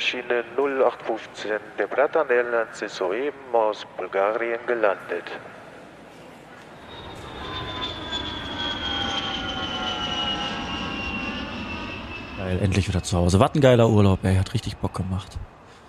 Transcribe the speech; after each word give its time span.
Die 0.00 0.16
Maschine 0.16 0.44
0815 0.56 1.60
der 1.78 1.86
Bratan 1.86 2.30
Airlines 2.30 2.80
ist 2.80 2.96
soeben 2.96 3.36
aus 3.52 3.86
Bulgarien 3.98 4.58
gelandet. 4.66 5.24
Geil, 12.38 12.58
endlich 12.62 12.88
wieder 12.88 13.02
zu 13.02 13.18
Hause. 13.18 13.40
Was 13.40 13.54
ein 13.54 13.60
geiler 13.60 13.90
Urlaub, 13.90 14.24
ey. 14.24 14.36
Hat 14.36 14.54
richtig 14.54 14.78
Bock 14.78 14.94
gemacht. 14.94 15.38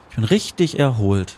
Ich 0.10 0.18
bin 0.18 0.26
richtig 0.26 0.78
erholt. 0.78 1.38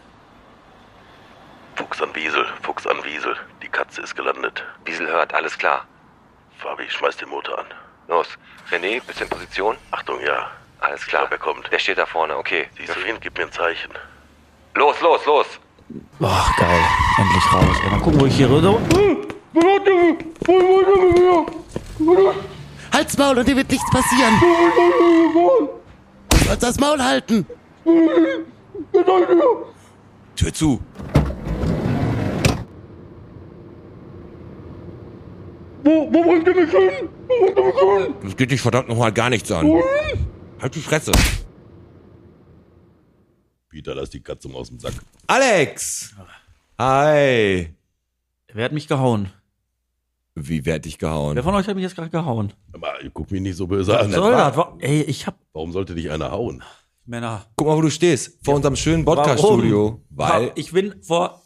Fuchs 1.75 2.01
an 2.01 2.09
Wiesel, 2.15 2.45
Fuchs 2.63 2.87
an 2.87 2.97
Wiesel. 3.03 3.35
Die 3.61 3.69
Katze 3.69 4.01
ist 4.01 4.15
gelandet. 4.15 4.63
Wiesel 4.85 5.07
hört, 5.07 5.35
alles 5.35 5.55
klar. 5.59 5.85
Fabi, 6.57 6.89
schmeiß 6.89 7.17
den 7.17 7.29
Motor 7.29 7.59
an. 7.59 7.65
Los. 8.07 8.29
René, 8.71 8.99
bist 9.05 9.21
in 9.21 9.29
Position? 9.29 9.77
Achtung, 9.91 10.19
ja. 10.21 10.49
Alles 10.83 11.05
klar. 11.07 11.23
Ich 11.23 11.29
glaub, 11.29 11.31
er 11.31 11.37
kommt. 11.37 11.71
Der 11.71 11.79
steht 11.79 11.97
da 11.97 12.05
vorne, 12.05 12.35
okay. 12.35 12.67
Siehst 12.77 12.93
du 12.95 12.99
ihn? 13.07 13.15
Gib 13.21 13.37
mir 13.37 13.45
ein 13.45 13.51
Zeichen. 13.51 13.91
Los, 14.75 14.99
los, 15.01 15.25
los. 15.25 15.45
Ach, 16.21 16.57
geil. 16.57 16.81
Endlich 17.17 17.53
raus. 17.53 17.77
Ey, 17.83 17.89
mal 17.89 17.99
gucken, 17.99 18.19
wo 18.19 18.25
ich 18.25 18.35
hier 18.35 18.49
rüber. 18.49 18.77
Halt's 22.91 23.17
Maul 23.17 23.37
und 23.37 23.47
dir 23.47 23.55
wird 23.55 23.71
nichts 23.71 23.89
passieren. 23.91 24.33
Du 26.29 26.37
sollst 26.45 26.63
das 26.63 26.79
Maul 26.79 27.01
halten. 27.01 27.45
Tür 30.35 30.53
zu. 30.53 30.81
Das 38.21 38.35
geht 38.35 38.51
dich 38.51 38.61
verdammt 38.61 38.89
nochmal 38.89 39.11
gar 39.13 39.29
nichts 39.29 39.51
an. 39.51 39.81
Halt 40.63 40.75
die 40.75 40.79
Fresse. 40.79 41.11
Peter, 43.67 43.93
lass 43.93 44.09
die 44.11 44.21
Katze 44.21 44.47
mal 44.47 44.59
aus 44.59 44.69
dem 44.69 44.79
Sack. 44.79 44.93
Alex! 45.27 46.15
Hi. 46.79 47.67
Wer 48.53 48.63
hat 48.65 48.71
mich 48.71 48.87
gehauen? 48.87 49.29
Wie 50.35 50.65
werd 50.65 50.85
ich 50.85 50.97
gehauen? 50.97 51.35
Wer 51.35 51.43
von 51.43 51.53
euch 51.55 51.67
hat 51.67 51.75
mich 51.75 51.83
jetzt 51.83 51.95
gerade 51.95 52.09
gehauen? 52.09 52.53
Aber 52.71 52.93
guck 53.13 53.29
mich 53.31 53.41
nicht 53.41 53.57
so 53.57 53.67
böse 53.67 53.99
an. 53.99 54.09
Soll 54.13 54.31
das? 54.31 54.55
Wa- 54.55 54.77
Ey, 54.79 55.01
ich 55.01 55.27
hab 55.27 55.35
Warum 55.51 55.73
sollte 55.73 55.95
dich 55.95 56.09
einer 56.09 56.31
hauen? 56.31 56.63
Männer. 57.03 57.45
Guck 57.57 57.67
mal, 57.67 57.75
wo 57.75 57.81
du 57.81 57.89
stehst. 57.89 58.39
Vor 58.45 58.55
unserem 58.55 58.77
schönen 58.77 59.03
Podcast-Studio. 59.03 60.01
Warum? 60.11 60.43
Weil, 60.45 60.51
Ich 60.55 60.71
bin 60.71 60.95
vor 61.03 61.42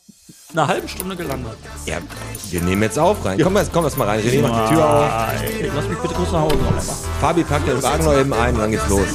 einer 0.54 0.68
halben 0.68 0.88
Stunde 0.88 1.16
gelandet. 1.16 1.58
ja, 1.86 1.98
wir 2.50 2.62
nehmen 2.62 2.84
jetzt 2.84 2.98
auf 2.98 3.24
rein. 3.26 3.40
Komm, 3.42 3.58
jetzt, 3.58 3.72
komm 3.74 3.86
erst 3.86 3.98
mal 3.98 4.08
rein. 4.08 4.22
René, 4.22 4.42
mach 4.42 4.68
die 4.70 4.74
Tür 4.76 4.90
auf. 4.90 5.10
Ey, 5.42 5.72
lass 5.76 5.88
mich 5.88 5.98
bitte 6.00 6.14
kurz 6.14 6.32
nach 6.32 6.42
Hause 6.42 6.56
einmal. 6.56 6.84
Fabi 7.22 7.44
packt 7.44 7.68
den 7.68 7.84
Wagen 7.84 8.04
noch 8.06 8.14
eben 8.14 8.34
ein 8.34 8.56
und 8.56 8.62
dann 8.62 8.72
geht's 8.72 8.88
los. 8.90 9.08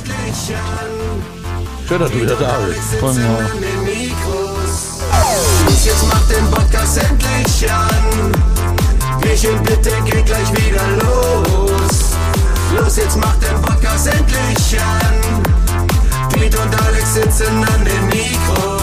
Schön, 1.88 1.98
dass 2.00 2.10
du 2.10 2.20
wieder 2.20 2.36
da 2.36 2.58
bist. 2.66 2.80
Voll 3.00 3.14
mir 3.14 3.50
jetzt 5.84 6.06
macht 6.06 6.30
den 6.30 6.50
Podcast 6.50 6.98
endlich 6.98 7.70
an. 7.72 8.32
Michel, 9.20 9.56
bitte 9.64 9.90
geht 10.04 10.26
gleich 10.26 10.52
wieder 10.52 10.86
los. 11.02 12.14
Los, 12.76 12.96
jetzt 12.96 13.16
macht 13.16 13.42
den 13.42 13.60
Podcast 13.60 14.06
endlich 14.06 14.80
an. 14.80 16.28
Piet 16.30 16.54
und 16.54 16.82
Alex 16.84 17.14
sitzen 17.14 17.64
an 17.64 17.84
den 17.84 18.06
Mikros. 18.06 18.81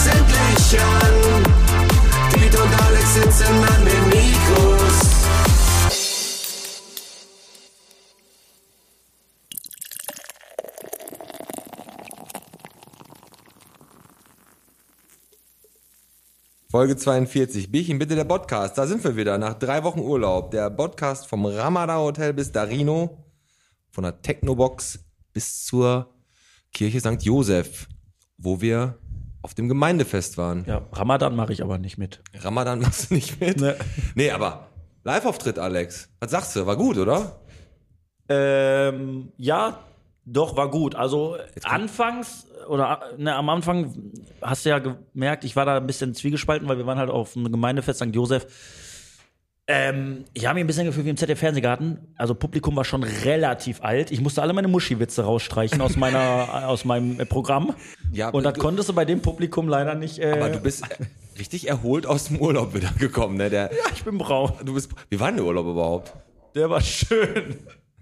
Podcast 0.00 0.06
endlich 0.06 0.80
an. 0.80 1.42
Piet 2.32 2.58
und 2.58 2.82
Alex 2.82 3.14
sitzen 3.14 3.54
an 3.54 3.84
den 3.84 4.08
Mikros. 4.08 5.10
Folge 16.70 16.96
42. 16.96 17.70
Bierchen, 17.70 17.98
bitte 17.98 18.14
der 18.14 18.24
Podcast. 18.24 18.78
Da 18.78 18.86
sind 18.86 19.02
wir 19.04 19.16
wieder. 19.16 19.36
Nach 19.38 19.54
drei 19.54 19.82
Wochen 19.84 20.00
Urlaub. 20.00 20.50
Der 20.52 20.70
Podcast 20.70 21.26
vom 21.26 21.44
Ramada 21.44 21.98
Hotel 21.98 22.32
bis 22.32 22.52
Darino. 22.52 23.24
Von 23.90 24.04
der 24.04 24.22
Technobox 24.22 25.00
bis 25.32 25.64
zur 25.66 26.14
Kirche 26.72 27.00
St. 27.00 27.22
Josef. 27.22 27.88
Wo 28.38 28.60
wir 28.62 28.99
auf 29.42 29.54
dem 29.54 29.68
Gemeindefest 29.68 30.38
waren. 30.38 30.64
Ja, 30.66 30.82
Ramadan 30.92 31.34
mache 31.34 31.52
ich 31.52 31.62
aber 31.62 31.78
nicht 31.78 31.98
mit. 31.98 32.20
Ramadan 32.40 32.80
machst 32.82 33.10
du 33.10 33.14
nicht 33.14 33.40
mit? 33.40 33.60
Nee. 33.60 33.74
Nee, 34.14 34.30
aber 34.30 34.68
Live-Auftritt, 35.04 35.58
Alex. 35.58 36.08
Was 36.20 36.30
sagst 36.30 36.56
du? 36.56 36.66
War 36.66 36.76
gut, 36.76 36.98
oder? 36.98 37.40
Ähm, 38.28 39.32
ja, 39.36 39.78
doch, 40.24 40.56
war 40.56 40.70
gut. 40.70 40.94
Also 40.94 41.36
anfangs 41.64 42.46
oder 42.68 43.00
ne, 43.16 43.34
am 43.34 43.48
Anfang 43.48 44.12
hast 44.42 44.64
du 44.64 44.70
ja 44.70 44.78
gemerkt, 44.78 45.44
ich 45.44 45.56
war 45.56 45.64
da 45.64 45.78
ein 45.78 45.86
bisschen 45.86 46.14
zwiegespalten, 46.14 46.68
weil 46.68 46.78
wir 46.78 46.86
waren 46.86 46.98
halt 46.98 47.10
auf 47.10 47.36
einem 47.36 47.50
Gemeindefest 47.50 48.00
St. 48.00 48.14
Josef. 48.14 48.46
Ähm, 49.72 50.24
ich 50.34 50.46
habe 50.46 50.54
mich 50.54 50.64
ein 50.64 50.66
bisschen 50.66 50.84
gefühlt 50.86 51.06
wie 51.06 51.10
im 51.10 51.16
ZDF-Fernsehgarten. 51.16 51.98
Also 52.16 52.34
Publikum 52.34 52.74
war 52.74 52.84
schon 52.84 53.04
relativ 53.04 53.82
alt. 53.82 54.10
Ich 54.10 54.20
musste 54.20 54.42
alle 54.42 54.52
meine 54.52 54.66
Muschi-Witze 54.68 55.22
rausstreichen 55.22 55.80
aus 55.80 55.96
meiner 55.96 56.66
aus 56.68 56.84
meinem 56.84 57.20
äh, 57.20 57.24
Programm. 57.26 57.74
Ja, 58.12 58.30
Und 58.30 58.42
das 58.44 58.54
du- 58.54 58.60
konntest 58.60 58.88
du 58.88 58.92
bei 58.94 59.04
dem 59.04 59.22
Publikum 59.22 59.68
leider 59.68 59.94
nicht. 59.94 60.18
Äh, 60.18 60.32
Aber 60.32 60.48
du 60.50 60.58
bist 60.60 60.82
äh, 60.90 61.04
richtig 61.38 61.68
erholt 61.68 62.04
aus 62.06 62.24
dem 62.24 62.38
Urlaub 62.40 62.74
wieder 62.74 62.90
gekommen, 62.98 63.36
ne? 63.36 63.48
Der, 63.48 63.70
ja, 63.72 63.92
ich 63.94 64.02
bin 64.02 64.18
braun. 64.18 64.52
du 64.64 64.74
bist, 64.74 64.90
wie 65.08 65.20
war 65.20 65.28
denn 65.28 65.36
der 65.36 65.46
Urlaub 65.46 65.66
überhaupt? 65.66 66.12
Der 66.56 66.68
war 66.68 66.80
schön. 66.80 67.56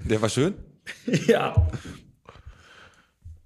Der 0.04 0.22
war 0.22 0.28
schön? 0.30 0.54
ja. 1.26 1.54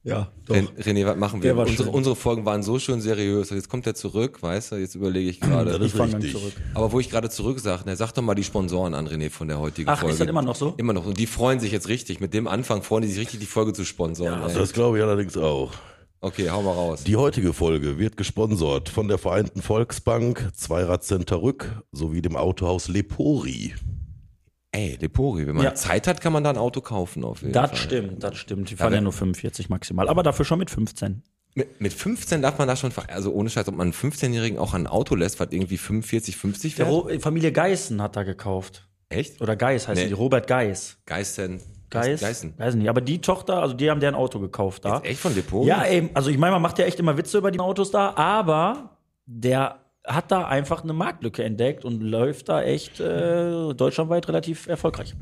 Ja, 0.05 0.33
doch. 0.47 0.57
Ren- 0.57 0.69
René, 0.81 1.07
was 1.07 1.17
machen 1.17 1.43
wir? 1.43 1.57
Unsere, 1.57 1.91
unsere 1.91 2.17
Folgen 2.17 2.45
waren 2.45 2.65
so 2.65 2.79
schön 2.81 3.01
seriös. 3.01 3.51
Jetzt 3.51 3.69
kommt 3.69 3.87
er 3.87 3.95
zurück, 3.95 4.43
weißt 4.43 4.73
du? 4.73 4.77
Jetzt 4.77 4.97
überlege 4.97 5.31
ich 5.31 5.39
gerade. 5.41 5.71
Das 5.79 5.81
ist 5.81 5.97
fang 5.97 6.11
dann 6.11 6.21
richtig. 6.23 6.41
zurück. 6.41 6.55
Aber 6.75 6.91
wo 6.91 6.99
ich 6.99 7.09
gerade 7.09 7.31
zurück 7.31 7.61
sage, 7.61 7.85
ne, 7.85 7.95
sag 7.95 8.11
doch 8.13 8.23
mal 8.23 8.35
die 8.35 8.43
Sponsoren 8.43 8.95
an, 8.95 9.07
René, 9.07 9.31
von 9.31 9.47
der 9.47 9.61
heutigen 9.61 9.89
Ach, 9.89 9.95
ist 9.95 10.01
Folge. 10.01 10.19
das 10.19 10.27
immer 10.29 10.43
noch 10.43 10.57
so? 10.57 10.75
Immer 10.77 10.93
noch. 10.93 11.07
Und 11.07 11.19
die 11.19 11.27
freuen 11.29 11.61
sich 11.61 11.71
jetzt 11.71 11.89
richtig. 11.89 12.19
Mit 12.21 12.35
dem 12.35 12.49
Anfang 12.49 12.83
freuen 12.83 13.03
die 13.03 13.09
sich 13.09 13.19
richtig, 13.21 13.39
die 13.41 13.47
Folge 13.47 13.73
zu 13.75 13.85
sponsoren. 13.85 14.43
ey. 14.43 14.55
Das 14.55 14.73
glaube 14.73 14.99
ich 14.99 15.05
allerdings 15.05 15.37
auch. 15.37 15.71
Okay, 16.21 16.51
hau 16.51 16.63
mal 16.63 16.73
raus. 16.73 17.03
Die 17.05 17.17
heutige 17.17 17.53
Folge 17.53 17.99
wird 17.99 18.17
gesponsert 18.17 18.89
von 18.89 19.07
der 19.09 19.19
Vereinten 19.19 19.61
Volksbank, 19.61 20.51
Zweirad-Center 20.55 21.43
Rück 21.43 21.83
sowie 21.93 22.23
dem 22.23 22.37
Autohaus 22.37 22.89
Lepori. 22.89 23.75
Ey, 24.75 24.97
Lepori, 25.01 25.47
wenn 25.47 25.55
man 25.55 25.65
Ja. 25.65 25.75
Zeit 25.75 26.07
hat, 26.07 26.21
kann 26.23 26.33
man 26.33 26.43
da 26.45 26.51
ein 26.51 26.57
Auto 26.57 26.81
kaufen 26.81 27.25
auf 27.25 27.43
jeden 27.43 27.53
Das 27.53 27.71
Fall. 27.71 27.79
stimmt, 27.79 28.23
das 28.25 28.37
stimmt. 28.39 28.71
Die 28.71 28.77
fahren 28.77 28.95
ja, 28.95 29.01
nur 29.03 29.13
45 29.13 29.69
maximal, 29.69 30.09
aber 30.09 30.23
dafür 30.23 30.45
schon 30.47 30.59
mit 30.59 30.71
15. 30.71 31.23
Mit, 31.55 31.79
mit 31.83 31.93
15 31.93 32.41
darf 32.41 32.57
man 32.59 32.67
da 32.67 32.75
schon, 32.77 32.91
also 33.09 33.31
ohne 33.33 33.51
Scheiß, 33.51 33.69
ob 33.69 33.77
man 33.77 33.89
einen 33.89 33.93
15-Jährigen 33.93 34.59
auch 34.59 34.73
ein 34.73 34.87
Auto 34.87 35.15
lässt, 35.15 35.39
was 35.39 35.49
irgendwie 35.51 35.77
45, 35.77 36.37
50 36.39 36.75
Der 36.77 36.87
fährt? 36.87 37.23
Familie 37.23 37.53
Geißen 37.53 38.01
hat 38.01 38.17
da 38.17 38.23
gekauft. 38.23 38.89
Echt? 39.11 39.43
Oder 39.43 39.57
Geis 39.57 39.87
heißt 39.89 40.01
Nee. 40.01 40.09
die, 40.09 40.15
Robert 40.15 40.47
Geis. 40.47 40.97
Geißen. 41.05 41.61
Geis? 41.91 42.23
Geißen. 42.23 42.55
Weiß 42.57 42.75
nicht, 42.75 42.89
aber 42.89 43.03
die 43.03 43.21
Tochter, 43.21 43.61
also 43.61 43.75
die 43.75 43.91
haben 43.91 44.01
deren 44.01 44.15
Auto 44.15 44.41
gekauft 44.41 44.87
da. 44.87 44.95
Jetzt 44.97 45.05
echt 45.05 45.21
von 45.21 45.35
Lepori? 45.35 45.69
Ja, 45.69 45.83
ey, 45.83 46.09
also 46.15 46.31
ich 46.31 46.39
meine, 46.39 46.53
man 46.53 46.63
macht 46.63 46.79
ja 46.79 46.87
echt 46.87 46.99
immer 46.99 47.19
Witze 47.19 47.37
über 47.37 47.51
die 47.51 47.61
Autos 47.61 47.91
da, 47.91 48.15
aber 48.17 48.97
der 49.27 49.82
hat 50.07 50.31
da 50.33 50.47
einfach 50.47 50.83
eine 50.83 50.93
Marktlücke 50.93 51.45
entdeckt 51.45 51.85
und 51.85 52.01
läuft 52.03 52.49
da 52.49 52.63
echt 52.63 53.01
äh, 53.01 53.73
deutschlandweit 53.75 54.27
relativ 54.29 54.67
erfolgreich. 54.67 55.15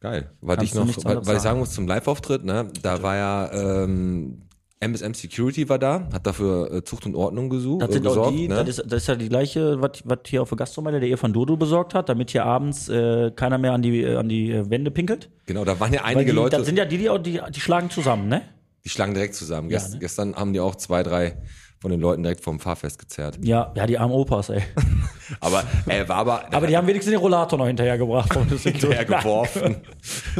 Geil. 0.00 0.30
Weil 0.42 0.56
Kannst 0.58 0.72
ich 0.74 0.78
noch, 0.78 1.04
weil, 1.04 1.26
weil 1.26 1.36
ich 1.36 1.42
sagen. 1.42 1.58
muss, 1.58 1.70
zum 1.72 1.86
Live-Auftritt, 1.86 2.44
ne, 2.44 2.68
da 2.82 3.02
war 3.02 3.16
ja 3.16 3.82
ähm, 3.84 4.42
MSM 4.80 5.14
Security 5.14 5.66
war 5.70 5.78
da, 5.78 6.06
hat 6.12 6.26
dafür 6.26 6.70
äh, 6.70 6.84
Zucht 6.84 7.06
und 7.06 7.14
Ordnung 7.14 7.48
gesucht, 7.48 7.80
Das 7.80 7.88
äh, 7.88 7.92
sind 7.94 8.06
auch 8.06 8.10
gesorgt. 8.10 8.36
die, 8.38 8.48
ne? 8.48 8.56
das, 8.56 8.68
ist, 8.78 8.82
das 8.92 9.02
ist 9.02 9.06
ja 9.08 9.14
die 9.16 9.30
gleiche, 9.30 9.80
was 9.80 10.02
hier 10.26 10.42
auf 10.42 10.50
der 10.50 10.58
Gastromeile 10.58 11.00
der 11.00 11.08
Ehe 11.08 11.16
von 11.16 11.32
Dodo 11.32 11.56
besorgt 11.56 11.94
hat, 11.94 12.10
damit 12.10 12.30
hier 12.32 12.44
abends 12.44 12.90
äh, 12.90 13.30
keiner 13.34 13.56
mehr 13.56 13.72
an 13.72 13.80
die, 13.80 14.02
äh, 14.02 14.16
an 14.16 14.28
die 14.28 14.50
äh, 14.52 14.68
Wände 14.68 14.90
pinkelt. 14.90 15.30
genau, 15.46 15.64
da 15.64 15.80
waren 15.80 15.94
ja 15.94 16.04
einige 16.04 16.32
die, 16.32 16.36
Leute, 16.36 16.58
Das 16.58 16.66
sind 16.66 16.76
ja 16.76 16.84
die, 16.84 16.98
die, 16.98 17.08
auch- 17.08 17.16
die, 17.16 17.40
die 17.54 17.60
schlagen 17.60 17.88
zusammen, 17.88 18.28
ne? 18.28 18.42
die 18.84 18.90
schlagen 18.90 19.14
direkt 19.14 19.34
zusammen. 19.34 19.70
Ja, 19.70 19.78
Gest, 19.78 19.94
ne? 19.94 20.00
Gestern 20.00 20.36
haben 20.36 20.52
die 20.52 20.60
auch 20.60 20.74
zwei, 20.74 21.02
drei 21.02 21.38
von 21.84 21.90
den 21.90 22.00
Leuten 22.00 22.22
direkt 22.22 22.40
vom 22.40 22.58
Fahrfest 22.60 22.98
gezerrt. 22.98 23.38
Ja, 23.42 23.70
ja, 23.76 23.86
die 23.86 23.98
armen 23.98 24.14
Opas, 24.14 24.48
ey. 24.48 24.62
Aber 25.40 25.62
er 25.86 26.08
war 26.08 26.16
aber, 26.16 26.44
Aber 26.54 26.66
die 26.66 26.74
haben 26.74 26.86
wenigstens 26.86 27.10
den 27.12 27.20
Rollator 27.20 27.58
noch 27.58 27.66
hinterhergebracht. 27.66 28.32
vom 28.32 28.48
hinterher 28.58 29.04
geworfen. 29.04 29.76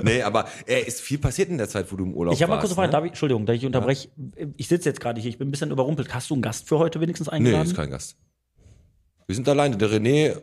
nee, 0.03 0.23
aber 0.23 0.47
er 0.67 0.87
ist 0.87 1.03
viel 1.03 1.19
passiert 1.19 1.51
in 1.51 1.59
der 1.59 1.69
Zeit, 1.69 1.93
wo 1.93 1.97
du 1.97 2.05
im 2.05 2.15
Urlaub 2.15 2.33
Ich 2.33 2.41
habe 2.43 2.49
mal 2.49 2.57
warst. 2.57 2.69
kurz 2.69 2.71
eine 2.73 2.77
Frage, 2.77 2.89
ne? 2.89 2.93
darf 2.93 3.05
ich, 3.05 3.11
Entschuldigung, 3.11 3.45
dass 3.45 3.57
ich 3.57 3.67
unterbreche. 3.67 4.09
Ich 4.57 4.69
sitze 4.69 4.89
jetzt 4.89 5.01
gerade 5.01 5.21
hier, 5.21 5.29
ich 5.29 5.37
bin 5.37 5.49
ein 5.49 5.51
bisschen 5.51 5.71
überrumpelt. 5.71 6.15
Hast 6.15 6.31
du 6.31 6.35
einen 6.35 6.43
Gast 6.43 6.67
für 6.67 6.79
heute 6.79 6.99
wenigstens 7.03 7.27
Nee, 7.29 7.35
eingeladen? 7.35 7.67
ist 7.67 7.77
kein 7.77 7.91
Gast. 7.91 8.17
Wir 9.27 9.35
sind 9.37 9.47
alleine, 9.47 9.77
der 9.77 9.91
René, 9.91 10.41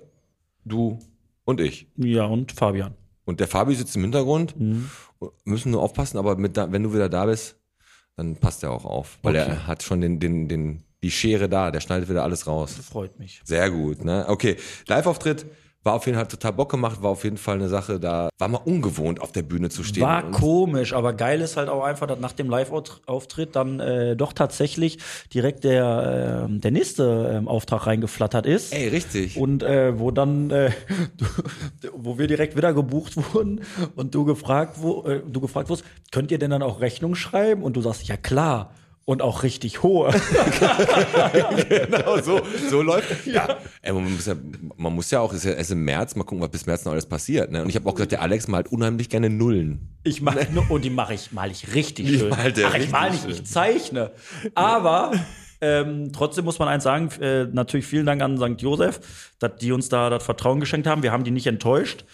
du 0.65 1.00
und 1.45 1.59
ich. 1.62 1.88
ja, 1.98 2.25
und 2.25 2.51
Fabian. 2.51 2.94
Und 3.25 3.39
der 3.39 3.48
Fabi 3.48 3.74
sitzt 3.74 3.95
im 3.95 4.03
Hintergrund. 4.03 4.59
Mhm. 4.59 4.88
Müssen 5.45 5.71
nur 5.71 5.81
aufpassen, 5.81 6.19
aber 6.19 6.36
mit 6.36 6.57
da, 6.57 6.71
wenn 6.71 6.83
du 6.83 6.94
wieder 6.94 7.09
da 7.09 7.25
bist, 7.25 7.56
dann 8.18 8.36
passt 8.36 8.62
er 8.63 8.71
auch 8.71 8.86
auf. 8.86 9.18
Weil 9.24 9.36
Okay. 9.36 9.50
er 9.50 9.68
hat 9.68 9.81
schon 9.83 10.01
den, 10.01 10.19
den, 10.19 10.48
den 10.48 10.83
die 11.03 11.12
Schere 11.12 11.50
da, 11.50 11.71
der 11.71 11.80
schneidet 11.80 12.09
wieder 12.09 12.24
alles 12.24 12.48
raus. 12.48 12.75
Freut 12.89 13.18
mich. 13.19 13.42
Sehr 13.44 13.69
gut, 13.69 14.03
ne? 14.03 14.25
Okay, 14.27 14.57
Live-Auftritt 14.88 15.45
war 15.83 15.94
auf 15.94 16.06
jeden 16.06 16.18
Fall 16.18 16.27
total 16.27 16.53
Bock 16.53 16.69
gemacht, 16.69 17.01
war 17.01 17.09
auf 17.09 17.24
jeden 17.24 17.38
Fall 17.38 17.56
eine 17.56 17.68
Sache, 17.68 18.00
da 18.00 18.30
war 18.38 18.48
mal 18.48 18.62
ungewohnt 18.63 19.19
auf 19.19 19.31
der 19.31 19.42
Bühne 19.42 19.69
zu 19.69 19.83
stehen. 19.83 20.03
War 20.03 20.30
komisch, 20.30 20.94
aber 20.94 21.13
geil 21.13 21.42
ist 21.42 21.57
halt 21.57 21.69
auch 21.69 21.83
einfach, 21.83 22.06
dass 22.06 22.19
nach 22.19 22.33
dem 22.33 22.50
Live-Auftritt 22.50 23.56
dann 23.56 23.80
äh, 23.80 24.15
doch 24.15 24.33
tatsächlich 24.33 25.00
direkt 25.33 25.63
der, 25.63 26.48
äh, 26.48 26.59
der 26.59 26.71
nächste 26.71 27.33
ähm, 27.36 27.48
Auftrag 27.48 27.88
reingeflattert 27.88 28.45
ist. 28.45 28.74
Ey, 28.74 28.89
richtig. 28.89 29.38
Und 29.38 29.63
äh, 29.63 29.98
wo 29.98 30.12
dann, 30.12 30.51
äh, 30.51 30.69
du, 31.18 31.25
wo 31.94 32.19
wir 32.19 32.27
direkt 32.27 32.56
wieder 32.56 32.74
gebucht 32.74 33.15
wurden 33.33 33.62
und 33.95 34.13
du 34.13 34.24
gefragt, 34.24 34.75
wo, 34.80 35.03
äh, 35.06 35.21
du 35.27 35.42
gefragt 35.42 35.69
wurdest, 35.69 35.88
könnt 36.12 36.30
ihr 36.30 36.38
denn 36.38 36.51
dann 36.51 36.62
auch 36.62 36.80
Rechnung 36.80 37.15
schreiben? 37.15 37.63
Und 37.63 37.75
du 37.75 37.81
sagst, 37.81 38.07
ja 38.07 38.18
klar. 38.18 38.71
Und 39.12 39.22
auch 39.22 39.44
richtig 39.44 39.84
hohe. 39.84 40.10
genau, 41.68 42.22
so, 42.22 42.40
so 42.69 42.81
läuft. 42.81 43.28
Ja. 43.28 43.58
Ey, 43.81 43.92
man, 43.92 44.10
muss 44.13 44.25
ja, 44.25 44.36
man 44.78 44.96
muss 44.96 45.12
ja 45.12 45.19
auch, 45.19 45.34
es 45.34 45.40
ist 45.40 45.52
ja 45.52 45.52
erst 45.52 45.72
im 45.72 45.84
März, 45.84 46.16
mal 46.16 46.24
gucken, 46.24 46.42
was 46.42 46.50
bis 46.50 46.66
März 46.66 46.86
noch 46.86 46.94
alles 46.94 47.06
passiert. 47.06 47.52
Ne? 47.52 47.62
Und 47.62 47.68
ich 47.68 47.75
habe 47.75 47.90
auch 47.90 47.94
gesagt, 47.94 48.13
der 48.13 48.22
Alex 48.22 48.48
malt 48.48 48.72
unheimlich 48.72 49.10
gerne 49.10 49.30
Nullen. 49.30 49.90
Ich 50.06 50.22
mache 50.22 50.48
und 50.69 50.86
die 50.86 50.90
mache 50.90 51.13
ich, 51.13 51.34
mal 51.34 51.52
ich 51.52 51.75
richtig 51.75 52.19
schön. 52.19 52.30
malt 52.30 52.58
er 52.58 52.69
Ach, 52.69 52.75
ich 52.75 52.90
mal 52.90 53.12
nicht, 53.12 53.28
ich 53.28 53.44
zeichne. 53.44 54.12
Aber 54.56 55.12
ähm, 55.60 56.13
trotzdem 56.13 56.46
muss 56.46 56.58
man 56.58 56.69
eins 56.69 56.86
sagen, 56.86 57.10
äh, 57.19 57.48
natürlich 57.52 57.86
vielen 57.86 58.06
Dank 58.06 58.22
an 58.22 58.38
St. 58.38 58.62
Josef, 58.62 59.34
dass 59.40 59.58
die 59.58 59.74
uns 59.74 59.90
da 59.90 60.10
das 60.10 60.24
Vertrauen 60.24 60.62
geschenkt 60.62 60.88
haben. 60.88 61.04
Wir 61.04 61.12
haben 61.12 61.25
die 61.25 61.31
nicht 61.31 61.48
enttäuscht. 61.48 62.06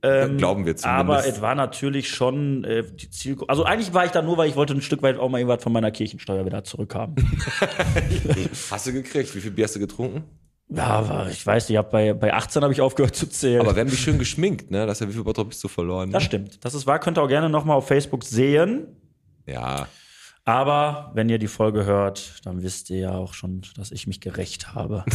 Glauben 0.00 0.64
wir 0.64 0.76
zumindest. 0.76 0.84
Aber 0.84 1.26
es 1.26 1.40
war 1.40 1.54
natürlich 1.54 2.08
schon 2.08 2.62
äh, 2.64 2.84
die 2.84 3.10
Zielgruppe. 3.10 3.50
Also 3.50 3.64
eigentlich 3.64 3.92
war 3.94 4.04
ich 4.04 4.12
da 4.12 4.22
nur, 4.22 4.36
weil 4.36 4.48
ich 4.48 4.54
wollte 4.54 4.74
ein 4.74 4.80
Stück 4.80 5.02
weit 5.02 5.18
auch 5.18 5.28
mal 5.28 5.38
irgendwas 5.38 5.62
von 5.62 5.72
meiner 5.72 5.90
Kirchensteuer 5.90 6.46
wieder 6.46 6.62
zurückhaben. 6.62 7.16
Hast 8.70 8.86
du 8.86 8.92
gekriegt? 8.92 9.34
Wie 9.34 9.40
viel 9.40 9.50
Bier 9.50 9.64
hast 9.64 9.74
du 9.74 9.80
getrunken? 9.80 10.24
ja, 10.70 10.84
aber 10.84 11.28
ich 11.30 11.44
weiß, 11.44 11.70
ich 11.70 11.76
hab 11.76 11.90
bei, 11.90 12.12
bei 12.12 12.32
18 12.32 12.62
habe 12.62 12.72
ich 12.72 12.80
aufgehört 12.80 13.16
zu 13.16 13.28
zählen. 13.28 13.60
Aber 13.60 13.74
wir 13.74 13.80
haben 13.80 13.90
dich 13.90 14.00
schön 14.00 14.18
geschminkt, 14.18 14.70
ne? 14.70 14.86
Das 14.86 14.98
ist 14.98 15.00
ja, 15.00 15.08
wie 15.08 15.14
viel 15.14 15.24
Bottrop 15.24 15.48
bist 15.48 15.64
du 15.64 15.68
verloren? 15.68 16.10
das 16.10 16.24
stimmt. 16.24 16.64
Das 16.64 16.74
ist 16.74 16.86
wahr, 16.86 16.98
könnt 16.98 17.18
ihr 17.18 17.22
auch 17.22 17.28
gerne 17.28 17.48
nochmal 17.48 17.76
auf 17.76 17.88
Facebook 17.88 18.22
sehen. 18.24 18.86
Ja. 19.46 19.88
Aber 20.48 21.10
wenn 21.12 21.28
ihr 21.28 21.38
die 21.38 21.46
Folge 21.46 21.84
hört, 21.84 22.40
dann 22.46 22.62
wisst 22.62 22.88
ihr 22.88 22.96
ja 22.96 23.12
auch 23.12 23.34
schon, 23.34 23.60
dass 23.76 23.92
ich 23.92 24.06
mich 24.06 24.22
gerecht 24.22 24.74
habe. 24.74 25.04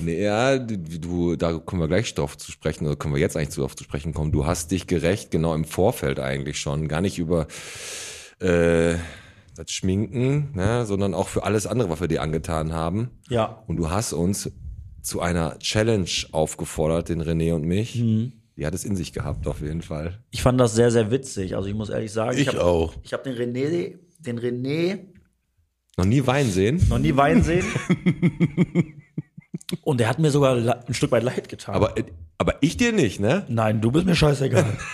Nee, 0.00 0.22
ja, 0.22 0.56
du, 0.56 0.78
du, 0.78 1.36
da 1.36 1.54
kommen 1.54 1.82
wir 1.82 1.88
gleich 1.88 2.14
drauf 2.14 2.38
zu 2.38 2.52
sprechen, 2.52 2.86
oder 2.86 2.94
können 2.94 3.12
wir 3.12 3.20
jetzt 3.20 3.36
eigentlich 3.36 3.56
drauf 3.56 3.74
zu 3.74 3.82
sprechen 3.82 4.14
kommen. 4.14 4.30
Du 4.30 4.46
hast 4.46 4.70
dich 4.70 4.86
gerecht, 4.86 5.32
genau 5.32 5.52
im 5.54 5.64
Vorfeld 5.64 6.20
eigentlich 6.20 6.60
schon. 6.60 6.86
Gar 6.86 7.00
nicht 7.00 7.18
über 7.18 7.48
äh, 8.38 8.94
das 9.56 9.72
Schminken, 9.72 10.52
ne, 10.54 10.86
sondern 10.86 11.12
auch 11.12 11.26
für 11.26 11.42
alles 11.42 11.66
andere, 11.66 11.90
was 11.90 12.00
wir 12.00 12.06
dir 12.06 12.22
angetan 12.22 12.72
haben. 12.72 13.10
Ja. 13.28 13.64
Und 13.66 13.78
du 13.78 13.90
hast 13.90 14.12
uns 14.12 14.52
zu 15.02 15.20
einer 15.20 15.58
Challenge 15.58 16.08
aufgefordert, 16.30 17.08
den 17.08 17.20
René 17.20 17.52
und 17.52 17.64
mich. 17.64 17.96
Mhm. 17.96 18.32
Die 18.56 18.64
hat 18.64 18.74
es 18.74 18.84
in 18.84 18.94
sich 18.94 19.12
gehabt, 19.12 19.48
auf 19.48 19.60
jeden 19.60 19.82
Fall. 19.82 20.20
Ich 20.30 20.42
fand 20.42 20.60
das 20.60 20.76
sehr, 20.76 20.92
sehr 20.92 21.10
witzig. 21.10 21.56
Also 21.56 21.68
ich 21.68 21.74
muss 21.74 21.90
ehrlich 21.90 22.12
sagen, 22.12 22.38
Ich 22.38 22.46
hab, 22.46 22.58
auch. 22.58 22.94
Ich 23.02 23.12
habe 23.12 23.24
den 23.24 23.34
René, 23.34 23.98
den 24.18 24.38
René 24.38 24.98
Noch 25.96 26.04
nie 26.04 26.26
Wein 26.26 26.50
sehen, 26.50 26.84
noch 26.88 26.98
nie 26.98 27.16
weinen 27.16 27.42
sehen. 27.42 27.64
Und 29.82 30.00
er 30.00 30.08
hat 30.08 30.18
mir 30.18 30.30
sogar 30.30 30.56
ein 30.86 30.94
Stück 30.94 31.10
weit 31.10 31.22
leid 31.22 31.48
getan. 31.48 31.74
aber, 31.74 31.94
aber 32.38 32.54
ich 32.62 32.76
dir 32.76 32.92
nicht, 32.92 33.20
ne? 33.20 33.44
Nein, 33.48 33.80
du 33.80 33.90
bist 33.90 34.06
mir 34.06 34.16
scheißegal. 34.16 34.76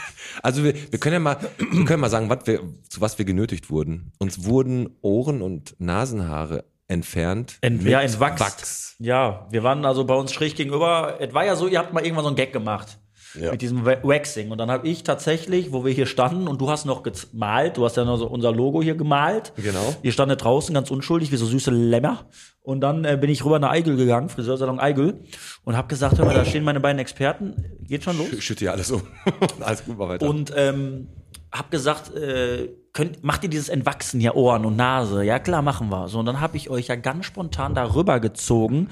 Also 0.42 0.64
wir, 0.64 0.74
wir 0.90 0.98
können 0.98 1.12
ja 1.12 1.20
mal, 1.20 1.36
wir 1.58 1.84
können 1.84 2.00
mal 2.00 2.10
sagen, 2.10 2.28
was 2.28 2.40
wir, 2.46 2.60
zu 2.88 3.00
was 3.00 3.16
wir 3.18 3.24
genötigt 3.24 3.70
wurden. 3.70 4.10
Uns 4.18 4.44
wurden 4.44 4.90
Ohren- 5.00 5.40
und 5.42 5.76
Nasenhaare 5.78 6.64
entfernt. 6.88 7.58
Ent, 7.60 7.84
ja, 7.84 8.00
entwachst. 8.00 8.40
Wachs. 8.40 8.96
Ja, 8.98 9.46
wir 9.50 9.62
waren 9.62 9.84
also 9.84 10.04
bei 10.04 10.14
uns 10.14 10.32
schräg 10.32 10.56
gegenüber. 10.56 11.18
Es 11.20 11.32
war 11.34 11.44
ja 11.46 11.54
so, 11.54 11.68
ihr 11.68 11.78
habt 11.78 11.92
mal 11.92 12.02
irgendwann 12.04 12.24
so 12.24 12.28
einen 12.30 12.36
Gag 12.36 12.52
gemacht. 12.52 12.98
Ja. 13.40 13.50
Mit 13.50 13.62
diesem 13.62 13.84
Wa- 13.84 13.98
Waxing. 14.02 14.50
Und 14.50 14.58
dann 14.58 14.70
habe 14.70 14.86
ich 14.86 15.02
tatsächlich, 15.02 15.72
wo 15.72 15.84
wir 15.84 15.92
hier 15.92 16.06
standen 16.06 16.46
und 16.46 16.60
du 16.60 16.70
hast 16.70 16.84
noch 16.84 17.02
gemalt, 17.02 17.76
du 17.76 17.84
hast 17.84 17.96
ja 17.96 18.04
noch 18.04 18.16
so 18.16 18.28
unser 18.28 18.52
Logo 18.52 18.82
hier 18.82 18.94
gemalt. 18.94 19.52
Genau. 19.56 19.94
Ihr 20.02 20.12
standet 20.12 20.42
draußen 20.44 20.72
ganz 20.74 20.90
unschuldig, 20.90 21.32
wie 21.32 21.36
so 21.36 21.46
süße 21.46 21.70
Lämmer. 21.70 22.26
Und 22.60 22.80
dann 22.80 23.04
äh, 23.04 23.18
bin 23.20 23.30
ich 23.30 23.44
rüber 23.44 23.58
nach 23.58 23.70
Eigel 23.70 23.96
gegangen, 23.96 24.28
Friseursalon 24.28 24.78
Eigel, 24.78 25.20
und 25.64 25.76
habe 25.76 25.88
gesagt, 25.88 26.18
hör 26.18 26.24
mal, 26.26 26.34
da 26.34 26.44
stehen 26.44 26.64
meine 26.64 26.80
beiden 26.80 26.98
Experten. 26.98 27.54
Geht 27.80 28.04
schon 28.04 28.16
los? 28.18 28.32
Ich 28.32 28.44
schütte 28.44 28.64
ja 28.66 28.72
alles 28.72 28.90
um. 28.90 29.02
alles 29.60 29.84
gut, 29.84 29.98
mal 29.98 30.08
weiter. 30.08 30.26
Und 30.28 30.52
ähm, 30.56 31.08
hab 31.52 31.70
gesagt, 31.70 32.14
äh, 32.14 32.68
könnt, 32.92 33.22
macht 33.22 33.42
ihr 33.42 33.50
dieses 33.50 33.68
Entwachsen 33.68 34.18
hier 34.20 34.34
Ohren 34.36 34.64
und 34.64 34.76
Nase? 34.76 35.24
Ja 35.24 35.38
klar, 35.38 35.60
machen 35.62 35.88
wir. 35.90 36.08
So 36.08 36.18
und 36.20 36.26
dann 36.26 36.40
habe 36.40 36.56
ich 36.56 36.70
euch 36.70 36.86
ja 36.88 36.96
ganz 36.96 37.26
spontan 37.26 37.74
darüber 37.74 38.18
gezogen 38.20 38.88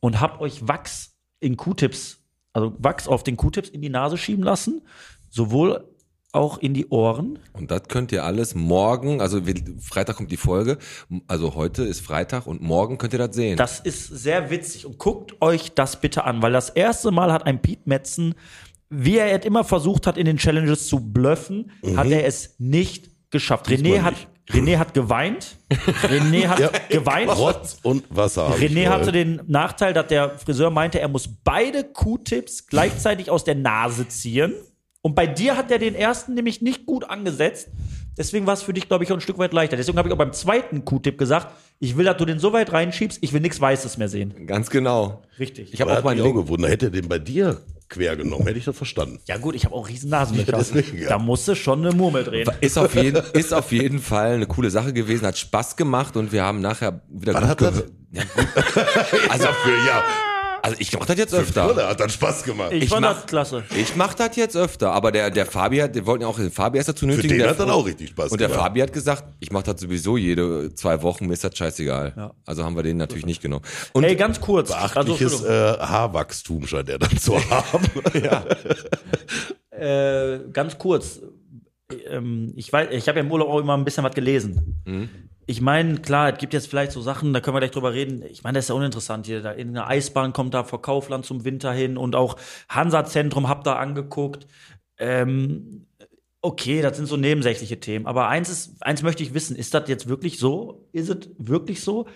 und 0.00 0.20
hab 0.20 0.40
euch 0.40 0.66
Wachs 0.68 1.14
in 1.40 1.56
Q-Tips, 1.56 2.23
also 2.54 2.74
Wachs 2.78 3.06
auf 3.06 3.22
den 3.22 3.36
Q-Tips 3.36 3.68
in 3.68 3.82
die 3.82 3.90
Nase 3.90 4.16
schieben 4.16 4.42
lassen, 4.42 4.80
sowohl 5.28 5.84
auch 6.32 6.58
in 6.58 6.74
die 6.74 6.88
Ohren. 6.88 7.38
Und 7.52 7.70
das 7.70 7.82
könnt 7.88 8.10
ihr 8.10 8.24
alles 8.24 8.54
morgen, 8.54 9.20
also 9.20 9.40
Freitag 9.80 10.16
kommt 10.16 10.32
die 10.32 10.36
Folge, 10.36 10.78
also 11.28 11.54
heute 11.54 11.84
ist 11.84 12.00
Freitag 12.00 12.46
und 12.46 12.60
morgen 12.60 12.98
könnt 12.98 13.12
ihr 13.12 13.20
das 13.20 13.36
sehen. 13.36 13.56
Das 13.56 13.78
ist 13.78 14.08
sehr 14.08 14.50
witzig 14.50 14.86
und 14.86 14.98
guckt 14.98 15.40
euch 15.40 15.74
das 15.74 16.00
bitte 16.00 16.24
an, 16.24 16.42
weil 16.42 16.52
das 16.52 16.70
erste 16.70 17.12
Mal 17.12 17.32
hat 17.32 17.46
ein 17.46 17.62
Piet 17.62 17.86
Metzen, 17.86 18.34
wie 18.90 19.18
er 19.18 19.38
es 19.38 19.44
immer 19.44 19.62
versucht 19.64 20.06
hat, 20.06 20.16
in 20.16 20.26
den 20.26 20.36
Challenges 20.36 20.88
zu 20.88 21.00
bluffen, 21.00 21.70
hat 21.96 22.08
er 22.08 22.24
es 22.24 22.56
nicht 22.58 23.10
geschafft. 23.30 23.68
René 23.68 24.02
hat, 24.02 24.14
René 24.50 24.78
hat 24.78 24.92
geweint. 24.92 25.56
René 26.02 26.48
hat 26.48 26.88
geweint. 26.90 27.30
Rotz 27.30 27.78
und 27.82 28.04
Wasser. 28.10 28.54
René 28.58 28.88
hatte 28.88 29.10
den 29.10 29.40
Nachteil, 29.46 29.92
dass 29.94 30.08
der 30.08 30.38
Friseur 30.38 30.70
meinte, 30.70 31.00
er 31.00 31.08
muss 31.08 31.28
beide 31.44 31.84
Q-Tips 31.84 32.66
gleichzeitig 32.66 33.30
aus 33.30 33.44
der 33.44 33.54
Nase 33.54 34.06
ziehen. 34.08 34.54
Und 35.00 35.14
bei 35.14 35.26
dir 35.26 35.56
hat 35.56 35.70
er 35.70 35.78
den 35.78 35.94
ersten 35.94 36.34
nämlich 36.34 36.62
nicht 36.62 36.86
gut 36.86 37.04
angesetzt. 37.08 37.68
Deswegen 38.16 38.46
war 38.46 38.54
es 38.54 38.62
für 38.62 38.72
dich, 38.72 38.88
glaube 38.88 39.04
ich, 39.04 39.10
auch 39.12 39.16
ein 39.16 39.20
Stück 39.20 39.38
weit 39.38 39.52
leichter. 39.52 39.76
Deswegen 39.76 39.98
habe 39.98 40.08
ich 40.08 40.12
auch 40.12 40.18
beim 40.18 40.32
zweiten 40.32 40.84
Q-Tip 40.84 41.18
gesagt, 41.18 41.48
ich 41.80 41.96
will, 41.96 42.04
dass 42.04 42.16
du 42.16 42.24
den 42.24 42.38
so 42.38 42.52
weit 42.52 42.72
reinschiebst, 42.72 43.18
ich 43.20 43.32
will 43.32 43.40
nichts 43.40 43.60
Weißes 43.60 43.98
mehr 43.98 44.08
sehen. 44.08 44.46
Ganz 44.46 44.70
genau. 44.70 45.22
Richtig. 45.38 45.74
Ich 45.74 45.80
habe 45.80 45.96
auch 45.96 46.04
mein 46.04 46.20
auch 46.20 46.32
gewundert. 46.32 46.70
Hätte 46.70 46.86
er 46.86 46.90
den 46.90 47.08
bei 47.08 47.18
dir 47.18 47.60
quer 47.88 48.16
genommen, 48.16 48.46
hätte 48.46 48.58
ich 48.58 48.64
das 48.64 48.76
verstanden. 48.76 49.20
Ja 49.26 49.36
gut, 49.36 49.54
ich 49.54 49.64
habe 49.64 49.74
auch 49.74 49.88
riesen 49.88 50.10
Nasenlöcher. 50.10 50.58
Ja, 50.58 50.98
ja. 51.00 51.08
Da 51.10 51.18
musst 51.18 51.46
du 51.48 51.54
schon 51.54 51.84
eine 51.84 51.94
Murmel 51.94 52.24
drehen. 52.24 52.48
Ist 52.60 52.78
auf, 52.78 52.94
jeden, 52.94 53.22
ist 53.34 53.52
auf 53.52 53.72
jeden 53.72 53.98
Fall 54.00 54.34
eine 54.34 54.46
coole 54.46 54.70
Sache 54.70 54.92
gewesen, 54.92 55.26
hat 55.26 55.38
Spaß 55.38 55.76
gemacht 55.76 56.16
und 56.16 56.32
wir 56.32 56.44
haben 56.44 56.60
nachher 56.60 57.02
wieder 57.08 57.34
Was 57.34 57.40
gut 57.40 57.50
hat 57.50 57.60
das? 57.60 57.72
gehört. 57.74 57.92
Also, 59.28 59.46
Für, 59.46 59.86
ja, 59.86 60.04
also 60.64 60.76
ich 60.80 60.92
mach 60.98 61.04
das 61.06 61.18
jetzt 61.18 61.30
für 61.34 61.40
öfter. 61.42 61.66
Brille 61.68 61.86
hat 61.86 62.00
dann 62.00 62.08
Spaß 62.08 62.42
gemacht. 62.44 62.72
Ich, 62.72 62.84
ich 62.84 62.88
fand 62.88 63.02
mach- 63.02 63.16
das 63.16 63.26
klasse. 63.26 63.64
Ich 63.76 63.96
mach 63.96 64.14
das 64.14 64.34
jetzt 64.36 64.56
öfter, 64.56 64.92
aber 64.92 65.12
der, 65.12 65.30
der 65.30 65.44
Fabi 65.44 65.76
hat, 65.78 65.94
wir 65.94 66.06
wollten 66.06 66.22
ja 66.22 66.28
auch 66.28 66.36
den 66.38 66.50
Fabi 66.50 66.78
erst 66.78 66.88
dazu 66.88 67.00
Für 67.06 67.12
nötigen. 67.12 67.28
den 67.28 67.38
der, 67.40 67.50
hat 67.50 67.60
dann 67.60 67.68
auch 67.70 67.84
richtig 67.86 68.08
Spaß 68.10 68.32
Und 68.32 68.40
der 68.40 68.48
gemacht. 68.48 68.62
Fabi 68.62 68.80
hat 68.80 68.92
gesagt, 68.92 69.24
ich 69.40 69.52
mach 69.52 69.62
das 69.62 69.80
sowieso 69.80 70.16
jede 70.16 70.74
zwei 70.74 71.02
Wochen, 71.02 71.26
mir 71.26 71.34
ist 71.34 71.44
das 71.44 71.56
scheißegal. 71.56 72.14
Ja. 72.16 72.32
Also 72.46 72.64
haben 72.64 72.76
wir 72.76 72.82
den 72.82 72.96
natürlich 72.96 73.26
nicht 73.26 73.42
genommen. 73.42 73.64
Und 73.92 74.04
Ey, 74.04 74.16
ganz 74.16 74.40
kurz. 74.40 74.70
Beachtliches 74.70 75.32
Entschuldigung. 75.42 75.76
äh, 75.76 75.78
Haarwachstum 75.86 76.66
scheint 76.66 76.88
er 76.88 76.98
dann 76.98 77.16
zu 77.18 77.34
haben. 77.50 77.84
äh, 79.70 80.38
ganz 80.52 80.78
kurz. 80.78 81.20
Ähm, 82.08 82.52
ich 82.56 82.72
weiß, 82.72 82.88
ich 82.92 83.08
habe 83.08 83.18
ja 83.18 83.24
im 83.24 83.30
Urlaub 83.30 83.48
auch 83.48 83.58
immer 83.60 83.76
ein 83.76 83.84
bisschen 83.84 84.04
was 84.04 84.14
gelesen. 84.14 84.82
Mhm. 84.86 85.08
Ich 85.46 85.60
meine, 85.60 85.98
klar, 85.98 86.32
es 86.32 86.38
gibt 86.38 86.54
jetzt 86.54 86.68
vielleicht 86.68 86.92
so 86.92 87.02
Sachen, 87.02 87.32
da 87.32 87.40
können 87.40 87.54
wir 87.54 87.60
gleich 87.60 87.70
drüber 87.70 87.92
reden. 87.92 88.22
Ich 88.22 88.42
meine, 88.44 88.56
das 88.56 88.66
ist 88.66 88.68
ja 88.70 88.74
uninteressant 88.74 89.26
hier. 89.26 89.42
Da 89.42 89.52
in 89.52 89.70
eine 89.70 89.86
Eisbahn 89.86 90.32
kommt 90.32 90.54
da 90.54 90.64
vor 90.64 90.80
Kaufland 90.80 91.26
zum 91.26 91.44
Winter 91.44 91.72
hin 91.72 91.96
und 91.98 92.16
auch 92.16 92.36
Hansa-Zentrum 92.68 93.48
habt 93.48 93.66
da 93.66 93.76
angeguckt. 93.76 94.46
Ähm, 94.96 95.86
okay, 96.40 96.80
das 96.80 96.96
sind 96.96 97.06
so 97.06 97.16
nebensächliche 97.16 97.78
Themen. 97.78 98.06
Aber 98.06 98.28
eins 98.28 98.48
ist, 98.48 98.82
eins 98.82 99.02
möchte 99.02 99.22
ich 99.22 99.34
wissen: 99.34 99.56
Ist 99.56 99.74
das 99.74 99.88
jetzt 99.88 100.08
wirklich 100.08 100.38
so? 100.38 100.88
Ist 100.92 101.10
es 101.10 101.30
wirklich 101.38 101.82
so, 101.82 102.06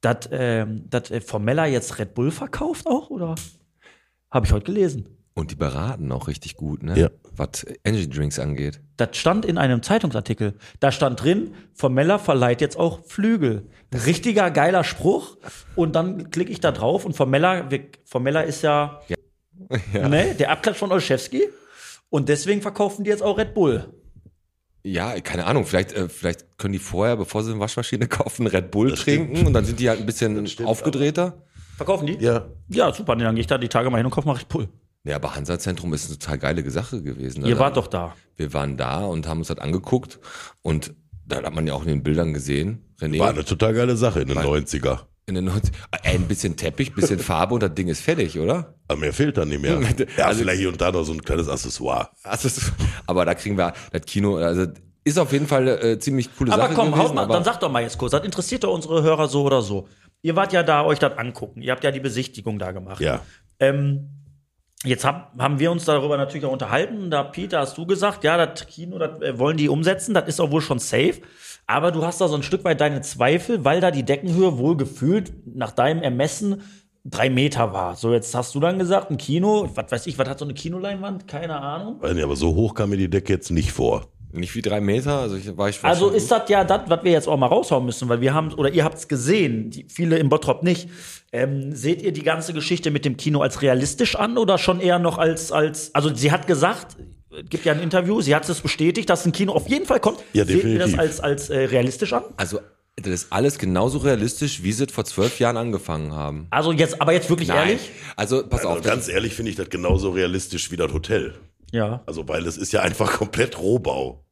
dass 0.00 0.28
ähm, 0.30 0.88
äh, 0.90 1.20
Formella 1.20 1.66
jetzt 1.66 1.98
Red 1.98 2.14
Bull 2.14 2.30
verkauft 2.30 2.86
auch? 2.86 3.10
Oder 3.10 3.34
habe 4.30 4.46
ich 4.46 4.52
heute 4.52 4.64
gelesen? 4.64 5.17
Und 5.38 5.52
die 5.52 5.54
beraten 5.54 6.10
auch 6.10 6.26
richtig 6.26 6.56
gut, 6.56 6.82
ne? 6.82 6.98
Ja. 6.98 7.10
Was 7.36 7.64
Energy 7.84 8.10
Drinks 8.10 8.40
angeht. 8.40 8.80
Das 8.96 9.16
stand 9.16 9.44
in 9.44 9.56
einem 9.56 9.84
Zeitungsartikel. 9.84 10.54
Da 10.80 10.90
stand 10.90 11.22
drin, 11.22 11.54
Formella 11.74 12.18
verleiht 12.18 12.60
jetzt 12.60 12.76
auch 12.76 13.04
Flügel. 13.06 13.68
Richtiger 13.94 14.50
geiler 14.50 14.82
Spruch. 14.82 15.36
Und 15.76 15.94
dann 15.94 16.32
klicke 16.32 16.50
ich 16.50 16.58
da 16.58 16.72
drauf 16.72 17.04
und 17.04 17.14
Formella, 17.14 17.68
Formella 18.04 18.40
ist 18.40 18.62
ja, 18.62 19.00
Ne, 19.92 20.34
der 20.34 20.50
Abklatsch 20.50 20.78
von 20.78 20.90
Olszewski. 20.90 21.44
Und 22.10 22.28
deswegen 22.28 22.60
verkaufen 22.60 23.04
die 23.04 23.10
jetzt 23.10 23.22
auch 23.22 23.38
Red 23.38 23.54
Bull. 23.54 23.92
Ja, 24.82 25.20
keine 25.20 25.46
Ahnung, 25.46 25.66
vielleicht, 25.66 25.92
äh, 25.92 26.08
vielleicht 26.08 26.58
können 26.58 26.72
die 26.72 26.80
vorher, 26.80 27.16
bevor 27.16 27.44
sie 27.44 27.52
eine 27.52 27.60
Waschmaschine 27.60 28.08
kaufen, 28.08 28.48
Red 28.48 28.72
Bull 28.72 28.92
trinken 28.94 29.46
und 29.46 29.52
dann 29.52 29.64
sind 29.64 29.78
die 29.78 29.88
halt 29.88 30.00
ein 30.00 30.06
bisschen 30.06 30.48
stimmt, 30.48 30.68
aufgedrehter. 30.68 31.44
Verkaufen 31.76 32.08
die? 32.08 32.16
ja, 32.18 32.48
Ja, 32.68 32.92
super. 32.92 33.14
Nee, 33.14 33.22
Dann 33.22 33.36
gehe 33.36 33.42
ich 33.42 33.46
da 33.46 33.56
die 33.56 33.68
Tage 33.68 33.88
mal 33.88 33.98
hin 33.98 34.06
und 34.06 34.10
kaufe 34.10 34.26
mal 34.26 34.34
Red 34.34 34.48
Bull. 34.48 34.68
Ja, 35.08 35.16
aber 35.16 35.34
Hansa-Zentrum 35.34 35.92
ist 35.94 36.08
eine 36.08 36.18
total 36.18 36.38
geile 36.38 36.70
Sache 36.70 37.02
gewesen. 37.02 37.40
Ihr 37.42 37.48
Also, 37.52 37.58
wart 37.60 37.76
doch 37.76 37.86
da. 37.86 38.14
Wir 38.36 38.52
waren 38.52 38.76
da 38.76 39.04
und 39.04 39.26
haben 39.26 39.38
uns 39.38 39.48
das 39.48 39.58
angeguckt 39.58 40.18
und 40.62 40.94
da 41.26 41.42
hat 41.42 41.54
man 41.54 41.66
ja 41.66 41.74
auch 41.74 41.82
in 41.82 41.88
den 41.88 42.02
Bildern 42.02 42.32
gesehen, 42.34 42.84
René, 43.00 43.18
war 43.18 43.30
eine 43.30 43.44
total 43.44 43.74
geile 43.74 43.96
Sache 43.96 44.20
in 44.22 44.28
den 44.28 44.38
90er. 44.38 45.00
In 45.26 45.34
den 45.34 45.44
90 45.44 45.72
Ey, 46.04 46.14
ein 46.14 46.26
bisschen 46.26 46.56
Teppich, 46.56 46.94
bisschen 46.94 47.18
Farbe 47.18 47.52
und 47.54 47.62
das 47.62 47.74
Ding 47.74 47.88
ist 47.88 48.00
fertig, 48.00 48.38
oder? 48.38 48.74
Aber 48.88 48.98
mir 49.00 49.12
fehlt 49.12 49.36
dann 49.36 49.48
nicht 49.48 49.60
mehr. 49.60 49.78
Ja, 50.16 50.26
Also- 50.26 50.40
vielleicht 50.40 50.60
hier 50.60 50.68
und 50.70 50.80
da 50.80 50.90
noch 50.90 51.04
so 51.04 51.12
ein 51.12 51.22
kleines 51.22 51.48
Accessoire. 51.48 52.08
Also, 52.22 52.48
es- 52.48 52.72
aber 53.06 53.24
da 53.26 53.34
kriegen 53.34 53.58
wir 53.58 53.72
das 53.92 54.02
Kino, 54.06 54.36
also 54.36 54.66
ist 55.04 55.18
auf 55.18 55.32
jeden 55.32 55.46
Fall 55.46 55.68
äh, 55.68 55.98
ziemlich 55.98 56.34
coole 56.36 56.52
Aber 56.52 56.62
Sache 56.64 56.74
komm, 56.74 56.92
gewesen. 56.92 57.02
haut 57.08 57.14
mal, 57.14 57.24
aber 57.24 57.34
dann 57.34 57.44
sag 57.44 57.60
doch 57.60 57.70
mal 57.70 57.82
jetzt 57.82 57.98
kurz, 57.98 58.12
das 58.12 58.24
interessiert 58.24 58.64
doch 58.64 58.72
unsere 58.74 59.02
Hörer 59.02 59.28
so 59.28 59.42
oder 59.42 59.60
so. 59.62 59.86
Ihr 60.22 60.34
wart 60.34 60.52
ja 60.52 60.62
da, 60.62 60.84
euch 60.84 60.98
das 60.98 61.16
angucken. 61.18 61.60
Ihr 61.62 61.72
habt 61.72 61.84
ja 61.84 61.90
die 61.90 62.00
Besichtigung 62.00 62.58
da 62.58 62.72
gemacht. 62.72 63.00
Ja. 63.00 63.20
Ähm, 63.60 64.17
jetzt 64.84 65.04
hab, 65.04 65.32
haben 65.38 65.58
wir 65.58 65.70
uns 65.70 65.84
darüber 65.84 66.16
natürlich 66.16 66.46
auch 66.46 66.52
unterhalten. 66.52 67.10
Da, 67.10 67.22
Peter, 67.22 67.60
hast 67.60 67.76
du 67.78 67.86
gesagt, 67.86 68.24
ja, 68.24 68.44
das 68.44 68.66
Kino, 68.66 68.98
das 68.98 69.20
äh, 69.22 69.38
wollen 69.38 69.56
die 69.56 69.68
umsetzen. 69.68 70.14
Das 70.14 70.28
ist 70.28 70.40
auch 70.40 70.50
wohl 70.50 70.60
schon 70.60 70.78
safe. 70.78 71.20
Aber 71.66 71.92
du 71.92 72.04
hast 72.04 72.20
da 72.20 72.28
so 72.28 72.36
ein 72.36 72.42
Stück 72.42 72.64
weit 72.64 72.80
deine 72.80 73.02
Zweifel, 73.02 73.64
weil 73.64 73.80
da 73.80 73.90
die 73.90 74.04
Deckenhöhe 74.04 74.56
wohl 74.58 74.76
gefühlt 74.76 75.32
nach 75.46 75.72
deinem 75.72 76.02
Ermessen 76.02 76.62
drei 77.04 77.30
Meter 77.30 77.72
war. 77.72 77.96
So, 77.96 78.12
jetzt 78.12 78.34
hast 78.34 78.54
du 78.54 78.60
dann 78.60 78.78
gesagt, 78.78 79.10
ein 79.10 79.18
Kino, 79.18 79.68
was 79.74 79.90
weiß 79.90 80.06
ich, 80.06 80.18
was 80.18 80.28
hat 80.28 80.38
so 80.38 80.44
eine 80.44 80.54
Kinoleinwand? 80.54 81.26
Keine 81.28 81.60
Ahnung. 81.60 82.00
Nicht, 82.00 82.24
aber 82.24 82.36
so 82.36 82.54
hoch 82.54 82.74
kam 82.74 82.90
mir 82.90 82.96
die 82.96 83.10
Decke 83.10 83.32
jetzt 83.32 83.50
nicht 83.50 83.72
vor. 83.72 84.08
Nicht 84.32 84.54
wie 84.54 84.62
drei 84.62 84.80
Meter, 84.80 85.20
also 85.20 85.36
ich 85.36 85.56
war 85.56 85.68
ich 85.68 85.82
Also 85.82 86.10
ist 86.10 86.30
das 86.30 86.48
ja 86.48 86.64
das, 86.64 86.82
was 86.88 87.02
wir 87.02 87.12
jetzt 87.12 87.28
auch 87.28 87.36
mal 87.36 87.46
raushauen 87.46 87.84
müssen, 87.84 88.08
weil 88.08 88.20
wir 88.20 88.34
haben, 88.34 88.52
oder 88.54 88.70
ihr 88.70 88.84
habt 88.84 88.98
es 88.98 89.08
gesehen, 89.08 89.70
die, 89.70 89.86
viele 89.88 90.18
im 90.18 90.28
Bottrop 90.28 90.62
nicht. 90.62 90.88
Ähm, 91.32 91.74
seht 91.74 92.02
ihr 92.02 92.12
die 92.12 92.22
ganze 92.22 92.52
Geschichte 92.52 92.90
mit 92.90 93.04
dem 93.04 93.16
Kino 93.16 93.40
als 93.40 93.60
realistisch 93.62 94.16
an 94.16 94.38
oder 94.38 94.56
schon 94.58 94.80
eher 94.80 94.98
noch 94.98 95.18
als, 95.18 95.52
als, 95.52 95.94
also 95.94 96.14
sie 96.14 96.32
hat 96.32 96.46
gesagt, 96.46 96.96
es 97.30 97.50
gibt 97.50 97.64
ja 97.66 97.72
ein 97.74 97.80
Interview, 97.82 98.20
sie 98.22 98.34
hat 98.34 98.48
es 98.48 98.60
bestätigt, 98.60 99.10
dass 99.10 99.26
ein 99.26 99.32
Kino 99.32 99.52
auf 99.52 99.68
jeden 99.68 99.84
Fall 99.86 100.00
kommt. 100.00 100.18
Ja, 100.32 100.44
seht 100.46 100.64
ihr 100.64 100.78
das 100.78 100.90
definitiv. 100.90 100.98
als, 100.98 101.20
als 101.20 101.50
äh, 101.50 101.58
realistisch 101.64 102.12
an? 102.14 102.24
Also, 102.38 102.60
das 102.96 103.12
ist 103.12 103.26
alles 103.32 103.58
genauso 103.58 103.98
realistisch, 103.98 104.62
wie 104.64 104.72
sie 104.72 104.84
es 104.84 104.92
vor 104.92 105.04
zwölf 105.04 105.38
Jahren 105.38 105.56
angefangen 105.56 106.12
haben. 106.14 106.48
Also 106.50 106.72
jetzt, 106.72 107.00
aber 107.00 107.12
jetzt 107.12 107.30
wirklich 107.30 107.48
ehrlich? 107.50 107.90
Also, 108.16 108.42
pass 108.42 108.60
Also 108.66 108.70
auf. 108.80 108.82
ganz 108.82 109.08
ehrlich 109.08 109.34
finde 109.34 109.50
ich 109.50 109.56
das 109.56 109.68
genauso 109.70 110.10
realistisch 110.10 110.70
wie 110.72 110.76
das 110.76 110.92
Hotel. 110.92 111.34
Ja, 111.72 112.02
Also, 112.06 112.26
weil 112.28 112.46
es 112.46 112.56
ist 112.56 112.72
ja 112.72 112.80
einfach 112.82 113.12
komplett 113.18 113.58
Rohbau. 113.58 114.24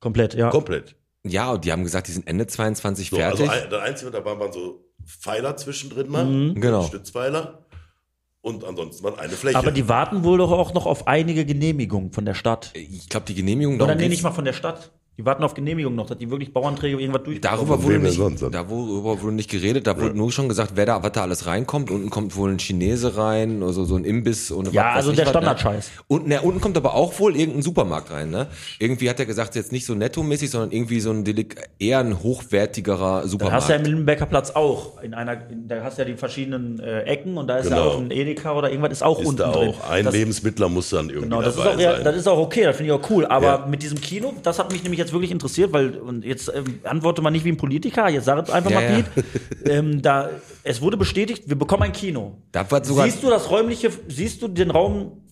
komplett, 0.00 0.34
ja. 0.34 0.50
Komplett. 0.50 0.96
ja, 1.24 1.52
und 1.52 1.64
die 1.64 1.72
haben 1.72 1.82
gesagt, 1.84 2.08
die 2.08 2.12
sind 2.12 2.26
Ende 2.26 2.46
22 2.46 3.10
So, 3.10 3.16
fertig. 3.16 3.48
also 3.48 3.68
das 3.70 3.82
Einzige, 3.82 4.10
da 4.10 4.24
waren, 4.24 4.38
waren 4.38 4.52
so 4.52 4.84
Pfeiler 5.04 5.56
zwischendrin 5.56 6.08
mal. 6.08 6.54
Genau. 6.54 6.82
Stützpfeiler. 6.82 7.64
Und 8.42 8.62
ansonsten 8.64 9.02
war 9.04 9.18
eine 9.18 9.32
Fläche. 9.32 9.56
Aber 9.56 9.70
die 9.70 9.88
warten 9.88 10.22
wohl 10.22 10.36
doch 10.36 10.50
auch 10.52 10.74
noch 10.74 10.84
auf 10.84 11.06
einige 11.06 11.46
Genehmigungen 11.46 12.12
von 12.12 12.26
der 12.26 12.34
Stadt. 12.34 12.72
ich 12.74 13.08
glaube, 13.08 13.24
die 13.26 13.34
Genehmigung 13.34 13.80
Oder 13.80 13.94
nee, 13.94 14.08
nicht 14.08 14.22
mal 14.22 14.32
von 14.32 14.44
der 14.44 14.52
Stadt. 14.52 14.92
Die 15.16 15.24
warten 15.24 15.44
auf 15.44 15.54
Genehmigung 15.54 15.94
noch, 15.94 16.06
dass 16.06 16.18
die 16.18 16.28
wirklich 16.28 16.52
Bauanträge 16.52 16.98
irgendwas 17.00 17.22
durchbekommen. 17.22 17.56
Darüber 17.68 17.82
wurde 17.84 18.00
nicht, 18.00 18.14
sonst 18.16 18.42
dann? 18.42 18.50
da 18.50 18.68
worüber 18.68 19.22
wurde 19.22 19.36
nicht 19.36 19.48
geredet, 19.48 19.86
da 19.86 19.96
wurde 20.00 20.16
nur 20.16 20.32
schon 20.32 20.48
gesagt, 20.48 20.72
wer 20.74 20.86
da, 20.86 21.02
was 21.04 21.12
da 21.12 21.22
alles 21.22 21.46
reinkommt. 21.46 21.88
Unten 21.90 22.10
kommt 22.10 22.34
wohl 22.34 22.50
ein 22.50 22.58
Chinese 22.58 23.16
rein, 23.16 23.62
also 23.62 23.84
so 23.84 23.94
ein 23.94 24.04
Imbiss 24.04 24.50
und 24.50 24.72
Ja, 24.72 24.86
was 24.86 24.96
also 24.96 25.10
ich 25.12 25.16
der 25.16 25.26
was, 25.26 25.30
Standardscheiß. 25.30 25.86
Ne? 25.86 26.02
Und 26.08 26.26
ne, 26.26 26.42
unten 26.42 26.60
kommt 26.60 26.76
aber 26.76 26.94
auch 26.94 27.16
wohl 27.20 27.36
irgendein 27.36 27.62
Supermarkt 27.62 28.10
rein, 28.10 28.30
ne? 28.30 28.48
Irgendwie 28.80 29.08
hat 29.08 29.20
er 29.20 29.26
gesagt, 29.26 29.54
jetzt 29.54 29.70
nicht 29.70 29.86
so 29.86 29.94
nettomäßig, 29.94 30.50
sondern 30.50 30.72
irgendwie 30.72 30.98
so 30.98 31.10
ein 31.10 31.22
Delik 31.22 31.62
eher 31.78 32.00
ein 32.00 32.20
hochwertigerer 32.58 33.28
Supermarkt. 33.28 33.56
hast 33.56 33.68
du 33.68 33.72
ja 33.74 33.78
im 33.78 33.84
Lindenbecker 33.84 34.26
Platz 34.26 34.50
auch. 34.50 35.00
In 35.02 35.14
einer, 35.14 35.48
in, 35.48 35.68
da 35.68 35.82
hast 35.82 35.98
du 35.98 36.02
ja 36.02 36.08
die 36.08 36.16
verschiedenen 36.16 36.80
äh, 36.80 37.02
Ecken 37.02 37.36
und 37.36 37.46
da 37.46 37.58
ist 37.58 37.70
ja 37.70 37.76
Genau. 37.76 37.88
auch 37.90 37.98
ein 38.00 38.10
Edeka 38.10 38.52
oder 38.56 38.68
irgendwas 38.70 38.92
ist 38.92 39.02
auch 39.02 39.20
ist 39.20 39.26
unten 39.26 39.38
da 39.38 39.52
drin. 39.52 39.68
auch 39.70 39.90
ein 39.90 40.04
das, 40.04 40.14
Lebensmittler 40.14 40.68
muss 40.68 40.90
dann 40.90 41.08
irgendwie 41.08 41.28
Genau, 41.28 41.40
das 41.42 41.54
ist, 41.56 41.64
dabei 41.64 41.74
auch, 41.76 41.80
ja, 41.80 41.92
sein. 41.96 42.04
das 42.04 42.16
ist 42.16 42.26
auch 42.28 42.38
okay, 42.38 42.64
das 42.64 42.76
finde 42.76 42.92
ich 42.92 42.98
auch 43.00 43.10
cool. 43.10 43.26
Aber 43.26 43.46
Ja. 43.46 43.66
mit 43.68 43.82
diesem 43.82 44.00
Kino, 44.00 44.32
das 44.42 44.58
hat 44.58 44.72
mich 44.72 44.82
nämlich 44.82 45.03
jetzt 45.04 45.12
wirklich 45.12 45.30
interessiert, 45.30 45.72
weil, 45.72 45.96
und 45.98 46.24
jetzt 46.24 46.50
ähm, 46.54 46.80
antworte 46.84 47.22
mal 47.22 47.30
nicht 47.30 47.44
wie 47.44 47.50
ein 47.52 47.56
Politiker, 47.56 48.08
jetzt 48.08 48.24
sag 48.24 48.38
einfach 48.52 48.70
Ja, 48.70 48.80
mal, 48.80 48.84
ja. 48.84 49.02
Piet. 49.02 49.24
Ähm, 49.66 50.02
da, 50.02 50.30
es 50.62 50.80
wurde 50.80 50.96
bestätigt, 50.96 51.44
wir 51.46 51.56
bekommen 51.56 51.84
ein 51.84 51.92
Kino. 51.92 52.38
Siehst 52.82 53.22
du 53.22 53.30
das 53.30 53.50
räumliche, 53.50 53.90
siehst 54.08 54.42
du 54.42 54.48
den 54.48 54.70
Raum, 54.70 55.22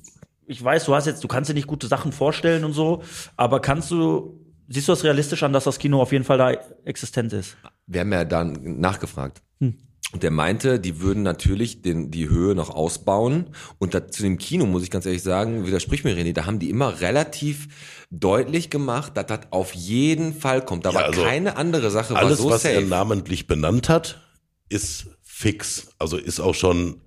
ich 0.46 0.62
weiß, 0.62 0.84
du 0.84 0.94
hast 0.94 1.06
jetzt, 1.06 1.22
du 1.24 1.28
kannst 1.28 1.50
dir 1.50 1.54
nicht 1.54 1.66
gute 1.66 1.86
Sachen 1.86 2.12
vorstellen 2.12 2.64
und 2.64 2.72
so, 2.72 3.02
aber 3.36 3.60
kannst 3.60 3.90
du, 3.90 4.38
siehst 4.68 4.88
du 4.88 4.92
das 4.92 5.04
realistisch 5.04 5.42
an, 5.42 5.52
dass 5.52 5.64
das 5.64 5.78
Kino 5.78 6.00
auf 6.00 6.12
jeden 6.12 6.24
Fall 6.24 6.38
da 6.38 6.52
existent 6.84 7.32
ist? 7.32 7.56
Wir 7.86 8.00
haben 8.00 8.12
ja 8.12 8.24
dann 8.24 8.80
nachgefragt. 8.80 9.42
Hm. 9.60 9.76
Und 10.12 10.23
der 10.23 10.31
meinte, 10.31 10.78
die 10.78 11.00
würden 11.00 11.23
natürlich 11.23 11.81
den, 11.83 12.11
die 12.11 12.28
Höhe 12.28 12.54
noch 12.54 12.69
ausbauen. 12.71 13.47
Und 13.78 13.95
da, 13.95 14.07
zu 14.09 14.23
dem 14.23 14.37
Kino, 14.38 14.66
muss 14.66 14.83
ich 14.83 14.90
ganz 14.90 15.07
ehrlich 15.07 15.23
sagen, 15.23 15.66
widersprich 15.66 16.04
mir 16.04 16.14
René, 16.16 16.33
da 16.35 16.45
haben 16.47 16.59
die 16.59 16.69
immer 16.71 17.00
relativ 17.00 17.69
deutlich 18.11 18.69
gemacht, 18.69 19.16
dass 19.16 19.26
das 19.26 19.40
auf 19.50 19.73
jeden 19.75 20.35
Fall 20.35 20.64
kommt. 20.64 20.85
Da 20.85 20.90
Ja, 20.90 20.97
war 20.97 21.04
also 21.07 21.23
keine 21.23 21.57
andere 21.57 21.90
Sache, 21.90 22.12
war 22.14 22.21
Alles, 22.23 22.38
so 22.38 22.50
was 22.50 22.64
er 22.66 22.75
safe. 22.75 22.87
namentlich 22.87 23.47
benannt 23.47 23.88
hat, 23.88 24.21
ist 24.69 25.07
fix. 25.23 25.88
Also 25.99 26.19
ist 26.19 26.40
auch 26.40 26.54
schon 26.54 27.00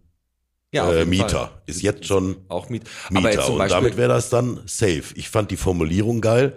Ja, 0.71 0.91
äh, 0.91 1.05
Mieter. 1.05 1.27
Fall. 1.29 1.61
Ist 1.67 1.83
jetzt 1.83 2.05
schon 2.05 2.37
Auch 2.49 2.69
Miet. 2.69 2.83
Mieter. 3.11 3.19
Aber 3.19 3.31
jetzt 3.31 3.45
zum 3.45 3.53
und 3.53 3.59
Beispiel, 3.59 3.81
damit 3.81 3.97
wäre 3.97 4.09
das 4.09 4.29
dann 4.31 4.61
safe. 4.65 5.03
Ich 5.13 5.29
fand 5.29 5.51
die 5.51 5.57
Formulierung 5.57 6.21
geil. 6.21 6.55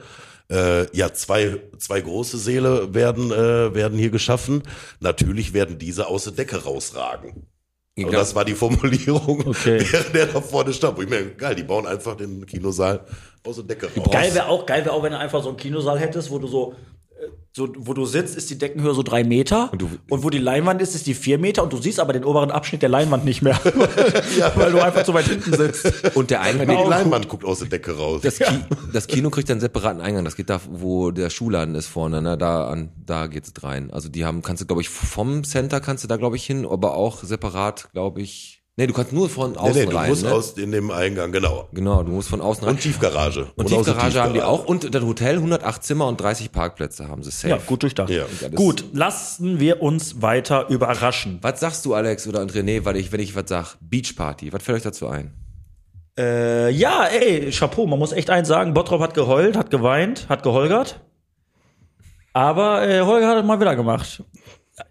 Äh, 0.51 0.87
ja, 0.97 1.13
zwei, 1.13 1.61
zwei 1.79 2.01
große 2.01 2.39
Säle 2.39 2.95
werden, 2.95 3.31
äh, 3.31 3.75
werden 3.75 3.99
hier 3.99 4.11
geschaffen. 4.11 4.63
Natürlich 5.01 5.53
werden 5.53 5.79
diese 5.79 6.07
aus 6.07 6.25
der 6.25 6.33
Decke 6.33 6.65
rausragen. 6.65 7.47
Und 8.07 8.13
das 8.13 8.35
war 8.35 8.45
die 8.45 8.55
Formulierung, 8.55 9.47
Okay. 9.47 9.85
während 9.91 10.15
der 10.15 10.27
da 10.27 10.41
vorne 10.41 10.73
stand. 10.73 10.97
Wo 10.97 11.03
Ich 11.03 11.09
mir, 11.09 11.35
geil, 11.35 11.55
die 11.55 11.65
bauen 11.65 11.87
einfach 11.87 12.17
den 12.17 12.47
Kinosaal 12.47 13.05
aus 13.45 13.57
der 13.57 13.65
Decke 13.65 13.87
raus. 13.87 14.09
Geil 14.13 14.35
wäre 14.35 14.47
auch, 14.47 14.65
geil 14.67 14.85
wäre 14.85 14.95
auch, 14.95 15.03
wenn 15.03 15.13
du 15.13 15.19
einfach 15.19 15.43
so 15.43 15.49
einen 15.49 15.59
Kinosaal 15.59 15.99
hättest, 15.99 16.31
wo 16.31 16.39
du 16.39 16.47
so, 16.47 16.75
so, 17.59 17.69
wo 17.77 17.93
du 17.93 18.07
sitzt, 18.07 18.37
ist 18.37 18.49
die 18.51 18.57
Deckenhöhe 18.59 18.95
so 18.95 19.03
drei 19.03 19.25
Meter 19.25 19.69
und, 19.73 19.83
du- 19.83 19.89
wo 20.09 20.31
die 20.31 20.39
Leinwand 20.39 20.81
ist, 20.81 20.95
ist 20.95 21.07
die 21.07 21.15
vier 21.15 21.39
Meter 21.39 21.63
und 21.63 21.73
du 21.73 21.77
siehst 21.77 22.01
aber 22.01 22.13
den 22.13 22.25
oberen 22.25 22.51
Abschnitt 22.51 22.81
der 22.83 22.89
Leinwand 22.89 23.25
nicht 23.25 23.43
mehr, 23.43 23.59
weil 24.55 24.73
du 24.73 24.81
einfach 24.83 25.03
zu 25.05 25.13
weit 25.15 25.27
hinten 25.27 25.53
sitzt. 25.57 26.17
und 26.17 26.31
der 26.31 26.41
Eingang, 26.41 26.67
Nee, 26.69 26.83
die 26.83 26.89
Leinwand 26.89 27.29
guckt 27.29 27.45
aus 27.45 27.59
der 27.59 27.69
Decke 27.69 27.97
raus. 27.97 28.23
das, 28.23 28.39
Ki 28.39 28.45
das 28.93 29.07
Kino 29.07 29.31
kriegt 29.31 29.51
einen 29.51 29.61
separaten 29.61 30.01
Eingang. 30.01 30.25
Das 30.25 30.37
geht 30.37 30.51
da, 30.51 30.61
wo 30.71 31.11
der 31.11 31.31
Schuhladen 31.31 31.75
ist 31.75 31.87
vorne, 31.89 32.23
ne? 32.23 32.39
Da 32.39 32.69
an, 32.69 32.91
da 33.05 33.27
geht's 33.27 33.53
rein. 33.63 33.91
Also 33.91 34.09
die 34.09 34.25
haben, 34.25 34.43
kannst 34.43 34.63
du, 34.63 34.67
glaube 34.67 34.83
ich, 34.83 34.89
vom 34.89 35.45
Center 35.45 35.81
kannst 35.81 36.05
du 36.05 36.09
da, 36.09 36.17
glaube 36.17 36.37
ich, 36.37 36.45
hin, 36.45 36.67
aber 36.67 36.95
auch 36.95 37.23
separat, 37.25 37.91
glaube 37.93 38.21
ich. 38.23 38.58
Nee, 38.79 38.87
du 38.87 38.93
kannst 38.93 39.13
nur 39.13 39.29
von 39.29 39.51
nee, 39.51 39.59
außen 39.59 39.75
nee, 39.75 39.87
du 39.87 39.97
rein. 39.97 40.09
musst 40.09 40.23
ne? 40.23 40.31
aus 40.31 40.53
in 40.53 40.71
dem 40.71 40.93
Eingang, 40.93 41.33
genau. 41.33 41.69
Genau, 41.73 42.05
du 42.05 42.13
musst 42.13 42.29
von 42.29 42.41
außen 42.41 42.63
rein. 42.63 42.77
Und 42.77 42.81
Tiefgarage. 42.81 43.49
Und 43.57 43.65
aus 43.65 43.71
der 43.71 43.79
Tiefgarage 43.95 44.23
haben 44.23 44.33
die 44.35 44.39
Tiefgarage. 44.39 44.63
auch. 44.63 44.67
Und 44.67 44.95
das 44.95 45.03
Hotel 45.03 45.35
108 45.35 45.83
Zimmer 45.83 46.07
und 46.07 46.21
30 46.21 46.53
Parkplätze 46.53 47.09
haben 47.09 47.25
sie 47.25 47.33
safe. 47.33 47.49
Ja, 47.49 47.57
gut 47.57 47.83
durchdacht. 47.83 48.09
Ja. 48.09 48.27
Gut, 48.55 48.85
lassen 48.93 49.59
wir 49.59 49.83
uns 49.83 50.23
weiter 50.23 50.69
überraschen. 50.69 51.41
Was 51.43 51.59
sagst 51.59 51.85
du, 51.87 51.95
Alex 51.95 52.29
oder 52.29 52.41
und 52.41 52.53
René, 52.53 52.85
weil 52.85 52.97
ich, 52.97 53.11
wenn 53.11 53.19
ich 53.19 53.35
was 53.35 53.49
sag? 53.49 53.75
Beachparty. 53.81 54.53
Was 54.53 54.63
fällt 54.63 54.77
euch 54.77 54.85
dazu 54.85 55.09
ein? 55.09 55.33
Äh, 56.17 56.71
ja, 56.71 57.07
ey, 57.07 57.51
Chapeau, 57.51 57.85
man 57.89 57.99
muss 57.99 58.13
echt 58.13 58.31
eins 58.31 58.47
sagen, 58.47 58.75
Bottrop 58.75 59.01
hat 59.01 59.15
geheult, 59.15 59.57
hat 59.57 59.73
geweint, 59.73 60.29
hat 60.29 60.45
geholgert. 60.45 61.01
Aber 62.33 62.89
äh, 62.89 63.01
Holger 63.01 63.27
hat 63.27 63.39
es 63.39 63.45
mal 63.45 63.59
wieder 63.59 63.75
gemacht. 63.75 64.23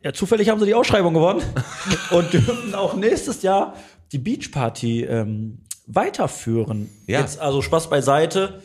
Ja, 0.04 0.14
zufällig 0.14 0.50
haben 0.50 0.60
sie 0.60 0.66
die 0.66 0.76
Ausschreibung 0.76 1.14
gewonnen 1.14 1.44
und 2.12 2.34
dürfen 2.34 2.76
auch 2.76 2.96
nächstes 2.96 3.42
Jahr 3.42 3.76
die 4.12 4.18
Beachparty 4.18 5.04
ähm, 5.04 5.60
weiterführen. 5.86 6.90
Ja. 7.08 7.22
Jetzt 7.22 7.40
also 7.40 7.62
Spaß 7.62 7.90
beiseite. 7.90 8.62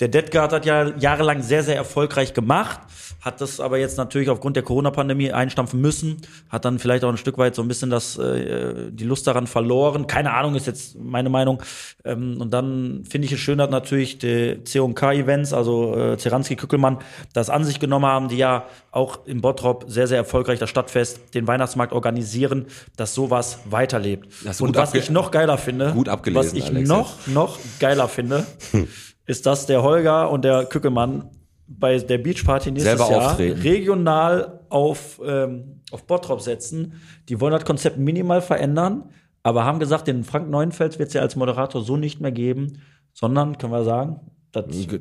Der 0.00 0.08
Deadguard 0.08 0.52
hat 0.52 0.66
ja 0.66 0.92
jahrelang 0.98 1.42
sehr, 1.42 1.62
sehr 1.62 1.76
erfolgreich 1.76 2.34
gemacht, 2.34 2.80
hat 3.22 3.40
das 3.40 3.60
aber 3.60 3.78
jetzt 3.78 3.96
natürlich 3.96 4.28
aufgrund 4.28 4.56
der 4.56 4.62
Corona-Pandemie 4.62 5.32
einstampfen 5.32 5.80
müssen, 5.80 6.18
hat 6.50 6.64
dann 6.66 6.78
vielleicht 6.78 7.02
auch 7.02 7.08
ein 7.08 7.16
Stück 7.16 7.38
weit 7.38 7.54
so 7.54 7.62
ein 7.62 7.68
bisschen 7.68 7.88
das, 7.88 8.18
äh, 8.18 8.90
die 8.90 9.04
Lust 9.04 9.26
daran 9.26 9.46
verloren. 9.46 10.06
Keine 10.06 10.34
Ahnung, 10.34 10.54
ist 10.54 10.66
jetzt 10.66 10.96
meine 10.98 11.30
Meinung. 11.30 11.62
Ähm, 12.04 12.40
und 12.40 12.50
dann 12.50 13.04
finde 13.08 13.26
ich 13.26 13.32
es 13.32 13.40
schön, 13.40 13.58
dass 13.58 13.70
natürlich 13.70 14.18
die 14.18 14.62
C&K-Events, 14.62 15.54
also 15.54 15.96
äh, 15.96 16.18
Zeranski 16.18 16.56
Kückelmann, 16.56 16.98
das 17.32 17.48
an 17.48 17.64
sich 17.64 17.80
genommen 17.80 18.06
haben, 18.06 18.28
die 18.28 18.36
ja 18.36 18.66
auch 18.90 19.26
im 19.26 19.40
Bottrop 19.40 19.86
sehr, 19.88 20.06
sehr 20.06 20.18
erfolgreich 20.18 20.58
das 20.58 20.68
Stadtfest, 20.70 21.34
den 21.34 21.46
Weihnachtsmarkt 21.46 21.92
organisieren, 21.92 22.66
dass 22.96 23.14
sowas 23.14 23.60
weiterlebt. 23.64 24.28
Und 24.60 24.76
was 24.76 24.94
ich 24.94 25.10
noch 25.10 25.30
geiler 25.30 25.58
finde, 25.58 25.94
was 25.96 26.52
ich 26.52 26.66
Alex, 26.66 26.88
noch, 26.88 27.26
noch 27.26 27.58
geiler 27.80 28.08
finde, 28.08 28.46
ist, 29.26 29.46
dass 29.46 29.66
der 29.66 29.82
Holger 29.82 30.30
und 30.30 30.44
der 30.44 30.64
Kückelmann 30.66 31.30
bei 31.68 31.98
der 31.98 32.18
Beachparty 32.18 32.70
nächstes 32.70 32.96
Selber 32.98 33.10
Jahr 33.10 33.30
auftreten. 33.32 33.60
regional 33.60 34.60
auf, 34.68 35.20
ähm, 35.24 35.80
auf 35.90 36.04
Bottrop 36.06 36.40
setzen. 36.40 36.94
Die 37.28 37.40
wollen 37.40 37.52
das 37.52 37.64
Konzept 37.64 37.98
minimal 37.98 38.40
verändern, 38.40 39.10
aber 39.42 39.64
haben 39.64 39.80
gesagt, 39.80 40.06
den 40.06 40.22
Frank 40.24 40.48
Neuenfels 40.48 40.98
wird 41.00 41.08
es 41.08 41.14
ja 41.14 41.22
als 41.22 41.34
Moderator 41.36 41.82
so 41.82 41.96
nicht 41.96 42.20
mehr 42.20 42.30
geben, 42.32 42.82
sondern, 43.12 43.58
können 43.58 43.72
wir 43.72 43.84
sagen, 43.84 44.20
dass 44.52 44.64
Wir- 44.70 45.00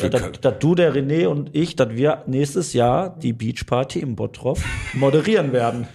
wir 0.00 0.50
du, 0.52 0.74
der 0.74 0.94
René 0.94 1.26
und 1.26 1.54
ich, 1.54 1.76
dass 1.76 1.90
wir 1.90 2.22
nächstes 2.26 2.72
Jahr 2.72 3.16
die 3.18 3.32
Beachparty 3.32 4.00
im 4.00 4.16
Bottrop 4.16 4.58
moderieren 4.94 5.52
werden. 5.52 5.86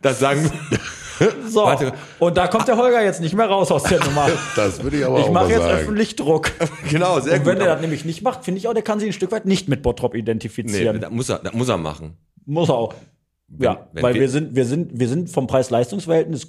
Das 0.00 0.18
sagen 0.20 0.50
So, 1.48 1.64
Warte. 1.64 1.92
und 2.18 2.36
da 2.36 2.46
kommt 2.48 2.68
der 2.68 2.76
Holger 2.76 3.02
jetzt 3.02 3.20
nicht 3.20 3.34
mehr 3.34 3.46
raus 3.46 3.70
aus 3.70 3.84
der 3.84 4.04
Nummer. 4.04 4.28
Das 4.56 4.82
würde 4.82 4.98
ich 4.98 5.04
aber 5.06 5.18
Ich 5.18 5.24
auch 5.26 5.32
mache 5.32 5.44
mal 5.44 5.50
jetzt 5.50 5.62
sagen. 5.62 5.78
öffentlich 5.78 6.16
Druck. 6.16 6.50
Genau, 6.90 7.20
sehr 7.20 7.38
Und 7.40 7.46
wenn 7.46 7.54
gut. 7.56 7.62
der 7.64 7.72
das 7.74 7.80
nämlich 7.80 8.04
nicht 8.04 8.22
macht, 8.22 8.44
finde 8.44 8.58
ich 8.58 8.68
auch, 8.68 8.74
der 8.74 8.82
kann 8.82 8.98
sich 9.00 9.08
ein 9.08 9.12
Stück 9.12 9.32
weit 9.32 9.46
nicht 9.46 9.68
mit 9.68 9.82
Bottrop 9.82 10.12
Nee, 10.14 10.20
identifizieren. 10.20 11.00
das 11.00 11.10
muss 11.10 11.28
er, 11.28 11.38
das 11.38 11.52
muss 11.54 11.68
er 11.68 11.78
machen. 11.78 12.16
Muss 12.44 12.70
auch. 12.70 12.94
Ja, 13.58 13.86
wenn 13.92 14.02
weil 14.02 14.14
wir- 14.14 14.22
wir, 14.22 14.28
sind, 14.28 14.56
wir 14.56 14.64
sind, 14.64 14.98
wir 14.98 15.08
sind 15.08 15.30
vom 15.30 15.46
Preis-Leistungs-Verhältnis 15.46 16.48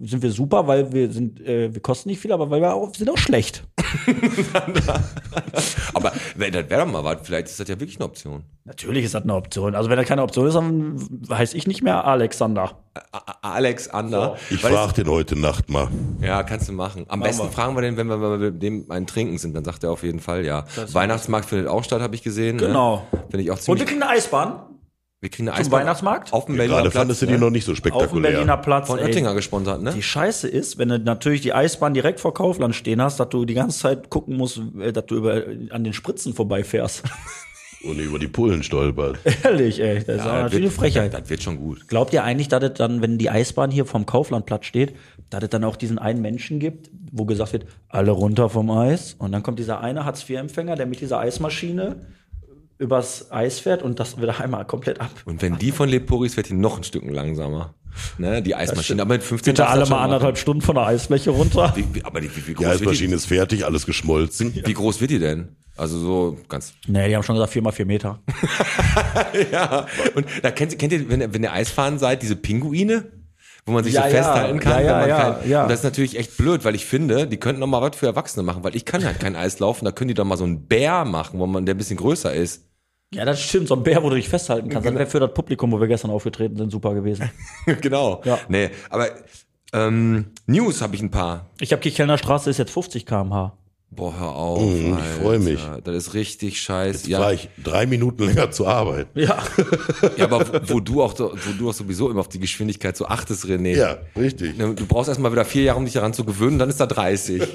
sind 0.00 0.22
wir 0.22 0.30
super, 0.32 0.66
weil 0.66 0.92
wir 0.92 1.10
sind, 1.10 1.40
äh, 1.40 1.72
wir 1.72 1.80
kosten 1.80 2.08
nicht 2.08 2.20
viel, 2.20 2.32
aber 2.32 2.50
weil 2.50 2.60
wir 2.60 2.74
auch, 2.74 2.92
sind 2.94 3.08
auch 3.10 3.18
schlecht. 3.18 3.64
Aber 5.94 6.12
wenn, 6.36 6.52
das 6.52 6.68
wäre 6.68 6.84
doch 6.84 6.90
mal 6.92 7.04
was. 7.04 7.18
Vielleicht 7.22 7.46
ist 7.48 7.60
das 7.60 7.68
ja 7.68 7.78
wirklich 7.78 7.96
eine 7.98 8.06
Option. 8.06 8.42
Natürlich 8.64 9.04
ist 9.04 9.14
das 9.14 9.22
eine 9.22 9.34
Option. 9.34 9.74
Also 9.74 9.88
wenn 9.90 9.96
das 9.96 10.06
keine 10.06 10.22
Option 10.22 10.46
ist, 10.48 10.54
dann 10.54 10.98
heiße 11.30 11.56
ich 11.56 11.66
nicht 11.66 11.82
mehr 11.82 12.04
Alexander. 12.04 12.78
A 13.12 13.18
A- 13.18 13.54
Alex 13.54 13.88
Ander. 13.88 14.36
Ich 14.50 14.60
frage 14.60 14.92
den 14.94 15.08
heute 15.08 15.38
Nacht 15.38 15.68
mal. 15.68 15.88
Ja, 16.20 16.42
kannst 16.42 16.68
du 16.68 16.72
machen. 16.72 17.04
Am 17.08 17.20
besten 17.20 17.44
wir. 17.44 17.50
fragen 17.52 17.76
wir 17.76 17.82
den, 17.82 17.96
wenn 17.96 18.08
wir, 18.08 18.16
mit 18.38 18.62
dem 18.62 18.90
einen 18.90 19.06
trinken 19.06 19.38
sind, 19.38 19.54
dann 19.54 19.64
sagt 19.64 19.84
er 19.84 19.90
auf 19.92 20.02
jeden 20.02 20.20
Fall 20.20 20.44
ja. 20.44 20.64
Weihnachtsmarkt 20.92 21.46
findet 21.48 21.68
auch 21.68 21.84
statt, 21.84 22.00
habe 22.00 22.14
ich 22.14 22.22
gesehen. 22.22 22.58
Genau. 22.58 23.06
Ne? 23.12 23.22
Finde 23.30 23.42
ich 23.44 23.50
auch 23.50 23.56
Und 23.56 23.62
ziemlich. 23.62 23.80
wir 23.82 23.86
kriegen 23.86 24.02
eine 24.02 24.12
Eisbahn 24.12 24.60
wir 25.24 25.30
kriegen 25.30 25.48
eine 25.48 25.56
zum 25.56 25.62
Eisbahn 25.62 25.80
Weihnachtsmarkt 25.80 26.32
Auf 26.34 26.44
dem 26.44 26.56
Berliner 26.56 26.76
Gerade 26.76 26.90
Platz. 26.90 27.00
fandest 27.00 27.22
du 27.22 27.26
die 27.26 27.32
ne? 27.32 27.38
noch 27.38 27.48
nicht 27.48 27.64
so 27.64 27.72
auf 27.72 27.78
dem 27.78 27.80
spektakulär. 27.80 28.30
Berliner 28.32 28.58
Platz. 28.58 28.88
Von 28.88 28.98
ey. 28.98 29.06
Oettinger 29.06 29.32
gesponsert, 29.34 29.80
ne? 29.80 29.94
Die 29.94 30.02
Scheiße 30.02 30.46
ist, 30.46 30.76
wenn 30.76 30.90
du 30.90 30.98
natürlich 30.98 31.40
die 31.40 31.54
Eisbahn 31.54 31.94
direkt 31.94 32.20
vor 32.20 32.34
Kaufland 32.34 32.74
stehen 32.74 33.00
hast, 33.00 33.18
dass 33.18 33.30
du 33.30 33.46
die 33.46 33.54
ganze 33.54 33.78
Zeit 33.78 34.10
gucken 34.10 34.36
musst, 34.36 34.60
äh, 34.78 34.92
dass 34.92 35.06
du 35.06 35.16
über, 35.16 35.42
an 35.70 35.82
den 35.82 35.94
Spritzen 35.94 36.34
vorbeifährst. 36.34 37.04
Und 37.84 37.98
über 37.98 38.18
die 38.18 38.28
Pullen 38.28 38.62
stolpert. 38.62 39.18
Ehrlich, 39.44 39.80
ey. 39.80 40.04
Das 40.04 40.16
ist 40.16 40.24
Ja, 40.26 40.42
natürlich 40.42 40.66
eine 40.66 40.70
Frechheit. 40.70 41.14
Das 41.14 41.30
wird 41.30 41.42
schon 41.42 41.56
gut. 41.56 41.88
Glaubt 41.88 42.12
ihr 42.12 42.22
eigentlich, 42.22 42.48
dass 42.48 42.62
es 42.62 42.74
dann, 42.74 43.00
wenn 43.00 43.16
die 43.16 43.30
Eisbahn 43.30 43.70
hier 43.70 43.86
vom 43.86 44.04
Kauflandplatz 44.04 44.66
steht, 44.66 44.94
dass 45.30 45.42
es 45.42 45.48
dann 45.48 45.64
auch 45.64 45.76
diesen 45.76 45.98
einen 45.98 46.20
Menschen 46.20 46.60
gibt, 46.60 46.90
wo 47.12 47.24
gesagt 47.24 47.54
wird, 47.54 47.64
alle 47.88 48.10
runter 48.10 48.50
vom 48.50 48.70
Eis? 48.70 49.16
Und 49.18 49.32
dann 49.32 49.42
kommt 49.42 49.58
dieser 49.58 49.80
eine 49.80 50.04
Hartz-IV-Empfänger, 50.04 50.76
der 50.76 50.84
mit 50.84 51.00
dieser 51.00 51.18
Eismaschine 51.18 51.96
übers 52.78 53.30
Eis 53.30 53.60
fährt 53.60 53.82
und 53.82 54.00
das 54.00 54.16
wieder 54.20 54.40
einmal 54.40 54.64
komplett 54.64 55.00
ab. 55.00 55.10
Und 55.24 55.40
wenn 55.42 55.58
die 55.58 55.72
von 55.72 55.88
Leporis 55.88 56.34
fährt 56.34 56.48
die 56.48 56.54
noch 56.54 56.76
ein 56.76 56.84
Stück 56.84 57.04
langsamer. 57.08 57.74
Ne? 58.18 58.42
Die 58.42 58.54
Eismaschine. 58.56 59.02
Aber 59.02 59.14
mit 59.14 59.22
15 59.22 59.52
Bitte 59.52 59.68
alle 59.68 59.86
mal 59.86 60.02
anderthalb 60.02 60.36
Stunden 60.36 60.60
von 60.62 60.74
der 60.74 60.86
Eisfläche 60.86 61.30
runter. 61.30 61.72
Wie, 61.76 61.84
wie, 61.94 62.04
aber 62.04 62.20
die, 62.20 62.28
wie, 62.34 62.42
wie, 62.48 62.54
Die 62.54 62.54
groß 62.54 62.64
wird 62.66 62.80
die, 62.80 62.84
Eismaschine 62.86 63.14
ist 63.14 63.26
fertig, 63.26 63.64
alles 63.64 63.86
geschmolzen. 63.86 64.52
wie 64.64 64.72
groß 64.74 65.00
wird 65.00 65.12
die 65.12 65.20
denn? 65.20 65.54
Also 65.76 65.98
so 65.98 66.38
ganz. 66.48 66.72
Nee, 66.88 67.08
die 67.08 67.14
haben 67.16 67.22
schon 67.22 67.36
gesagt, 67.36 67.52
vier 67.52 67.62
mal 67.62 67.70
vier 67.72 67.86
Meter. 67.86 68.20
ja. 69.52 69.86
Und 70.14 70.26
da 70.42 70.50
kennt, 70.50 70.78
kennt 70.78 70.92
ihr, 70.92 71.08
wenn, 71.08 71.20
ihr- 71.20 71.34
wenn 71.34 71.42
ihr 71.42 71.52
Eisfahren 71.52 71.98
seid, 71.98 72.22
diese 72.22 72.36
Pinguine? 72.36 73.04
Wo 73.66 73.72
man 73.72 73.82
sich 73.82 73.94
Ja, 73.94 74.04
so 74.04 74.10
festhalten 74.10 74.60
kann. 74.60 74.84
Ja, 74.84 75.06
ja, 75.06 75.30
man 75.38 75.48
ja. 75.48 75.62
Und 75.62 75.70
das 75.70 75.80
ist 75.80 75.84
natürlich 75.84 76.18
echt 76.18 76.36
blöd, 76.36 76.64
weil 76.64 76.74
ich 76.74 76.84
finde, 76.84 77.26
die 77.26 77.38
könnten 77.38 77.60
noch 77.60 77.66
mal 77.66 77.80
was 77.80 77.96
für 77.96 78.06
Erwachsene 78.06 78.42
machen, 78.42 78.62
weil 78.62 78.76
ich 78.76 78.84
kann 78.84 79.04
halt 79.04 79.20
kein 79.20 79.36
Eis 79.36 79.58
laufen, 79.58 79.84
da 79.86 79.92
können 79.92 80.08
die 80.08 80.14
doch 80.14 80.24
mal 80.24 80.36
so 80.36 80.44
einen 80.44 80.66
Bär 80.66 81.04
machen, 81.04 81.40
wo 81.40 81.46
man, 81.46 81.64
der 81.64 81.74
ein 81.74 81.78
bisschen 81.78 81.96
größer 81.96 82.34
ist. 82.34 82.66
Ja, 83.14 83.24
das 83.24 83.40
stimmt. 83.40 83.68
So 83.68 83.76
ein 83.76 83.82
Bär, 83.82 84.02
wo 84.02 84.10
du 84.10 84.16
dich 84.16 84.28
festhalten 84.28 84.68
kannst. 84.68 84.86
Das 84.86 84.94
wäre 84.94 85.06
für 85.06 85.20
das 85.20 85.32
Publikum, 85.32 85.72
wo 85.72 85.80
wir 85.80 85.86
gestern 85.86 86.10
aufgetreten 86.10 86.56
sind, 86.56 86.70
super 86.70 86.94
gewesen. 86.94 87.30
genau. 87.80 88.20
Ja. 88.24 88.38
Nee, 88.48 88.70
aber 88.90 89.08
ähm, 89.72 90.26
News 90.46 90.82
habe 90.82 90.94
ich 90.96 91.02
ein 91.02 91.10
paar. 91.10 91.50
Ich 91.60 91.72
habe 91.72 91.80
Kichelner 91.80 92.18
Straße 92.18 92.50
ist 92.50 92.58
jetzt 92.58 92.72
50 92.72 93.06
km/h. 93.06 93.56
Boah, 93.94 94.18
hör 94.18 94.34
auf. 94.34 94.60
Mhm, 94.62 94.98
ich 94.98 95.20
freu 95.20 95.38
mich. 95.38 95.60
Das 95.84 95.94
ist 95.94 96.14
richtig 96.14 96.60
scheiße. 96.60 96.98
Jetzt 96.98 97.06
Ja, 97.08 97.20
war 97.20 97.32
ich 97.32 97.48
drei 97.62 97.86
Minuten 97.86 98.24
länger 98.24 98.50
zur 98.50 98.68
Arbeit. 98.68 99.06
Ja. 99.14 99.42
ja, 100.16 100.24
aber 100.24 100.46
wo, 100.68 100.74
wo 100.74 100.80
du 100.80 101.02
auch 101.02 101.16
so, 101.16 101.32
wo 101.32 101.52
du 101.58 101.70
auch 101.70 101.74
sowieso 101.74 102.10
immer 102.10 102.20
auf 102.20 102.28
die 102.28 102.40
Geschwindigkeit 102.40 102.96
so 102.96 103.06
achtest, 103.06 103.44
René. 103.44 103.76
Ja, 103.76 103.98
richtig. 104.16 104.56
Ne, 104.58 104.74
Du 104.74 104.86
brauchst 104.86 105.08
erstmal 105.08 105.32
wieder 105.32 105.44
vier 105.44 105.62
Jahre, 105.62 105.78
um 105.78 105.84
dich 105.84 105.94
daran 105.94 106.12
zu 106.12 106.24
gewöhnen, 106.24 106.58
dann 106.58 106.68
ist 106.68 106.80
da 106.80 106.86
30. 106.86 107.42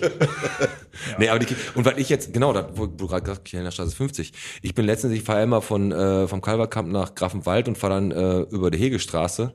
Nee, 1.17 1.29
aber 1.29 1.39
die, 1.39 1.55
und 1.75 1.85
weil 1.85 1.97
ich 1.99 2.09
jetzt, 2.09 2.33
genau, 2.33 2.51
da, 2.51 2.69
wo, 2.73 2.85
du 2.85 3.07
gerade 3.07 3.21
gesagt 3.21 3.39
hast, 3.39 3.45
Kielner 3.45 3.71
Straße 3.71 3.89
ist 3.89 3.95
50. 3.95 4.33
Ich 4.61 4.75
bin 4.75 4.85
letztens, 4.85 5.13
ich 5.13 5.23
fahre 5.23 5.43
immer 5.43 5.61
von, 5.61 5.91
äh, 5.91 6.27
vom 6.27 6.41
Kalverkamp 6.41 6.91
nach 6.91 7.15
Grafenwald 7.15 7.67
und 7.67 7.77
fahre 7.77 7.93
dann 7.93 8.11
äh, 8.11 8.39
über 8.53 8.69
die 8.69 8.77
Hegestraße. 8.79 9.53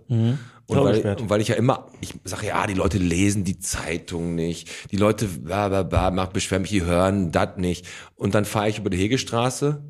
Und, 0.66 0.82
weil, 0.82 1.16
und 1.16 1.28
weil 1.28 1.40
ich 1.40 1.48
ja 1.48 1.56
immer, 1.56 1.88
ich 2.00 2.14
sage 2.24 2.46
ja, 2.46 2.66
die 2.66 2.74
Leute 2.74 2.98
lesen 2.98 3.44
die 3.44 3.58
Zeitung 3.58 4.34
nicht, 4.34 4.70
die 4.90 4.96
Leute 4.96 5.26
bla, 5.26 5.68
bla, 5.68 5.82
bla, 5.82 6.10
mach, 6.10 6.28
beschweren 6.28 6.62
mich, 6.62 6.70
die 6.70 6.82
hören 6.82 7.32
das 7.32 7.56
nicht. 7.56 7.86
Und 8.14 8.34
dann 8.34 8.46
fahre 8.46 8.70
ich 8.70 8.78
über 8.78 8.88
die 8.88 8.96
Hegestraße, 8.96 9.84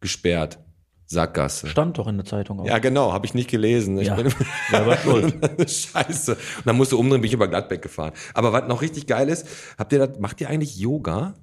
gesperrt, 0.00 0.58
Sackgasse. 1.06 1.68
Stand 1.68 1.98
doch 1.98 2.06
in 2.06 2.16
der 2.16 2.24
Zeitung 2.24 2.60
auch. 2.60 2.66
Ja, 2.66 2.78
genau, 2.78 3.12
habe 3.12 3.26
ich 3.26 3.34
nicht 3.34 3.50
gelesen. 3.50 3.98
Ich 3.98 4.08
Ja, 4.08 4.14
bin 4.14 4.32
selber 4.70 4.96
schuld. 4.96 5.34
Scheiße. 5.70 6.32
Und 6.32 6.66
dann 6.66 6.76
musst 6.76 6.92
du 6.92 6.98
umdrehen, 6.98 7.20
bin 7.20 7.28
ich 7.28 7.34
über 7.34 7.48
Gladbeck 7.48 7.82
gefahren. 7.82 8.12
Aber 8.32 8.52
was 8.54 8.66
noch 8.68 8.80
richtig 8.80 9.06
geil 9.06 9.28
ist, 9.28 9.46
habt 9.76 9.92
ihr 9.92 10.06
das, 10.06 10.18
macht 10.18 10.40
ihr 10.40 10.48
eigentlich 10.48 10.76
Yoga? 10.76 11.34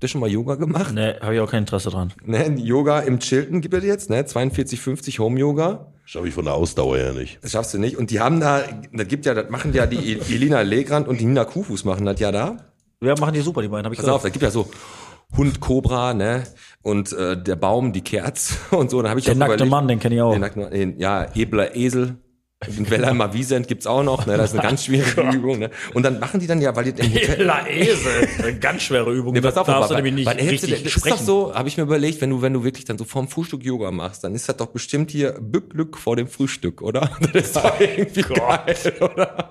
Habt 0.00 0.04
ihr 0.04 0.08
schon 0.12 0.22
mal 0.22 0.30
Yoga 0.30 0.54
gemacht? 0.54 0.94
Nee, 0.94 1.12
habe 1.20 1.34
ich 1.34 1.40
auch 1.42 1.50
kein 1.50 1.64
Interesse 1.64 1.90
dran. 1.90 2.10
Ne, 2.24 2.54
Yoga 2.56 3.00
im 3.00 3.18
Chilton 3.20 3.60
gibt 3.60 3.74
es 3.74 3.84
jetzt, 3.84 4.08
ne? 4.08 4.22
42,50 4.22 5.18
Home 5.18 5.38
Yoga. 5.38 5.92
Schaffe 6.06 6.26
ich 6.28 6.32
von 6.32 6.46
der 6.46 6.54
Ausdauer 6.54 6.96
her 6.96 7.12
nicht. 7.12 7.38
Das 7.42 7.50
schaffst 7.50 7.74
du 7.74 7.78
nicht. 7.78 7.98
Und 7.98 8.10
die 8.10 8.18
haben 8.18 8.40
da, 8.40 8.62
das 8.94 9.08
gibt 9.08 9.26
ja, 9.26 9.34
das 9.34 9.50
machen 9.50 9.74
ja 9.74 9.84
die 9.84 10.18
Elina 10.30 10.62
Legrand 10.62 11.06
und 11.06 11.20
die 11.20 11.26
Nina 11.26 11.44
Kufus 11.44 11.84
machen 11.84 12.06
das 12.06 12.18
ja 12.18 12.32
da. 12.32 12.56
Wir 13.00 13.14
machen 13.20 13.34
die 13.34 13.42
super, 13.42 13.60
die 13.60 13.68
beiden, 13.68 13.84
habe 13.84 13.94
ich 13.94 14.00
Pass 14.00 14.08
auf, 14.08 14.22
gesagt. 14.22 14.24
da 14.24 14.28
gibt 14.30 14.42
ja 14.42 14.50
so 14.50 14.70
Hund, 15.36 15.60
Cobra, 15.60 16.14
ne? 16.14 16.44
Und 16.80 17.12
äh, 17.12 17.36
der 17.36 17.56
Baum, 17.56 17.92
die 17.92 18.00
Kerze 18.00 18.54
und 18.74 18.90
so. 18.90 19.02
Da 19.02 19.10
habe 19.10 19.20
ich 19.20 19.26
Der 19.26 19.34
nackte 19.34 19.56
überlegt- 19.56 19.70
Mann, 19.70 19.86
den 19.86 19.98
kenne 20.00 20.14
ich 20.14 20.22
auch. 20.22 20.32
Den 20.32 20.40
nackten 20.40 20.62
Mann, 20.62 20.70
den, 20.72 20.98
ja, 20.98 21.26
Ebler 21.34 21.76
Esel. 21.76 22.16
Den 22.66 22.90
Wellheimer 22.90 23.32
Wiesent 23.32 23.68
gibt's 23.68 23.86
auch 23.86 24.02
noch, 24.02 24.26
ne? 24.26 24.36
Das 24.36 24.50
ist 24.52 24.58
eine 24.58 24.68
ganz 24.68 24.84
schwierige 24.84 25.22
Übung, 25.34 25.60
ne? 25.60 25.70
Und 25.94 26.02
dann 26.02 26.20
machen 26.20 26.40
die 26.40 26.46
dann 26.46 26.60
ja, 26.60 26.76
weil 26.76 26.84
die 26.92 27.00
im 27.00 27.10
Hotel, 27.14 27.50
Esel. 27.68 28.28
Eine 28.38 28.58
ganz 28.58 28.82
schwere 28.82 29.10
Übung. 29.14 29.32
Nee, 29.32 29.40
pass 29.40 29.56
auf, 29.56 29.66
da 29.66 29.78
darfst 29.78 29.90
du 29.92 29.94
nämlich 29.94 30.12
nicht 30.12 30.28
richtig 30.28 30.70
das 30.70 30.80
ist 30.82 30.96
doch 30.96 31.00
sprechen. 31.12 31.24
so, 31.24 31.54
habe 31.54 31.68
ich 31.68 31.78
mir 31.78 31.84
überlegt, 31.84 32.20
wenn 32.20 32.28
du, 32.28 32.42
wenn 32.42 32.52
du 32.52 32.62
wirklich 32.62 32.84
dann 32.84 32.98
so 32.98 33.04
vorm 33.06 33.28
Frühstück 33.28 33.64
Yoga 33.64 33.90
machst, 33.90 34.24
dann 34.24 34.34
ist 34.34 34.46
das 34.46 34.58
doch 34.58 34.66
bestimmt 34.66 35.10
hier 35.10 35.38
Bückglück 35.40 35.96
vor 35.96 36.16
dem 36.16 36.28
Frühstück, 36.28 36.82
oder? 36.82 37.10
Das 37.32 37.46
ist 37.46 37.56
doch 37.56 37.80
irgendwie 37.80 38.20
geil, 38.20 38.76
oder? 39.00 39.50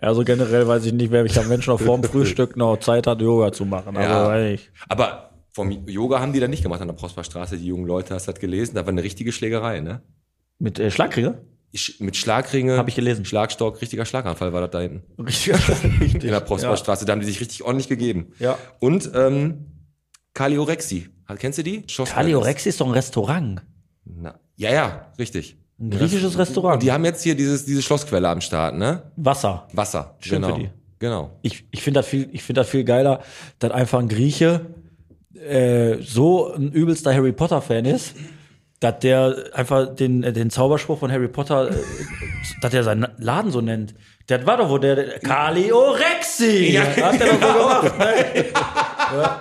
Also 0.00 0.24
generell 0.24 0.66
weiß 0.66 0.86
ich 0.86 0.94
nicht, 0.94 1.10
wer 1.10 1.24
mich 1.24 1.38
am 1.38 1.48
Mensch 1.48 1.66
noch 1.66 1.78
vorm 1.78 2.02
Frühstück 2.04 2.56
noch 2.56 2.78
Zeit 2.78 3.06
hat, 3.06 3.20
Yoga 3.20 3.52
zu 3.52 3.66
machen. 3.66 3.96
Aber 3.98 4.02
Ja. 4.02 4.26
weiß 4.28 4.54
ich. 4.54 4.70
Aber 4.88 5.30
vom 5.52 5.70
Yoga 5.86 6.20
haben 6.20 6.32
die 6.32 6.40
dann 6.40 6.50
nicht 6.50 6.62
gemacht 6.62 6.80
an 6.80 6.88
der 6.88 6.94
Prosperstraße, 6.94 7.58
die 7.58 7.66
jungen 7.66 7.86
Leute, 7.86 8.14
hast 8.14 8.28
du 8.28 8.32
das 8.32 8.40
gelesen? 8.40 8.76
Da 8.76 8.82
war 8.86 8.88
eine 8.92 9.02
richtige 9.02 9.30
Schlägerei, 9.30 9.80
ne? 9.80 10.00
Mit 10.58 10.78
äh, 10.78 10.90
Schlagkrieger? 10.90 11.34
Mit 11.98 12.16
Schlagringe. 12.16 12.76
Hab 12.76 12.88
ich 12.88 12.94
gelesen. 12.94 13.24
Schlagstock, 13.24 13.80
richtiger 13.80 14.04
Schlaganfall 14.04 14.52
war 14.52 14.60
das 14.60 14.70
da 14.70 14.80
hinten. 14.80 15.02
Richtig. 15.22 15.54
richtig. 16.00 16.14
In 16.24 16.30
der 16.30 16.40
Prosperstraße, 16.40 17.04
da 17.04 17.12
haben 17.12 17.20
die 17.20 17.26
sich 17.26 17.40
richtig 17.40 17.62
ordentlich 17.62 17.88
gegeben. 17.88 18.32
Ja. 18.38 18.58
Und, 18.80 19.10
ähm, 19.14 19.66
Kaliorexi. 20.34 21.08
Kennst 21.38 21.58
du 21.58 21.62
die? 21.62 21.82
Kaliorexi 21.82 22.68
ist 22.68 22.80
doch 22.80 22.86
ein 22.86 22.92
Restaurant. 22.92 23.62
Na, 24.04 24.38
ja, 24.56 24.70
ja, 24.70 25.12
richtig. 25.18 25.56
Ein 25.78 25.90
griechisches 25.90 26.38
Restaurant. 26.38 26.74
Und 26.74 26.82
die 26.82 26.92
haben 26.92 27.04
jetzt 27.04 27.22
hier 27.22 27.34
dieses, 27.34 27.64
diese 27.64 27.82
Schlossquelle 27.82 28.28
am 28.28 28.40
Start, 28.40 28.76
ne? 28.76 29.10
Wasser. 29.16 29.66
Wasser. 29.72 30.16
Schön 30.20 30.42
genau. 30.42 30.54
für 30.54 30.60
die. 30.60 30.70
Genau. 30.98 31.38
Ich, 31.42 31.64
ich 31.70 31.82
finde 31.82 32.00
das 32.00 32.06
viel, 32.06 32.28
ich 32.32 32.42
finde 32.42 32.60
das 32.60 32.70
viel 32.70 32.84
geiler, 32.84 33.22
dass 33.58 33.70
einfach 33.72 33.98
ein 33.98 34.08
Grieche 34.08 34.66
äh, 35.34 35.98
so 36.00 36.52
ein 36.52 36.72
übelster 36.72 37.14
Harry 37.14 37.32
Potter 37.32 37.60
Fan 37.60 37.84
ist, 37.84 38.14
dass 38.80 38.98
der 39.00 39.34
einfach 39.52 39.94
den, 39.94 40.22
äh, 40.22 40.32
den 40.32 40.50
Zauberspruch 40.50 40.98
von 40.98 41.10
Harry 41.10 41.28
Potter, 41.28 41.70
äh, 41.70 41.74
dass 42.60 42.70
der 42.70 42.84
seinen 42.84 43.06
Laden 43.18 43.50
so 43.50 43.60
nennt. 43.60 43.94
Der 44.28 44.44
war 44.46 44.56
doch 44.56 44.68
wo 44.68 44.78
der, 44.78 44.96
der 44.96 45.18
Kaliorexi. 45.20 46.72
Ja, 46.72 46.82
hat 46.84 47.20
der 47.20 47.34
doch 47.34 47.40
so 47.40 47.58
gemacht. 47.58 47.98
Ne? 47.98 48.44
Ja. 49.06 49.40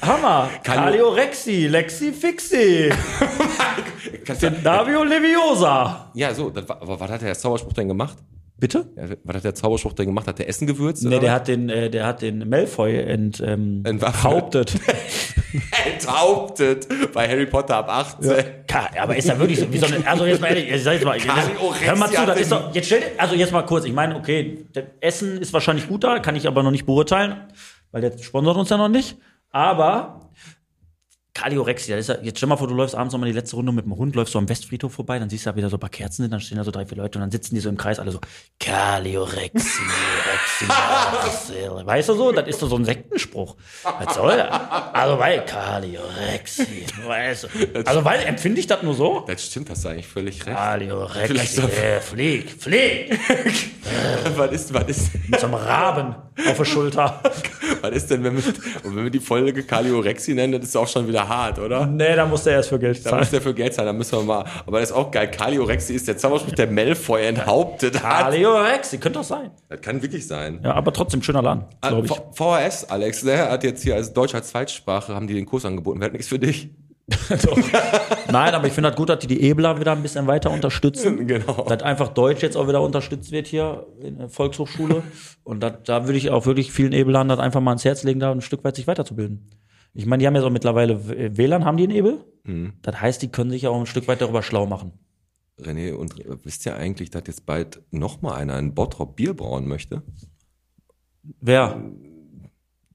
Hammer. 0.00 0.48
Kaliorexi, 0.62 1.66
Lexi 1.66 2.12
Fixi. 2.12 2.88
Davio 4.62 5.02
Leviosa. 5.02 6.10
ja, 6.14 6.32
so, 6.32 6.50
das 6.50 6.68
war, 6.68 6.80
aber 6.80 7.00
was 7.00 7.10
hat 7.10 7.22
der 7.22 7.36
Zauberspruch 7.36 7.72
denn 7.72 7.88
gemacht? 7.88 8.16
Bitte? 8.60 8.88
Ja, 8.96 9.04
was 9.24 9.36
hat 9.36 9.44
der 9.44 9.54
Zauberspruch 9.54 9.92
denn 9.92 10.06
gemacht? 10.06 10.26
Hat 10.26 10.38
der 10.40 10.48
Essen 10.48 10.66
gewürzt? 10.66 11.02
Nee, 11.04 11.10
oder 11.10 11.20
der 11.20 11.32
hat 11.32 11.46
den, 11.48 11.68
äh, 11.68 11.90
der 11.90 12.04
hat 12.06 12.22
den 12.22 12.48
Malfoy 12.48 12.96
ent, 12.98 13.40
ähm, 13.44 13.82
Entwaffnet. 13.84 14.22
behauptet. 14.22 14.74
enthauptet 15.86 16.86
bei 17.12 17.28
Harry 17.28 17.46
Potter 17.46 17.76
ab 17.76 17.88
18. 17.88 18.44
Ka- 18.66 18.90
Aber 19.00 19.16
ist 19.16 19.28
da 19.28 19.38
wirklich 19.38 19.58
so, 19.60 19.72
wie 19.72 19.78
so 19.78 19.86
eine, 19.86 20.06
also 20.06 20.26
jetzt 20.26 20.40
mal 20.40 20.48
ehrlich, 20.48 20.70
ich 20.70 20.82
sag 20.82 20.94
jetzt 20.94 21.04
mal, 21.04 21.16
jetzt, 21.16 21.26
hör 21.28 21.96
mal 21.96 22.10
zu, 22.10 22.26
das 22.26 22.40
ist 22.40 22.52
doch, 22.52 22.74
jetzt 22.74 22.86
stell 22.86 23.02
also 23.16 23.34
jetzt 23.34 23.52
mal 23.52 23.62
kurz, 23.62 23.84
ich 23.84 23.92
meine, 23.92 24.16
okay, 24.16 24.64
das 24.72 24.84
Essen 25.00 25.38
ist 25.38 25.52
wahrscheinlich 25.52 25.88
gut 25.88 26.04
da, 26.04 26.18
kann 26.18 26.36
ich 26.36 26.46
aber 26.46 26.62
noch 26.62 26.70
nicht 26.70 26.86
beurteilen, 26.86 27.36
weil 27.92 28.02
der 28.02 28.18
sponsert 28.18 28.56
uns 28.56 28.68
ja 28.70 28.76
noch 28.76 28.88
nicht, 28.88 29.16
aber 29.50 30.30
Kaliorexia, 31.38 31.94
das 31.96 32.08
ist 32.08 32.16
ja, 32.16 32.22
jetzt 32.22 32.38
stell 32.38 32.48
mal 32.48 32.56
vor, 32.56 32.66
du 32.66 32.74
läufst 32.74 32.96
abends 32.96 33.12
nochmal 33.12 33.28
die 33.28 33.34
letzte 33.34 33.54
Runde 33.54 33.70
mit 33.70 33.84
dem 33.84 33.96
Hund, 33.96 34.16
läufst 34.16 34.32
so 34.32 34.40
am 34.40 34.48
Westfriedhof 34.48 34.92
vorbei, 34.92 35.20
dann 35.20 35.30
siehst 35.30 35.46
du 35.46 35.50
da 35.50 35.56
wieder 35.56 35.70
so 35.70 35.76
ein 35.76 35.80
paar 35.80 35.88
Kerzen 35.88 36.22
sind, 36.22 36.32
dann 36.32 36.40
stehen 36.40 36.58
da 36.58 36.64
so 36.64 36.72
drei, 36.72 36.84
vier 36.84 36.96
Leute 36.98 37.18
und 37.18 37.22
dann 37.22 37.30
sitzen 37.30 37.54
die 37.54 37.60
so 37.60 37.68
im 37.68 37.76
Kreis, 37.76 38.00
alle 38.00 38.10
so, 38.10 38.18
Kaliorexi, 38.58 39.82
Rexi, 40.32 40.66
Weißt 41.86 42.08
du 42.08 42.14
so? 42.14 42.32
Das 42.32 42.48
ist 42.48 42.60
doch 42.60 42.68
so 42.68 42.76
ein 42.76 42.84
Sektenspruch. 42.84 43.54
Was 43.84 44.14
soll 44.16 44.36
das? 44.36 44.48
Also, 44.92 45.18
weil 45.20 45.44
Kaliorexi, 45.44 46.86
weißt 47.06 47.44
du. 47.44 47.48
Also, 47.86 48.04
weil, 48.04 48.20
empfinde 48.26 48.58
ich 48.58 48.66
das 48.66 48.82
nur 48.82 48.94
so? 48.94 49.24
Das 49.26 49.44
stimmt, 49.44 49.70
hast 49.70 49.84
du 49.84 49.90
eigentlich 49.90 50.08
völlig 50.08 50.44
recht. 50.44 50.56
Kaliorexi, 50.56 51.26
Vielleicht 51.28 51.58
doch- 51.58 51.68
äh, 51.68 52.00
flieg, 52.00 52.50
flieg. 52.50 53.16
was, 54.36 54.50
ist, 54.50 54.74
was, 54.74 54.84
ist, 54.88 55.44
einem 55.44 55.54
Raben 55.54 56.16
auf 56.46 56.56
der 56.56 56.64
Schulter. 56.64 57.20
was 57.82 57.90
ist 57.92 58.10
denn, 58.10 58.22
wenn 58.24 58.36
wir, 58.36 58.42
und 58.84 58.96
wenn 58.96 59.04
wir 59.04 59.10
die 59.10 59.20
Folge 59.20 59.62
Kaliorexi 59.62 60.34
nennen, 60.34 60.52
das 60.54 60.64
ist 60.64 60.76
auch 60.76 60.88
schon 60.88 61.06
wieder 61.08 61.28
hart, 61.28 61.58
oder? 61.58 61.86
Nee, 61.86 62.14
da 62.16 62.26
muss 62.26 62.44
der 62.44 62.54
erst 62.54 62.68
für 62.68 62.78
Geld 62.78 62.98
Da 63.04 63.10
zahlen. 63.10 63.20
muss 63.20 63.30
der 63.30 63.40
für 63.40 63.54
Geld 63.54 63.74
zahlen, 63.74 63.86
da 63.86 63.92
müssen 63.92 64.18
wir 64.18 64.22
mal. 64.24 64.44
Aber 64.66 64.80
das 64.80 64.90
ist 64.90 64.96
auch 64.96 65.10
geil. 65.10 65.30
Kaliorexi 65.30 65.94
ist 65.94 66.06
der 66.08 66.16
Zauberspruch, 66.16 66.52
der 66.54 66.70
Malfoy 66.70 67.26
enthauptet 67.26 68.02
hat. 68.02 68.24
Kaliorexi, 68.30 68.98
könnte 68.98 69.18
doch 69.18 69.24
sein. 69.24 69.50
Das 69.68 69.80
kann 69.80 70.02
wirklich 70.02 70.26
sein. 70.26 70.60
Ja, 70.62 70.74
aber 70.74 70.92
trotzdem 70.92 71.22
schöner 71.22 71.42
Laden, 71.42 71.64
Ah, 71.80 71.88
glaube 71.90 72.06
ich. 72.06 72.12
VHS, 72.36 72.84
Alex, 72.90 73.22
der 73.22 73.50
hat 73.50 73.64
jetzt 73.64 73.82
hier 73.82 73.94
als 73.96 74.12
Deutsch 74.12 74.34
als 74.34 74.48
Zweitsprache, 74.48 75.14
haben 75.14 75.26
die 75.26 75.34
den 75.34 75.46
Kurs 75.46 75.64
angeboten. 75.64 76.00
Wäre 76.00 76.10
nichts 76.12 76.28
für 76.28 76.38
dich. 76.38 76.70
Nein, 78.30 78.54
aber 78.54 78.66
ich 78.66 78.72
finde 78.72 78.90
das 78.90 78.96
gut, 78.96 79.08
dass 79.08 79.18
die 79.20 79.26
die 79.26 79.42
Ebler 79.42 79.80
wieder 79.80 79.92
ein 79.92 80.02
bisschen 80.02 80.26
weiter 80.26 80.50
unterstützen. 80.50 81.26
Genau. 81.28 81.64
Dass 81.68 81.82
einfach 81.82 82.08
Deutsch 82.08 82.42
jetzt 82.42 82.56
auch 82.56 82.68
wieder 82.68 82.82
unterstützt 82.82 83.32
wird 83.32 83.46
hier 83.46 83.86
in 84.00 84.18
der 84.18 84.28
Volkshochschule. 84.28 85.02
Und 85.44 85.60
das, 85.60 85.72
da 85.84 86.06
würde 86.06 86.18
ich 86.18 86.30
auch 86.30 86.46
wirklich 86.46 86.72
vielen 86.72 86.92
Eblern 86.92 87.28
das 87.28 87.38
einfach 87.38 87.60
mal 87.60 87.72
ans 87.72 87.84
Herz 87.84 88.02
legen, 88.02 88.20
da 88.20 88.30
ein 88.30 88.40
Stück 88.40 88.64
weit 88.64 88.76
sich 88.76 88.86
weiterzubilden. 88.86 89.50
Ich 89.94 90.06
meine, 90.06 90.20
die 90.20 90.26
haben 90.26 90.34
ja 90.34 90.40
so 90.40 90.50
mittlerweile 90.50 91.36
WLAN, 91.36 91.64
haben 91.64 91.76
die 91.76 91.84
in 91.84 91.90
Ebel? 91.90 92.24
Mhm. 92.44 92.74
Das 92.82 93.00
heißt, 93.00 93.22
die 93.22 93.28
können 93.28 93.50
sich 93.50 93.62
ja 93.62 93.70
auch 93.70 93.80
ein 93.80 93.86
Stück 93.86 94.06
weit 94.08 94.20
darüber 94.20 94.42
schlau 94.42 94.66
machen. 94.66 94.92
René, 95.60 95.92
und 95.92 96.20
äh, 96.20 96.36
wisst 96.44 96.66
ihr 96.66 96.76
eigentlich, 96.76 97.10
dass 97.10 97.24
jetzt 97.26 97.46
bald 97.46 97.82
noch 97.90 98.22
mal 98.22 98.34
einer 98.34 98.54
ein 98.54 98.74
Bottrop 98.74 99.16
Bier 99.16 99.34
brauen 99.34 99.66
möchte? 99.66 100.02
Wer? 101.40 101.82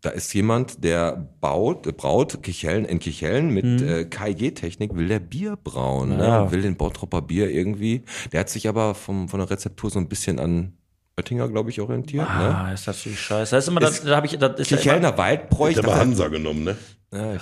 Da 0.03 0.09
ist 0.09 0.33
jemand, 0.33 0.83
der 0.83 1.29
baut, 1.39 1.87
äh, 1.87 1.93
braut 1.93 2.43
Kichellen 2.43 2.83
in 2.83 2.99
Kichellen 2.99 3.49
mit 3.49 3.81
äh, 3.81 4.03
KIG-Technik, 4.03 4.95
will 4.95 5.07
der 5.07 5.21
Bier 5.21 5.55
brauen, 5.55 6.17
ne? 6.17 6.27
Ja. 6.27 6.51
will 6.51 6.61
den 6.61 6.75
Bottropper 6.75 7.21
Bier 7.21 7.49
irgendwie. 7.49 8.03
Der 8.33 8.41
hat 8.41 8.49
sich 8.49 8.67
aber 8.67 8.95
vom, 8.95 9.29
von 9.29 9.39
der 9.39 9.49
Rezeptur 9.49 9.89
so 9.89 9.99
ein 9.99 10.09
bisschen 10.09 10.39
an 10.39 10.73
Oettinger, 11.17 11.47
glaube 11.47 11.69
ich, 11.69 11.79
orientiert. 11.79 12.27
Ne? 12.27 12.55
Ah, 12.55 12.73
ist 12.73 12.85
das 12.85 12.97
natürlich 12.97 13.21
scheiße. 13.21 13.55
Das 13.55 13.63
ist 13.63 13.69
immer, 13.69 13.79
das, 13.79 14.03
da 14.03 14.17
habe 14.17 14.27
ich, 14.27 14.37
das 14.37 14.59
ist 14.59 14.71
ja 14.71 14.75
immer, 14.75 14.83
Kichelner 14.83 15.17
Waldbräu, 15.17 15.69
ich 15.69 15.85
war 15.85 15.95
Hansa 15.95 16.27
genommen, 16.27 16.65
ne? 16.65 16.77
Ja, 17.13 17.35
ich, 17.35 17.41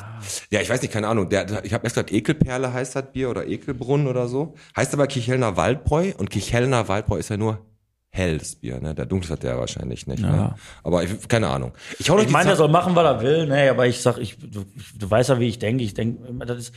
ja, 0.51 0.61
ich 0.61 0.69
weiß 0.69 0.83
nicht, 0.83 0.91
keine 0.91 1.07
Ahnung. 1.07 1.29
Der, 1.29 1.45
der, 1.45 1.65
ich 1.65 1.73
habe 1.73 1.85
erst 1.85 1.95
gesagt, 1.95 2.11
Ekelperle 2.11 2.73
heißt 2.73 2.95
das 2.95 3.11
Bier 3.11 3.31
oder 3.31 3.47
Ekelbrunnen 3.47 4.05
oder 4.05 4.27
so. 4.27 4.53
Heißt 4.75 4.93
aber 4.93 5.07
Kichelner 5.07 5.57
Waldbräu 5.57 6.11
und 6.17 6.29
Kichelner 6.29 6.87
Waldbräu 6.89 7.17
ist 7.17 7.29
ja 7.29 7.37
nur 7.37 7.65
helles 8.11 8.55
Bier, 8.55 8.79
ne? 8.81 8.93
Der 8.93 9.05
dunkles 9.05 9.31
hat 9.31 9.43
der 9.43 9.57
wahrscheinlich 9.57 10.05
nicht. 10.05 10.21
Ne? 10.21 10.27
Ja. 10.27 10.55
Aber 10.83 11.03
ich, 11.03 11.27
keine 11.27 11.47
Ahnung. 11.47 11.71
Ich 11.97 12.01
Ich 12.01 12.09
meine, 12.09 12.27
der 12.29 12.43
Zahl- 12.43 12.55
soll 12.57 12.67
machen, 12.69 12.93
was 12.95 13.05
er 13.05 13.21
will, 13.21 13.47
ne, 13.47 13.69
aber 13.71 13.87
ich 13.87 14.01
sag, 14.01 14.17
ich, 14.17 14.37
du, 14.37 14.65
du 14.95 15.09
weißt 15.09 15.29
ja, 15.29 15.39
wie 15.39 15.47
ich 15.47 15.59
denke. 15.59 15.83
Ich 15.83 15.93
denke, 15.93 16.21
das 16.45 16.57
ist, 16.57 16.73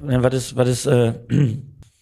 was 0.00 0.34
ist, 0.34 0.56
was 0.56 0.68
ist, 0.68 0.86
äh, 0.86 1.14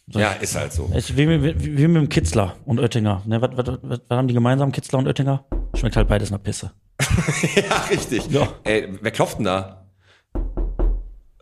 Ja, 0.08 0.32
ist 0.32 0.56
halt 0.56 0.72
so. 0.72 0.90
ist 0.94 1.16
wie, 1.16 1.26
mit- 1.26 1.42
wie, 1.64 1.78
wie 1.78 1.87
mit 1.87 2.02
dem 2.02 2.08
Kitzler 2.08 2.56
und 2.64 2.80
Oettinger. 2.80 3.22
Ne, 3.24 3.40
was, 3.40 3.50
was, 3.54 3.78
was, 3.82 4.00
haben 4.11 4.26
die 4.28 4.35
gemeinsam, 4.35 4.72
Kitzler 4.72 4.98
und 4.98 5.06
Oettinger? 5.06 5.44
Schmeckt 5.74 5.96
halt 5.96 6.08
beides 6.08 6.30
nach 6.30 6.42
Pisse. 6.42 6.72
ja, 7.56 7.85
richtig. 7.90 8.28
Ja. 8.30 8.48
Ey, 8.64 8.88
wer 9.00 9.11
klopft 9.11 9.38
denn 9.38 9.44
da? 9.44 9.87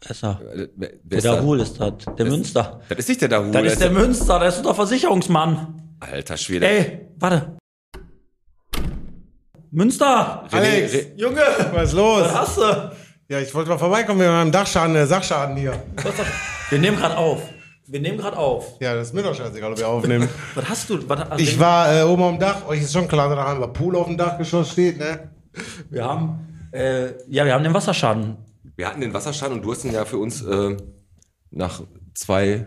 Ist 0.09 0.23
er. 0.25 0.41
Wer, 0.77 0.91
Der 1.05 1.19
ist 1.19 1.25
da? 1.27 1.37
Dahul 1.37 1.61
ist 1.61 1.81
das. 1.81 1.93
Der 2.17 2.27
Münster. 2.27 2.81
Das 2.89 2.99
ist 2.99 3.09
nicht 3.09 3.21
der 3.21 3.29
Dahul. 3.29 3.51
Das 3.51 3.65
ist 3.65 3.81
der 3.81 3.91
Münster, 3.91 4.39
der 4.39 4.49
ist 4.49 4.63
doch 4.63 4.75
Versicherungsmann. 4.77 5.90
Alter 6.01 6.37
Schwede. 6.37 6.67
Ey, 6.67 7.09
warte. 7.19 7.57
Münster! 9.71 10.45
Alex, 10.51 10.93
Re- 10.95 11.13
Junge, 11.17 11.43
was 11.73 11.91
ist 11.91 11.95
los? 11.95 12.23
Was 12.25 12.35
hast 12.35 12.57
du? 12.59 12.93
Ja, 13.29 13.39
ich 13.39 13.55
wollte 13.55 13.71
mal 13.71 13.79
vorbeikommen, 13.79 14.19
wir 14.21 14.29
haben 14.29 14.41
einen 14.43 14.53
Dachschaden, 14.53 14.97
äh, 14.97 15.07
Sachschaden 15.07 15.57
hier. 15.57 15.81
Wir 16.71 16.79
nehmen 16.79 16.97
gerade 16.97 17.17
auf. 17.17 17.43
Wir 17.87 18.01
nehmen 18.01 18.19
gerade 18.19 18.37
auf. 18.37 18.81
Ja, 18.81 18.95
das 18.95 19.09
ist 19.09 19.15
mir 19.15 19.23
doch 19.23 19.35
scheißegal, 19.35 19.71
ob 19.73 19.79
wir 19.79 19.87
aufnehmen. 19.89 20.29
Was 20.57 20.69
hast 20.69 20.91
du? 20.91 21.09
Was, 21.09 21.21
also 21.31 21.43
Ich 21.43 21.59
war 21.61 21.97
äh, 21.97 22.03
oben 22.03 22.23
auf 22.23 22.31
dem 22.33 22.41
Dach, 22.41 22.67
euch 22.67 22.83
ist 22.83 22.93
schon 22.93 23.07
klar, 23.07 23.29
da 23.35 23.45
haben 23.45 23.61
wir 23.61 23.69
Pool 23.69 23.95
auf 23.97 24.07
dem 24.07 24.17
Dachgeschoss 24.17 24.73
steht, 24.73 24.99
ne? 24.99 25.31
Wir 25.91 26.05
haben, 26.05 26.69
äh, 26.73 27.11
ja, 27.29 27.45
wir 27.45 27.55
haben 27.55 27.63
den 27.65 27.75
Wasserschaden. 27.75 28.37
Wir 28.77 28.89
hatten 28.89 29.01
den 29.01 29.13
Wasserschaden 29.15 29.57
und 29.59 29.63
du 29.65 29.71
hast 29.73 29.85
ihn 29.85 29.93
ja 29.93 30.05
für 30.05 30.19
uns 30.19 30.43
äh, 30.43 30.77
nach 31.51 31.83
zwei 32.15 32.67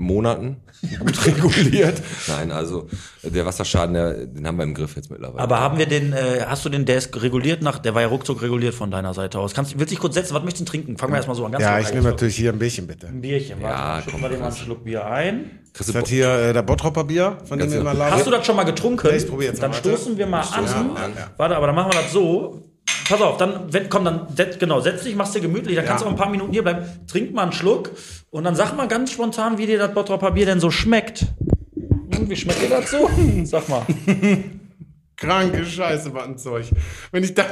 Monaten 0.00 0.56
gut 0.98 1.26
reguliert. 1.26 2.00
Nein, 2.26 2.50
also 2.50 2.88
der 3.22 3.44
Wasserschaden, 3.44 3.94
der, 3.94 4.26
den 4.26 4.46
haben 4.46 4.56
wir 4.56 4.64
im 4.64 4.72
Griff 4.72 4.96
jetzt 4.96 5.10
mittlerweile. 5.10 5.42
Aber 5.42 5.60
haben 5.60 5.76
wir 5.78 5.84
den, 5.84 6.14
äh, 6.14 6.44
hast 6.46 6.64
du 6.64 6.70
den, 6.70 6.86
der 6.86 6.96
ist 6.96 7.22
reguliert 7.22 7.62
nach, 7.62 7.78
der 7.78 7.94
war 7.94 8.00
ja 8.00 8.08
ruckzuck 8.08 8.40
reguliert 8.40 8.74
von 8.74 8.90
deiner 8.90 9.12
Seite 9.12 9.38
aus. 9.38 9.52
Kannst, 9.52 9.72
willst 9.78 9.90
du 9.90 9.94
dich 9.94 9.98
kurz 10.00 10.14
setzen? 10.14 10.34
Was 10.34 10.42
möchtest 10.42 10.66
du 10.66 10.70
trinken? 10.70 10.96
Fangen 10.96 11.12
wir 11.12 11.18
erstmal 11.18 11.36
so 11.36 11.44
an. 11.44 11.52
Ganz 11.52 11.62
Ja, 11.62 11.78
ich 11.78 11.92
nehme 11.92 12.08
natürlich 12.08 12.36
hier 12.36 12.50
ein 12.52 12.58
Bierchen, 12.58 12.86
bitte. 12.86 13.08
ein 13.08 13.20
Bierchen. 13.20 13.60
Warte, 13.60 13.76
Ja, 13.76 13.96
schütten 13.96 14.12
komm, 14.12 14.22
wir 14.22 14.28
dir 14.30 14.38
mal 14.38 14.46
einen. 14.46 14.56
Schluck 14.56 14.84
Bier 14.84 15.06
ein. 15.06 15.50
Das 15.76 16.08
hier 16.08 16.28
äh, 16.28 16.52
der 16.52 16.62
Bottropper 16.62 17.04
Bier, 17.04 17.36
von 17.44 17.58
dem 17.58 17.70
wir 17.70 17.80
immer 17.80 17.90
genau. 17.92 18.04
labern? 18.04 18.18
Hast 18.18 18.26
du 18.26 18.30
das 18.30 18.44
schon 18.46 18.56
mal 18.56 18.64
getrunken? 18.64 19.06
Ja, 19.06 19.12
ich 19.14 19.28
probier 19.28 19.48
jetzt 19.48 19.60
mal, 19.60 19.68
Dann 19.68 19.74
warte. 19.76 19.88
stoßen 19.90 20.16
wir 20.18 20.26
mal 20.26 20.40
an. 20.40 20.64
ja, 20.66 21.08
ja. 21.14 21.30
Warte, 21.36 21.56
aber 21.56 21.66
dann 21.66 21.76
machen 21.76 21.92
wir 21.92 22.00
das 22.02 22.12
so. 22.12 22.69
Pass 23.08 23.20
auf, 23.20 23.36
dann, 23.36 23.72
wenn, 23.72 23.88
komm, 23.88 24.04
dann, 24.04 24.26
setz, 24.34 24.58
genau, 24.58 24.80
setz 24.80 25.02
dich, 25.02 25.16
machst 25.16 25.34
dir 25.34 25.40
gemütlich, 25.40 25.76
dann 25.76 25.84
kannst 25.84 26.02
du 26.02 26.06
auch 26.06 26.10
ein 26.10 26.16
paar 26.16 26.30
Minuten 26.30 26.52
hier 26.52 26.62
bleiben. 26.62 26.84
Trink 27.06 27.32
mal 27.34 27.42
einen 27.42 27.52
Schluck 27.52 27.90
und 28.30 28.44
dann 28.44 28.54
sag 28.54 28.76
mal 28.76 28.88
ganz 28.88 29.12
spontan, 29.12 29.58
wie 29.58 29.66
dir 29.66 29.78
das 29.78 29.92
Bottropper 29.92 30.32
Bier 30.32 30.46
denn 30.46 30.60
so 30.60 30.70
schmeckt. 30.70 31.26
Hm, 32.14 32.28
wie 32.28 32.36
schmeckt 32.36 32.62
dir 32.62 32.68
das 32.68 32.90
so? 32.90 33.08
Sag 33.44 33.68
mal. 33.68 33.82
Kranke 35.20 35.66
Scheiße, 35.66 36.14
was 36.14 36.24
ein 36.24 36.38
Zeug. 36.38 36.66
Wenn 37.12 37.22
ich, 37.22 37.34
da, 37.34 37.44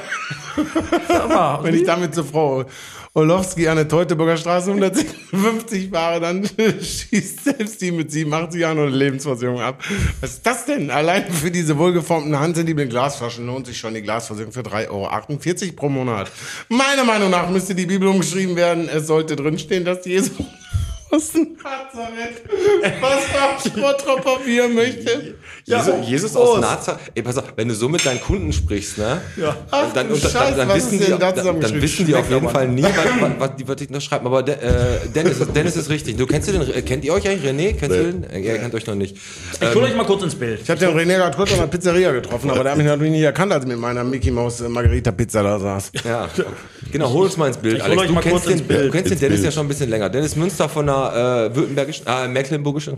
mal. 1.28 1.61
wenn 1.62 1.74
ich 1.74 1.85
damit 1.85 2.14
zu 2.14 2.24
Frau 2.24 2.64
Orlowski 3.12 3.68
an 3.68 3.76
der 3.76 3.87
Teutoburger 3.87 4.38
Straße 4.38 4.70
150 4.70 5.90
fahre, 5.90 6.20
dann 6.20 6.44
schießt 6.81 7.44
selbst 7.44 7.81
die 7.83 7.90
mit 7.90 8.11
87 8.11 8.61
Jahren 8.61 8.78
eine 8.78 8.88
Lebensversicherung 8.88 9.61
ab. 9.61 9.83
Was 10.22 10.35
ist 10.35 10.46
das 10.46 10.64
denn? 10.64 10.90
Allein 10.90 11.31
für 11.31 11.50
diese 11.50 11.76
wohlgeformten, 11.76 12.38
handsensiblen 12.38 12.88
Glasflaschen 12.88 13.46
lohnt 13.46 13.66
sich 13.66 13.76
schon 13.76 13.92
die 13.92 14.02
Glasversicherung 14.02 14.52
für 14.52 14.62
3,48 14.62 15.62
Euro 15.64 15.72
pro 15.76 15.88
Monat. 15.90 16.31
Meiner 16.70 17.04
Meinung 17.04 17.28
nach 17.28 17.50
müsste 17.50 17.74
die 17.74 17.87
Bibel 17.87 18.09
umgeschrieben 18.09 18.57
werden. 18.57 18.88
Es 18.88 19.07
sollte 19.07 19.37
drinstehen, 19.37 19.85
dass 19.85 20.07
Jesus 20.07 20.31
aus 21.10 21.32
dem 21.32 21.56
Nazareth 21.62 22.42
was 23.00 23.72
Bottropper 23.72 24.38
Bier 24.44 24.68
möchte. 24.68 25.34
Jesus, 25.64 25.86
Ja, 25.86 26.00
Jesus 26.02 26.36
aus 26.36 26.60
Nazareth. 26.60 27.00
Ey, 27.14 27.22
pass 27.22 27.38
auf, 27.38 27.44
wenn 27.56 27.68
du 27.68 27.74
so 27.74 27.88
mit 27.88 28.04
deinen 28.04 28.20
Kunden 28.20 28.52
sprichst, 28.52 28.98
ne? 28.98 29.20
Ja. 29.36 29.56
Ach, 29.70 29.92
dann, 29.92 30.08
und, 30.08 30.22
dann, 30.22 30.30
Scheiße, 30.30 30.56
dann, 30.56 30.68
was 30.68 30.76
wissen 30.76 30.98
die, 31.00 31.10
da 31.10 31.32
dann, 31.32 31.60
dann 31.60 31.82
wissen 31.82 32.06
die 32.06 32.14
auf 32.14 32.30
jeden 32.30 32.48
Fall 32.48 32.68
nie, 32.68 32.82
was, 32.82 32.92
was, 33.38 33.50
was, 33.66 33.76
die, 33.76 33.92
noch 33.92 34.00
schreiben. 34.00 34.26
Aber 34.26 34.42
de, 34.42 34.54
äh, 34.54 35.08
Dennis, 35.14 35.38
ist, 35.40 35.54
Dennis 35.54 35.76
ist 35.76 35.88
richtig. 35.90 36.16
Du 36.16 36.26
kennst 36.26 36.48
du 36.48 36.52
den? 36.52 36.62
äh, 36.62 36.82
Kennt 36.82 37.04
ihr 37.04 37.12
euch 37.12 37.28
eigentlich? 37.28 37.50
René? 37.50 37.74
Kennst 37.74 37.96
du 37.96 38.02
den? 38.12 38.24
Äh, 38.30 38.40
Ihr 38.40 38.58
kennt 38.58 38.74
euch 38.74 38.86
noch 38.86 38.94
nicht. 38.94 39.16
Ich 39.60 39.74
hole 39.74 39.86
euch 39.86 39.96
mal 39.96 40.04
kurz 40.06 40.22
ins 40.22 40.34
Bild. 40.34 40.60
Ich 40.62 40.70
habe 40.70 40.80
den 40.80 40.90
René 40.90 41.16
gerade 41.16 41.36
kurz 41.36 41.52
an 41.52 41.58
der 41.58 41.66
Pizzeria 41.66 42.12
getroffen, 42.12 42.50
aber 42.50 42.62
der 42.62 42.72
hat 42.72 42.78
mich 42.78 42.86
natürlich 42.86 43.12
nicht 43.12 43.22
erkannt, 43.22 43.52
als 43.52 43.64
ich 43.64 43.68
mit 43.70 43.78
meiner 43.78 44.04
Mickey 44.04 44.30
Maus 44.30 44.60
äh, 44.60 44.68
Margarita 44.68 45.10
Pizza 45.12 45.42
da 45.42 45.58
saß. 45.58 45.92
Ja, 46.04 46.28
genau, 46.92 47.10
hol 47.12 47.24
uns 47.26 47.36
mal 47.36 47.48
ins 47.48 47.56
Bild. 47.58 47.76
Ich 47.78 47.82
hol 47.82 47.86
Alex, 47.90 48.02
euch 48.02 48.08
du 48.08 48.14
mal 48.14 48.20
kennst 48.22 48.44
kurz 48.44 48.46
ins 48.52 48.60
den, 48.62 48.68
Bild. 48.68 48.86
Du 48.86 48.90
kennst 48.90 49.06
den 49.06 49.12
Ins 49.12 49.20
Dennis 49.20 49.36
Bild. 49.40 49.44
ja 49.46 49.52
schon 49.52 49.66
ein 49.66 49.68
bisschen 49.68 49.90
länger. 49.90 50.08
Dennis 50.08 50.36
Münster 50.36 50.68
von 50.68 50.86
der 50.86 50.97
äh, 51.06 51.54
württembergischen, 51.54 52.06
äh, 52.06 52.28
mecklenburgischen. 52.28 52.96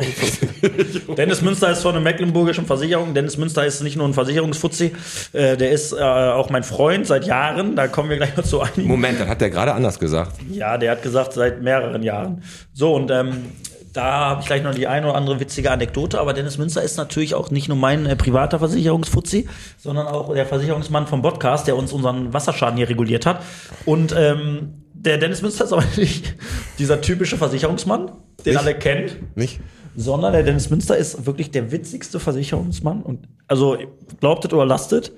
Dennis 1.16 1.42
Münster 1.42 1.70
ist 1.70 1.82
von 1.82 1.94
einer 1.94 2.00
mecklenburgischen 2.00 2.66
Versicherung. 2.66 3.14
Dennis 3.14 3.36
Münster 3.36 3.64
ist 3.66 3.82
nicht 3.82 3.96
nur 3.96 4.06
ein 4.06 4.14
Versicherungsfuzzi, 4.14 4.92
äh, 5.32 5.56
der 5.56 5.70
ist 5.70 5.92
äh, 5.92 6.00
auch 6.00 6.50
mein 6.50 6.62
Freund 6.62 7.06
seit 7.06 7.26
Jahren. 7.26 7.76
Da 7.76 7.88
kommen 7.88 8.10
wir 8.10 8.16
gleich 8.16 8.36
noch 8.36 8.44
zu 8.44 8.60
einigen. 8.60 8.88
Moment, 8.88 9.20
das 9.20 9.28
hat 9.28 9.40
der 9.40 9.50
gerade 9.50 9.72
anders 9.72 9.98
gesagt. 9.98 10.32
Ja, 10.50 10.78
der 10.78 10.92
hat 10.92 11.02
gesagt, 11.02 11.32
seit 11.34 11.62
mehreren 11.62 12.02
Jahren. 12.02 12.42
So, 12.72 12.94
und 12.94 13.10
ähm, 13.10 13.52
da 13.92 14.03
habe 14.03 14.40
ich 14.40 14.46
gleich 14.46 14.62
noch 14.62 14.74
die 14.74 14.87
eine 14.87 15.07
oder 15.07 15.16
andere 15.16 15.40
witzige 15.40 15.70
Anekdote. 15.70 16.20
Aber 16.20 16.33
Dennis 16.33 16.59
Münster 16.59 16.83
ist 16.83 16.96
natürlich 16.96 17.35
auch 17.35 17.50
nicht 17.50 17.68
nur 17.68 17.76
mein 17.76 18.07
äh, 18.07 18.16
privater 18.16 18.59
Versicherungsfuzzi, 18.59 19.48
sondern 19.79 20.07
auch 20.07 20.33
der 20.33 20.46
Versicherungsmann 20.46 21.07
vom 21.07 21.22
Podcast, 21.22 21.66
der 21.66 21.76
uns 21.76 21.92
unseren 21.92 22.33
Wasserschaden 22.33 22.76
hier 22.76 22.88
reguliert 22.88 23.26
hat. 23.26 23.42
Und 23.85 24.14
ähm, 24.16 24.85
der 24.92 25.18
Dennis 25.18 25.42
Münster 25.42 25.64
ist 25.64 25.72
aber 25.72 25.85
nicht 25.96 26.35
dieser 26.79 27.00
typische 27.00 27.37
Versicherungsmann, 27.37 28.12
den 28.44 28.57
alle 28.57 28.74
kennen 28.74 29.31
Nicht? 29.35 29.61
sondern 29.96 30.33
der 30.33 30.42
Dennis 30.42 30.70
Münster 30.70 30.96
ist 30.96 31.26
wirklich 31.26 31.50
der 31.50 31.72
witzigste 31.72 32.20
Versicherungsmann 32.20 33.03
und 33.03 33.29
also 33.48 33.76
glaubt 34.20 34.44
es 34.44 34.53
oder 34.53 34.64
lastet, 34.64 35.12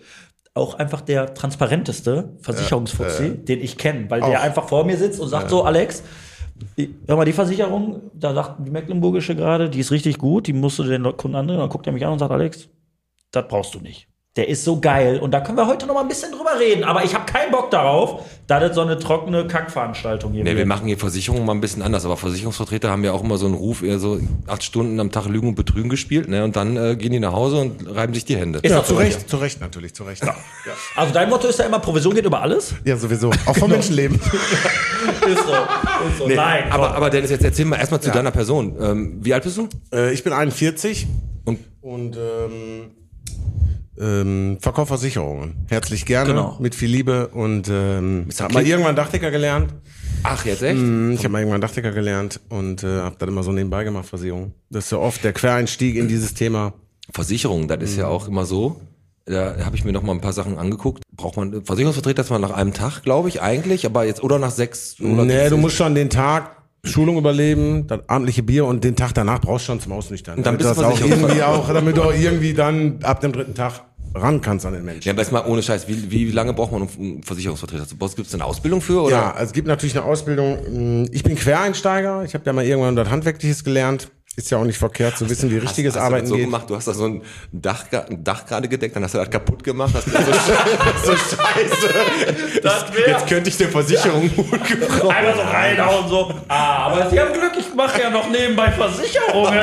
auch 0.55 0.75
einfach 0.75 1.01
der 1.01 1.35
transparenteste 1.35 2.31
Versicherungsfuzzi, 2.41 3.37
den 3.37 3.61
ich 3.61 3.79
kenne, 3.79 4.11
weil 4.11 4.21
der 4.21 4.41
Auch. 4.41 4.45
einfach 4.45 4.69
vor 4.69 4.85
mir 4.85 4.97
sitzt 4.97 5.21
und 5.21 5.29
sagt 5.29 5.51
so, 5.51 5.65
Alex, 5.65 6.03
hör 7.07 7.16
mal, 7.16 7.25
die 7.25 7.33
Versicherung, 7.33 8.11
da 8.14 8.35
sagt 8.35 8.66
die 8.66 8.70
Mecklenburgische 8.70 9.35
gerade, 9.35 9.70
die 9.70 9.81
ist 9.81 9.90
richtig 9.90 10.18
gut, 10.18 10.46
die 10.46 10.53
musst 10.53 10.79
du 10.79 10.85
den 10.85 11.03
Kunden 11.16 11.37
andrehen, 11.37 11.61
dann 11.61 11.68
guckt 11.68 11.87
er 11.87 11.92
mich 11.92 12.05
an 12.05 12.12
und 12.12 12.18
sagt, 12.18 12.33
Alex, 12.33 12.68
das 13.31 13.48
brauchst 13.48 13.75
du 13.75 13.81
nicht. 13.81 14.09
Der 14.37 14.49
ist 14.49 14.64
so 14.64 14.81
geil 14.81 15.18
und 15.18 15.33
da 15.33 15.40
können 15.42 15.59
wir 15.59 15.66
heute 15.66 15.85
noch 15.87 15.92
mal 15.92 16.01
ein 16.01 16.09
bisschen 16.09 16.33
drüber 16.33 16.59
reden. 16.59 16.85
Aber 16.85 17.05
ich 17.05 17.14
habe 17.14 17.31
keinen 17.31 17.53
Bock 17.53 17.71
darauf, 17.71 18.23
da 18.47 18.61
das 18.61 18.75
so 18.75 18.81
eine 18.81 18.99
trockene 18.99 19.47
Kackveranstaltung 19.47 20.33
hier 20.33 20.42
Nee, 20.42 20.53
wir 20.53 20.57
wird. 20.59 20.68
machen 20.68 20.87
hier 20.87 20.97
Versicherungen 20.97 21.45
mal 21.45 21.53
ein 21.53 21.61
bisschen 21.61 21.83
anders, 21.83 22.07
aber 22.07 22.16
Versicherungsvertreter 22.16 22.88
haben 22.88 23.05
ja 23.05 23.12
auch 23.12 23.23
immer 23.23 23.37
so 23.37 23.45
einen 23.45 23.55
Ruf, 23.55 23.83
eher 23.83 23.99
so 23.99 24.18
acht 24.47 24.62
Stunden 24.62 24.99
am 25.01 25.11
Tag 25.11 25.27
Lügen 25.27 25.49
und 25.49 25.55
Betrügen 25.55 25.90
gespielt, 25.90 26.29
ne? 26.31 26.45
Und 26.45 26.57
dann 26.57 26.79
äh, 26.79 26.97
gehen 26.97 27.12
die 27.12 27.21
nach 27.21 27.35
Hause 27.35 27.57
und 27.59 27.95
reiben 27.95 28.14
sich 28.14 28.25
die 28.25 28.38
Hände. 28.38 28.61
Ist 28.62 28.71
Ja, 28.71 28.83
zu? 28.83 28.95
Recht, 28.95 29.29
zu 29.29 29.37
Recht 29.37 29.61
natürlich, 29.61 29.92
zu 29.95 30.05
Recht. 30.05 30.25
Ja, 30.25 30.35
Also 30.97 31.12
dein 31.12 31.29
Motto 31.29 31.47
ist 31.49 31.59
ja 31.59 31.66
immer, 31.66 31.81
Provision 31.81 32.14
geht 32.14 32.25
über 32.25 32.40
alles? 32.40 32.75
ja 32.87 32.97
sowieso. 32.97 33.31
Auch 33.45 33.57
vom 33.59 33.71
Menschenleben. 33.71 34.18
Ist 35.27 35.45
so. 35.45 35.53
Ist 35.53 36.18
so. 36.18 36.29
Nein, 36.29 36.64
aber, 36.71 36.87
komm. 36.88 36.97
aber 36.97 37.11
Dennis, 37.11 37.31
jetzt 37.31 37.45
erzähl 37.45 37.64
mal 37.66 37.77
erstmal 37.77 38.01
zu 38.01 38.09
Ja. 38.09 38.14
deiner 38.14 38.31
Person. 38.31 38.77
Ähm, 38.81 39.18
wie 39.21 39.35
alt 39.35 39.42
bist 39.45 39.59
du? 39.59 39.68
äh, 39.92 40.11
ich 40.12 40.25
bin 40.25 40.33
41 40.33 41.07
Und 41.45 41.59
und 41.83 42.16
ähm, 42.16 42.90
ähm, 44.03 44.59
verkaufe 44.61 44.88
Versicherungen. 44.88 45.55
Herzlich 45.69 46.05
gerne, 46.07 46.31
Genau. 46.31 46.57
mit 46.61 46.75
viel 46.75 46.91
Liebe 46.91 47.29
und 47.29 47.69
ähm, 47.71 48.27
Mr. 48.27 48.45
hab 48.45 48.53
mal 48.55 48.67
irgendwann 48.67 48.97
Dachdecker 48.97 49.31
gelernt. 49.31 49.75
ach, 50.25 50.45
jetzt 50.45 50.62
echt? 50.62 50.81
Mhm, 50.81 51.12
Ich 51.12 51.21
habe 51.21 51.31
mal 51.31 51.38
irgendwann 51.41 51.61
Dachdecker 51.61 51.93
gelernt 51.93 52.41
und 52.49 52.83
äh, 52.85 53.01
habe 53.01 53.17
dann 53.19 53.29
immer 53.29 53.43
so 53.43 53.53
nebenbei 53.53 53.85
gemacht, 53.85 54.07
Versicherung. 54.07 54.53
Das 54.71 54.87
ist 54.87 54.91
ja 54.93 54.99
oft 54.99 55.23
der 55.25 55.33
Quereinstieg 55.33 55.97
in 55.97 56.09
dieses 56.09 56.35
Thema. 56.35 56.73
Versicherung, 57.12 57.69
das 57.69 57.83
ist 57.83 57.97
ja 57.97 58.07
Mhm. 58.07 58.12
auch 58.12 58.29
immer 58.29 58.45
so. 58.47 58.81
Da 59.25 59.55
habe 59.65 59.77
ich 59.77 59.85
mir 59.85 59.93
noch 59.93 60.03
mal 60.03 60.12
ein 60.12 60.21
paar 60.21 60.33
Sachen 60.33 60.59
angeguckt. 60.59 61.05
Braucht 61.15 61.37
man 61.37 61.65
Versicherungsvertreter 61.65 62.25
zwar 62.25 62.41
nach 62.41 62.51
einem 62.51 62.73
Tag, 62.73 63.03
glaube 63.03 63.29
ich, 63.29 63.41
eigentlich, 63.41 63.87
aber 63.87 64.05
jetzt 64.05 64.23
oder 64.23 64.38
nach 64.41 64.51
sechs 64.51 64.97
oder 65.01 65.25
nee, 65.25 65.49
du 65.49 65.57
musst 65.57 65.77
schon 65.77 65.95
den 65.95 66.11
Tag 66.11 66.57
Schulung 66.85 67.17
überleben, 67.17 67.87
das 67.87 68.01
abendliche 68.09 68.43
Bier 68.43 68.65
und 68.67 68.83
den 68.83 68.97
Tag 68.97 69.12
danach 69.15 69.41
brauchst 69.41 69.67
du 69.67 69.73
schon 69.73 69.81
zum 69.81 69.93
Ausnüchtern. 69.93 70.38
Und 70.38 70.47
dann 70.47 70.57
bist 70.59 70.69
du 70.71 70.75
das 70.75 70.83
auch 70.85 71.01
irgendwie 71.01 71.41
auch, 71.45 71.73
damit 71.73 71.97
du 71.97 72.03
auch 72.03 72.12
irgendwie 72.12 72.55
dann 72.55 72.99
ab 73.05 73.21
dem 73.21 73.31
dritten 73.31 73.55
Tag 73.55 73.83
ran 74.14 74.40
kannst 74.40 74.66
an 74.66 74.75
den 74.75 74.85
Menschen. 74.85 75.07
Ja, 75.07 75.12
aber 75.12 75.22
jetzt 75.22 75.33
mal 75.33 75.44
ohne 75.46 75.62
Scheiß, 75.62 75.88
wie, 75.88 76.11
wie 76.11 76.31
lange 76.31 76.53
braucht 76.53 76.72
man, 76.72 76.83
um 76.83 76.88
um 76.98 77.22
Versicherungsvertreter 77.22 77.87
zu 77.87 77.96
Gibt 77.96 78.29
es 78.29 78.35
eine 78.35 78.44
Ausbildung 78.44 78.81
für? 78.81 79.03
Oder? 79.03 79.16
Ja, 79.16 79.31
also 79.33 79.46
es 79.46 79.53
gibt 79.53 79.68
natürlich 79.68 79.96
eine 79.96 80.05
Ausbildung. 80.05 81.09
Ich 81.12 81.22
bin 81.22 81.37
Quereinsteiger. 81.37 82.25
Ich 82.25 82.35
habe 82.35 82.44
ja 82.44 82.53
mal 82.53 82.64
irgendwann 82.64 82.96
das 82.96 83.09
Handwerkliches 83.09 83.64
gelernt. 83.64 84.11
Ist 84.35 84.51
ja 84.51 84.57
auch 84.57 84.64
nicht 84.64 84.79
verkehrt 84.79 85.18
zu 85.18 85.29
wissen, 85.29 85.51
wie 85.51 85.59
richtiges 85.59 85.92
hast, 85.95 86.01
hast 86.01 86.07
Arbeiten 86.07 86.25
du 86.25 86.31
das 86.31 86.31
so 86.31 86.37
geht. 86.37 86.45
gemacht, 86.47 86.71
du 86.71 86.75
hast 86.77 86.88
da 86.88 86.95
so 86.95 87.05
ein 87.05 87.23
Dach, 87.53 87.85
ein 88.09 88.25
Dach 88.25 88.47
gerade 88.47 88.66
gedeckt, 88.66 88.97
dann 88.97 89.05
hast 89.05 89.12
du 89.12 89.18
das 89.18 89.29
kaputt 89.29 89.62
gemacht, 89.62 89.92
hast 89.95 90.07
gesagt, 90.07 90.27
so, 91.05 91.12
so 91.12 91.16
scheiße. 91.18 92.61
Das 92.62 92.85
Ich, 92.88 92.97
wär- 92.97 93.09
jetzt 93.11 93.27
könnte 93.27 93.51
ich 93.51 93.59
der 93.59 93.68
Versicherung 93.68 94.35
gut 94.35 94.66
gebrauchen. 94.66 95.11
Einfach 95.11 95.37
so 95.37 95.42
reinhauen, 95.42 96.09
so. 96.09 96.35
Ah, 96.49 96.87
aber 96.87 97.11
Sie 97.11 97.21
haben 97.21 97.35
Glück, 97.35 97.53
ich 97.59 97.75
mache 97.75 98.01
ja 98.01 98.09
noch 98.09 98.31
nebenbei 98.31 98.73
Versicherungen. 98.73 99.53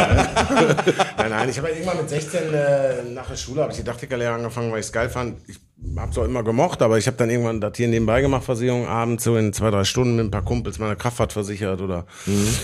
Nein, 1.17 1.29
nein, 1.31 1.49
ich 1.49 1.57
habe 1.57 1.69
irgendwann 1.69 1.97
mit 1.97 2.09
16 2.09 2.53
äh, 2.53 3.03
nach 3.11 3.27
der 3.27 3.35
Schule 3.37 3.61
habe 3.63 3.71
ich 3.71 3.77
die 3.79 3.83
Dachdekerlehre 3.83 4.33
angefangen, 4.35 4.71
weil 4.71 4.81
ich 4.81 4.85
es 4.85 4.91
geil 4.91 5.09
fand. 5.09 5.37
Ich 5.47 5.59
habe 5.97 6.11
es 6.11 6.17
auch 6.17 6.25
immer 6.25 6.43
gemocht, 6.43 6.81
aber 6.81 6.97
ich 6.97 7.07
habe 7.07 7.17
dann 7.17 7.29
irgendwann 7.29 7.61
das 7.61 7.73
hier 7.75 7.87
nebenbei 7.87 8.21
gemacht, 8.21 8.43
Versicherung, 8.43 8.87
abends 8.87 9.23
so 9.23 9.35
in 9.37 9.53
zwei, 9.53 9.71
drei 9.71 9.83
Stunden 9.83 10.15
mit 10.15 10.25
ein 10.25 10.31
paar 10.31 10.43
Kumpels 10.43 10.79
meine 10.79 10.95
Kraftfahrt 10.95 11.33
versichert 11.33 11.81
oder 11.81 12.05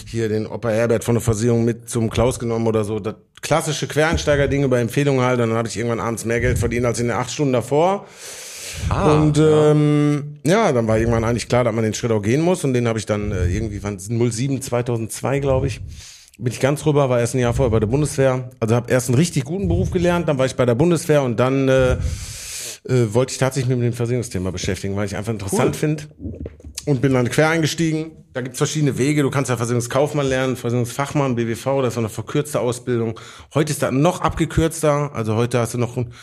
hier 0.08 0.30
den 0.30 0.48
Opa 0.48 0.70
Herbert 0.70 1.04
von 1.04 1.16
der 1.16 1.22
Versicherung 1.22 1.66
mit 1.66 1.90
zum 1.90 2.10
Klaus 2.10 2.40
genommen 2.40 2.68
oder 2.68 2.84
so. 2.84 3.00
Das 3.00 3.16
klassische 3.42 3.88
Quereinsteiger-Ding 3.88 4.64
über 4.64 4.80
Empfehlung 4.80 5.22
halt. 5.22 5.40
Und 5.40 5.50
dann 5.50 5.58
habe 5.58 5.68
ich 5.68 5.78
irgendwann 5.78 6.00
abends 6.00 6.26
mehr 6.26 6.40
Geld 6.40 6.58
verdient 6.58 6.86
als 6.86 7.00
in 7.00 7.08
den 7.08 7.18
acht 7.18 7.32
Stunden 7.32 7.54
davor. 7.54 8.06
und 8.90 9.38
ähm, 9.38 10.40
ja, 10.44 10.72
dann 10.72 10.88
war 10.88 10.98
irgendwann 10.98 11.24
eigentlich 11.24 11.48
klar, 11.48 11.64
dass 11.64 11.74
man 11.74 11.84
den 11.84 11.94
Schritt 11.94 12.12
auch 12.12 12.22
gehen 12.22 12.42
muss. 12.42 12.64
Und 12.64 12.74
den 12.74 12.88
habe 12.88 13.00
ich 13.00 13.06
dann 13.06 13.32
äh, 13.32 13.46
irgendwie, 13.46 13.82
wann 13.84 14.00
07 14.00 14.62
2002, 14.62 15.40
glaube 15.40 15.68
ich, 15.68 15.82
bin 16.38 16.52
ich 16.52 16.60
ganz 16.60 16.86
rüber, 16.86 17.10
war 17.10 17.20
erst 17.20 17.36
ein 17.36 17.40
Jahr 17.40 17.54
vorher 17.54 17.72
bei 17.72 17.80
der 17.80 17.88
Bundeswehr. 17.88 18.50
Also 18.60 18.76
habe 18.76 18.92
erst 18.92 19.10
einen 19.10 19.18
richtig 19.18 19.46
guten 19.46 19.68
Beruf 19.68 19.92
gelernt, 19.92 20.28
dann 20.28 20.38
war 20.38 20.46
ich 20.46 20.56
bei 20.56 20.66
der 20.66 20.76
Bundeswehr 20.76 21.22
und 21.22 21.40
dann 21.40 21.70
äh, 21.70 21.98
äh, 22.88 23.14
wollte 23.14 23.32
ich 23.32 23.38
tatsächlich 23.38 23.76
mit 23.76 23.86
dem 23.86 23.94
Versicherungsthema 23.94 24.52
beschäftigen, 24.52 24.96
weil 24.96 25.06
ich 25.06 25.16
einfach 25.16 25.34
interessant 25.34 25.76
finde. 25.76 26.04
Und 26.86 27.02
bin 27.02 27.14
dann 27.14 27.30
quer 27.30 27.50
eingestiegen. 27.50 28.12
Da 28.34 28.42
gibt's 28.42 28.60
verschiedene 28.60 28.98
Wege. 28.98 29.24
Du 29.24 29.32
kannst 29.32 29.50
ja 29.50 29.58
Versicherungskaufmann 29.58 30.28
lernen, 30.28 30.56
Versicherungsfachmann, 30.56 31.36
BWV, 31.36 31.82
das 31.82 31.94
ist 31.94 31.98
eine 31.98 32.10
verkürzte 32.10 32.60
Ausbildung. 32.60 33.20
Heute 33.54 33.72
ist 33.72 33.82
das 33.82 33.92
noch 33.92 34.22
abgekürzter. 34.22 35.12
Also 35.16 35.36
heute 35.36 35.60
hast 35.60 35.74
du 35.74 35.78
noch 35.80 35.98
ein, 35.98 36.14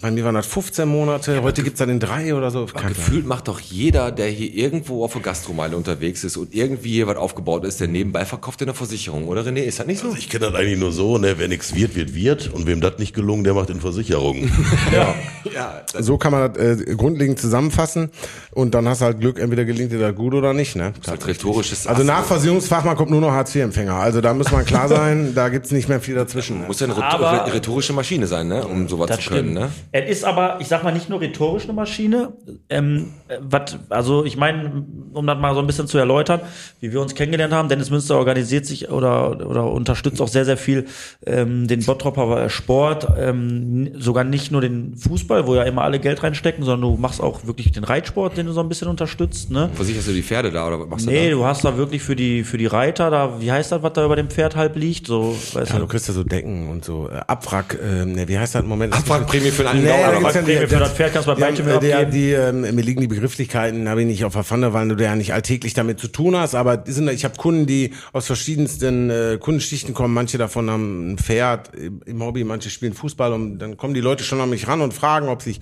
bei 0.00 0.12
mir 0.12 0.24
waren 0.24 0.36
das 0.36 0.46
15 0.46 0.86
Monate, 0.88 1.42
heute 1.42 1.64
gibt's 1.64 1.80
dann 1.80 1.88
in 1.88 1.98
drei 1.98 2.32
oder 2.32 2.52
so. 2.52 2.66
Gefühlt 2.66 3.26
macht 3.26 3.48
doch 3.48 3.58
jeder, 3.58 4.12
der 4.12 4.28
hier 4.28 4.54
irgendwo 4.54 5.04
auf 5.04 5.14
der 5.14 5.22
Gastromeile 5.22 5.76
unterwegs 5.76 6.22
ist 6.22 6.36
und 6.36 6.54
irgendwie 6.54 6.90
hier 6.92 7.08
was 7.08 7.16
aufgebaut 7.16 7.64
ist, 7.64 7.80
der 7.80 7.88
nebenbei 7.88 8.24
verkauft 8.24 8.60
in 8.60 8.66
der 8.68 8.76
Versicherung, 8.76 9.26
oder 9.26 9.42
René? 9.42 9.62
Ist 9.64 9.80
das 9.80 9.86
nicht 9.88 9.98
so? 10.00 10.06
Also 10.06 10.18
ich 10.18 10.28
kenne 10.28 10.46
das 10.46 10.54
eigentlich 10.54 10.78
nur 10.78 10.92
so, 10.92 11.18
ne, 11.18 11.34
wer 11.38 11.48
nichts 11.48 11.74
wird, 11.74 11.96
wird, 11.96 12.14
wird. 12.14 12.54
Und 12.54 12.68
wem 12.68 12.80
das 12.80 12.98
nicht 12.98 13.14
gelungen, 13.14 13.42
der 13.42 13.54
macht 13.54 13.70
in 13.70 13.80
Versicherungen. 13.80 14.48
Ja, 15.54 15.82
So 15.98 16.18
kann 16.18 16.32
man 16.32 16.52
das 16.52 16.80
äh, 16.82 16.94
grundlegend 16.94 17.38
zusammenfassen. 17.40 18.10
Und 18.52 18.74
dann 18.74 18.86
hast 18.86 19.00
du 19.00 19.06
halt 19.06 19.18
Glück, 19.20 19.38
entweder 19.40 19.64
gelingt 19.64 19.90
dir 19.92 19.98
das 19.98 20.14
gut 20.14 20.34
oder 20.34 20.52
nicht. 20.52 20.76
Ne? 20.76 20.92
das 20.96 21.04
ist 21.06 21.08
halt 21.10 21.26
rhetorisches 21.26 21.86
Also 21.86 22.02
nach 22.04 22.24
Versicherungsfachmann 22.24 22.96
kommt 22.96 23.10
nur 23.10 23.20
noch 23.20 23.30
Hartz-IV-Empfänger. 23.30 23.94
Also 23.94 24.20
da 24.20 24.34
muss 24.34 24.52
man 24.52 24.64
klar 24.66 24.88
sein, 24.88 25.32
da 25.34 25.48
gibt's 25.48 25.70
nicht 25.70 25.88
mehr 25.88 26.00
viel 26.00 26.14
dazwischen. 26.16 26.60
Ne? 26.60 26.66
Muss 26.66 26.80
ja 26.80 26.86
eine 26.86 27.02
Aber- 27.02 27.46
rhet- 27.46 27.54
rhetorische 27.54 27.92
Maschine 27.94 28.26
sein, 28.26 28.48
ne? 28.48 28.64
um 28.66 28.88
sowas 28.88 29.08
zu 29.18 29.28
können. 29.30 29.40
stimmt. 29.40 29.47
Ne? 29.54 29.70
Es 29.92 30.08
ist 30.10 30.24
aber, 30.24 30.58
ich 30.60 30.68
sag 30.68 30.84
mal, 30.84 30.92
nicht 30.92 31.08
nur 31.08 31.20
rhetorisch 31.20 31.64
eine 31.64 31.72
Maschine. 31.72 32.32
Ähm, 32.68 33.12
äh, 33.28 33.38
wat, 33.40 33.78
also 33.88 34.24
ich 34.24 34.36
meine, 34.36 34.84
um 35.12 35.26
das 35.26 35.38
mal 35.38 35.54
so 35.54 35.60
ein 35.60 35.66
bisschen 35.66 35.86
zu 35.86 35.98
erläutern, 35.98 36.40
wie 36.80 36.92
wir 36.92 37.00
uns 37.00 37.14
kennengelernt 37.14 37.52
haben, 37.54 37.68
Dennis 37.68 37.90
Münster 37.90 38.16
organisiert 38.18 38.66
sich 38.66 38.90
oder, 38.90 39.46
oder 39.48 39.70
unterstützt 39.70 40.20
auch 40.20 40.28
sehr, 40.28 40.44
sehr 40.44 40.56
viel 40.56 40.86
ähm, 41.26 41.66
den 41.66 41.84
Bottropper 41.84 42.48
Sport, 42.50 43.06
ähm, 43.18 43.90
sogar 43.98 44.24
nicht 44.24 44.52
nur 44.52 44.60
den 44.60 44.96
Fußball, 44.96 45.46
wo 45.46 45.54
ja 45.54 45.62
immer 45.64 45.82
alle 45.82 45.98
Geld 45.98 46.22
reinstecken, 46.22 46.64
sondern 46.64 46.90
du 46.92 46.96
machst 47.00 47.20
auch 47.20 47.46
wirklich 47.46 47.72
den 47.72 47.84
Reitsport, 47.84 48.36
den 48.36 48.46
du 48.46 48.52
so 48.52 48.60
ein 48.60 48.68
bisschen 48.68 48.88
unterstützt. 48.88 49.50
Ne? 49.50 49.70
Versicherst 49.74 50.08
du 50.08 50.12
die 50.12 50.22
Pferde 50.22 50.50
da 50.50 50.66
oder 50.66 50.80
was 50.80 50.88
machst 50.88 51.06
Nee, 51.06 51.30
du 51.30 51.38
du 51.38 51.44
hast 51.44 51.64
da 51.64 51.76
wirklich 51.76 52.02
für 52.02 52.16
die, 52.16 52.44
für 52.44 52.58
die 52.58 52.66
Reiter, 52.66 53.10
da, 53.10 53.40
wie 53.40 53.50
heißt 53.52 53.72
das, 53.72 53.82
was 53.82 53.92
da 53.92 54.04
über 54.04 54.16
dem 54.16 54.28
Pferd 54.28 54.56
halb 54.56 54.76
liegt? 54.76 55.06
So, 55.06 55.36
weißt 55.52 55.70
Ja, 55.70 55.76
du. 55.76 55.82
du 55.82 55.86
kriegst 55.88 56.08
ja 56.08 56.14
so 56.14 56.24
Decken 56.24 56.68
und 56.68 56.84
so 56.84 57.08
äh, 57.08 57.20
Abwrack, 57.26 57.78
äh, 57.80 58.28
wie 58.28 58.38
heißt 58.38 58.54
das 58.54 58.62
im 58.62 58.68
Moment? 58.68 58.94
Abwrackprämie 59.38 59.50
für 59.50 59.68
einen 59.68 59.82
Nee, 59.82 59.88
Dauer, 59.88 59.96
die- 60.20 60.26
Abwrackprämie 60.26 60.66
für 60.66 60.76
das 60.78 60.92
Pferd 60.92 61.12
kannst 61.12 61.28
du 61.28 61.34
bei 61.34 61.46
haben, 61.46 61.68
äh, 61.68 61.92
abgeben. 61.92 62.10
die, 62.10 62.30
ähm, 62.32 62.60
mir 62.60 62.82
liegen 62.82 63.00
die 63.00 63.06
Begrifflichkeiten, 63.06 63.88
habe 63.88 64.00
ich 64.02 64.06
nicht 64.06 64.24
auf 64.24 64.32
der 64.34 64.44
Pfanne, 64.44 64.72
weil 64.72 64.88
du 64.88 65.02
ja 65.02 65.14
nicht 65.16 65.32
alltäglich 65.32 65.74
damit 65.74 66.00
zu 66.00 66.08
tun 66.08 66.36
hast, 66.36 66.54
aber 66.54 66.82
sind, 66.86 67.08
ich 67.10 67.24
habe 67.24 67.36
Kunden, 67.36 67.66
die 67.66 67.92
aus 68.12 68.26
verschiedensten 68.26 69.10
äh, 69.10 69.38
Kundenschichten 69.40 69.94
kommen, 69.94 70.14
manche 70.14 70.38
davon 70.38 70.70
haben 70.70 71.12
ein 71.12 71.18
Pferd 71.18 71.74
im 71.74 72.00
im 72.06 72.22
Hobby, 72.22 72.42
manche 72.44 72.70
spielen 72.70 72.94
Fußball 72.94 73.32
und 73.32 73.58
dann 73.58 73.76
kommen 73.76 73.94
die 73.94 74.00
Leute 74.00 74.24
schon 74.24 74.40
an 74.40 74.50
mich 74.50 74.66
ran 74.66 74.80
und 74.80 74.92
fragen, 74.94 75.28
ob 75.28 75.42
sich 75.42 75.60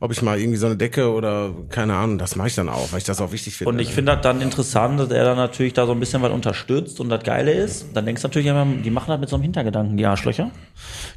ob 0.00 0.12
ich 0.12 0.22
mal 0.22 0.38
irgendwie 0.38 0.58
so 0.58 0.66
eine 0.66 0.76
Decke 0.76 1.10
oder 1.12 1.50
keine 1.70 1.94
Ahnung, 1.94 2.18
das 2.18 2.36
mache 2.36 2.48
ich 2.48 2.54
dann 2.54 2.68
auch, 2.68 2.92
weil 2.92 2.98
ich 2.98 3.04
das 3.04 3.20
auch 3.20 3.32
wichtig 3.32 3.56
finde. 3.56 3.70
Und 3.70 3.78
ich 3.78 3.88
finde 3.88 4.12
das 4.12 4.22
dann 4.22 4.40
interessant, 4.40 5.00
dass 5.00 5.10
er 5.10 5.24
dann 5.24 5.36
natürlich 5.36 5.72
da 5.72 5.86
so 5.86 5.92
ein 5.92 6.00
bisschen 6.00 6.22
was 6.22 6.32
unterstützt 6.32 7.00
und 7.00 7.08
das 7.08 7.22
Geile 7.22 7.52
ist, 7.52 7.86
dann 7.94 8.06
denkst 8.06 8.22
du 8.22 8.28
natürlich 8.28 8.48
immer, 8.48 8.66
die 8.66 8.90
machen 8.90 9.08
das 9.08 9.20
mit 9.20 9.28
so 9.28 9.36
einem 9.36 9.42
Hintergedanken, 9.44 9.96
die 9.96 10.06
Arschlöcher. 10.06 10.50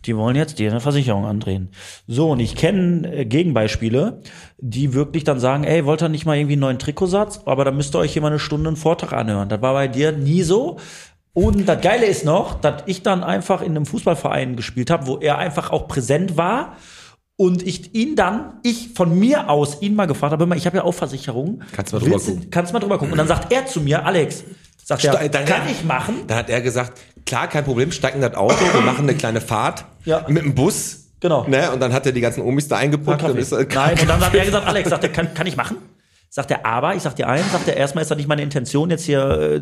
Die 0.05 0.15
wollen 0.15 0.35
jetzt 0.35 0.59
dir 0.59 0.71
eine 0.71 0.79
Versicherung 0.79 1.25
andrehen. 1.25 1.69
So, 2.07 2.31
und 2.31 2.39
ich 2.39 2.55
kenne 2.55 3.11
äh, 3.13 3.25
Gegenbeispiele, 3.25 4.21
die 4.57 4.93
wirklich 4.93 5.23
dann 5.23 5.39
sagen, 5.39 5.63
ey, 5.63 5.85
wollt 5.85 6.01
ihr 6.01 6.09
nicht 6.09 6.25
mal 6.25 6.37
irgendwie 6.37 6.53
einen 6.53 6.61
neuen 6.61 6.79
Trikotsatz? 6.79 7.41
Aber 7.45 7.65
da 7.65 7.71
müsst 7.71 7.95
ihr 7.95 7.99
euch 7.99 8.13
hier 8.13 8.21
mal 8.21 8.29
eine 8.29 8.39
Stunde 8.39 8.69
einen 8.69 8.77
Vortrag 8.77 9.13
anhören. 9.13 9.49
Das 9.49 9.61
war 9.61 9.73
bei 9.73 9.87
dir 9.87 10.11
nie 10.11 10.43
so. 10.43 10.77
Und 11.33 11.67
das 11.67 11.81
Geile 11.81 12.05
ist 12.05 12.25
noch, 12.25 12.59
dass 12.59 12.83
ich 12.85 13.03
dann 13.03 13.23
einfach 13.23 13.61
in 13.61 13.75
einem 13.75 13.85
Fußballverein 13.85 14.55
gespielt 14.55 14.89
habe, 14.89 15.07
wo 15.07 15.17
er 15.17 15.37
einfach 15.37 15.71
auch 15.71 15.87
präsent 15.87 16.37
war. 16.37 16.75
Und 17.41 17.65
ich 17.65 17.95
ihn 17.95 18.17
dann, 18.17 18.59
ich 18.63 18.89
von 18.95 19.17
mir 19.17 19.49
aus 19.49 19.81
ihn 19.81 19.95
mal 19.95 20.07
gefragt 20.07 20.33
habe, 20.33 20.57
ich 20.57 20.65
habe 20.65 20.75
ja 20.75 20.83
auch 20.83 20.91
Versicherungen. 20.91 21.63
Kannst 21.71 21.93
du 21.93 21.95
mal 21.95 22.01
drüber 22.01 22.15
Willst 22.15 22.27
gucken? 22.27 22.49
Kannst 22.51 22.71
du 22.71 22.73
mal 22.73 22.79
drüber 22.81 22.97
gucken. 22.97 23.13
Und 23.13 23.17
dann 23.17 23.29
sagt 23.29 23.53
er 23.53 23.65
zu 23.65 23.79
mir, 23.79 24.05
Alex, 24.05 24.43
sagt 24.83 25.05
er, 25.05 25.13
Ste- 25.13 25.29
dann- 25.29 25.45
kann 25.45 25.61
ich 25.71 25.85
machen? 25.85 26.15
Dann 26.27 26.37
hat 26.37 26.49
er 26.49 26.59
gesagt, 26.59 26.99
klar, 27.25 27.47
kein 27.47 27.63
Problem, 27.63 27.93
steig 27.93 28.13
in 28.13 28.19
das 28.19 28.33
Auto, 28.35 28.57
wir 28.73 28.81
machen 28.81 29.07
eine 29.07 29.15
kleine 29.15 29.39
Fahrt 29.39 29.85
Ja. 30.03 30.25
mit 30.27 30.43
dem 30.43 30.53
Bus. 30.53 31.05
Genau. 31.21 31.45
Ne? 31.47 31.71
Und 31.71 31.79
dann 31.79 31.93
hat 31.93 32.05
er 32.05 32.11
die 32.11 32.19
ganzen 32.19 32.41
Omis 32.41 32.67
da 32.67 32.75
eingepackt. 32.75 33.21
Kaffee. 33.21 33.31
und 33.31 33.39
ist, 33.39 33.53
äh, 33.53 33.65
Nein, 33.73 33.97
und 34.01 34.09
dann 34.09 34.19
hat 34.19 34.33
er 34.35 34.43
gesagt, 34.43 34.67
Alex, 34.67 34.89
sagt 34.89 35.03
er, 35.05 35.09
kann, 35.09 35.33
kann 35.33 35.47
ich 35.47 35.55
machen? 35.55 35.77
Sagt 36.31 36.51
er, 36.51 36.65
aber, 36.65 36.93
ich 36.93 37.01
sag 37.03 37.15
dir 37.15 37.27
eins, 37.29 37.49
sagt 37.53 37.69
er, 37.69 37.77
erstmal 37.77 38.01
ist 38.01 38.11
das 38.11 38.17
nicht 38.17 38.27
meine 38.27 38.41
Intention, 38.41 38.89
jetzt 38.89 39.05
hier, 39.05 39.21
äh, 39.29 39.61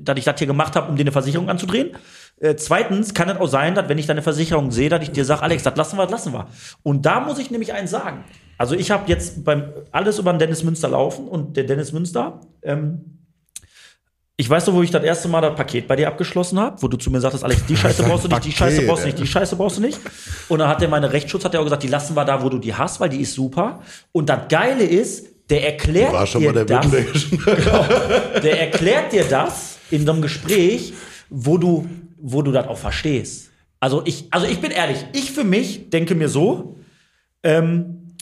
dass 0.00 0.16
ich 0.16 0.24
das 0.24 0.38
hier 0.38 0.46
gemacht 0.46 0.76
habe, 0.76 0.88
um 0.90 0.96
dir 0.96 1.02
eine 1.02 1.12
Versicherung 1.12 1.50
anzudrehen. 1.50 1.90
Äh, 2.38 2.56
zweitens 2.56 3.14
kann 3.14 3.28
es 3.28 3.38
auch 3.38 3.46
sein, 3.46 3.74
dass 3.74 3.88
wenn 3.88 3.98
ich 3.98 4.06
deine 4.06 4.22
Versicherung 4.22 4.70
sehe, 4.70 4.88
dass 4.88 5.02
ich 5.02 5.10
dir 5.10 5.24
sage, 5.24 5.42
Alex, 5.42 5.62
das 5.62 5.76
lassen 5.76 5.96
wir, 5.96 6.02
das 6.02 6.12
lassen 6.12 6.32
wir. 6.32 6.48
Und 6.82 7.06
da 7.06 7.20
muss 7.20 7.38
ich 7.38 7.50
nämlich 7.50 7.72
eins 7.72 7.90
sagen. 7.90 8.24
Also 8.58 8.74
ich 8.74 8.90
habe 8.90 9.04
jetzt 9.08 9.44
beim 9.44 9.72
alles 9.92 10.18
über 10.18 10.32
den 10.32 10.38
Dennis 10.38 10.62
Münster 10.62 10.88
laufen 10.88 11.28
und 11.28 11.56
der 11.56 11.64
Dennis 11.64 11.92
Münster, 11.92 12.40
ähm, 12.62 13.16
ich 14.38 14.50
weiß 14.50 14.66
noch, 14.66 14.74
wo 14.74 14.82
ich 14.82 14.90
das 14.90 15.02
erste 15.02 15.28
Mal 15.28 15.40
das 15.40 15.54
Paket 15.54 15.88
bei 15.88 15.96
dir 15.96 16.08
abgeschlossen 16.08 16.58
habe, 16.58 16.80
wo 16.82 16.88
du 16.88 16.98
zu 16.98 17.10
mir 17.10 17.20
sagtest, 17.20 17.42
Alex, 17.42 17.64
die 17.64 17.76
Scheiße 17.76 18.02
brauchst 18.02 18.24
du 18.24 18.28
nicht, 18.28 18.44
die 18.44 18.52
Scheiße 18.52 18.82
brauchst 18.82 19.02
du 19.02 19.06
nicht, 19.06 19.18
die 19.18 19.26
Scheiße 19.26 19.56
brauchst 19.56 19.78
du 19.78 19.80
nicht. 19.80 19.98
Und 20.48 20.58
dann 20.58 20.68
hat 20.68 20.82
der 20.82 20.88
meine 20.88 21.10
Rechtsschutz, 21.10 21.46
hat 21.46 21.54
er 21.54 21.60
auch 21.60 21.64
gesagt, 21.64 21.82
die 21.82 21.88
lassen 21.88 22.14
wir 22.14 22.24
da, 22.26 22.42
wo 22.42 22.50
du 22.50 22.58
die 22.58 22.74
hast, 22.74 23.00
weil 23.00 23.08
die 23.08 23.22
ist 23.22 23.32
super. 23.32 23.80
Und 24.12 24.28
das 24.28 24.40
Geile 24.48 24.84
ist, 24.84 25.26
der 25.48 25.64
erklärt 25.64 26.12
War 26.12 26.26
schon 26.26 26.42
dir 26.42 26.52
mal 26.52 26.64
der 26.64 26.80
das, 26.80 26.92
Württembergischen. 26.92 27.44
der 28.42 28.60
erklärt 28.60 29.12
dir 29.12 29.24
das 29.24 29.78
in 29.90 30.06
einem 30.06 30.20
Gespräch, 30.20 30.92
wo 31.30 31.56
du, 31.56 31.86
wo 32.18 32.42
du 32.42 32.52
das 32.52 32.66
auch 32.66 32.78
verstehst. 32.78 33.50
Also 33.80 34.02
ich, 34.04 34.26
also 34.30 34.46
ich 34.46 34.60
bin 34.60 34.70
ehrlich, 34.70 35.04
ich 35.12 35.30
für 35.32 35.44
mich 35.44 35.90
denke 35.90 36.14
mir 36.14 36.28
so, 36.28 36.76
Ähm, 37.42 38.14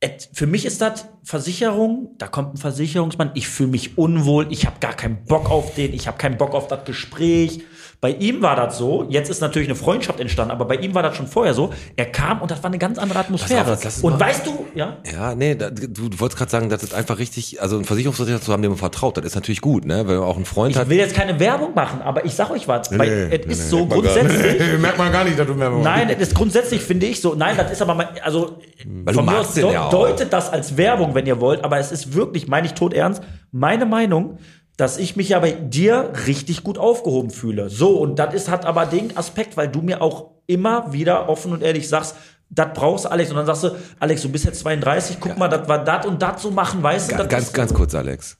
et- 0.00 0.30
für 0.32 0.46
mich 0.46 0.64
ist 0.64 0.80
das 0.80 1.06
Versicherung, 1.22 2.14
da 2.16 2.28
kommt 2.28 2.54
ein 2.54 2.56
Versicherungsmann, 2.56 3.32
ich 3.34 3.48
fühle 3.48 3.70
mich 3.70 3.98
unwohl, 3.98 4.50
ich 4.50 4.64
habe 4.64 4.78
gar 4.80 4.94
keinen 4.94 5.24
Bock 5.26 5.50
auf 5.50 5.74
den, 5.74 5.92
ich 5.92 6.06
habe 6.06 6.16
keinen 6.16 6.38
Bock 6.38 6.54
auf 6.54 6.66
das 6.68 6.84
Gespräch. 6.86 7.60
Bei 8.02 8.12
ihm 8.12 8.40
war 8.40 8.56
das 8.56 8.78
so, 8.78 9.04
jetzt 9.10 9.28
ist 9.28 9.42
natürlich 9.42 9.68
eine 9.68 9.76
Freundschaft 9.76 10.20
entstanden, 10.20 10.52
aber 10.52 10.64
bei 10.64 10.76
ihm 10.76 10.94
war 10.94 11.02
das 11.02 11.16
schon 11.16 11.26
vorher 11.26 11.52
so. 11.52 11.68
Er 11.96 12.06
kam 12.06 12.40
und 12.40 12.50
das 12.50 12.62
war 12.62 12.70
eine 12.70 12.78
ganz 12.78 12.96
andere 12.96 13.18
Atmosphäre. 13.18 13.70
Auf, 13.74 13.84
es 13.84 14.02
und 14.02 14.12
mal- 14.14 14.20
weißt 14.20 14.46
du, 14.46 14.64
ja, 14.74 14.96
Ja, 15.12 15.34
nee, 15.34 15.54
da, 15.54 15.68
du, 15.68 15.86
du 16.08 16.18
wolltest 16.18 16.38
gerade 16.38 16.50
sagen, 16.50 16.70
das 16.70 16.82
ist 16.82 16.94
einfach 16.94 17.18
richtig, 17.18 17.60
also 17.60 17.76
einen 17.76 17.84
Versicherungsversicherer 17.84 18.40
zu 18.40 18.52
haben, 18.54 18.62
dem 18.62 18.70
man 18.70 18.78
vertraut, 18.78 19.18
das 19.18 19.26
ist 19.26 19.34
natürlich 19.34 19.60
gut, 19.60 19.84
ne? 19.84 20.08
Wenn 20.08 20.16
man 20.16 20.24
auch 20.24 20.36
einen 20.36 20.46
Freund 20.46 20.72
ich 20.72 20.78
hat. 20.80 20.88
will 20.88 20.96
jetzt 20.96 21.14
keine 21.14 21.38
Werbung 21.38 21.74
machen, 21.74 22.00
aber 22.00 22.24
ich 22.24 22.32
sag 22.32 22.50
euch 22.50 22.66
was, 22.66 22.88
bei, 22.88 23.06
nee, 23.06 23.36
es 23.46 23.58
ist 23.58 23.68
so 23.68 23.84
merkt 23.84 23.90
man 23.90 24.02
gar 24.02 24.14
grundsätzlich. 24.14 24.78
Merkt 24.80 24.98
man 24.98 25.12
gar 25.12 25.24
nicht, 25.24 25.38
dass 25.38 25.46
du 25.46 25.54
mehr 25.54 25.70
Nein, 25.70 26.08
das 26.08 26.18
ist 26.28 26.34
grundsätzlich 26.34 26.80
finde 26.80 27.04
ich 27.04 27.20
so. 27.20 27.34
Nein, 27.34 27.54
das 27.58 27.70
ist 27.70 27.82
aber 27.82 27.94
mal, 27.94 28.08
also 28.22 28.60
Weil 29.04 29.12
du 29.12 29.18
von 29.20 29.26
mir 29.26 29.38
aus 29.40 29.52
den 29.52 29.64
deu- 29.66 29.72
ja 29.72 29.84
auch. 29.84 29.90
deutet 29.90 30.32
das 30.32 30.50
als 30.50 30.78
Werbung, 30.78 31.14
wenn 31.14 31.26
ihr 31.26 31.38
wollt, 31.38 31.62
aber 31.64 31.76
es 31.78 31.92
ist 31.92 32.14
wirklich, 32.14 32.48
meine 32.48 32.66
ich 32.66 32.72
tot 32.72 32.94
ernst, 32.94 33.22
meine 33.52 33.84
Meinung, 33.84 34.38
dass 34.80 34.96
ich 34.96 35.14
mich 35.14 35.28
ja 35.28 35.38
bei 35.40 35.52
dir 35.52 36.12
richtig 36.26 36.64
gut 36.64 36.78
aufgehoben 36.78 37.30
fühle. 37.30 37.68
So, 37.68 37.98
und 37.98 38.18
das 38.18 38.32
ist, 38.32 38.48
hat 38.48 38.64
aber 38.64 38.86
den 38.86 39.14
Aspekt, 39.14 39.58
weil 39.58 39.68
du 39.68 39.82
mir 39.82 40.00
auch 40.00 40.30
immer 40.46 40.92
wieder 40.92 41.28
offen 41.28 41.52
und 41.52 41.62
ehrlich 41.62 41.86
sagst, 41.86 42.16
das 42.48 42.68
brauchst 42.74 43.04
du, 43.04 43.10
Alex. 43.10 43.30
Und 43.30 43.36
dann 43.36 43.46
sagst 43.46 43.64
du, 43.64 43.76
Alex, 43.98 44.22
du 44.22 44.30
bist 44.30 44.46
jetzt 44.46 44.60
32, 44.60 45.18
guck 45.20 45.36
mal, 45.36 45.48
das 45.48 45.68
war 45.68 45.84
das 45.84 46.06
und 46.06 46.20
das 46.22 46.40
so 46.40 46.50
machen, 46.50 46.82
weißt 46.82 47.12
du? 47.12 47.28
Ganz, 47.28 47.52
ganz 47.52 47.74
kurz, 47.74 47.94
Alex. 47.94 48.38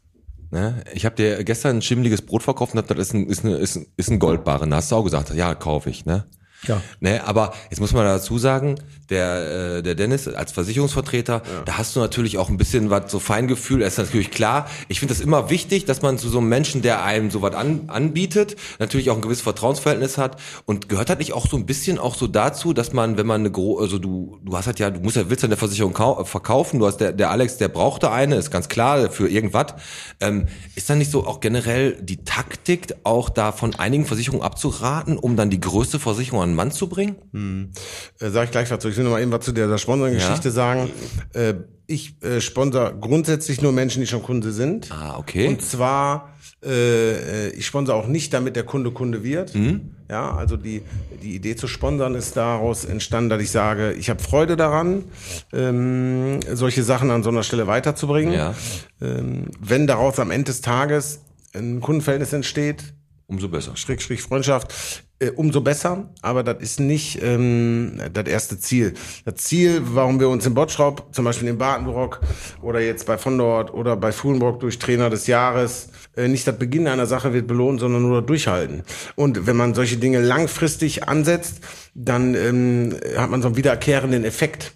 Ne? 0.50 0.83
Ich 0.94 1.05
habe 1.05 1.14
dir 1.14 1.44
gestern 1.44 1.76
ein 1.76 1.83
schimmeliges 1.83 2.22
Brot 2.22 2.42
verkauft 2.42 2.72
und 2.72 2.79
hab, 2.79 2.88
das 2.88 2.98
ist 2.98 3.14
ein, 3.14 3.26
ist, 3.26 3.44
eine, 3.44 3.57
ist, 3.57 3.76
ein, 3.76 3.87
ist 3.96 4.11
ein 4.11 4.18
Goldbarren. 4.18 4.70
Da 4.70 4.76
hast 4.76 4.90
du 4.90 4.96
auch 4.96 5.05
gesagt, 5.05 5.35
ja, 5.35 5.55
kaufe 5.55 5.90
ich. 5.90 6.07
Ne? 6.07 6.24
Ja. 6.66 6.82
Ne, 7.00 7.26
aber 7.26 7.54
jetzt 7.70 7.80
muss 7.80 7.92
man 7.92 8.04
dazu 8.04 8.38
sagen, 8.38 8.76
der, 9.08 9.78
äh, 9.78 9.82
der 9.82 9.94
Dennis 9.94 10.28
als 10.28 10.52
Versicherungsvertreter, 10.52 11.42
da 11.64 11.78
hast 11.78 11.96
du 11.96 12.00
natürlich 12.00 12.38
auch 12.38 12.48
ein 12.48 12.56
bisschen 12.56 12.90
was 12.90 13.10
so 13.10 13.18
Feingefühl. 13.18 13.82
Ist 13.82 13.98
natürlich 13.98 14.30
klar. 14.30 14.68
Ich 14.88 15.00
finde 15.00 15.14
das 15.14 15.22
immer 15.22 15.50
wichtig, 15.50 15.84
dass 15.86 16.02
man 16.02 16.18
zu 16.18 16.28
so 16.28 16.38
einem 16.38 16.48
Menschen, 16.48 16.82
der 16.82 17.02
einem 17.02 17.30
sowas 17.30 17.54
an, 17.54 17.84
anbietet, 17.88 18.56
natürlich 18.78 19.10
auch 19.10 19.16
ein 19.16 19.22
gewisses 19.22 19.42
Vertrauensverhältnis 19.42 20.18
hat. 20.18 20.40
Und 20.66 20.88
gehört 20.88 21.08
halt 21.08 21.18
nicht 21.18 21.32
auch 21.32 21.46
so 21.46 21.56
ein 21.56 21.66
bisschen 21.66 21.98
auch 21.98 22.14
so 22.14 22.26
dazu, 22.26 22.72
dass 22.72 22.92
man, 22.92 23.16
wenn 23.16 23.26
man 23.26 23.40
eine 23.40 23.50
gro 23.50 23.78
also 23.78 23.98
du, 23.98 24.38
du 24.44 24.56
hast 24.56 24.66
halt 24.66 24.78
ja, 24.78 24.90
du 24.90 25.00
musst 25.00 25.16
ja, 25.16 25.28
willst 25.30 25.42
ja 25.42 25.48
eine 25.48 25.56
Versicherung 25.56 25.94
äh, 25.96 26.24
verkaufen. 26.24 26.78
Du 26.78 26.86
hast 26.86 26.98
der, 26.98 27.12
der 27.12 27.30
Alex, 27.30 27.56
der 27.56 27.68
brauchte 27.68 28.10
eine, 28.10 28.36
ist 28.36 28.50
ganz 28.50 28.68
klar 28.68 29.10
für 29.10 29.28
irgendwas. 29.28 29.74
Ähm, 30.20 30.46
ist 30.74 30.90
dann 30.90 30.98
nicht 30.98 31.10
so 31.10 31.26
auch 31.26 31.40
generell 31.40 31.96
die 32.00 32.24
Taktik, 32.24 32.94
auch 33.04 33.28
da 33.30 33.52
von 33.52 33.74
einigen 33.74 34.04
Versicherungen 34.04 34.44
abzuraten, 34.44 35.16
um 35.16 35.36
dann 35.36 35.50
die 35.50 35.60
größte 35.60 35.98
Versicherung 35.98 36.42
an 36.42 36.49
den 36.50 36.56
Mann 36.56 36.70
zu 36.70 36.88
bringen? 36.88 37.72
Äh, 38.20 38.30
sag 38.30 38.44
ich 38.44 38.50
gleich 38.50 38.68
dazu. 38.68 38.88
Ich 38.88 38.96
will 38.96 39.04
noch 39.04 39.12
mal 39.12 39.22
eben 39.22 39.32
was 39.32 39.44
zu 39.44 39.52
der, 39.52 39.68
der 39.68 39.78
Sponsoring-Geschichte 39.78 40.48
Ja. 40.48 40.54
sagen. 40.54 40.90
Äh, 41.32 41.54
ich 41.86 42.22
äh, 42.22 42.40
sponsor 42.40 42.92
grundsätzlich 42.92 43.60
nur 43.62 43.72
Menschen, 43.72 44.00
die 44.00 44.06
schon 44.06 44.22
Kunde 44.22 44.52
sind. 44.52 44.92
Ah, 44.92 45.16
okay. 45.18 45.48
Und 45.48 45.60
zwar, 45.60 46.34
äh, 46.64 47.48
ich 47.50 47.66
sponsor 47.66 47.96
auch 47.96 48.06
nicht, 48.06 48.32
damit 48.32 48.54
der 48.54 48.62
Kunde 48.62 48.92
Kunde 48.92 49.24
wird. 49.24 49.54
Mhm. 49.56 49.90
Ja, 50.08 50.34
also 50.36 50.56
die, 50.56 50.82
die 51.22 51.34
Idee 51.34 51.56
zu 51.56 51.66
sponsern 51.66 52.14
ist 52.14 52.36
daraus 52.36 52.84
entstanden, 52.84 53.30
dass 53.30 53.42
ich 53.42 53.50
sage, 53.50 53.92
ich 53.94 54.08
habe 54.08 54.22
Freude 54.22 54.56
daran, 54.56 55.04
ähm, 55.52 56.38
solche 56.52 56.82
Sachen 56.84 57.10
an 57.10 57.22
so 57.24 57.30
einer 57.30 57.42
Stelle 57.42 57.66
weiterzubringen. 57.66 58.34
Ja. 58.34 58.54
Ähm, 59.00 59.46
wenn 59.60 59.86
daraus 59.88 60.18
am 60.20 60.30
Ende 60.30 60.44
des 60.46 60.60
Tages 60.60 61.20
ein 61.54 61.80
Kundenverhältnis 61.80 62.32
entsteht, 62.32 62.94
Umso 63.26 63.48
besser. 63.48 63.76
Strich, 63.76 64.00
Strich 64.00 64.22
Freundschaft, 64.22 65.04
umso 65.28 65.61
besser. 65.61 66.09
Aber 66.22 66.42
das 66.42 66.62
ist 66.62 66.80
nicht 66.80 67.22
ähm, 67.22 68.00
das 68.12 68.26
erste 68.26 68.59
Ziel. 68.59 68.94
Das 69.24 69.37
Ziel, 69.37 69.83
warum 69.85 70.18
wir 70.18 70.28
uns 70.28 70.46
im 70.46 70.54
Botschraub, 70.54 71.14
zum 71.14 71.24
Beispiel 71.24 71.48
in 71.48 71.59
Badenbrock 71.59 72.20
oder 72.62 72.80
jetzt 72.80 73.06
bei 73.06 73.18
von 73.18 73.37
dort 73.37 73.72
oder 73.74 73.96
bei 73.96 74.12
Fuhlenbrock 74.12 74.61
durch 74.61 74.78
Trainer 74.78 75.11
des 75.11 75.26
Jahres, 75.26 75.90
äh, 76.16 76.28
nicht 76.28 76.46
das 76.46 76.59
Beginn 76.59 76.88
einer 76.88 77.06
Sache 77.06 77.33
wird 77.33 77.46
belohnt, 77.46 77.80
sondern 77.80 78.02
nur 78.02 78.22
Durchhalten. 78.22 78.83
Und 79.14 79.46
wenn 79.46 79.56
man 79.56 79.74
solche 79.74 79.98
Dinge 79.98 80.20
langfristig 80.20 81.06
ansetzt, 81.09 81.61
dann 81.94 82.35
ähm, 82.35 82.96
hat 83.16 83.31
man 83.31 83.42
so 83.42 83.48
einen 83.48 83.57
wiederkehrenden 83.57 84.24
Effekt. 84.24 84.74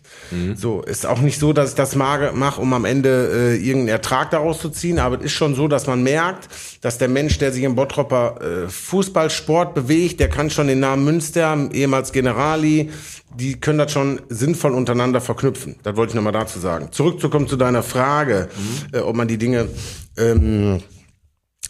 So, 0.56 0.82
ist 0.82 1.06
auch 1.06 1.20
nicht 1.20 1.38
so, 1.38 1.52
dass 1.52 1.70
ich 1.70 1.74
das 1.76 1.94
mache, 1.96 2.32
mach, 2.34 2.58
um 2.58 2.72
am 2.72 2.84
Ende 2.84 3.30
äh, 3.32 3.56
irgendeinen 3.56 3.88
Ertrag 3.88 4.30
daraus 4.30 4.58
zu 4.58 4.70
ziehen, 4.70 4.98
aber 4.98 5.18
es 5.18 5.26
ist 5.26 5.32
schon 5.32 5.54
so, 5.54 5.68
dass 5.68 5.86
man 5.86 6.02
merkt, 6.02 6.48
dass 6.80 6.98
der 6.98 7.08
Mensch, 7.08 7.38
der 7.38 7.52
sich 7.52 7.62
im 7.62 7.74
Bottropper 7.74 8.64
äh, 8.64 8.68
Fußballsport 8.68 9.74
bewegt, 9.74 10.20
der 10.20 10.28
kann 10.28 10.50
schon 10.50 10.66
den 10.66 10.80
Namen 10.80 11.04
Münster, 11.04 11.68
ehemals 11.72 12.12
Generali, 12.12 12.90
die 13.38 13.60
können 13.60 13.78
das 13.78 13.92
schon 13.92 14.20
sinnvoll 14.28 14.72
untereinander 14.72 15.20
verknüpfen. 15.20 15.76
Das 15.82 15.96
wollte 15.96 16.12
ich 16.12 16.14
nochmal 16.14 16.32
dazu 16.32 16.58
sagen. 16.58 16.88
Zurückzukommen 16.90 17.46
zu 17.46 17.56
deiner 17.56 17.82
Frage, 17.82 18.48
äh, 18.92 18.98
ob 18.98 19.14
man 19.14 19.28
die 19.28 19.38
Dinge 19.38 19.68
ähm, 20.16 20.80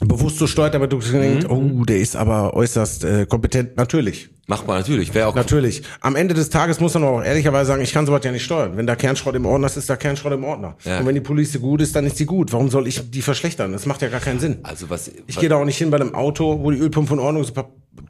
bewusst 0.01 0.39
so 0.39 0.47
steuert, 0.47 0.75
aber 0.75 0.87
du 0.87 0.99
denkst, 0.99 1.47
oh, 1.49 1.85
der 1.85 1.99
ist 1.99 2.17
aber 2.17 2.55
äußerst 2.55 3.05
äh, 3.05 3.27
kompetent. 3.27 3.77
Natürlich. 3.77 4.31
Macht 4.47 4.67
man 4.67 4.79
natürlich. 4.79 5.15
Wäre 5.15 5.29
auch 5.29 5.35
Natürlich. 5.35 5.83
Am 6.01 6.17
Ende 6.17 6.35
des 6.35 6.51
Tages 6.51 6.79
muss 6.81 6.95
man 6.95 7.05
auch 7.05 7.23
ehrlicherweise 7.23 7.69
sagen, 7.69 7.83
ich 7.83 7.93
kann 7.93 8.05
sowas 8.05 8.21
ja 8.25 8.31
nicht 8.31 8.45
steuern. 8.45 8.77
Wenn 8.77 8.87
da 8.87 8.95
Kernschrott 8.95 9.35
im 9.35 9.47
Ordner 9.47 9.67
ist, 9.67 9.77
ist 9.77 9.89
da 9.89 9.97
Kernschrott 9.97 10.33
im 10.33 10.45
Ordner. 10.45 10.77
Ja. 10.85 11.01
Und 11.01 11.07
wenn 11.07 11.15
die 11.15 11.21
Polizei 11.21 11.59
gut 11.59 11.81
ist, 11.81 11.97
dann 11.97 12.05
ist 12.05 12.21
die 12.21 12.27
gut. 12.27 12.53
Warum 12.53 12.69
soll 12.69 12.87
ich 12.87 13.11
die 13.11 13.23
verschlechtern? 13.23 13.73
Das 13.73 13.87
macht 13.87 14.03
ja 14.03 14.09
gar 14.09 14.21
keinen 14.21 14.41
Sinn. 14.41 14.59
Also 14.63 14.91
was 14.91 15.11
Ich 15.27 15.39
gehe 15.39 15.49
da 15.49 15.57
auch 15.57 15.65
nicht 15.65 15.79
hin 15.79 15.91
bei 15.91 15.97
einem 15.97 16.15
Auto, 16.15 16.61
wo 16.63 16.71
die 16.71 16.79
Ölpumpe 16.79 17.15
in 17.15 17.21
Ordnung 17.21 17.43
ist, 17.43 17.55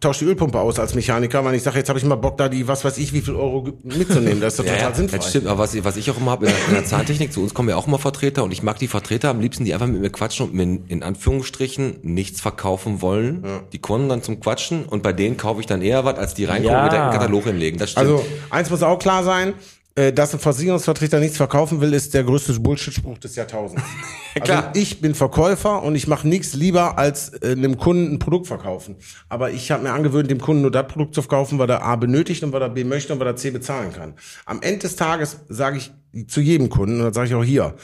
tausche 0.00 0.24
die 0.24 0.30
Ölpumpe 0.30 0.58
aus 0.58 0.78
als 0.78 0.94
Mechaniker, 0.94 1.44
weil 1.44 1.54
ich 1.54 1.62
sage, 1.62 1.78
jetzt 1.78 1.88
habe 1.88 1.98
ich 1.98 2.04
mal 2.04 2.14
Bock, 2.16 2.36
da 2.36 2.48
die, 2.48 2.66
was 2.68 2.84
weiß 2.84 2.98
ich, 2.98 3.12
wie 3.12 3.20
viel 3.20 3.34
Euro 3.34 3.68
mitzunehmen. 3.82 4.40
Das 4.40 4.54
ist 4.54 4.58
doch 4.60 4.64
ja, 4.64 4.72
total 4.74 4.90
ja, 4.90 4.94
sinnvoll. 4.96 5.18
Das 5.18 5.30
stimmt, 5.30 5.46
aber 5.46 5.58
was, 5.60 5.84
was 5.84 5.96
ich 5.96 6.10
auch 6.10 6.16
immer 6.18 6.32
habe 6.32 6.46
in, 6.46 6.52
der- 6.52 6.68
in 6.68 6.74
der 6.74 6.84
Zahntechnik, 6.84 7.32
zu 7.32 7.40
uns 7.42 7.54
kommen 7.54 7.68
ja 7.68 7.76
auch 7.76 7.86
immer 7.86 7.98
Vertreter 7.98 8.44
und 8.44 8.52
ich 8.52 8.62
mag 8.62 8.78
die 8.78 8.88
Vertreter 8.88 9.30
am 9.30 9.40
liebsten, 9.40 9.64
die 9.64 9.72
einfach 9.74 9.86
mit 9.86 10.00
mir 10.00 10.10
quatschen 10.10 10.46
und 10.46 10.54
mir 10.54 10.62
in, 10.88 11.02
Anführungsstrichen 11.02 11.98
nichts 12.02 12.40
verkaufen 12.40 13.02
wollen. 13.02 13.44
Die 13.72 13.78
kommen 13.78 14.08
dann 14.08 14.22
zum 14.22 14.40
Quatschen 14.40 14.84
und 14.84 15.02
bei 15.02 15.12
denen 15.12 15.36
kaufe 15.36 15.60
ich 15.60 15.66
dann 15.66 15.82
eher 15.82 16.04
was, 16.04 16.18
als 16.18 16.34
die 16.34 16.44
reinkommen 16.44 16.72
Ja. 16.76 16.84
und 16.84 16.90
direkt 16.92 17.04
einen 17.04 17.12
Katalog 17.18 17.44
hinlegen. 17.44 17.78
Das 17.78 17.90
stimmt. 17.90 18.06
Also, 18.08 18.26
eins 18.50 18.70
muss 18.70 18.82
auch 18.82 18.98
klar 18.98 19.24
sein, 19.24 19.54
dass 19.94 20.34
ein 20.34 20.40
Versicherungsvertreter 20.40 21.20
nichts 21.20 21.36
verkaufen 21.36 21.80
will, 21.80 21.94
ist 21.94 22.14
der 22.14 22.24
größte 22.24 22.58
Bullshit-Spruch 22.58 23.18
des 23.18 23.36
Jahrtausends. 23.36 23.82
Klar. 24.34 24.68
Also 24.68 24.80
ich 24.80 25.00
bin 25.00 25.14
Verkäufer 25.14 25.82
und 25.82 25.94
ich 25.94 26.08
mache 26.08 26.26
nichts 26.26 26.54
lieber, 26.54 26.98
als 26.98 27.28
äh, 27.42 27.52
einem 27.52 27.78
Kunden 27.78 28.14
ein 28.14 28.18
Produkt 28.18 28.48
verkaufen. 28.48 28.96
Aber 29.28 29.52
ich 29.52 29.70
habe 29.70 29.84
mir 29.84 29.92
angewöhnt, 29.92 30.30
dem 30.30 30.40
Kunden 30.40 30.62
nur 30.62 30.72
das 30.72 30.88
Produkt 30.88 31.14
zu 31.14 31.22
verkaufen, 31.22 31.60
was 31.60 31.68
er 31.68 31.84
A 31.84 31.94
benötigt 31.94 32.42
und 32.42 32.52
was 32.52 32.60
er 32.60 32.70
B 32.70 32.82
möchte 32.82 33.12
und 33.12 33.20
was 33.20 33.26
er 33.26 33.36
C 33.36 33.50
bezahlen 33.50 33.92
kann. 33.92 34.14
Am 34.46 34.60
Ende 34.62 34.80
des 34.80 34.96
Tages 34.96 35.40
sage 35.48 35.78
ich 35.78 35.92
zu 36.28 36.40
jedem 36.40 36.68
Kunden, 36.68 36.98
und 36.98 37.06
das 37.06 37.14
sage 37.14 37.28
ich 37.28 37.34
auch 37.34 37.44
hier, 37.44 37.74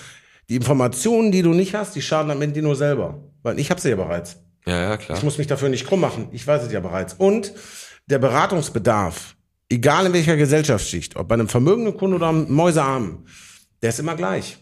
die 0.49 0.57
Informationen, 0.57 1.31
die 1.31 1.43
du 1.43 1.51
nicht 1.51 1.75
hast, 1.75 1.95
die 1.95 2.03
schaden 2.03 2.33
am 2.33 2.43
Ende 2.43 2.55
dir 2.55 2.63
nur 2.63 2.75
selber. 2.75 3.23
Weil 3.45 3.61
ich 3.61 3.71
habe 3.71 3.81
sie 3.81 3.91
ja 3.91 3.97
bereits. 3.97 4.37
ja, 4.67 4.81
ja, 4.81 4.97
klar. 4.97 5.17
Ich 5.17 5.23
muss 5.23 5.39
mich 5.39 5.47
dafür 5.47 5.69
nicht 5.69 5.87
krumm 5.87 6.01
machen. 6.01 6.29
Ich 6.33 6.45
weiß 6.45 6.65
es 6.65 6.73
ja 6.73 6.81
bereits. 6.81 7.15
Und 7.15 7.53
der 8.07 8.19
Beratungsbedarf, 8.19 9.37
egal 9.71 10.07
in 10.07 10.13
welcher 10.13 10.37
Gesellschaftsschicht, 10.37 11.17
ob 11.17 11.29
bei 11.29 11.35
einem 11.35 11.49
vermögenden 11.49 11.97
Kunden 11.97 12.17
oder 12.17 12.29
einem 12.29 12.53
Mäusearmen, 12.53 13.25
der 13.81 13.91
ist 13.91 14.01
immer 14.01 14.17
gleich. 14.17 14.59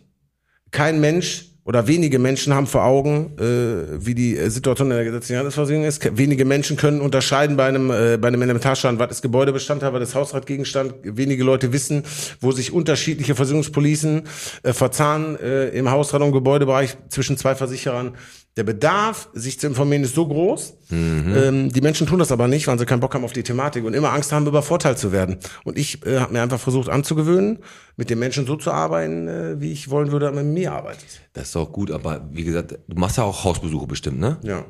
Kein 0.70 1.00
Mensch 1.00 1.46
oder 1.64 1.86
wenige 1.86 2.18
Menschen 2.18 2.54
haben 2.54 2.66
vor 2.66 2.84
Augen, 2.84 3.36
äh, 3.38 4.04
wie 4.04 4.14
die 4.14 4.38
äh, 4.38 4.48
Situation 4.48 4.90
in 4.90 4.96
der 4.96 5.04
gesetzlichen 5.04 5.38
Altersversicherung 5.38 5.84
ist. 5.84 6.16
Wenige 6.16 6.46
Menschen 6.46 6.78
können 6.78 7.02
unterscheiden 7.02 7.58
bei 7.58 7.66
einem, 7.66 7.90
äh, 7.90 8.16
bei 8.16 8.28
einem 8.28 8.40
Elementarschaden, 8.40 8.98
was 8.98 9.10
ist 9.10 9.22
Gebäudebestandteil, 9.22 9.92
was 9.92 10.08
ist 10.08 10.14
Hausratgegenstand. 10.14 10.94
Wenige 11.02 11.44
Leute 11.44 11.72
wissen, 11.74 12.04
wo 12.40 12.52
sich 12.52 12.72
unterschiedliche 12.72 13.34
Versicherungspolicen 13.34 14.22
äh, 14.62 14.72
verzahnen 14.72 15.38
äh, 15.40 15.68
im 15.68 15.90
Hausrat- 15.90 16.22
und 16.22 16.32
Gebäudebereich 16.32 16.96
zwischen 17.10 17.36
zwei 17.36 17.54
Versicherern. 17.54 18.14
Der 18.58 18.64
Bedarf, 18.64 19.28
sich 19.34 19.60
zu 19.60 19.68
informieren, 19.68 20.02
ist 20.02 20.16
so 20.16 20.26
groß. 20.26 20.74
Ähm, 20.90 21.72
die 21.72 21.80
Menschen 21.80 22.08
tun 22.08 22.18
das 22.18 22.32
aber 22.32 22.48
nicht, 22.48 22.66
weil 22.66 22.76
sie 22.76 22.86
keinen 22.86 22.98
Bock 22.98 23.14
haben 23.14 23.22
auf 23.24 23.32
die 23.32 23.44
Thematik 23.44 23.84
und 23.84 23.94
immer 23.94 24.12
Angst 24.12 24.32
haben, 24.32 24.46
übervorteilt 24.48 24.98
zu 24.98 25.12
werden. 25.12 25.36
Und 25.62 25.78
ich 25.78 26.04
äh, 26.04 26.18
habe 26.18 26.32
mir 26.32 26.42
einfach 26.42 26.58
versucht 26.58 26.88
anzugewöhnen, 26.88 27.60
mit 27.96 28.10
den 28.10 28.18
Menschen 28.18 28.46
so 28.46 28.56
zu 28.56 28.72
arbeiten, 28.72 29.28
äh, 29.28 29.60
wie 29.60 29.70
ich 29.70 29.90
wollen 29.90 30.10
würde, 30.10 30.26
dass 30.26 30.34
man 30.34 30.46
mit 30.46 30.54
mir 30.54 30.72
arbeitet. 30.72 31.06
Das 31.34 31.50
ist 31.50 31.56
auch 31.56 31.70
gut, 31.72 31.92
aber 31.92 32.28
wie 32.32 32.42
gesagt, 32.42 32.72
du 32.88 32.96
machst 32.98 33.16
ja 33.16 33.22
auch 33.22 33.44
Hausbesuche 33.44 33.86
bestimmt, 33.86 34.18
ne? 34.18 34.38
Ja. 34.42 34.64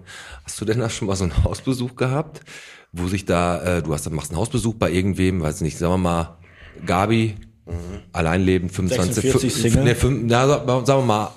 Hast 0.45 0.61
du 0.61 0.66
denn 0.66 0.80
da 0.80 0.91
schon 0.91 1.09
mal 1.09 1.16
so 1.16 1.24
einen 1.24 1.43
Hausbesuch 1.45 1.97
gehabt, 1.97 2.43
wo 2.93 3.09
sich 3.09 3.24
da, 3.24 3.78
äh, 3.78 3.82
du 3.82 3.95
hast, 3.95 4.11
machst 4.11 4.30
einen 4.32 4.39
Hausbesuch 4.39 4.74
bei 4.74 4.91
irgendwem, 4.93 5.41
weiß 5.41 5.62
nicht, 5.62 5.78
sagen 5.78 5.95
wir 5.95 5.99
mal, 5.99 6.36
Gabi, 6.84 7.36
alleinlebend, 8.12 8.72
25, 8.72 9.14
46 9.14 9.53
fün- 9.53 9.61
Single. 9.62 9.84
Nee, 9.84 9.93
fün- 9.93 10.22
na, 10.26 10.47
sa- 10.47 10.84
sagen 10.84 11.01
wir 11.03 11.07
mal, 11.07 11.30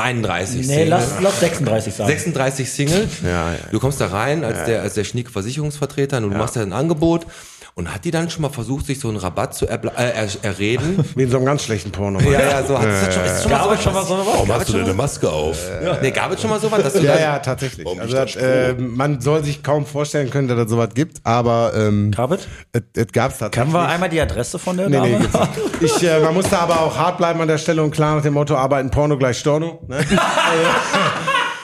31 0.00 0.56
Nee, 0.56 0.62
Single. 0.64 0.88
lass, 0.88 1.04
lass 1.20 1.40
36 1.40 1.94
sagen. 1.94 2.08
36 2.10 2.70
Single. 2.72 3.08
Ja, 3.24 3.52
ja. 3.52 3.58
Du 3.70 3.78
kommst 3.80 4.00
da 4.00 4.06
rein 4.08 4.44
als 4.44 4.64
der 4.64 4.82
als 4.82 4.94
der 4.94 5.04
schnieke 5.04 5.30
Versicherungsvertreter 5.30 6.18
und 6.18 6.30
du 6.30 6.36
machst 6.36 6.56
ja 6.56 6.62
ein 6.62 6.72
Angebot 6.72 7.26
Und 7.74 7.94
hat 7.94 8.04
die 8.04 8.10
dann 8.10 8.28
schon 8.30 8.42
mal 8.42 8.48
versucht, 8.50 8.86
sich 8.86 8.98
so 9.00 9.08
einen 9.08 9.16
Rabatt 9.16 9.54
zu 9.54 9.66
äh, 9.66 9.78
er 9.96 10.28
erreden? 10.42 11.04
Wie 11.14 11.22
in 11.22 11.30
so 11.30 11.36
einem 11.36 11.46
ganz 11.46 11.62
schlechten 11.64 11.90
Porno. 11.90 12.20
ja, 12.20 12.30
ja, 12.40 12.62
so. 12.66 12.78
Hat 12.78 12.86
es 12.88 13.14
schon, 13.14 13.24
ist 13.24 13.42
schon 13.42 13.50
mal 13.52 13.58
Gab 13.58 13.72
es 13.74 13.82
schon 13.82 13.92
mal 13.94 14.04
so 14.04 14.14
eine? 14.14 14.26
Warum 14.26 14.52
hast 14.52 14.68
du 14.68 14.72
denn 14.74 14.84
eine 14.84 14.94
Maske 14.94 15.30
auf? 15.30 15.56
Nee, 16.02 16.10
gab 16.10 16.32
es 16.32 16.40
schon 16.40 16.50
mal 16.50 16.60
sowas, 16.60 16.82
dass 16.82 16.92
du 16.94 17.00
Ja, 17.02 17.18
ja, 17.18 17.38
tatsächlich. 17.38 17.84
Warum 17.86 18.00
Also, 18.00 18.14
das, 18.14 18.32
das 18.34 18.42
äh, 18.42 18.74
man 18.74 19.20
soll 19.20 19.44
sich 19.44 19.62
kaum 19.62 19.86
vorstellen 19.86 20.30
können, 20.30 20.48
dass 20.48 20.58
es 20.58 20.70
sowas 20.70 20.90
gibt, 20.94 21.18
aber 21.24 21.72
ähm, 21.76 22.10
Gab 22.10 22.32
es? 22.32 22.46
es, 22.72 23.06
gab 23.12 23.30
es 23.32 23.38
tatsächlich. 23.38 23.52
Können 23.52 23.72
wir 23.72 23.88
einmal 23.88 24.08
die 24.08 24.20
Adresse 24.20 24.58
von 24.58 24.76
der 24.76 24.88
Nee, 24.88 24.96
Dame? 24.96 25.18
nee. 25.20 25.86
Ich, 25.86 26.02
äh, 26.02 26.20
man 26.20 26.34
muss 26.34 26.48
da 26.50 26.58
aber 26.58 26.80
auch 26.80 26.96
hart 26.96 27.18
bleiben 27.18 27.40
an 27.40 27.48
der 27.48 27.58
Stelle 27.58 27.82
und 27.82 27.90
klar 27.92 28.16
nach 28.16 28.22
dem 28.22 28.34
Motto 28.34 28.56
arbeiten 28.56 28.90
Porno 28.90 29.16
gleich 29.16 29.38
Storno. 29.38 29.80
Ne? 29.88 29.98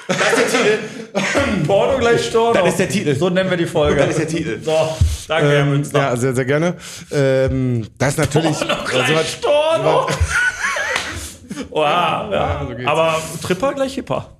Porno 1.66 1.98
gleich 1.98 2.24
Storno. 2.26 2.54
Das 2.60 2.68
ist 2.70 2.78
der 2.78 2.88
Titel. 2.88 3.14
So 3.16 3.28
nennen 3.28 3.50
wir 3.50 3.56
die 3.56 3.66
Folge. 3.66 3.96
Das 4.00 4.10
ist 4.10 4.18
der 4.20 4.28
Titel. 4.28 4.60
So, 4.62 4.72
danke, 5.28 5.48
Herr 5.50 5.60
ähm, 5.60 5.70
Münster. 5.70 5.98
ja, 5.98 6.16
sehr, 6.16 6.34
sehr 6.34 6.44
gerne. 6.44 6.76
Ähm, 7.10 7.86
das 7.98 8.10
ist 8.10 8.18
natürlich. 8.18 8.58
Porno 8.58 8.72
äh, 8.74 8.84
gleich 8.90 9.08
sowas- 9.08 9.32
Storno. 9.32 10.06
Oh, 11.70 11.82
ja, 11.82 12.28
ja. 12.30 12.86
Aber 12.88 13.20
Tripper 13.42 13.72
gleich 13.74 13.94
Hipper. 13.94 14.30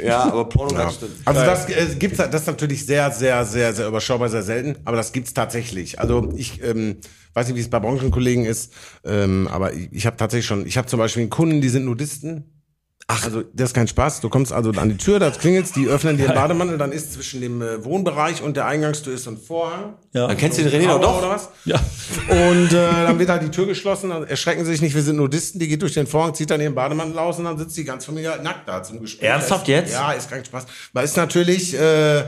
Ja, 0.00 0.24
aber 0.24 0.48
Porno 0.48 0.74
Ja. 0.76 0.90
stimmt. 0.90 1.12
Also 1.24 1.40
das 1.44 1.68
äh, 1.68 1.86
gibt's 1.98 2.18
das 2.18 2.34
ist 2.42 2.46
natürlich 2.46 2.84
sehr 2.84 3.10
sehr 3.12 3.44
sehr 3.44 3.72
sehr 3.72 3.86
überschaubar 3.86 4.28
sehr 4.28 4.42
selten, 4.42 4.76
aber 4.84 4.96
das 4.96 5.12
gibt's 5.12 5.34
tatsächlich. 5.34 6.00
Also 6.00 6.32
ich 6.36 6.62
ähm, 6.64 6.96
weiß 7.34 7.46
nicht, 7.48 7.56
wie 7.56 7.60
es 7.60 7.70
bei 7.70 7.78
Branchenkollegen 7.78 8.44
ist, 8.44 8.72
ähm, 9.04 9.48
aber 9.52 9.72
ich, 9.72 9.88
ich 9.92 10.06
habe 10.06 10.16
tatsächlich 10.16 10.46
schon, 10.46 10.66
ich 10.66 10.76
habe 10.76 10.88
zum 10.88 10.98
Beispiel 10.98 11.22
einen 11.22 11.30
Kunden, 11.30 11.60
die 11.60 11.68
sind 11.68 11.84
Nudisten. 11.84 12.53
Ach, 13.06 13.22
also 13.24 13.42
das 13.52 13.70
ist 13.70 13.74
kein 13.74 13.86
Spaß. 13.86 14.22
Du 14.22 14.30
kommst 14.30 14.50
also 14.50 14.70
an 14.70 14.88
die 14.88 14.96
Tür, 14.96 15.18
da 15.18 15.30
klingelst, 15.30 15.76
die 15.76 15.86
öffnen 15.88 16.16
dir 16.16 16.26
den 16.26 16.34
Bademantel, 16.34 16.78
dann 16.78 16.90
ist 16.90 17.12
zwischen 17.12 17.42
dem 17.42 17.60
äh, 17.60 17.84
Wohnbereich 17.84 18.42
und 18.42 18.56
der 18.56 18.66
Eingangstür 18.66 19.12
ist 19.12 19.24
so 19.24 19.30
ein 19.30 19.36
Vorhang. 19.36 19.94
Ja. 20.14 20.26
Dann 20.26 20.36
kennst 20.38 20.58
du 20.58 20.62
den 20.62 20.72
René 20.72 20.86
doch 20.86 21.00
doch. 21.00 21.18
oder 21.18 21.30
was? 21.30 21.50
Ja. 21.66 21.78
Und 22.28 22.72
äh, 22.72 22.72
dann 22.72 23.18
wird 23.18 23.28
halt 23.28 23.42
die 23.42 23.50
Tür 23.50 23.66
geschlossen, 23.66 24.08
dann 24.08 24.24
erschrecken 24.26 24.64
sie 24.64 24.72
sich 24.72 24.80
nicht, 24.80 24.94
wir 24.94 25.02
sind 25.02 25.16
Nudisten, 25.16 25.60
die 25.60 25.68
geht 25.68 25.82
durch 25.82 25.92
den 25.92 26.06
Vorhang, 26.06 26.34
zieht 26.34 26.50
dann 26.50 26.62
ihren 26.62 26.74
Bademantel 26.74 27.18
aus 27.18 27.38
und 27.38 27.44
dann 27.44 27.58
sitzt 27.58 27.76
die 27.76 27.84
ganze 27.84 28.06
Familie 28.06 28.30
halt 28.30 28.42
nackt 28.42 28.66
da 28.66 28.82
zum 28.82 29.00
Gespräch. 29.00 29.28
Ernsthaft 29.28 29.68
jetzt? 29.68 29.92
Ja, 29.92 30.12
ist 30.12 30.30
kein 30.30 30.42
Spaß. 30.42 30.64
Weil 30.94 31.04
ist 31.04 31.16
natürlich, 31.18 31.78
äh, 31.78 32.24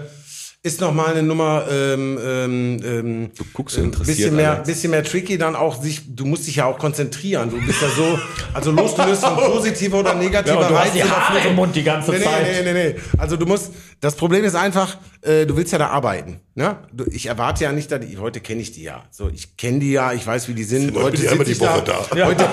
ist 0.66 0.80
nochmal 0.80 1.12
eine 1.12 1.22
Nummer, 1.22 1.64
ähm, 1.70 2.18
ähm, 2.22 2.80
ähm, 2.84 3.30
Du 3.36 3.44
guckst 3.52 3.76
so 3.76 3.80
ein 3.80 3.86
interessiert. 3.86 4.16
bisschen 4.16 4.36
mehr, 4.36 4.50
Alex. 4.54 4.66
bisschen 4.66 4.90
mehr 4.90 5.04
tricky, 5.04 5.38
dann 5.38 5.54
auch 5.54 5.80
sich, 5.80 6.02
du 6.14 6.26
musst 6.26 6.46
dich 6.48 6.56
ja 6.56 6.66
auch 6.66 6.78
konzentrieren. 6.78 7.50
Du 7.50 7.64
bist 7.64 7.80
ja 7.80 7.88
so, 7.88 8.18
also 8.52 8.72
losgelöst 8.72 9.24
von 9.24 9.36
positiver 9.36 10.00
oder 10.00 10.14
negativer 10.14 10.60
Ja, 10.62 10.68
du 10.68 10.78
hast 10.78 10.94
die 10.94 11.04
Haare 11.04 11.48
im 11.48 11.54
Mund 11.54 11.74
die 11.76 11.84
ganze 11.84 12.10
nee, 12.10 12.18
Zeit. 12.20 12.42
Nee, 12.42 12.62
nee, 12.64 12.72
nee, 12.72 12.88
nee. 12.94 13.00
Also 13.16 13.36
du 13.36 13.46
musst, 13.46 13.70
das 14.00 14.16
Problem 14.16 14.44
ist 14.44 14.56
einfach, 14.56 14.96
äh, 15.22 15.46
du 15.46 15.56
willst 15.56 15.72
ja 15.72 15.78
da 15.78 15.88
arbeiten. 15.88 16.40
Ne? 16.56 16.76
Du, 16.92 17.04
ich 17.10 17.26
erwarte 17.26 17.64
ja 17.64 17.72
nicht, 17.72 17.92
dass 17.92 18.00
die, 18.00 18.16
heute 18.18 18.40
kenne 18.40 18.62
ich 18.62 18.72
die 18.72 18.82
ja. 18.82 19.04
So, 19.10 19.28
ich 19.32 19.56
kenne 19.56 19.78
die 19.78 19.92
ja, 19.92 20.12
ich 20.14 20.26
weiß, 20.26 20.48
wie 20.48 20.54
die 20.54 20.64
sind. 20.64 20.96
Heute 20.96 21.12
bin 21.12 21.24
ich 21.26 21.30
einmal 21.30 21.46
die 21.46 21.60
Woche 21.60 21.82
da. 21.84 22.26
Heute, 22.26 22.48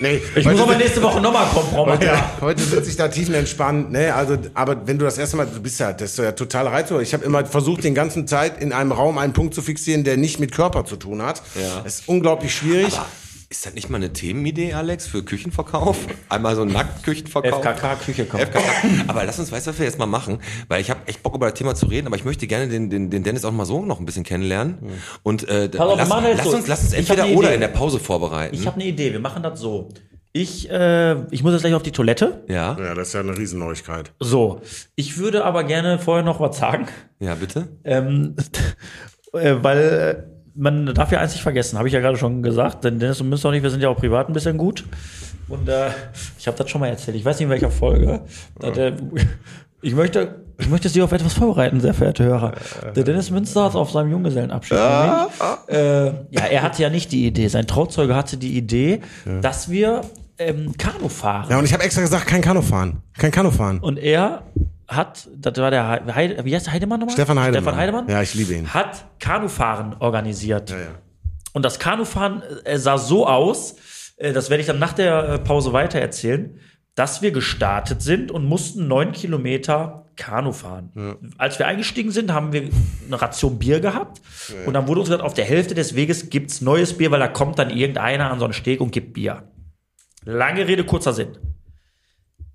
nee, 0.00 0.20
Ich 0.36 0.44
heute 0.46 0.50
muss 0.50 0.60
aber 0.60 0.76
nächste 0.76 1.02
Woche 1.02 1.20
nochmal 1.20 1.46
kommen, 1.46 1.68
Frau 1.72 1.86
Heute, 1.86 2.06
Meier. 2.06 2.30
heute 2.40 2.62
sitze 2.62 2.90
ich 2.90 2.96
da 2.96 3.08
tiefenentspannt, 3.08 3.90
ne? 3.90 4.14
Also, 4.14 4.36
aber 4.54 4.86
wenn 4.86 4.98
du 4.98 5.04
das 5.06 5.16
erste 5.18 5.38
Mal, 5.38 5.46
du 5.46 5.60
bist 5.62 5.80
ja, 5.80 5.92
das 5.94 6.10
ist 6.10 6.18
ja 6.18 6.32
total 6.32 6.68
reizvoll. 6.68 7.02
Ich 7.02 7.14
habe 7.14 7.24
immer 7.24 7.42
versucht, 7.48 7.84
den 7.84 7.94
ganzen 7.94 8.26
Zeit 8.26 8.60
in 8.62 8.72
einem 8.72 8.92
Raum 8.92 9.18
einen 9.18 9.32
Punkt 9.32 9.54
zu 9.54 9.62
fixieren, 9.62 10.04
der 10.04 10.16
nicht 10.16 10.40
mit 10.40 10.52
Körper 10.52 10.84
zu 10.84 10.96
tun 10.96 11.22
hat. 11.22 11.42
Ja. 11.54 11.80
Das 11.82 12.00
ist 12.00 12.08
unglaublich 12.08 12.54
schwierig. 12.54 12.94
Aber 12.94 13.06
ist 13.50 13.64
das 13.64 13.72
nicht 13.72 13.88
mal 13.88 13.96
eine 13.96 14.12
Themenidee, 14.12 14.74
Alex, 14.74 15.06
für 15.06 15.22
Küchenverkauf? 15.24 15.96
Einmal 16.28 16.54
so 16.54 16.62
ein 16.62 16.68
Nacktküchenverkauf? 16.68 17.64
FKK 17.64 17.94
Küche 17.96 18.26
kaufen. 18.26 18.46
FKK. 18.46 18.60
Aber 19.06 19.24
lass 19.24 19.38
uns, 19.38 19.50
weißt 19.50 19.66
du, 19.66 19.70
was 19.70 19.78
wir 19.78 19.86
jetzt 19.86 19.98
mal 19.98 20.04
machen? 20.04 20.40
Weil 20.68 20.82
ich 20.82 20.90
habe 20.90 21.00
echt 21.06 21.22
Bock 21.22 21.34
über 21.34 21.48
das 21.48 21.58
Thema 21.58 21.74
zu 21.74 21.86
reden, 21.86 22.06
aber 22.06 22.16
ich 22.16 22.26
möchte 22.26 22.46
gerne 22.46 22.68
den, 22.68 22.90
den, 22.90 23.08
den 23.08 23.22
Dennis 23.22 23.46
auch 23.46 23.52
mal 23.52 23.64
so 23.64 23.82
noch 23.82 24.00
ein 24.00 24.04
bisschen 24.06 24.22
kennenlernen. 24.22 24.78
Und 25.22 25.48
äh, 25.48 25.70
Pass 25.70 25.80
auf, 25.80 25.96
lass, 25.96 26.08
lass 26.08 26.44
so. 26.44 26.56
uns, 26.56 26.66
lass 26.66 26.82
uns 26.82 26.92
entweder 26.92 27.26
oder 27.28 27.54
in 27.54 27.60
der 27.60 27.68
Pause 27.68 27.98
vorbereiten. 27.98 28.54
Ich 28.54 28.66
habe 28.66 28.76
eine 28.76 28.84
Idee, 28.84 29.12
wir 29.12 29.20
machen 29.20 29.42
das 29.42 29.58
so. 29.58 29.88
Ich, 30.38 30.70
äh, 30.70 31.16
ich 31.32 31.42
muss 31.42 31.52
jetzt 31.52 31.62
gleich 31.62 31.74
auf 31.74 31.82
die 31.82 31.90
Toilette. 31.90 32.44
ja, 32.46 32.76
Ja, 32.78 32.94
das 32.94 33.08
ist 33.08 33.14
ja 33.14 33.20
eine 33.20 33.36
Riesenneuigkeit. 33.36 34.12
So. 34.20 34.60
Ich 34.94 35.18
würde 35.18 35.44
aber 35.44 35.64
gerne 35.64 35.98
vorher 35.98 36.24
noch 36.24 36.38
was 36.38 36.58
sagen. 36.58 36.86
ja, 37.18 37.34
bitte. 37.34 37.66
Ähm, 37.82 38.36
äh, 39.32 39.56
weil 39.60 39.78
äh, 39.78 40.22
man 40.54 40.94
darf 40.94 41.10
ja 41.10 41.18
eins 41.18 41.32
nicht 41.32 41.42
vergessen, 41.42 41.76
habe 41.76 41.88
ich 41.88 41.94
ja 41.94 41.98
gerade 41.98 42.16
schon 42.16 42.44
gesagt, 42.44 42.84
denn 42.84 43.00
Dennis 43.00 43.20
und 43.20 43.30
Münster 43.30 43.48
und 43.48 43.56
ich, 43.56 43.64
wir 43.64 43.70
sind 43.70 43.80
ja 43.82 43.88
auch 43.88 43.96
privat 43.96 44.28
ein 44.28 44.32
bisschen 44.32 44.58
gut. 44.58 44.84
Und 45.48 45.68
äh, 45.68 45.88
ich 46.38 46.46
habe 46.46 46.56
das 46.56 46.70
schon 46.70 46.80
mal 46.80 46.88
erzählt, 46.88 47.16
ich 47.16 47.24
weiß 47.24 47.36
nicht 47.38 47.46
in 47.46 47.50
welcher 47.50 47.72
Folge. 47.72 48.20
dass, 48.60 48.78
äh, 48.78 48.92
ich 49.82 49.94
möchte, 49.96 50.44
ich 50.58 50.68
möchte 50.68 50.88
Sie 50.88 51.02
auf 51.02 51.10
etwas 51.10 51.32
vorbereiten, 51.34 51.80
sehr 51.80 51.94
verehrte 51.94 52.22
Hörer. 52.22 52.52
Der 52.94 53.02
Dennis 53.02 53.30
Münster 53.32 53.64
hat 53.64 53.74
auf 53.74 53.90
seinem 53.90 54.12
Junggesellenabschied. 54.12 54.76
nämlich, 54.76 55.76
Äh, 55.76 56.06
ja, 56.30 56.44
er 56.48 56.62
hatte 56.62 56.82
ja 56.82 56.90
nicht 56.90 57.10
die 57.10 57.26
Idee. 57.26 57.48
Sein 57.48 57.66
Trauzeuge 57.66 58.14
hatte 58.14 58.36
die 58.36 58.56
Idee, 58.56 59.00
dass 59.40 59.68
wir 59.70 60.02
ähm, 60.38 60.74
Kanu 60.76 61.08
fahren. 61.08 61.46
Ja, 61.50 61.58
und 61.58 61.64
ich 61.64 61.72
habe 61.72 61.82
extra 61.84 62.02
gesagt, 62.02 62.26
kein 62.26 62.40
Kanu 62.40 62.62
fahren. 62.62 63.02
Kein 63.18 63.30
Kanu 63.30 63.50
fahren. 63.50 63.78
Und 63.80 63.98
er 63.98 64.42
hat, 64.86 65.28
das 65.36 65.56
war 65.58 65.70
der 65.70 66.02
He- 66.06 66.12
Heide, 66.12 66.44
wie 66.44 66.54
heißt 66.54 66.66
der 66.66 66.72
Heidemann 66.74 67.00
nochmal? 67.00 67.14
Stefan 67.14 67.38
Heidemann. 67.38 67.62
Stefan 67.62 67.76
Heidemann? 67.78 68.08
Ja, 68.08 68.22
ich 68.22 68.34
liebe 68.34 68.54
ihn. 68.54 68.72
Hat 68.72 69.04
Kanufahren 69.20 69.96
organisiert. 69.98 70.70
ja. 70.70 70.76
Und 71.52 71.64
das 71.64 71.78
Kanufahren 71.78 72.42
äh, 72.64 72.78
sah 72.78 72.98
so 72.98 73.26
aus, 73.26 73.76
äh, 74.16 74.32
das 74.32 74.48
werde 74.50 74.60
ich 74.60 74.66
dann 74.66 74.78
nach 74.78 74.92
der 74.92 75.28
äh, 75.28 75.38
Pause 75.38 75.72
weiter 75.72 75.98
erzählen, 75.98 76.58
dass 76.94 77.22
wir 77.22 77.30
gestartet 77.32 78.02
sind 78.02 78.30
und 78.30 78.44
mussten 78.44 78.86
neun 78.88 79.12
Kilometer 79.12 80.04
Kanu 80.16 80.50
fahren. 80.52 80.90
Als 81.38 81.60
wir 81.60 81.68
eingestiegen 81.68 82.10
sind, 82.10 82.32
haben 82.32 82.52
wir 82.52 82.62
eine 83.06 83.22
Ration 83.22 83.56
Bier 83.58 83.78
gehabt. 83.78 84.20
Und 84.66 84.74
dann 84.74 84.88
wurde 84.88 85.00
uns 85.00 85.08
gesagt, 85.08 85.22
auf 85.24 85.32
der 85.34 85.44
Hälfte 85.44 85.74
des 85.76 85.94
Weges 85.94 86.28
gibt's 86.28 86.60
neues 86.60 86.98
Bier, 86.98 87.12
weil 87.12 87.20
da 87.20 87.28
kommt 87.28 87.56
dann 87.60 87.70
irgendeiner 87.70 88.32
an 88.32 88.40
so 88.40 88.44
einen 88.46 88.52
Steg 88.52 88.80
und 88.80 88.90
gibt 88.90 89.12
Bier. 89.14 89.44
Lange 90.30 90.68
Rede, 90.68 90.84
kurzer 90.84 91.14
Sinn. 91.14 91.38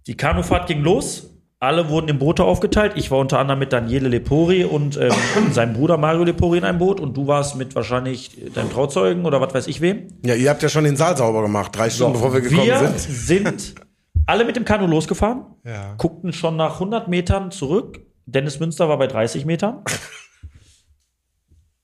Die 0.05 0.15
Kanufahrt 0.15 0.67
ging 0.67 0.83
los. 0.83 1.31
Alle 1.59 1.89
wurden 1.89 2.07
in 2.07 2.19
Boote 2.19 2.43
aufgeteilt. 2.43 2.93
Ich 2.97 3.09
war 3.09 3.17
unter 3.17 3.39
anderem 3.39 3.57
mit 3.57 3.73
Daniele 3.73 4.09
Lepori 4.09 4.63
und 4.63 4.95
ähm, 4.97 5.11
seinem 5.51 5.73
Bruder 5.73 5.97
Mario 5.97 6.23
Lepori 6.23 6.59
in 6.59 6.65
einem 6.65 6.77
Boot. 6.77 6.99
Und 6.99 7.17
du 7.17 7.25
warst 7.25 7.55
mit 7.55 7.73
wahrscheinlich 7.73 8.53
deinem 8.53 8.69
Trauzeugen 8.71 9.25
oder 9.25 9.41
was 9.41 9.55
weiß 9.55 9.65
ich 9.67 9.81
wem. 9.81 10.07
Ja, 10.23 10.35
ihr 10.35 10.51
habt 10.51 10.61
ja 10.61 10.69
schon 10.69 10.83
den 10.83 10.97
Saal 10.97 11.17
sauber 11.17 11.41
gemacht, 11.41 11.75
drei 11.75 11.89
Stunden 11.89 12.13
bevor 12.13 12.31
wir 12.31 12.41
gekommen 12.41 12.67
wir 12.67 12.77
sind. 12.77 12.99
sind 12.99 13.75
alle 14.27 14.45
mit 14.45 14.55
dem 14.55 14.65
Kanu 14.65 14.85
losgefahren, 14.85 15.45
Ja. 15.65 15.95
guckten 15.97 16.31
schon 16.31 16.55
nach 16.55 16.73
100 16.75 17.07
Metern 17.07 17.49
zurück. 17.49 18.01
Dennis 18.27 18.59
Münster 18.59 18.87
war 18.87 18.99
bei 18.99 19.07
30 19.07 19.45
Metern. 19.45 19.83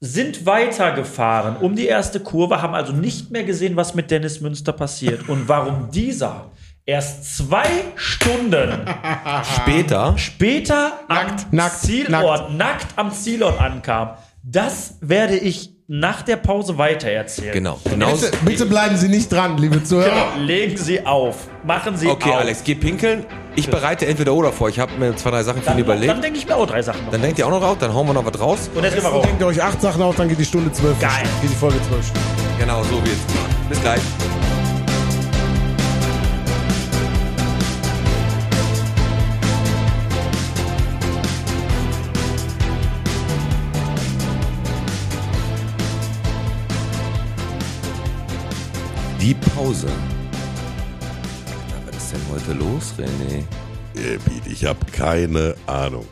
Sind 0.01 0.45
weitergefahren 0.45 1.57
um 1.57 1.75
die 1.75 1.85
erste 1.87 2.21
Kurve, 2.21 2.61
haben 2.61 2.73
also 2.73 2.93
nicht 2.93 3.31
mehr 3.31 3.43
gesehen, 3.43 3.75
was 3.75 3.95
mit 3.95 4.09
Dennis 4.11 4.39
Münster 4.39 4.71
passiert 4.71 5.27
und 5.27 5.49
warum 5.49 5.91
dieser 5.91 6.51
erst 6.85 7.35
zwei 7.37 7.65
Stunden 7.95 8.85
Später. 9.55 10.17
später 10.17 10.93
Nackt, 11.09 11.41
am 11.41 11.47
nackt, 11.51 11.79
Zielort, 11.81 12.53
nackt. 12.53 12.87
am 12.95 13.11
Zielort 13.11 13.59
ankam. 13.59 14.11
Das 14.41 14.95
werde 15.01 15.35
ich 15.35 15.71
nach 15.91 16.21
der 16.21 16.35
Pause 16.37 16.77
weiter 16.77 17.09
erzählen. 17.09 17.51
Genau. 17.51 17.79
genau 17.89 18.11
Bitte, 18.11 18.31
bitte 18.45 18.65
bleiben 18.67 18.95
Sie 18.95 19.07
nicht 19.07 19.31
dran, 19.31 19.57
liebe 19.57 19.83
Zuhörer. 19.83 20.33
Genau. 20.35 20.45
Legen 20.45 20.77
Sie 20.77 21.03
auf. 21.03 21.47
Machen 21.65 21.97
Sie 21.97 22.07
Okay, 22.07 22.29
auf. 22.29 22.37
Alex, 22.37 22.63
geh 22.63 22.75
pinkeln. 22.75 23.25
Ich 23.55 23.67
bereite 23.69 24.05
entweder 24.05 24.33
oder 24.35 24.51
vor. 24.51 24.69
Ich 24.69 24.79
habe 24.79 24.91
mir 24.99 25.15
zwei, 25.15 25.31
drei 25.31 25.41
Sachen 25.41 25.63
für 25.63 25.69
ihn 25.71 25.77
Dann, 25.77 25.79
überlegt. 25.79 26.11
dann 26.11 26.21
denke 26.21 26.37
ich 26.37 26.45
mir 26.47 26.55
auch 26.55 26.67
drei 26.67 26.83
Sachen 26.83 27.05
noch. 27.05 27.11
Dann 27.11 27.23
denkt 27.23 27.39
ihr 27.39 27.47
auch 27.47 27.51
noch 27.51 27.59
drauf, 27.59 27.77
dann 27.79 27.91
hauen 27.91 28.05
wir 28.05 28.13
noch 28.13 28.23
was 28.23 28.39
raus. 28.39 28.69
Und 28.75 28.83
jetzt 28.83 28.93
gehen 28.93 29.01
wir 29.03 29.09
Dann 29.09 29.13
raus. 29.17 29.25
denkt 29.25 29.41
ihr 29.41 29.47
euch 29.47 29.63
acht 29.63 29.81
Sachen 29.81 30.01
auf, 30.03 30.15
dann 30.15 30.29
geht 30.29 30.37
die 30.39 30.45
Stunde 30.45 30.71
zwölf. 30.71 30.97
Geil. 30.99 31.11
Geht 31.41 31.49
die 31.51 31.55
Folge 31.55 31.77
zwölf 31.89 32.05
Stunden. 32.05 32.27
Genau, 32.59 32.83
so 32.83 32.91
wird's. 33.03 33.19
Bis 33.67 33.81
gleich. 33.81 34.01
Die 49.21 49.33
Pause. 49.33 49.87
Na, 51.69 51.87
was 51.87 51.95
ist 51.97 52.13
denn 52.13 52.21
heute 52.31 52.53
los, 52.53 52.93
René? 52.97 53.43
Äh, 53.95 54.17
Ich 54.45 54.65
habe 54.65 54.79
keine 54.91 55.55
Ahnung. 55.67 56.07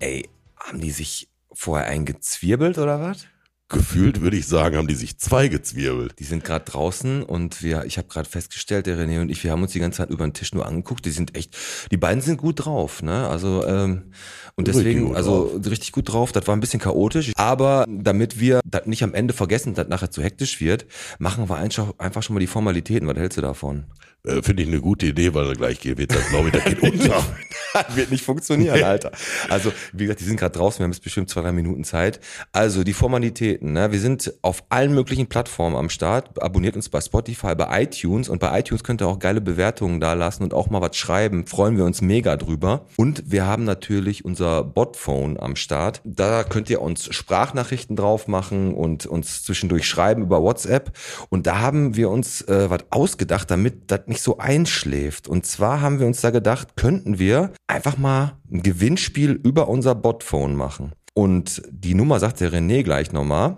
Ey, 0.00 0.28
haben 0.56 0.80
die 0.80 0.90
sich 0.90 1.28
vorher 1.52 1.86
eingezwirbelt 1.86 2.78
oder 2.78 3.00
was? 3.00 3.26
Gefühlt 3.70 4.20
würde 4.20 4.36
ich 4.36 4.48
sagen, 4.48 4.76
haben 4.76 4.88
die 4.88 4.96
sich 4.96 5.16
zwei 5.18 5.46
gezwirbelt. 5.46 6.18
Die 6.18 6.24
sind 6.24 6.42
gerade 6.42 6.64
draußen 6.64 7.22
und 7.22 7.62
wir, 7.62 7.84
ich 7.84 7.98
habe 7.98 8.08
gerade 8.08 8.28
festgestellt, 8.28 8.86
der 8.86 8.98
René 8.98 9.20
und 9.20 9.30
ich, 9.30 9.44
wir 9.44 9.52
haben 9.52 9.62
uns 9.62 9.70
die 9.70 9.78
ganze 9.78 9.98
Zeit 9.98 10.10
über 10.10 10.26
den 10.26 10.34
Tisch 10.34 10.52
nur 10.52 10.66
angeguckt. 10.66 11.06
Die 11.06 11.12
sind 11.12 11.36
echt, 11.36 11.56
die 11.92 11.96
beiden 11.96 12.20
sind 12.20 12.38
gut 12.38 12.64
drauf, 12.64 13.00
ne? 13.00 13.28
Also 13.28 13.64
ähm, 13.64 14.12
und 14.56 14.66
deswegen, 14.66 15.14
also 15.14 15.60
richtig 15.64 15.92
gut 15.92 16.12
drauf. 16.12 16.32
Das 16.32 16.48
war 16.48 16.56
ein 16.56 16.60
bisschen 16.60 16.80
chaotisch, 16.80 17.30
aber 17.36 17.86
damit 17.88 18.40
wir 18.40 18.60
das 18.64 18.86
nicht 18.86 19.04
am 19.04 19.14
Ende 19.14 19.32
vergessen, 19.32 19.74
dass 19.74 19.86
nachher 19.86 20.10
zu 20.10 20.20
hektisch 20.20 20.60
wird, 20.60 20.86
machen 21.20 21.48
wir 21.48 21.56
einfach, 21.56 21.92
einfach 21.98 22.24
schon 22.24 22.34
mal 22.34 22.40
die 22.40 22.48
Formalitäten. 22.48 23.06
Was 23.06 23.16
hältst 23.16 23.38
du 23.38 23.42
davon? 23.42 23.84
Äh, 24.24 24.42
Finde 24.42 24.62
ich 24.62 24.68
eine 24.68 24.80
gute 24.80 25.06
Idee, 25.06 25.32
weil 25.34 25.54
gleich 25.54 25.82
wird 25.84 26.14
das, 26.14 26.28
glaube 26.28 26.48
ich, 26.48 26.52
das 26.54 26.64
geht 26.64 26.82
unter. 26.82 27.24
Das 27.72 27.96
wird 27.96 28.10
nicht 28.10 28.24
funktionieren, 28.24 28.82
Alter. 28.82 29.12
Also, 29.48 29.72
wie 29.92 30.04
gesagt, 30.04 30.20
die 30.20 30.24
sind 30.24 30.38
gerade 30.38 30.56
draußen, 30.56 30.80
wir 30.80 30.84
haben 30.84 30.92
jetzt 30.92 31.04
bestimmt 31.04 31.30
zwei, 31.30 31.42
drei 31.42 31.52
Minuten 31.52 31.84
Zeit. 31.84 32.20
Also, 32.52 32.84
die 32.84 32.92
Formalitäten. 32.92 33.72
Ne? 33.72 33.92
Wir 33.92 34.00
sind 34.00 34.34
auf 34.42 34.64
allen 34.68 34.94
möglichen 34.94 35.26
Plattformen 35.26 35.76
am 35.76 35.88
Start. 35.88 36.42
Abonniert 36.42 36.76
uns 36.76 36.88
bei 36.88 37.00
Spotify, 37.00 37.54
bei 37.54 37.82
iTunes 37.82 38.28
und 38.28 38.40
bei 38.40 38.58
iTunes 38.58 38.84
könnt 38.84 39.00
ihr 39.00 39.08
auch 39.08 39.18
geile 39.18 39.40
Bewertungen 39.40 40.00
da 40.00 40.12
lassen 40.14 40.42
und 40.42 40.52
auch 40.52 40.68
mal 40.68 40.80
was 40.80 40.96
schreiben. 40.96 41.46
Freuen 41.46 41.76
wir 41.76 41.84
uns 41.84 42.02
mega 42.02 42.36
drüber. 42.36 42.86
Und 42.96 43.22
wir 43.30 43.46
haben 43.46 43.64
natürlich 43.64 44.24
unser 44.24 44.64
Botphone 44.64 45.38
am 45.38 45.56
Start. 45.56 46.02
Da 46.04 46.44
könnt 46.44 46.68
ihr 46.70 46.82
uns 46.82 47.14
Sprachnachrichten 47.14 47.96
drauf 47.96 48.28
machen 48.28 48.74
und 48.74 49.06
uns 49.06 49.44
zwischendurch 49.44 49.86
schreiben 49.86 50.22
über 50.22 50.42
WhatsApp. 50.42 50.92
Und 51.28 51.46
da 51.46 51.60
haben 51.60 51.96
wir 51.96 52.10
uns 52.10 52.42
äh, 52.42 52.68
was 52.68 52.84
ausgedacht, 52.90 53.50
damit 53.50 53.90
das 53.90 54.00
nicht 54.10 54.22
so 54.22 54.36
einschläft. 54.38 55.26
Und 55.28 55.46
zwar 55.46 55.80
haben 55.80 55.98
wir 55.98 56.06
uns 56.06 56.20
da 56.20 56.30
gedacht, 56.30 56.76
könnten 56.76 57.18
wir 57.18 57.52
einfach 57.66 57.96
mal 57.96 58.36
ein 58.52 58.62
Gewinnspiel 58.62 59.30
über 59.30 59.68
unser 59.68 59.94
Botphone 59.94 60.54
machen. 60.54 60.92
Und 61.14 61.62
die 61.70 61.94
Nummer 61.94 62.20
sagt 62.20 62.40
der 62.40 62.52
René 62.52 62.82
gleich 62.82 63.12
nochmal. 63.12 63.56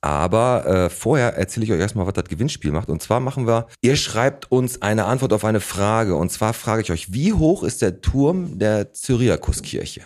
Aber 0.00 0.66
äh, 0.66 0.90
vorher 0.90 1.36
erzähle 1.36 1.64
ich 1.66 1.72
euch 1.72 1.80
erstmal, 1.80 2.06
was 2.06 2.14
das 2.14 2.24
Gewinnspiel 2.24 2.70
macht. 2.70 2.88
Und 2.88 3.02
zwar 3.02 3.20
machen 3.20 3.46
wir, 3.46 3.66
ihr 3.82 3.96
schreibt 3.96 4.50
uns 4.50 4.80
eine 4.80 5.04
Antwort 5.04 5.32
auf 5.32 5.44
eine 5.44 5.60
Frage. 5.60 6.14
Und 6.14 6.30
zwar 6.30 6.52
frage 6.52 6.82
ich 6.82 6.92
euch, 6.92 7.12
wie 7.12 7.32
hoch 7.32 7.62
ist 7.62 7.82
der 7.82 8.00
Turm 8.00 8.58
der 8.58 8.92
Cyriakuskirche? 8.94 10.02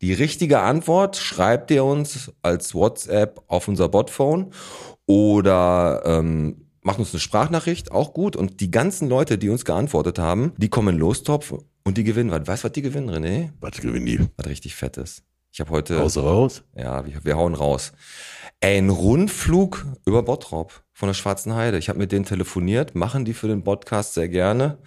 Die 0.00 0.12
richtige 0.12 0.60
Antwort 0.60 1.16
schreibt 1.16 1.70
ihr 1.70 1.84
uns 1.84 2.30
als 2.42 2.74
WhatsApp 2.74 3.42
auf 3.48 3.66
unser 3.66 3.88
Botphone 3.88 4.52
oder 5.06 6.02
ähm, 6.04 6.67
macht 6.88 6.98
uns 6.98 7.12
eine 7.12 7.20
Sprachnachricht, 7.20 7.92
auch 7.92 8.14
gut. 8.14 8.34
Und 8.34 8.60
die 8.60 8.70
ganzen 8.70 9.10
Leute, 9.10 9.36
die 9.36 9.50
uns 9.50 9.66
geantwortet 9.66 10.18
haben, 10.18 10.54
die 10.56 10.70
kommen 10.70 10.94
in 10.94 11.00
Lostopf 11.00 11.52
und 11.84 11.98
die 11.98 12.02
gewinnen 12.02 12.30
was. 12.30 12.46
Weißt 12.46 12.64
du, 12.64 12.68
was 12.68 12.72
die 12.72 12.80
gewinnen, 12.80 13.10
René? 13.10 13.50
Was 13.60 13.72
gewinnen 13.72 14.06
die? 14.06 14.20
Was 14.38 14.46
richtig 14.46 14.74
fettes. 14.74 15.22
Ich 15.52 15.60
habe 15.60 15.70
heute. 15.70 15.98
Raus, 15.98 16.16
raus. 16.16 16.62
Ja, 16.74 17.04
wir, 17.04 17.22
wir 17.22 17.36
hauen 17.36 17.54
raus. 17.54 17.92
Ein 18.62 18.88
Rundflug 18.88 19.84
über 20.06 20.22
Bottrop 20.22 20.82
von 20.94 21.08
der 21.08 21.14
Schwarzen 21.14 21.54
Heide. 21.54 21.76
Ich 21.76 21.90
habe 21.90 21.98
mit 21.98 22.10
denen 22.10 22.24
telefoniert, 22.24 22.94
machen 22.94 23.26
die 23.26 23.34
für 23.34 23.48
den 23.48 23.64
Podcast 23.64 24.14
sehr 24.14 24.30
gerne. 24.30 24.78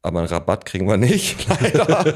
Aber 0.00 0.20
einen 0.20 0.28
Rabatt 0.28 0.64
kriegen 0.64 0.86
wir 0.86 0.96
nicht, 0.96 1.48
leider. 1.60 2.14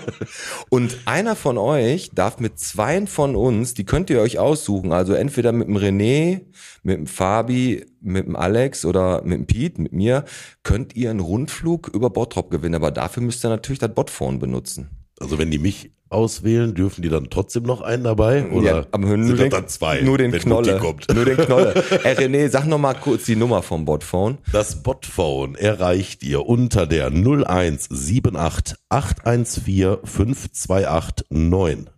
Und 0.71 0.99
einer 1.05 1.35
von 1.35 1.59
euch 1.59 2.11
darf 2.15 2.39
mit 2.39 2.59
zweien 2.59 3.09
von 3.09 3.35
uns, 3.35 3.75
die 3.75 3.85
könnt 3.85 4.09
ihr 4.09 4.21
euch 4.21 4.39
aussuchen, 4.39 4.93
also 4.93 5.15
entweder 5.15 5.51
mit 5.51 5.67
dem 5.67 5.77
René, 5.77 6.43
mit 6.85 6.97
dem 6.97 7.07
Fabi, 7.07 7.85
mit 8.01 8.27
dem 8.27 8.37
Alex 8.37 8.85
oder 8.85 9.23
mit 9.23 9.33
dem 9.33 9.47
Pete, 9.47 9.81
mit 9.81 9.93
mir, 9.93 10.25
könnt 10.63 10.95
ihr 10.95 11.11
einen 11.11 11.21
Rundflug 11.21 11.89
über 11.89 12.11
Bottrop 12.11 12.51
gewinnen. 12.51 12.77
Aber 12.77 12.93
dafür 12.93 13.23
müsst 13.23 13.45
ihr 13.45 13.51
natürlich 13.51 13.81
das 13.81 13.95
Botphone 13.95 14.39
benutzen. 14.39 14.91
Also 15.19 15.39
wenn 15.39 15.51
die 15.51 15.59
mich 15.59 15.93
auswählen, 16.13 16.75
dürfen 16.75 17.03
die 17.03 17.09
dann 17.09 17.31
trotzdem 17.31 17.65
noch 17.65 17.81
einen 17.81 18.05
dabei? 18.05 18.51
Oder 18.51 18.65
Ja, 18.65 18.87
aber 18.91 19.17
nur 19.17 19.27
sind 19.27 19.39
den, 19.39 19.51
dann 19.51 19.69
zwei? 19.69 20.01
Nur 20.03 20.19
den 20.19 20.33
Knolle. 20.33 20.81
Nur 21.15 21.25
den 21.25 21.37
Knolle. 21.37 21.75
Ey, 22.05 22.15
René, 22.19 22.49
sag 22.49 22.67
noch 22.67 22.79
mal 22.79 22.95
kurz 22.95 23.25
die 23.25 23.37
Nummer 23.37 23.63
vom 23.63 23.85
Botphone. 23.85 24.39
Das 24.53 24.83
Botphone 24.83 25.55
erreicht 25.55 26.23
ihr 26.23 26.47
unter 26.47 26.87
der 26.87 27.07
0178 27.07 28.77
814 28.89 29.99
5289. 30.05 31.93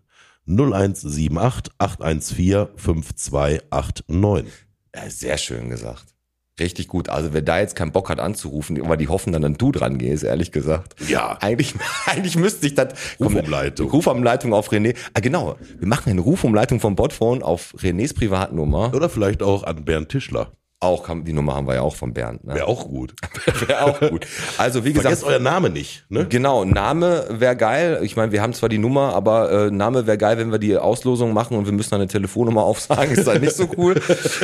0178 0.46 1.72
814 1.78 2.66
5289. 2.76 4.52
Ja, 4.94 5.10
sehr 5.10 5.38
schön 5.38 5.70
gesagt. 5.70 6.13
Richtig 6.60 6.86
gut. 6.86 7.08
Also 7.08 7.32
wer 7.32 7.42
da 7.42 7.58
jetzt 7.58 7.74
keinen 7.74 7.90
Bock 7.90 8.08
hat 8.08 8.20
anzurufen, 8.20 8.80
aber 8.80 8.96
die 8.96 9.08
hoffen 9.08 9.32
dann, 9.32 9.42
dass 9.42 9.54
du 9.54 9.72
dran 9.72 9.98
gehst, 9.98 10.22
ehrlich 10.22 10.52
gesagt. 10.52 10.94
Ja. 11.08 11.36
Eigentlich, 11.40 11.74
eigentlich 12.06 12.36
müsste 12.36 12.66
ich 12.66 12.74
das. 12.74 12.94
Rufumleitung. 13.18 13.90
Rufumleitung 13.90 14.52
auf 14.52 14.70
René. 14.70 14.96
Ah, 15.14 15.20
genau. 15.20 15.56
Wir 15.78 15.88
machen 15.88 16.10
eine 16.10 16.20
Rufumleitung 16.20 16.78
vom 16.78 16.94
Botphone 16.94 17.42
auf 17.42 17.74
Renés 17.78 18.14
Privatnummer. 18.14 18.94
Oder 18.94 19.08
vielleicht 19.08 19.42
auch 19.42 19.64
an 19.64 19.84
Bernd 19.84 20.10
Tischler. 20.10 20.52
Auch, 20.84 21.08
haben- 21.08 21.24
die 21.24 21.32
Nummer 21.32 21.54
haben 21.56 21.66
wir 21.66 21.74
ja 21.74 21.80
auch 21.82 21.96
von 21.96 22.12
Bernd. 22.12 22.44
Ne? 22.44 22.54
Wäre 22.54 22.66
auch 22.66 22.86
gut. 22.86 23.14
Wäre 23.66 23.82
auch 23.82 24.00
gut. 24.00 24.26
Also 24.58 24.84
wie 24.84 24.92
gesagt. 24.92 25.06
Vergesst 25.16 25.24
euren 25.24 25.42
Namen 25.42 25.72
nicht. 25.72 26.04
Ne? 26.08 26.26
Genau, 26.28 26.64
Name 26.64 27.24
wäre 27.30 27.56
geil. 27.56 28.00
Ich 28.02 28.16
meine, 28.16 28.32
wir 28.32 28.42
haben 28.42 28.52
zwar 28.52 28.68
die 28.68 28.78
Nummer, 28.78 29.14
aber 29.14 29.50
äh, 29.66 29.70
Name 29.70 30.06
wäre 30.06 30.18
geil, 30.18 30.38
wenn 30.38 30.52
wir 30.52 30.58
die 30.58 30.76
Auslosung 30.76 31.32
machen 31.32 31.56
und 31.56 31.64
wir 31.66 31.72
müssen 31.72 31.94
eine 31.94 32.06
Telefonnummer 32.06 32.62
aufsagen. 32.64 33.12
Ist 33.12 33.26
halt 33.26 33.40
nicht 33.42 33.56
so 33.56 33.68
cool. 33.76 33.94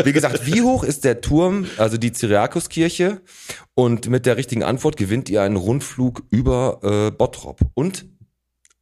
Wie 0.05 0.13
gesagt, 0.13 0.47
wie 0.47 0.63
hoch 0.63 0.83
ist 0.85 1.05
der 1.05 1.21
Turm, 1.21 1.67
also 1.79 1.97
die 1.99 2.13
Cyriakuskirche? 2.13 3.21
Und 3.75 4.09
mit 4.09 4.27
der 4.27 4.37
richtigen 4.37 4.63
Antwort 4.63 4.97
gewinnt 4.97 5.31
ihr 5.31 5.43
einen 5.43 5.57
Rundflug 5.57 6.23
über 6.31 6.81
äh, 6.83 7.11
Bottrop. 7.11 7.61
Und 7.75 8.07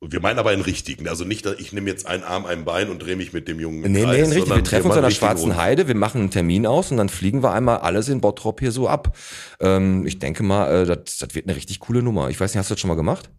Wir 0.00 0.20
meinen 0.20 0.38
aber 0.38 0.50
einen 0.50 0.62
richtigen. 0.62 1.08
Also 1.08 1.24
nicht, 1.24 1.44
dass 1.44 1.58
ich 1.58 1.72
nehme 1.72 1.90
jetzt 1.90 2.06
einen 2.06 2.22
Arm, 2.22 2.46
ein 2.46 2.64
Bein 2.64 2.88
und 2.88 3.00
drehe 3.00 3.16
mich 3.16 3.32
mit 3.32 3.48
dem 3.48 3.58
Jungen 3.58 3.80
nee, 3.90 4.02
Kreis, 4.04 4.28
nee, 4.28 4.34
richtig. 4.36 4.54
Wir 4.54 4.62
treffen 4.62 4.86
uns 4.86 4.96
an 4.96 5.02
der 5.02 5.10
Schwarzen 5.10 5.50
Rund- 5.50 5.56
Heide, 5.56 5.88
wir 5.88 5.96
machen 5.96 6.20
einen 6.20 6.30
Termin 6.30 6.66
aus 6.66 6.92
und 6.92 6.98
dann 6.98 7.08
fliegen 7.08 7.42
wir 7.42 7.52
einmal 7.52 7.78
alles 7.78 8.08
in 8.08 8.20
Bottrop 8.20 8.60
hier 8.60 8.70
so 8.70 8.88
ab. 8.88 9.16
Ähm, 9.58 10.06
ich 10.06 10.20
denke 10.20 10.44
mal, 10.44 10.82
äh, 10.82 10.86
das, 10.86 11.18
das 11.18 11.34
wird 11.34 11.46
eine 11.48 11.56
richtig 11.56 11.80
coole 11.80 12.02
Nummer. 12.02 12.30
Ich 12.30 12.38
weiß 12.38 12.52
nicht, 12.52 12.58
hast 12.58 12.70
du 12.70 12.74
das 12.74 12.80
schon 12.80 12.88
mal 12.88 12.94
gemacht? 12.94 13.30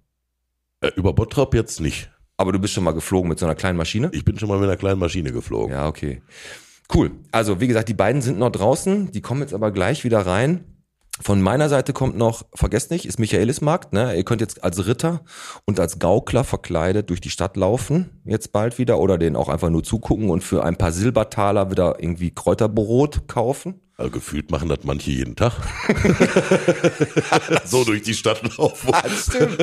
Äh, 0.81 0.91
über 0.97 1.13
Bottrop 1.13 1.53
jetzt 1.53 1.79
nicht. 1.79 2.11
Aber 2.35 2.51
du 2.51 2.59
bist 2.59 2.73
schon 2.73 2.83
mal 2.83 2.91
geflogen 2.93 3.29
mit 3.29 3.39
so 3.39 3.45
einer 3.45 3.55
kleinen 3.55 3.77
Maschine? 3.77 4.09
Ich 4.13 4.25
bin 4.25 4.37
schon 4.37 4.49
mal 4.49 4.59
mit 4.59 4.67
einer 4.67 4.77
kleinen 4.77 4.99
Maschine 4.99 5.31
geflogen. 5.31 5.73
Ja, 5.73 5.87
okay. 5.87 6.21
Cool. 6.93 7.11
Also, 7.31 7.61
wie 7.61 7.67
gesagt, 7.67 7.87
die 7.87 7.93
beiden 7.93 8.21
sind 8.21 8.37
noch 8.39 8.51
draußen. 8.51 9.11
Die 9.11 9.21
kommen 9.21 9.41
jetzt 9.41 9.53
aber 9.53 9.71
gleich 9.71 10.03
wieder 10.03 10.25
rein. 10.25 10.63
Von 11.21 11.41
meiner 11.41 11.67
Seite 11.67 11.91
kommt 11.91 12.17
noch, 12.17 12.45
vergesst 12.55 12.91
nicht, 12.91 13.05
ist 13.05 13.19
Michaelismarkt. 13.19 13.91
Ne? 13.91 14.15
Ihr 14.15 14.23
könnt 14.23 14.39
jetzt 14.39 14.63
als 14.63 14.87
Ritter 14.87 15.21
und 15.65 15.79
als 15.79 15.99
Gaukler 15.99 16.45
verkleidet 16.45 17.09
durch 17.09 17.19
die 17.19 17.29
Stadt 17.29 17.57
laufen, 17.57 18.21
jetzt 18.23 18.53
bald 18.53 18.77
wieder, 18.77 18.99
oder 18.99 19.17
den 19.17 19.35
auch 19.35 19.49
einfach 19.49 19.69
nur 19.69 19.83
zugucken 19.83 20.29
und 20.29 20.43
für 20.43 20.63
ein 20.63 20.77
paar 20.77 20.93
Silbertaler 20.93 21.71
wieder 21.71 21.95
irgendwie 21.99 22.31
Kräuterbrot 22.31 23.27
kaufen. 23.27 23.81
Also 23.99 24.11
gefühlt 24.11 24.49
machen 24.49 24.69
das 24.69 24.79
manche 24.83 25.11
jeden 25.11 25.35
Tag. 25.35 25.51
so 27.65 27.83
durch 27.83 28.01
die 28.01 28.13
Stadt 28.13 28.41
laufen. 28.57 28.93
Ah, 28.93 29.01
das 29.01 29.25
stimmt. 29.25 29.59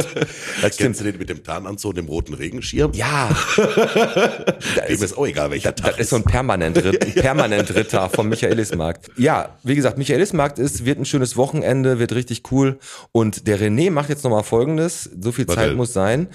Das 0.60 0.76
Kennst 0.76 1.00
du 1.00 1.04
den 1.04 1.16
mit 1.16 1.30
dem 1.30 1.42
Tarnanzug 1.42 1.92
und 1.92 1.96
dem 1.96 2.06
roten 2.06 2.34
Regenschirm? 2.34 2.92
Ja, 2.92 3.30
Dem 3.56 5.02
ist 5.02 5.16
auch 5.16 5.26
egal, 5.26 5.50
welcher 5.50 5.74
Tag 5.74 5.92
Das 5.92 6.00
ist 6.00 6.10
so 6.10 6.16
ein 6.16 6.24
Permanent-Ritter 6.24 7.06
ein 7.06 7.14
Permanent 7.14 7.72
vom 8.14 8.28
Michaelismarkt. 8.28 9.08
Ja, 9.16 9.56
wie 9.62 9.74
gesagt, 9.74 9.96
Michaelismarkt 9.96 10.58
ist, 10.58 10.84
wird 10.84 10.98
ein 10.98 11.06
schönes 11.06 11.38
Wochenende, 11.38 11.98
wird 11.98 12.12
richtig 12.12 12.42
cool. 12.52 12.78
Und 13.12 13.46
der 13.46 13.58
René 13.58 13.90
macht 13.90 14.10
jetzt 14.10 14.22
nochmal 14.22 14.44
folgendes, 14.44 15.08
so 15.18 15.32
viel 15.32 15.48
Warte. 15.48 15.62
Zeit 15.62 15.76
muss 15.76 15.94
sein. 15.94 16.28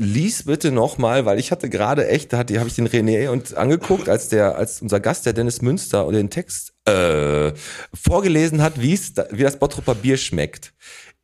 Lies 0.00 0.44
bitte 0.44 0.70
nochmal, 0.70 1.26
weil 1.26 1.40
ich 1.40 1.50
hatte 1.50 1.68
gerade 1.68 2.06
echt, 2.06 2.32
da 2.32 2.38
hatte, 2.38 2.56
habe 2.60 2.68
ich 2.68 2.76
den 2.76 2.86
René 2.86 3.30
und 3.30 3.56
angeguckt, 3.56 4.08
als 4.08 4.28
der, 4.28 4.54
als 4.56 4.80
unser 4.80 5.00
Gast, 5.00 5.26
der 5.26 5.32
Dennis 5.32 5.60
Münster, 5.60 6.08
den 6.12 6.30
Text 6.30 6.72
äh, 6.84 7.52
vorgelesen 7.92 8.62
hat, 8.62 8.80
wie 8.80 8.94
es, 8.94 9.12
wie 9.32 9.42
das 9.42 9.58
Bottroper 9.58 9.96
Bier 9.96 10.16
schmeckt. 10.16 10.72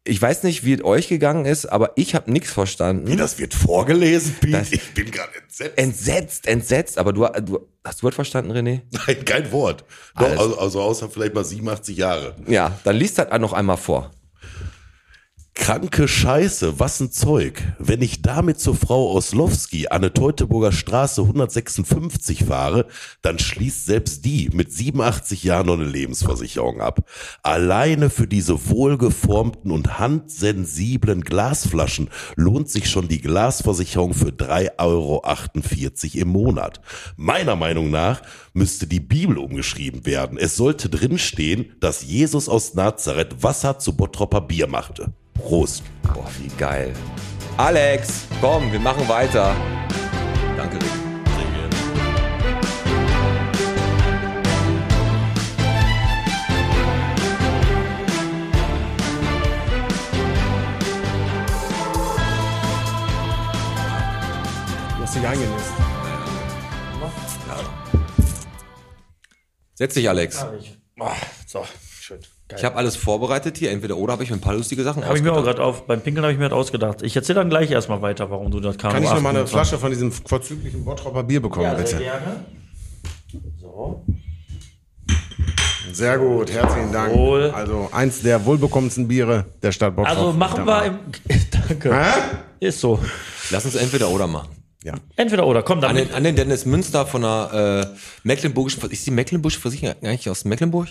Ich 0.03 0.21
weiß 0.21 0.43
nicht, 0.43 0.65
wie 0.65 0.75
es 0.75 0.83
euch 0.85 1.07
gegangen 1.09 1.47
ist, 1.47 1.67
aber 1.67 1.93
ich 1.95 2.17
habe 2.17 2.33
nichts 2.33 2.51
verstanden. 2.51 3.07
Wie, 3.07 3.15
das 3.17 3.39
wird 3.39 3.55
vorgelesen, 3.55 4.35
Pete? 4.41 4.59
Das- 4.59 4.73
ich 4.73 4.93
bin 4.93 5.09
gerade 5.11 5.31
entsetzt. 5.41 5.79
Entsetzt, 5.79 6.47
entsetzt. 6.49 6.99
Aber 6.99 7.13
du, 7.13 7.27
du 7.43 7.69
hast 7.85 8.03
du 8.03 8.07
was 8.09 8.15
verstanden, 8.17 8.51
René? 8.51 8.81
Nein, 8.91 9.25
kein 9.25 9.53
Wort. 9.53 9.85
Doch, 10.19 10.29
also, 10.29 10.59
also 10.59 10.83
außer 10.83 11.09
vielleicht 11.09 11.33
mal 11.35 11.45
87 11.45 11.97
Jahre. 11.97 12.35
Ja, 12.49 12.77
dann 12.83 12.97
liest 12.97 13.19
das 13.19 13.29
noch 13.39 13.53
einmal 13.53 13.77
vor. 13.77 14.11
Kranke 15.55 16.09
Scheiße, 16.09 16.81
was 16.81 17.01
ein 17.01 17.13
Zeug. 17.13 17.63
Wenn 17.79 18.03
ich 18.03 18.23
damit 18.23 18.59
zur 18.59 18.75
Frau 18.75 19.13
Oslowski 19.13 19.87
an 19.87 20.03
der 20.03 20.13
Teutoburger 20.13 20.73
Straße 20.73 21.23
156 21.23 22.45
fahre, 22.45 22.87
dann 23.23 23.39
schließt 23.39 23.87
selbst 23.87 24.25
die 24.25 24.51
mit 24.53 24.73
87 24.73 25.45
Jahren 25.45 25.67
noch 25.67 25.75
eine 25.75 25.85
Lebensversicherung 25.85 26.81
ab. 26.81 27.09
Alleine 27.43 28.11
für 28.11 28.27
diese 28.27 28.69
wohlgeformten 28.69 29.71
und 29.71 29.99
handsensiblen 29.99 31.23
Glasflaschen 31.23 32.11
lohnt 32.35 32.69
sich 32.69 32.91
schon 32.91 33.07
die 33.07 33.21
Glasversicherung 33.21 34.13
für 34.13 34.31
3,48 34.31 34.75
Euro 34.81 35.23
im 36.21 36.29
Monat. 36.29 36.81
Meiner 37.17 37.55
Meinung 37.55 37.91
nach 37.91 38.23
müsste 38.55 38.89
die 38.89 39.01
Bibel 39.01 39.39
umgeschrieben 39.39 40.05
werden. 40.05 40.37
Es 40.37 40.57
sollte 40.57 40.91
drinstehen, 40.91 41.73
dass 41.79 42.03
Jesus 42.03 42.49
aus 42.49 42.75
Nazareth 42.75 43.43
Wasser 43.43 43.79
zu 43.79 43.97
Bottropper 43.97 44.41
Bier 44.41 44.67
machte. 44.67 45.15
Prost. 45.45 45.83
Boah, 46.03 46.31
wie 46.39 46.49
geil. 46.57 46.95
Alex, 47.59 48.25
komm, 48.41 48.73
wir 48.73 48.81
machen 48.81 49.07
weiter. 49.07 49.55
Danke, 50.57 50.77
Rick. 50.77 50.91
Du 64.97 65.03
hast 65.03 65.15
dich 65.15 65.27
eingenässt. 65.27 65.73
Setz 69.75 69.95
dich, 69.95 70.09
Alex. 70.09 70.47
Oh, 70.99 71.11
so, 71.47 71.67
schön. 72.01 72.21
Geil. 72.55 72.59
Ich 72.59 72.65
habe 72.65 72.77
alles 72.77 72.97
vorbereitet 72.97 73.59
hier. 73.59 73.71
Entweder 73.71 73.97
oder 73.97 74.13
habe 74.13 74.23
ich 74.25 74.31
mir 74.31 74.37
ein 74.37 74.41
paar 74.41 74.55
lustige 74.55 74.83
Sachen 74.83 75.05
Habe 75.05 75.17
ich 75.17 75.23
mir 75.23 75.31
auch 75.33 75.37
ausgedacht. 75.37 75.57
gerade 75.57 75.69
auf, 75.69 75.87
beim 75.87 76.01
Pinkeln 76.01 76.25
habe 76.25 76.33
ich 76.33 76.39
mir 76.39 76.49
das 76.49 76.57
ausgedacht. 76.59 77.03
Ich 77.03 77.15
erzähle 77.17 77.41
dann 77.41 77.51
gleich 77.51 77.71
erstmal 77.71 78.01
weiter, 78.03 78.31
warum 78.31 78.51
du 78.51 78.61
das 78.61 78.79
Kanu 78.79 78.95
Kann 78.95 79.03
ich 79.03 79.11
noch 79.11 79.21
mal 79.21 79.31
eine 79.31 79.41
28 79.41 79.51
Flasche 79.53 79.79
von 79.79 79.91
diesem 79.91 80.13
vorzüglichen 80.13 80.85
Bottropper 80.85 81.23
Bier 81.25 81.43
bekommen, 81.43 81.65
Ja, 81.67 81.75
bitte? 81.75 81.91
sehr 81.91 82.01
gerne. 82.01 82.45
So. 83.61 84.05
Sehr 85.93 86.19
gut, 86.19 86.51
herzlichen 86.53 86.93
Dank. 86.93 87.15
Wohl. 87.15 87.51
Also 87.51 87.89
eins 87.93 88.23
der 88.23 88.45
wohlbekommensten 88.45 89.07
Biere 89.07 89.47
der 89.63 89.71
Stadt 89.71 89.95
Boxhoff. 89.95 90.17
Also 90.17 90.33
machen 90.33 90.67
wir 90.67 90.85
im. 90.87 90.99
Danke. 91.69 91.95
Hä? 91.95 92.11
Ist 92.61 92.81
so. 92.81 92.99
Lass 93.51 93.65
uns 93.65 93.75
entweder 93.77 94.09
oder 94.09 94.27
machen. 94.27 94.49
Ja. 94.83 94.95
Entweder 95.17 95.47
oder. 95.47 95.63
Komm, 95.63 95.79
An 95.79 95.83
dann. 95.83 95.97
den, 95.97 96.13
an 96.13 96.25
den 96.25 96.35
Dennis 96.37 96.67
Münster 96.67 97.07
von 97.07 97.23
der 97.23 97.91
äh, 97.93 97.97
Mecklenburgischen 98.25 98.83
Ist 98.91 99.07
die 99.07 99.11
Mecklenburgische 99.13 99.61
Versicherung 99.61 99.95
eigentlich 100.03 100.29
aus 100.29 100.45
Mecklenburg? 100.45 100.89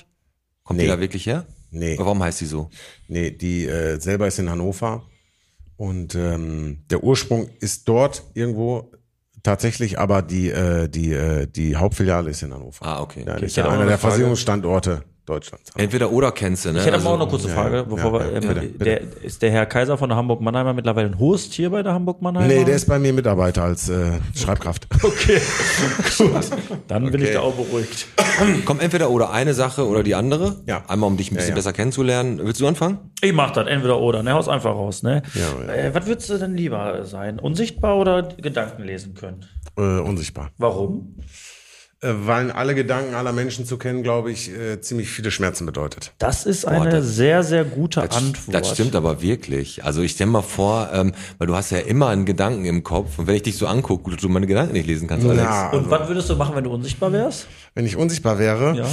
Kommt 0.63 0.79
die 0.79 0.85
Nee. 0.85 0.89
da 0.91 0.99
wirklich 0.99 1.25
her? 1.25 1.45
Nee. 1.71 1.95
Aber 1.95 2.05
Warum 2.05 2.23
heißt 2.23 2.41
die 2.41 2.45
so? 2.45 2.69
Nee, 3.07 3.31
die 3.31 3.65
äh, 3.65 3.99
selber 3.99 4.27
ist 4.27 4.39
in 4.39 4.49
Hannover. 4.49 5.03
Und 5.75 6.15
ähm, 6.15 6.83
der 6.89 7.03
Ursprung 7.03 7.49
ist 7.59 7.89
dort 7.89 8.23
irgendwo 8.35 8.91
tatsächlich, 9.41 9.99
aber 9.99 10.21
die, 10.21 10.49
äh, 10.49 10.87
die, 10.87 11.11
äh, 11.11 11.47
die 11.47 11.75
Hauptfiliale 11.75 12.29
ist 12.29 12.43
in 12.43 12.53
Hannover. 12.53 12.85
Ah, 12.85 13.01
okay. 13.01 13.23
Ja, 13.25 13.35
Okay, 13.35 13.45
ich 13.45 13.55
ja 13.55 13.67
einer 13.69 13.85
der. 13.85 13.97
Versicherungsstandorte 13.97 15.03
Deutschlands. 15.25 15.71
Entweder 15.75 16.11
oder 16.11 16.31
kennst 16.33 16.65
du, 16.65 16.71
ne? 16.73 16.79
Ich 16.79 16.85
hätte 16.85 16.95
Also- 16.95 17.07
aber 17.07 17.15
auch 17.15 17.19
noch 17.19 17.27
eine 17.27 17.31
kurze 17.31 17.47
Frage, 17.47 17.75
ja, 17.77 17.83
bevor 17.83 18.19
ja, 18.19 18.25
wir. 18.25 18.31
ja, 18.33 18.41
ähm, 18.41 18.47
bitte, 18.47 18.67
bitte. 18.67 18.83
Der, 18.83 19.01
ist 19.23 19.41
der 19.41 19.51
Herr 19.51 19.65
Kaiser 19.65 19.97
von 19.97 20.09
der 20.09 20.17
Hamburg-Mannheimer 20.17 20.73
mittlerweile 20.73 21.07
ein 21.07 21.17
Host 21.17 21.53
hier 21.53 21.69
bei 21.69 21.81
der 21.81 21.93
Hamburg-Mannheimer? 21.93 22.47
Nee, 22.47 22.65
der 22.65 22.75
ist 22.75 22.87
bei 22.87 22.99
mir 22.99 23.13
Mitarbeiter 23.13 23.63
als 23.63 23.87
äh, 23.89 24.19
Schreibkraft. 24.35 24.87
Okay, 25.03 25.39
gut. 26.17 26.31
Dann 26.87 27.11
bin 27.11 27.21
ich 27.21 27.31
da 27.31 27.41
auch 27.41 27.53
beruhigt. 27.53 28.07
Komm, 28.65 28.79
entweder 28.79 29.09
oder 29.09 29.31
eine 29.31 29.53
Sache 29.53 29.87
oder 29.87 30.01
die 30.03 30.15
andere. 30.15 30.61
Ja. 30.65 30.83
Einmal, 30.87 31.07
um 31.07 31.17
dich 31.17 31.31
ein 31.31 31.35
bisschen 31.35 31.49
ja. 31.49 31.55
besser 31.55 31.71
kennenzulernen. 31.73 32.39
Willst 32.41 32.59
du 32.61 32.67
anfangen? 32.67 33.11
Ich 33.21 33.33
mach 33.33 33.51
das, 33.51 33.67
entweder 33.67 33.99
oder, 33.99 34.23
ne? 34.23 34.33
Haus 34.33 34.47
einfach 34.47 34.71
raus, 34.71 35.03
ne? 35.03 35.21
Ja, 35.35 35.67
ja. 35.67 35.73
Äh, 35.73 35.95
was 35.95 36.05
würdest 36.07 36.29
du 36.29 36.37
denn 36.37 36.55
lieber 36.55 37.05
sein? 37.05 37.39
Unsichtbar 37.39 37.97
oder 37.97 38.23
Gedanken 38.23 38.83
lesen 38.83 39.13
können? 39.13 39.45
äh, 39.77 39.99
unsichtbar. 39.99 40.51
Warum? 40.57 41.15
Äh, 42.03 42.27
weil 42.27 42.51
alle 42.51 42.75
Gedanken 42.75 43.15
aller 43.15 43.31
Menschen 43.31 43.65
zu 43.65 43.77
kennen, 43.77 44.03
glaube 44.03 44.29
ich, 44.31 44.51
äh, 44.51 44.81
ziemlich 44.81 45.09
viele 45.09 45.31
Schmerzen 45.31 45.65
bedeutet. 45.65 46.11
Das 46.19 46.45
ist 46.45 46.65
eine 46.65 46.89
das- 46.89 47.15
sehr, 47.15 47.43
sehr 47.43 47.63
gute 47.63 48.01
Das, 48.01 48.17
Antwort. 48.17 48.53
das 48.55 48.71
stimmt 48.71 48.95
aber 48.95 49.21
wirklich. 49.21 49.83
Also 49.85 50.01
ich 50.01 50.11
stell 50.11 50.27
mal 50.27 50.41
vor, 50.41 50.89
ähm, 50.93 51.13
weil 51.37 51.47
du 51.47 51.55
hast 51.55 51.71
ja 51.71 51.79
immer 51.79 52.09
einen 52.09 52.25
Gedanken 52.25 52.65
im 52.65 52.83
Kopf 52.83 53.17
und 53.19 53.27
wenn 53.27 53.35
ich 53.35 53.43
dich 53.43 53.57
so 53.57 53.67
angucke, 53.67 54.15
du 54.17 54.29
meine 54.29 54.47
Gedanken 54.47 54.73
nicht 54.73 54.85
lesen 54.87 55.07
kannst, 55.07 55.25
Alex. 55.25 55.43
Ja, 55.43 55.69
Und 55.69 55.77
also, 55.79 55.91
was 55.91 56.07
würdest 56.09 56.29
du 56.29 56.35
machen, 56.35 56.55
wenn 56.55 56.63
du 56.65 56.71
unsichtbar 56.73 57.11
wärst? 57.13 57.47
wenn 57.75 57.85
ich 57.85 57.95
unsichtbar 57.95 58.37
wäre, 58.37 58.75
Ja. 58.75 58.85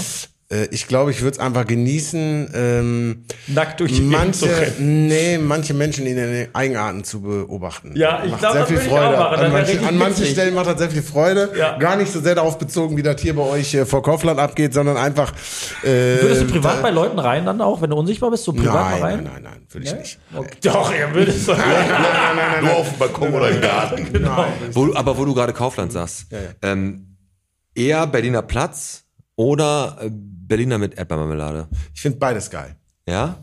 Äh, 0.53 0.67
ich 0.71 0.87
glaube, 0.89 1.11
ich 1.13 1.23
würde 1.23 1.33
es 1.35 1.39
einfach 1.39 1.67
genießen, 1.67 2.51
ähm, 2.55 3.25
Nackt 3.47 3.81
durch 3.81 3.93
die 3.93 4.01
Gegend 4.09 4.35
zu 4.37 4.47
manche, 4.47 4.61
rennen. 4.61 5.07
nee, 5.07 5.39
manche 5.39 5.75
Menschen 5.75 6.07
in 6.07 6.17
den 6.17 6.49
Eigenarten 6.55 7.05
zu 7.05 7.21
beobachten. 7.23 7.93
Ja, 7.97 8.23
ich 8.25 8.31
Macht 8.33 8.41
glaub, 8.41 8.53
sehr 8.53 8.61
das 8.63 8.69
viel 8.71 8.77
würde 8.79 8.87
ich 8.89 8.93
auch 8.93 8.99
Freude. 8.99 9.17
machen, 9.19 9.33
das 9.37 9.45
An, 9.45 9.53
manchen, 9.53 9.85
an 9.85 9.97
manchen. 9.99 10.27
Stellen 10.27 10.55
macht 10.55 10.67
das 10.67 10.79
sehr 10.79 10.91
viel 10.91 11.03
Freude. 11.03 11.51
Ja. 11.57 11.79
Gar 11.79 11.97
nicht 11.97 12.13
so 12.13 12.21
sehr 12.21 12.35
darauf 12.35 12.59
bezogen, 12.59 12.97
wie 12.97 13.03
das 13.03 13.21
hier 13.21 13.35
bei 13.35 13.43
euch 13.43 13.75
äh, 13.75 13.87
vor 13.87 14.03
Kaufland 14.03 14.39
abgeht, 14.41 14.75
sondern 14.75 14.97
einfach. 14.97 15.33
Äh, 15.83 15.87
Würdest 16.23 16.43
du 16.43 16.47
privat 16.49 16.79
da- 16.79 16.83
bei 16.83 16.91
Leuten 16.91 17.19
rein 17.19 17.47
dann 17.47 17.61
auch, 17.61 17.81
wenn 17.83 17.91
du 17.91 17.97
unsichtbar 17.97 18.31
bist, 18.31 18.45
so 18.45 18.53
privat 18.53 18.75
Nein, 18.75 19.01
mal 19.01 19.01
rein? 19.01 19.25
nein, 19.25 19.33
nein, 19.35 19.43
nein, 19.45 19.67
würde 19.71 19.87
ich 19.87 19.95
nicht. 19.95 20.19
Okay. 20.35 20.51
Doch, 20.65 20.93
er 20.93 21.15
würde 21.15 21.31
es 21.31 21.47
sagen. 21.47 21.63
Nur 22.63 22.73
auf 22.77 22.89
dem 22.91 22.99
Balkon 22.99 23.33
oder 23.35 23.51
im 23.51 23.61
Garten. 23.61 24.13
genau. 24.13 24.47
Wo, 24.73 24.87
du- 24.87 24.97
aber 24.97 25.17
wo 25.17 25.25
du 25.25 25.35
gerade 25.35 25.53
Kaufland 25.53 25.93
sagst, 25.93 26.27
Ähm, 26.63 27.17
eher 27.75 28.07
Berliner 28.07 28.43
Platz 28.43 29.05
oder 29.41 29.97
äh, 30.03 30.11
Berliner 30.13 30.77
mit 30.79 30.99
Erdbeermarmelade? 30.99 31.69
Ich 31.95 32.03
finde 32.03 32.19
beides 32.19 32.51
geil. 32.51 32.77
Ja? 33.09 33.37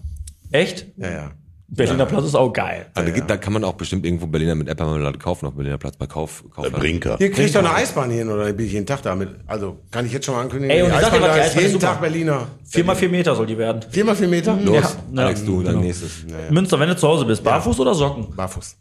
Echt? 0.52 0.86
Ja, 0.98 1.10
ja. 1.10 1.32
Berliner 1.70 2.06
Platz 2.06 2.24
ist 2.26 2.36
auch 2.36 2.54
geil. 2.54 2.86
Also 2.94 3.12
gibt- 3.12 3.30
da 3.30 3.36
kann 3.36 3.52
man 3.52 3.64
auch 3.66 3.74
bestimmt 3.74 4.06
irgendwo 4.06 4.28
Berliner 4.28 4.56
mit 4.56 4.68
Erdbeermarmelade 4.70 5.18
kaufen 5.18 5.48
auf 5.48 5.56
Berliner 5.56 5.78
Platz 5.78 5.98
bei 5.98 6.06
Kauf. 6.08 6.44
Kaufland. 6.54 6.78
Brinker. 6.78 7.18
Hier 7.18 7.30
kriegt 7.32 7.54
doch 7.56 7.60
eine 7.60 7.74
Eisbahn 7.74 8.10
hin 8.12 8.30
oder 8.30 8.54
bin 8.54 8.66
ich 8.68 8.72
jeden 8.74 8.86
Tag 8.86 9.02
damit? 9.02 9.30
Also 9.48 9.80
kann 9.92 10.06
ich 10.06 10.14
jetzt 10.14 10.26
schon 10.26 10.36
mal 10.36 10.42
ankündigen. 10.44 10.74
Ey, 10.76 10.84
und 10.84 10.92
die 10.92 10.96
ich 10.96 11.02
sag 11.02 11.12
dir 11.14 11.22
was, 11.22 11.28
die 11.34 11.38
da 11.40 11.44
ist 11.44 11.48
Eisbahn 11.50 11.64
ist 11.64 11.70
jeden. 11.72 11.80
Tag 11.82 12.02
Berliner. 12.02 12.48
Vier 12.64 12.84
mal 12.86 12.96
vier 12.96 13.10
Meter 13.10 13.36
soll 13.36 13.48
die 13.48 13.58
werden. 13.58 13.82
Vier 13.90 14.06
mal 14.06 14.16
vier 14.16 14.28
Meter? 14.30 14.56
Los, 14.62 14.98
Ja. 15.14 15.24
Alex, 15.24 15.44
du, 15.44 15.62
dein 15.64 15.74
Genau. 15.74 15.84
nächstes. 15.86 16.12
Münster, 16.52 16.80
wenn 16.80 16.88
du 16.90 16.96
zu 16.96 17.08
Hause 17.08 17.26
bist, 17.26 17.44
barfuß 17.44 17.80
oder 17.82 17.94
Socken? 17.96 18.34
Barfuß. 18.36 18.76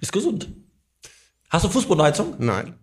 Ist 0.00 0.12
gesund. 0.12 0.48
Hast 1.50 1.64
du 1.66 1.68
Fußbodenheizung? 1.68 2.34
Nein. 2.38 2.74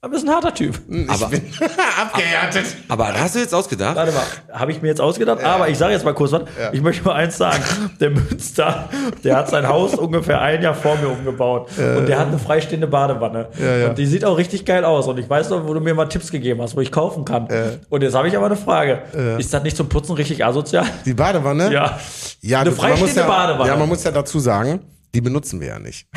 Du 0.00 0.08
bist 0.10 0.24
ein 0.24 0.32
harter 0.32 0.54
Typ. 0.54 0.78
Aber, 1.08 1.24
Abgehärtet. 2.00 2.66
aber 2.86 3.12
hast 3.14 3.34
du 3.34 3.40
jetzt 3.40 3.52
ausgedacht? 3.52 3.96
Warte 3.96 4.12
mal, 4.12 4.22
habe 4.52 4.70
ich 4.70 4.80
mir 4.80 4.86
jetzt 4.86 5.00
ausgedacht, 5.00 5.42
aber 5.42 5.68
ich 5.70 5.76
sage 5.76 5.92
jetzt 5.92 6.04
mal 6.04 6.14
kurz 6.14 6.30
was. 6.30 6.42
Ich 6.70 6.80
möchte 6.80 7.02
mal 7.04 7.14
eins 7.14 7.36
sagen. 7.36 7.64
Der 7.98 8.10
Münster, 8.10 8.88
der 9.24 9.34
hat 9.34 9.50
sein 9.50 9.66
Haus 9.66 9.94
ungefähr 9.98 10.40
ein 10.40 10.62
Jahr 10.62 10.74
vor 10.76 10.96
mir 10.98 11.08
umgebaut. 11.08 11.70
Und 11.76 12.06
der 12.06 12.16
hat 12.20 12.28
eine 12.28 12.38
freistehende 12.38 12.86
Badewanne. 12.86 13.48
ja. 13.58 13.88
Und 13.88 13.98
die 13.98 14.06
sieht 14.06 14.24
auch 14.24 14.38
richtig 14.38 14.64
geil 14.64 14.84
aus. 14.84 15.08
Und 15.08 15.18
ich 15.18 15.28
weiß 15.28 15.50
noch, 15.50 15.66
wo 15.66 15.74
du 15.74 15.80
mir 15.80 15.94
mal 15.94 16.06
Tipps 16.08 16.30
gegeben 16.30 16.62
hast, 16.62 16.76
wo 16.76 16.80
ich 16.80 16.92
kaufen 16.92 17.24
kann. 17.24 17.48
Und 17.88 18.02
jetzt 18.04 18.14
habe 18.14 18.28
ich 18.28 18.36
aber 18.36 18.46
eine 18.46 18.56
Frage. 18.56 19.02
Ist 19.38 19.52
das 19.52 19.64
nicht 19.64 19.76
zum 19.76 19.88
Putzen 19.88 20.14
richtig 20.14 20.44
asozial? 20.44 20.86
Die 21.06 21.14
Badewanne? 21.14 21.72
Ja. 21.72 21.98
Ja, 22.40 22.60
Eine 22.60 22.70
du- 22.70 22.76
man 22.76 22.90
muss 22.90 23.00
freistehende 23.00 23.20
ja, 23.22 23.26
Badewanne. 23.26 23.68
Ja, 23.68 23.76
man 23.76 23.88
muss 23.88 24.04
ja 24.04 24.12
dazu 24.12 24.38
sagen, 24.38 24.78
die 25.12 25.20
benutzen 25.20 25.60
wir 25.60 25.68
ja 25.68 25.78
nicht. 25.80 26.06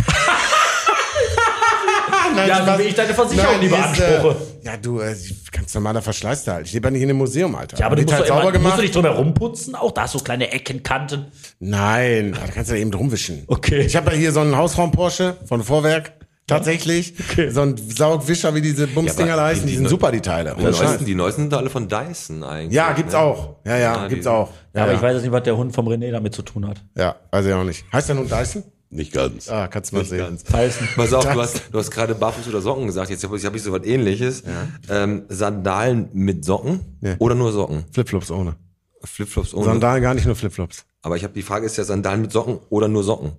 Nein, 2.36 2.48
Ja, 2.50 2.56
Spaß. 2.58 2.80
wie 2.80 2.84
ich 2.84 2.96
deine 2.96 3.14
Versicherung 3.14 3.52
Nein, 3.52 3.62
die 3.62 3.68
ist, 3.68 3.72
beanspruche. 3.74 4.36
Äh, 4.64 4.66
ja, 4.66 4.78
du, 4.78 5.00
äh, 5.00 5.16
ganz 5.52 5.74
normaler 5.74 6.02
Verschleißteil. 6.02 6.64
Ich 6.64 6.74
lebe 6.74 6.88
ja 6.88 6.92
nicht 6.92 7.02
in 7.02 7.10
einem 7.10 7.18
Museum, 7.18 7.56
Alter. 7.56 7.78
Ja, 7.78 7.86
aber 7.88 7.96
du 7.96 8.04
musst, 8.04 8.14
halt 8.16 8.28
immer, 8.28 8.42
musst 8.42 8.54
gemacht. 8.54 8.78
du 8.78 8.82
nicht 8.82 8.96
drum 8.96 9.04
herum 9.06 9.34
putzen? 9.34 9.76
Auch 9.76 9.92
da 9.92 10.04
hast 10.04 10.16
du 10.16 10.20
kleine 10.20 10.52
Ecken, 10.52 10.84
Kanten. 10.84 11.26
Nein, 11.60 12.34
da 12.34 12.52
kannst 12.52 12.72
du 12.72 12.76
ja 12.76 12.82
eben 12.82 12.92
drum 12.92 13.12
wischen. 13.12 13.44
Okay. 13.48 13.82
Ich 13.82 13.96
habe 13.96 14.12
ja 14.12 14.18
hier 14.18 14.32
so 14.32 14.40
einen 14.42 14.56
Hausraum-Porsche 14.58 15.38
von 15.46 15.64
Vorwerk. 15.64 16.14
Tatsächlich. 16.48 17.14
So 17.52 17.62
ein 17.62 17.78
Saugwischer, 17.78 18.54
wie 18.54 18.62
diese 18.62 18.86
Bumsdinger 18.88 19.30
Ja, 19.30 19.36
da 19.38 19.46
heißen. 19.46 19.64
die- 19.64 19.70
Die 19.72 19.78
sind 19.78 19.88
super, 19.88 20.12
die 20.12 20.20
Teile. 20.20 20.54
Die 20.60 20.64
neuesten, 20.64 21.06
die 21.06 21.16
neuesten 21.16 21.42
sind 21.44 21.54
alle 21.54 21.70
von 21.70 21.88
Dyson 21.88 22.44
eigentlich. 22.44 22.74
Ja, 22.74 22.92
gibt's 22.92 23.14
ne? 23.14 23.20
auch. 23.20 23.56
Ja, 23.66 23.78
ja, 23.78 23.96
Ja, 23.96 24.08
gibt's 24.10 24.28
auch. 24.28 24.50
Ja, 24.74 24.82
aber 24.84 24.92
ja. 24.92 24.98
ich 24.98 25.02
weiß 25.04 25.14
jetzt 25.14 25.22
nicht, 25.24 25.32
was 25.32 25.44
der 25.44 25.56
Hund 25.56 25.74
vom 25.74 25.88
René 25.88 26.12
damit 26.12 26.34
zu 26.36 26.42
tun 26.42 26.68
hat. 26.68 26.82
Ja, 26.98 27.16
weiß 27.32 27.46
ich 27.46 27.54
auch 27.54 27.64
nicht. 27.64 27.86
Heißt 27.94 28.10
der 28.10 28.16
nun 28.16 28.28
Dyson? 28.28 28.64
Nicht 28.94 29.14
ganz. 29.14 29.50
Ah, 29.50 29.68
kannst 29.68 29.92
du 29.92 29.96
mal 29.96 30.06
sehen. 30.06 30.38
Tyson. 30.38 30.88
Pass 30.98 31.14
auf, 31.14 31.24
du 31.24 31.40
hast, 31.42 31.64
du 31.72 31.80
hast 31.80 31.92
gerade 31.92 32.14
Barfuß 32.14 32.48
oder 32.50 32.62
Socken 32.62 32.86
gesagt. 32.88 33.10
Jetzt 33.10 33.24
habe 33.24 33.38
ich, 33.38 33.46
hab 33.46 33.56
ich 33.56 33.64
so 33.64 33.72
was 33.72 33.86
ähnliches. 33.86 34.44
Ähm, 34.90 35.24
Sandalen 35.30 36.10
mit 36.14 36.44
Socken 36.44 36.82
Ja. 37.02 37.16
oder 37.20 37.34
nur 37.36 37.52
Socken? 37.54 37.86
Flipflops 37.94 38.30
ohne. 38.32 38.56
Flipflops 39.04 39.54
ohne. 39.54 39.66
Sandalen 39.66 40.04
gar 40.04 40.14
nicht 40.14 40.26
nur 40.26 40.36
Flipflops. 40.36 40.86
Aber 41.04 41.16
ich 41.16 41.24
habe 41.24 41.34
die 41.34 41.42
Frage 41.42 41.66
ist 41.66 41.78
ja 41.78 41.86
Sandalen 41.86 42.22
mit 42.22 42.32
Socken 42.34 42.60
oder 42.70 42.88
nur 42.90 43.04
Socken? 43.04 43.32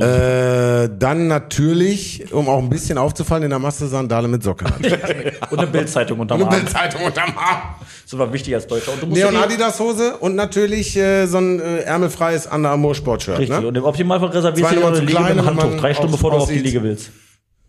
Äh, 0.00 0.88
dann 0.96 1.26
natürlich, 1.26 2.32
um 2.32 2.48
auch 2.48 2.58
ein 2.60 2.68
bisschen 2.70 2.98
aufzufallen, 2.98 3.44
in 3.44 3.50
der 3.50 3.58
Masse 3.58 3.88
Sandale 3.88 4.28
mit 4.28 4.42
Socke. 4.42 4.64
Und 5.50 5.58
eine 5.58 5.66
Bildzeitung 5.66 6.20
unterm 6.20 6.40
Eine 6.40 6.50
Arm. 6.50 6.60
Bildzeitung 6.60 7.02
unterm 7.02 7.36
Arm. 7.36 7.74
Das 8.12 8.18
war 8.18 8.32
wichtig 8.32 8.54
als 8.54 8.66
Deutscher. 8.66 8.92
Und 8.92 9.02
du 9.02 9.06
musst 9.06 9.18
Neon 9.18 9.32
ja 9.34 9.40
die- 9.46 9.54
Adidas 9.54 9.80
Hose 9.80 10.16
und 10.18 10.34
natürlich 10.36 10.94
äh, 10.96 11.24
so 11.26 11.38
ein 11.38 11.60
äh, 11.60 11.78
ärmelfreies 11.80 12.46
Under 12.46 12.70
Armour 12.70 12.94
Sportshirt. 12.94 13.38
Richtig. 13.38 13.58
Ne? 13.58 13.66
Und 13.66 13.74
im 13.76 13.84
Optimalfall 13.84 14.28
reservierst 14.28 14.70
du 14.72 14.76
dir 14.76 14.86
eine 14.86 14.96
zu 14.96 15.00
Liege 15.00 15.12
klein, 15.12 15.36
mit 15.36 15.44
dem 15.44 15.46
Handtuch. 15.46 15.76
Drei 15.80 15.94
Stunden 15.94 16.12
auch 16.12 16.16
bevor 16.18 16.30
du 16.32 16.36
auf 16.36 16.48
die. 16.50 16.58
Liege 16.58 16.82
willst. 16.82 17.10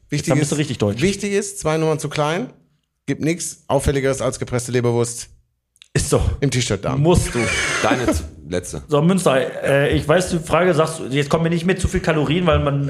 Wichtig 0.09 0.27
Dann 0.29 0.37
bist 0.37 0.51
ist, 0.51 0.55
du 0.57 0.59
richtig 0.59 0.77
deutsch. 0.79 1.01
Wichtig 1.01 1.31
ist, 1.31 1.59
zwei 1.59 1.77
Nummern 1.77 1.97
zu 1.97 2.09
klein. 2.09 2.51
Gibt 3.05 3.21
nichts 3.21 3.63
Auffälligeres 3.67 4.21
als 4.21 4.37
gepresste 4.37 4.71
Leberwurst 4.73 5.29
Ist 5.93 6.09
so. 6.09 6.21
im 6.41 6.51
T-Shirt 6.51 6.83
da. 6.83 6.95
Musst 6.97 7.33
du. 7.33 7.39
Deine 7.81 8.05
letzte. 8.49 8.83
So, 8.89 9.01
Münster, 9.01 9.63
äh, 9.63 9.95
ich 9.95 10.07
weiß, 10.07 10.29
die 10.29 10.39
Frage 10.39 10.73
sagst 10.73 10.99
du, 10.99 11.05
jetzt 11.05 11.29
kommen 11.29 11.43
mir 11.45 11.49
nicht 11.49 11.65
mit 11.65 11.79
zu 11.79 11.87
viel 11.87 12.01
Kalorien, 12.01 12.45
weil 12.45 12.59
man, 12.59 12.89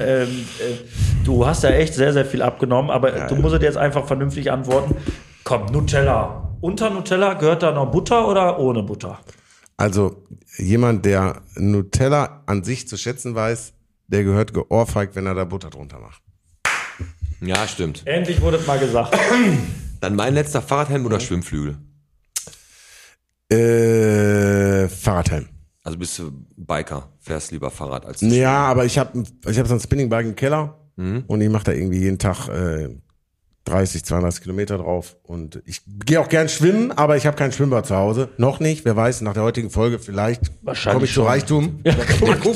äh, 0.58 1.24
du 1.24 1.46
hast 1.46 1.62
ja 1.62 1.70
echt 1.70 1.94
sehr, 1.94 2.12
sehr 2.12 2.26
viel 2.26 2.42
abgenommen, 2.42 2.90
aber 2.90 3.12
du 3.28 3.36
musst 3.36 3.54
dir 3.54 3.62
jetzt 3.64 3.76
einfach 3.78 4.06
vernünftig 4.06 4.50
antworten. 4.50 4.96
Komm, 5.44 5.66
Nutella. 5.66 6.43
Unter 6.64 6.88
Nutella 6.88 7.34
gehört 7.34 7.62
da 7.62 7.72
noch 7.72 7.90
Butter 7.90 8.26
oder 8.26 8.58
ohne 8.58 8.82
Butter? 8.82 9.18
Also 9.76 10.24
jemand, 10.56 11.04
der 11.04 11.42
Nutella 11.56 12.42
an 12.46 12.64
sich 12.64 12.88
zu 12.88 12.96
schätzen 12.96 13.34
weiß, 13.34 13.74
der 14.06 14.24
gehört 14.24 14.54
geohrfeigt, 14.54 15.14
wenn 15.14 15.26
er 15.26 15.34
da 15.34 15.44
Butter 15.44 15.68
drunter 15.68 15.98
macht. 16.00 16.22
Ja, 17.42 17.68
stimmt. 17.68 18.00
Endlich 18.06 18.40
wurde 18.40 18.56
es 18.56 18.66
mal 18.66 18.78
gesagt. 18.78 19.14
Dann 20.00 20.16
mein 20.16 20.32
letzter 20.32 20.62
Fahrradhelm 20.62 21.04
oder 21.04 21.20
Schwimmflügel? 21.20 21.76
Äh, 23.52 24.88
Fahrradhelm. 24.88 25.50
Also 25.82 25.98
bist 25.98 26.18
du 26.18 26.30
Biker, 26.56 27.10
fährst 27.20 27.52
lieber 27.52 27.70
Fahrrad 27.70 28.06
als 28.06 28.22
Ja, 28.22 28.64
aber 28.68 28.86
ich 28.86 28.96
habe 28.96 29.22
ich 29.46 29.58
hab 29.58 29.66
so 29.66 29.74
ein 29.74 29.80
Spinningbike 29.80 30.28
im 30.30 30.34
Keller 30.34 30.80
Mhm. 30.96 31.24
und 31.26 31.40
ich 31.42 31.50
mache 31.50 31.64
da 31.64 31.72
irgendwie 31.72 31.98
jeden 31.98 32.18
Tag 32.18 32.48
äh, 32.48 32.88
30, 33.64 34.04
32 34.04 34.42
Kilometer 34.42 34.78
drauf. 34.78 35.16
Und 35.22 35.62
ich 35.64 35.80
gehe 36.04 36.20
auch 36.20 36.28
gern 36.28 36.48
schwimmen, 36.48 36.92
aber 36.92 37.16
ich 37.16 37.26
habe 37.26 37.36
kein 37.36 37.50
Schwimmbad 37.50 37.86
zu 37.86 37.96
Hause. 37.96 38.28
Noch 38.36 38.60
nicht. 38.60 38.84
Wer 38.84 38.94
weiß, 38.94 39.22
nach 39.22 39.32
der 39.32 39.42
heutigen 39.42 39.70
Folge 39.70 39.98
vielleicht 39.98 40.42
Wahrscheinlich 40.62 40.94
komme 40.94 41.04
ich 41.04 41.10
zu 41.10 41.14
schon. 41.14 41.26
Reichtum. 41.26 41.80
Mal 42.20 42.36
gucken. 42.36 42.54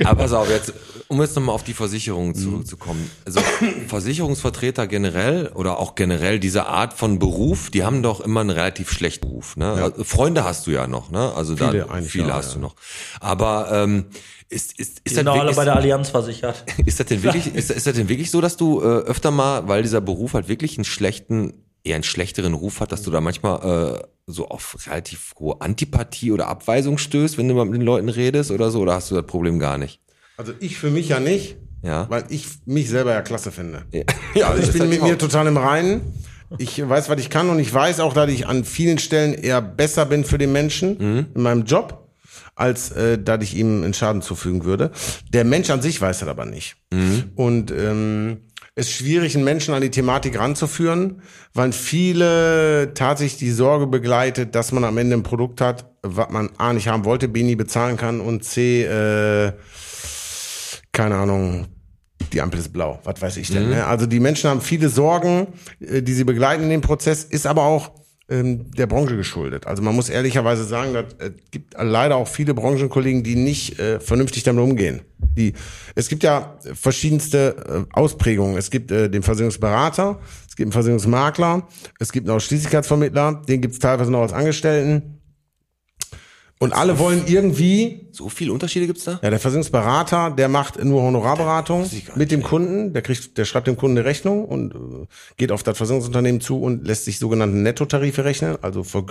Aber 0.06 0.22
pass 0.22 0.32
auf, 0.32 0.48
jetzt, 0.48 0.72
um 1.08 1.20
jetzt 1.20 1.36
nochmal 1.36 1.54
auf 1.54 1.62
die 1.62 1.74
Versicherung 1.74 2.34
zurückzukommen. 2.34 3.10
Also 3.26 3.40
Versicherungsvertreter 3.88 4.86
generell 4.86 5.48
oder 5.48 5.78
auch 5.78 5.94
generell 5.94 6.40
diese 6.40 6.66
Art 6.66 6.94
von 6.94 7.18
Beruf, 7.18 7.70
die 7.70 7.84
haben 7.84 8.02
doch 8.02 8.20
immer 8.20 8.40
einen 8.40 8.50
relativ 8.50 8.90
schlechten 8.90 9.28
Beruf. 9.28 9.56
Ne? 9.56 9.72
Also 9.72 10.04
Freunde 10.04 10.44
hast 10.44 10.66
du 10.66 10.70
ja 10.70 10.86
noch, 10.86 11.10
ne? 11.10 11.32
Also 11.34 11.56
Viele 11.56 11.86
da 11.86 12.00
viele 12.02 12.28
ja, 12.28 12.34
hast 12.34 12.48
ja. 12.48 12.54
du 12.54 12.60
noch. 12.60 12.76
Aber 13.20 13.68
ähm, 13.72 14.06
ist, 14.48 14.78
ist, 14.78 15.00
ist, 15.04 15.14
sind 15.16 15.28
alle 15.28 15.52
bei 15.54 15.64
der 15.64 15.76
Allianz 15.76 16.10
versichert. 16.10 16.64
ist 16.86 17.00
das 17.00 17.06
denn 17.06 17.22
wirklich, 17.22 17.46
ist, 17.54 17.70
ist 17.70 17.86
das 17.86 17.94
denn 17.94 18.08
wirklich 18.08 18.30
so, 18.30 18.40
dass 18.40 18.56
du 18.56 18.80
äh, 18.80 18.84
öfter 18.84 19.30
mal, 19.30 19.66
weil 19.68 19.82
dieser 19.82 20.00
Beruf 20.00 20.34
halt 20.34 20.48
wirklich 20.48 20.76
einen 20.78 20.84
schlechten 20.84 21.52
eher 21.84 21.94
einen 21.94 22.02
schlechteren 22.04 22.54
Ruf 22.54 22.80
hat, 22.80 22.90
dass 22.90 23.02
du 23.02 23.12
da 23.12 23.20
manchmal 23.20 24.00
äh, 24.00 24.06
so 24.26 24.48
auf 24.48 24.76
relativ 24.88 25.34
hohe 25.38 25.60
Antipathie 25.60 26.32
oder 26.32 26.48
Abweisung 26.48 26.98
stößt, 26.98 27.38
wenn 27.38 27.46
du 27.46 27.54
mal 27.54 27.64
mit 27.64 27.74
den 27.74 27.82
Leuten 27.82 28.08
redest 28.08 28.50
oder 28.50 28.70
so? 28.72 28.80
Oder 28.80 28.94
hast 28.94 29.10
du 29.12 29.14
das 29.14 29.24
Problem 29.26 29.60
gar 29.60 29.78
nicht? 29.78 30.00
Also 30.36 30.52
ich 30.58 30.78
für 30.78 30.90
mich 30.90 31.08
ja 31.10 31.20
nicht, 31.20 31.56
Ja. 31.82 32.06
weil 32.10 32.24
ich 32.28 32.44
mich 32.64 32.88
selber 32.90 33.12
ja 33.12 33.22
klasse 33.22 33.52
finde. 33.52 33.84
Ja, 34.34 34.48
Also 34.48 34.64
ich 34.64 34.76
bin 34.76 34.88
mit 34.88 35.00
auch. 35.00 35.06
mir 35.06 35.16
total 35.16 35.46
im 35.46 35.56
Reinen. 35.56 36.00
Ich 36.58 36.76
weiß, 36.88 37.08
was 37.08 37.20
ich 37.20 37.30
kann 37.30 37.50
und 37.50 37.60
ich 37.60 37.72
weiß 37.72 38.00
auch, 38.00 38.14
dass 38.14 38.30
ich 38.30 38.48
an 38.48 38.64
vielen 38.64 38.98
Stellen 38.98 39.34
eher 39.34 39.62
besser 39.62 40.06
bin 40.06 40.24
für 40.24 40.38
den 40.38 40.50
Menschen 40.50 40.96
Mhm. 40.98 41.26
in 41.36 41.42
meinem 41.42 41.64
Job, 41.64 42.05
als 42.56 42.90
äh, 42.90 43.18
dass 43.18 43.44
ich 43.44 43.56
ihm 43.56 43.84
einen 43.84 43.94
Schaden 43.94 44.22
zufügen 44.22 44.64
würde. 44.64 44.90
Der 45.32 45.44
Mensch 45.44 45.70
an 45.70 45.82
sich 45.82 46.00
weiß 46.00 46.18
das 46.20 46.28
aber 46.28 46.46
nicht. 46.46 46.76
Mhm. 46.92 47.30
Und 47.36 47.70
ähm, 47.70 48.38
es 48.74 48.88
ist 48.88 48.94
schwierig, 48.94 49.34
einen 49.34 49.44
Menschen 49.44 49.72
an 49.72 49.82
die 49.82 49.90
Thematik 49.90 50.38
ranzuführen, 50.38 51.22
weil 51.54 51.72
viele 51.72 52.92
tatsächlich 52.94 53.38
die 53.38 53.50
Sorge 53.50 53.86
begleitet, 53.86 54.54
dass 54.54 54.72
man 54.72 54.84
am 54.84 54.98
Ende 54.98 55.16
ein 55.16 55.22
Produkt 55.22 55.60
hat, 55.60 55.90
was 56.02 56.30
man 56.30 56.50
A 56.58 56.72
nicht 56.72 56.88
haben 56.88 57.04
wollte, 57.04 57.28
B 57.28 57.42
nie 57.42 57.56
bezahlen 57.56 57.96
kann 57.96 58.20
und 58.20 58.44
C, 58.44 58.84
äh, 58.84 59.52
keine 60.92 61.16
Ahnung, 61.16 61.68
die 62.32 62.40
Ampel 62.40 62.60
ist 62.60 62.72
blau, 62.72 63.00
was 63.04 63.20
weiß 63.20 63.36
ich 63.36 63.48
denn. 63.48 63.70
Ne? 63.70 63.86
Also 63.86 64.06
die 64.06 64.20
Menschen 64.20 64.50
haben 64.50 64.60
viele 64.60 64.88
Sorgen, 64.88 65.48
äh, 65.80 66.02
die 66.02 66.12
sie 66.12 66.24
begleiten 66.24 66.64
in 66.64 66.70
dem 66.70 66.80
Prozess, 66.80 67.24
ist 67.24 67.46
aber 67.46 67.62
auch 67.62 67.92
ähm, 68.28 68.70
der 68.72 68.86
Branche 68.86 69.16
geschuldet. 69.16 69.66
Also 69.66 69.82
man 69.82 69.94
muss 69.94 70.08
ehrlicherweise 70.08 70.64
sagen, 70.64 70.96
es 71.18 71.30
gibt 71.50 71.74
leider 71.78 72.16
auch 72.16 72.28
viele 72.28 72.54
Branchenkollegen, 72.54 73.22
die 73.22 73.36
nicht 73.36 73.78
äh, 73.78 74.00
vernünftig 74.00 74.42
damit 74.42 74.64
umgehen. 74.64 75.02
Die, 75.18 75.52
es 75.94 76.08
gibt 76.08 76.22
ja 76.24 76.58
verschiedenste 76.74 77.86
äh, 77.88 77.94
Ausprägungen. 77.94 78.56
Es 78.56 78.70
gibt 78.70 78.90
äh, 78.90 79.08
den 79.08 79.22
Versicherungsberater, 79.22 80.18
es 80.48 80.56
gibt 80.56 80.66
einen 80.66 80.72
Versicherungsmakler, 80.72 81.68
es 82.00 82.10
gibt 82.10 82.26
einen 82.26 82.36
Ausschließlichkeitsvermittler, 82.36 83.42
den 83.48 83.60
gibt 83.60 83.74
es 83.74 83.80
teilweise 83.80 84.10
noch 84.10 84.22
als 84.22 84.32
Angestellten. 84.32 85.15
Und 86.58 86.72
alle 86.72 86.98
wollen 86.98 87.24
irgendwie 87.26 88.06
So 88.12 88.30
viele 88.30 88.52
Unterschiede 88.52 88.86
gibt's 88.86 89.04
da? 89.04 89.20
ja, 89.22 89.28
der 89.30 89.38
Versicherungsberater, 89.38 90.30
der 90.30 90.48
macht 90.48 90.82
nur 90.82 91.02
Honorarberatung 91.02 91.88
mit 92.14 92.30
dem 92.30 92.42
Kunden, 92.42 92.94
der 92.94 93.02
kriegt, 93.02 93.36
der 93.36 93.44
schreibt 93.44 93.66
dem 93.66 93.76
Kunden 93.76 93.98
eine 93.98 94.06
Rechnung 94.06 94.44
und 94.46 94.74
äh, 94.74 95.06
geht 95.36 95.52
auf 95.52 95.62
das 95.62 95.76
Versicherungsunternehmen 95.76 96.40
zu 96.40 96.58
und 96.60 96.86
lässt 96.86 97.04
sich 97.04 97.18
sogenannte 97.18 97.56
Nettotarife 97.58 98.24
rechnen, 98.24 98.56
also 98.62 98.84
ver, 98.84 99.04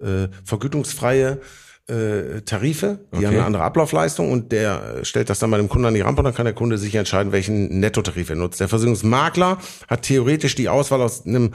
äh, 0.00 0.28
vergütungsfreie 0.44 1.40
äh, 1.88 2.42
Tarife, 2.42 3.00
die 3.12 3.16
Okay. 3.16 3.26
haben 3.26 3.34
eine 3.34 3.44
andere 3.46 3.64
Ablaufleistung 3.64 4.30
und 4.30 4.52
der 4.52 4.98
äh, 5.00 5.04
stellt 5.04 5.28
das 5.28 5.40
dann 5.40 5.50
bei 5.50 5.56
dem 5.56 5.68
Kunden 5.68 5.86
an 5.86 5.94
die 5.94 6.00
Rampe 6.02 6.20
und 6.20 6.26
dann 6.26 6.34
kann 6.34 6.44
der 6.44 6.54
Kunde 6.54 6.78
sich 6.78 6.94
entscheiden, 6.94 7.32
welchen 7.32 7.80
Nettotarif 7.80 8.30
er 8.30 8.36
nutzt. 8.36 8.60
Der 8.60 8.68
Versicherungsmakler 8.68 9.58
hat 9.88 10.02
theoretisch 10.02 10.54
die 10.54 10.68
Auswahl 10.68 11.02
aus 11.02 11.26
einem 11.26 11.50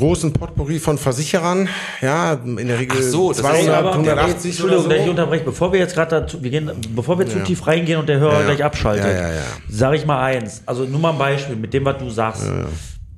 großen 0.00 0.32
Potpourri 0.32 0.78
von 0.78 0.98
Versicherern, 0.98 1.68
ja, 2.00 2.32
in 2.34 2.66
der 2.66 2.78
Regel 2.78 2.98
Ach 3.00 3.02
so, 3.04 3.28
das 3.28 3.38
ist 3.38 3.44
200, 3.44 3.76
aber- 3.76 3.92
180 3.92 4.50
Entschuldigung, 4.50 4.84
oder 4.86 4.88
dass 4.94 4.98
ich 4.98 5.04
so. 5.04 5.10
unterbreche. 5.10 5.44
Bevor 5.44 5.72
wir 5.72 5.78
jetzt 5.80 5.94
gerade 5.94 6.20
dazu, 6.22 6.42
wir 6.42 6.50
gehen, 6.50 6.70
bevor 6.94 7.18
wir 7.18 7.26
zu 7.28 7.38
tief 7.44 7.66
reingehen 7.66 8.00
und 8.00 8.08
der 8.08 8.18
Hörer 8.18 8.32
Ja, 8.32 8.40
ja. 8.40 8.46
gleich 8.46 8.64
abschaltet, 8.64 9.04
Ja, 9.06 9.12
ja, 9.12 9.28
ja. 9.34 9.42
sage 9.68 9.96
ich 9.96 10.06
mal 10.06 10.20
eins. 10.22 10.62
Also 10.66 10.84
nur 10.84 10.98
mal 11.00 11.12
ein 11.12 11.18
Beispiel 11.18 11.56
mit 11.56 11.72
dem, 11.74 11.84
was 11.84 11.98
du 11.98 12.10
sagst. 12.10 12.42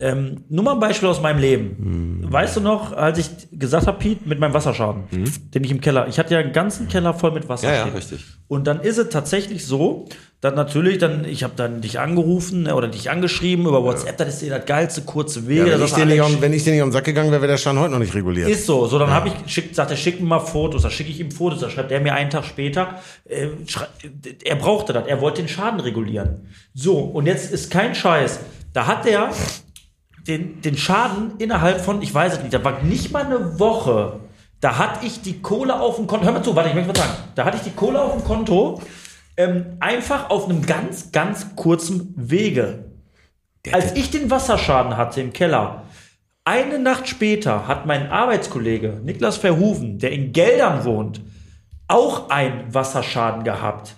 Ähm, 0.03 0.43
nur 0.49 0.65
mal 0.65 0.73
ein 0.73 0.81
Beispiel 0.81 1.09
aus 1.09 1.23
meinem 1.23 1.39
Leben. 1.39 1.77
Hm. 1.79 2.33
Weißt 2.33 2.57
du 2.57 2.61
noch, 2.61 2.93
als 2.93 3.19
ich 3.19 3.31
gesagt 3.53 3.87
habe, 3.87 3.99
Piet, 3.99 4.27
mit 4.27 4.41
meinem 4.41 4.53
Wasserschaden, 4.53 5.05
den 5.55 5.63
ich 5.63 5.71
im 5.71 5.81
Keller, 5.81 6.09
ich 6.09 6.19
hatte 6.19 6.35
ja 6.35 6.41
einen 6.41 6.53
ganzen 6.53 6.89
Keller 6.89 7.15
voll 7.15 7.31
mit 7.31 7.49
Wasser. 7.49 7.73
Ja, 7.73 7.87
ja, 7.87 7.95
richtig. 7.95 8.25
Und 8.49 8.67
dann 8.67 8.81
ist 8.81 8.99
es 8.99 9.11
tatsächlich 9.11 9.65
so, 9.65 10.09
dass 10.41 10.57
natürlich 10.57 10.99
dann, 10.99 11.25
ich 11.25 11.45
habe 11.45 11.53
dann 11.55 11.83
dich 11.83 12.01
angerufen 12.01 12.65
ne, 12.65 12.75
oder 12.75 12.89
dich 12.89 13.13
angeschrieben 13.13 13.65
über 13.65 13.85
WhatsApp, 13.85 14.17
das 14.17 14.29
ist 14.31 14.43
dir 14.43 14.51
das 14.51 14.67
geilste 14.67 15.03
kurze 15.03 15.47
Wege. 15.47 15.71
Ja, 15.71 15.79
wenn, 15.79 15.87
ich 15.87 15.97
nicht 16.05 16.21
auf, 16.21 16.41
wenn 16.41 16.53
ich 16.53 16.65
dir 16.65 16.73
nicht 16.73 16.83
den 16.83 16.91
Sack 16.91 17.05
gegangen 17.05 17.31
wäre, 17.31 17.41
wäre 17.41 17.53
der 17.53 17.59
Stand 17.59 17.79
heute 17.79 17.93
noch 17.93 18.01
nicht 18.01 18.13
reguliert. 18.13 18.51
ist 18.51 18.67
so. 18.67 18.89
So, 18.89 18.99
dann 18.99 19.11
habe 19.11 19.29
ich, 19.29 19.53
schick, 19.53 19.73
sagt 19.73 19.93
er, 19.93 19.97
schick 19.97 20.21
mir 20.21 20.27
mal 20.27 20.41
Fotos. 20.41 20.83
Da 20.83 20.91
schicke 20.91 21.11
ich 21.11 21.21
ihm 21.21 21.31
Fotos. 21.31 21.61
Da 21.61 21.71
schreibt 21.71 21.93
er 21.93 22.01
mir 22.01 22.15
einen 22.15 22.29
Tag 22.29 22.45
später, 22.45 22.99
äh, 23.29 23.51
er 24.43 24.57
brauchte 24.57 24.93
das. 24.93 25.07
Er 25.07 25.21
wollte 25.21 25.43
den 25.43 25.49
Schaden 25.49 25.79
regulieren. 25.79 26.49
So, 26.75 26.99
und 26.99 27.27
jetzt 27.27 27.53
ist 27.53 27.71
kein 27.71 27.95
Scheiß. 27.95 28.41
Da 28.73 28.89
hat 28.89 29.07
er 29.07 29.31
den, 30.27 30.61
den 30.63 30.77
Schaden 30.77 31.33
innerhalb 31.39 31.81
von, 31.81 32.03
ich 32.03 32.13
weiß 32.13 32.35
es 32.35 32.41
nicht, 32.41 32.55
da 32.55 32.63
war 32.65 32.83
nicht 32.83 33.13
mal 33.13 33.25
eine 33.25 33.59
Woche. 33.59 34.21
Da 34.61 34.79
hatte 34.79 35.05
ich 35.05 35.23
die 35.23 35.41
Kohle 35.41 35.81
auf 35.81 35.97
dem 35.97 36.07
Konto. 36.07 36.25
Hör 36.25 36.33
mal 36.33 36.43
zu, 36.43 36.55
warte, 36.55 36.69
ich 36.69 36.75
möchte 36.75 36.91
was 36.91 36.99
sagen. 36.99 37.15
Da 37.35 37.45
hatte 37.45 37.57
ich 37.57 37.65
die 37.65 37.71
Kohle 37.71 38.01
auf 38.01 38.13
dem 38.13 38.25
Konto. 38.25 38.81
Ähm, 39.37 39.77
einfach 39.81 40.31
auf 40.31 40.49
einem 40.49 40.65
ganz, 40.65 41.11
ganz 41.11 41.57
kurzen 41.57 42.15
Wege. 42.17 42.85
Als 43.73 43.93
ich 43.95 44.11
den 44.11 44.31
Wasserschaden 44.31 44.97
hatte 44.97 45.21
im 45.21 45.33
Keller, 45.33 45.85
eine 46.45 46.79
Nacht 46.79 47.09
später 47.09 47.67
hat 47.69 47.87
mein 47.87 48.11
Arbeitskollege 48.11 49.01
Niklas 49.05 49.37
Verhoeven, 49.37 49.99
der 49.99 50.13
in 50.13 50.33
Geldern 50.33 50.85
wohnt, 50.85 51.21
auch 51.89 52.31
einen 52.31 52.73
Wasserschaden 52.75 53.45
gehabt 53.45 53.95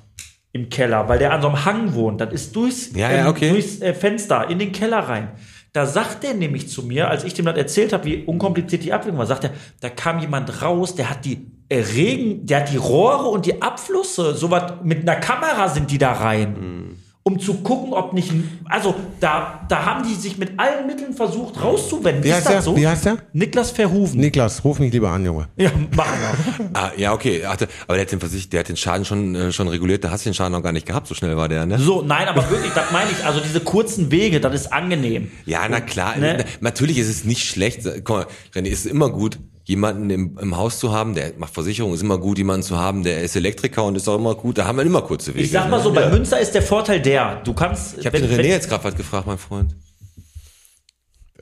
im 0.52 0.68
Keller, 0.68 1.08
weil 1.08 1.18
der 1.18 1.32
an 1.32 1.42
so 1.42 1.48
einem 1.48 1.64
Hang 1.64 1.94
wohnt. 1.94 2.20
Das 2.20 2.32
ist 2.32 2.54
durchs, 2.54 2.94
Ja, 2.94 3.10
ja, 3.10 3.28
okay. 3.28 3.50
durchs 3.50 3.80
äh, 3.80 3.92
Fenster 3.92 4.48
in 4.48 4.58
den 4.58 4.72
Keller 4.72 5.00
rein. 5.00 5.28
Da 5.74 5.86
sagt 5.86 6.22
er 6.22 6.34
nämlich 6.34 6.68
zu 6.68 6.84
mir, 6.84 7.10
als 7.10 7.24
ich 7.24 7.34
dem 7.34 7.46
das 7.46 7.56
erzählt 7.56 7.92
habe, 7.92 8.04
wie 8.04 8.22
unkompliziert 8.22 8.84
die 8.84 8.92
Abwicklung 8.92 9.18
war, 9.18 9.26
sagt 9.26 9.42
er, 9.42 9.50
da 9.80 9.90
kam 9.90 10.20
jemand 10.20 10.62
raus, 10.62 10.94
der 10.94 11.10
hat 11.10 11.24
die 11.24 11.50
äh, 11.68 11.80
Regen, 11.80 12.46
der 12.46 12.60
hat 12.60 12.70
die 12.70 12.76
Rohre 12.76 13.24
und 13.24 13.44
die 13.44 13.60
Abflüsse, 13.60 14.36
sowas 14.36 14.74
mit 14.84 15.00
einer 15.00 15.18
Kamera 15.18 15.68
sind 15.68 15.90
die 15.90 15.98
da 15.98 16.12
rein. 16.12 16.96
Um 17.26 17.40
zu 17.40 17.54
gucken, 17.62 17.94
ob 17.94 18.12
nicht, 18.12 18.30
ein- 18.32 18.60
also 18.66 18.94
da, 19.18 19.64
da 19.70 19.86
haben 19.86 20.06
die 20.06 20.14
sich 20.14 20.36
mit 20.36 20.60
allen 20.60 20.86
Mitteln 20.86 21.14
versucht 21.14 21.58
rauszuwenden. 21.62 22.22
Wie 22.22 22.28
ist 22.28 22.34
heißt 22.34 22.46
das 22.46 22.52
der? 22.52 22.62
so? 22.62 22.76
Wie 22.76 22.86
heißt 22.86 23.06
der? 23.06 23.16
Niklas 23.32 23.70
Verhoeven. 23.70 24.20
Niklas, 24.20 24.62
ruf 24.62 24.78
mich 24.78 24.92
lieber 24.92 25.08
an, 25.08 25.24
Junge. 25.24 25.48
ja, 25.56 25.70
machen 25.96 26.12
wir. 26.20 26.70
Ah, 26.74 26.90
ja, 26.98 27.14
okay. 27.14 27.46
Hatte, 27.46 27.66
aber 27.86 27.94
der 27.94 28.02
hat 28.04 28.12
den 28.12 28.20
Versicht, 28.20 28.52
der 28.52 28.60
hat 28.60 28.68
den 28.68 28.76
Schaden 28.76 29.06
schon, 29.06 29.34
äh, 29.34 29.52
schon 29.52 29.68
reguliert. 29.68 30.04
Da 30.04 30.10
hast 30.10 30.26
du 30.26 30.28
den 30.30 30.34
Schaden 30.34 30.52
noch 30.52 30.62
gar 30.62 30.72
nicht 30.72 30.84
gehabt. 30.86 31.06
So 31.06 31.14
schnell 31.14 31.34
war 31.36 31.48
der, 31.48 31.64
ne? 31.64 31.78
So, 31.78 32.02
nein, 32.02 32.28
aber 32.28 32.50
wirklich, 32.50 32.72
das 32.74 32.90
meine 32.92 33.10
ich. 33.10 33.24
Also 33.24 33.40
diese 33.40 33.60
kurzen 33.60 34.10
Wege, 34.10 34.38
das 34.40 34.52
ist 34.54 34.72
angenehm. 34.72 35.30
Ja, 35.46 35.60
na 35.70 35.80
klar. 35.80 36.16
Ne? 36.18 36.36
Na, 36.40 36.44
Natürlich 36.60 36.98
ist 36.98 37.08
es 37.08 37.24
nicht 37.24 37.48
schlecht. 37.48 37.80
Guck 38.04 38.08
mal, 38.10 38.26
René, 38.54 38.66
es 38.70 38.84
ist 38.84 38.86
immer 38.86 39.08
gut, 39.08 39.38
jemanden 39.64 40.10
im, 40.10 40.38
im 40.38 40.56
Haus 40.56 40.78
zu 40.78 40.92
haben, 40.92 41.14
der 41.14 41.32
macht 41.38 41.54
Versicherung, 41.54 41.94
ist 41.94 42.02
immer 42.02 42.18
gut, 42.18 42.38
jemanden 42.38 42.62
zu 42.62 42.76
haben, 42.76 43.02
der 43.02 43.22
ist 43.22 43.34
Elektriker 43.34 43.84
und 43.84 43.96
ist 43.96 44.08
auch 44.08 44.16
immer 44.16 44.34
gut. 44.34 44.58
Da 44.58 44.66
haben 44.66 44.76
wir 44.76 44.84
immer 44.84 45.02
kurze 45.02 45.34
Wege. 45.34 45.44
Ich 45.44 45.50
sag 45.50 45.70
mal 45.70 45.78
ne? 45.78 45.82
so, 45.82 45.92
bei 45.92 46.08
Münster 46.08 46.38
ist 46.38 46.54
der 46.54 46.62
Vorteil 46.62 47.00
der, 47.00 47.40
du 47.44 47.54
kannst. 47.54 47.98
Ich 47.98 48.06
habe 48.06 48.20
den 48.20 48.30
René 48.30 48.48
jetzt 48.48 48.68
gerade 48.68 48.84
was 48.84 48.94
gefragt, 48.94 49.26
mein 49.26 49.38
Freund. 49.38 49.74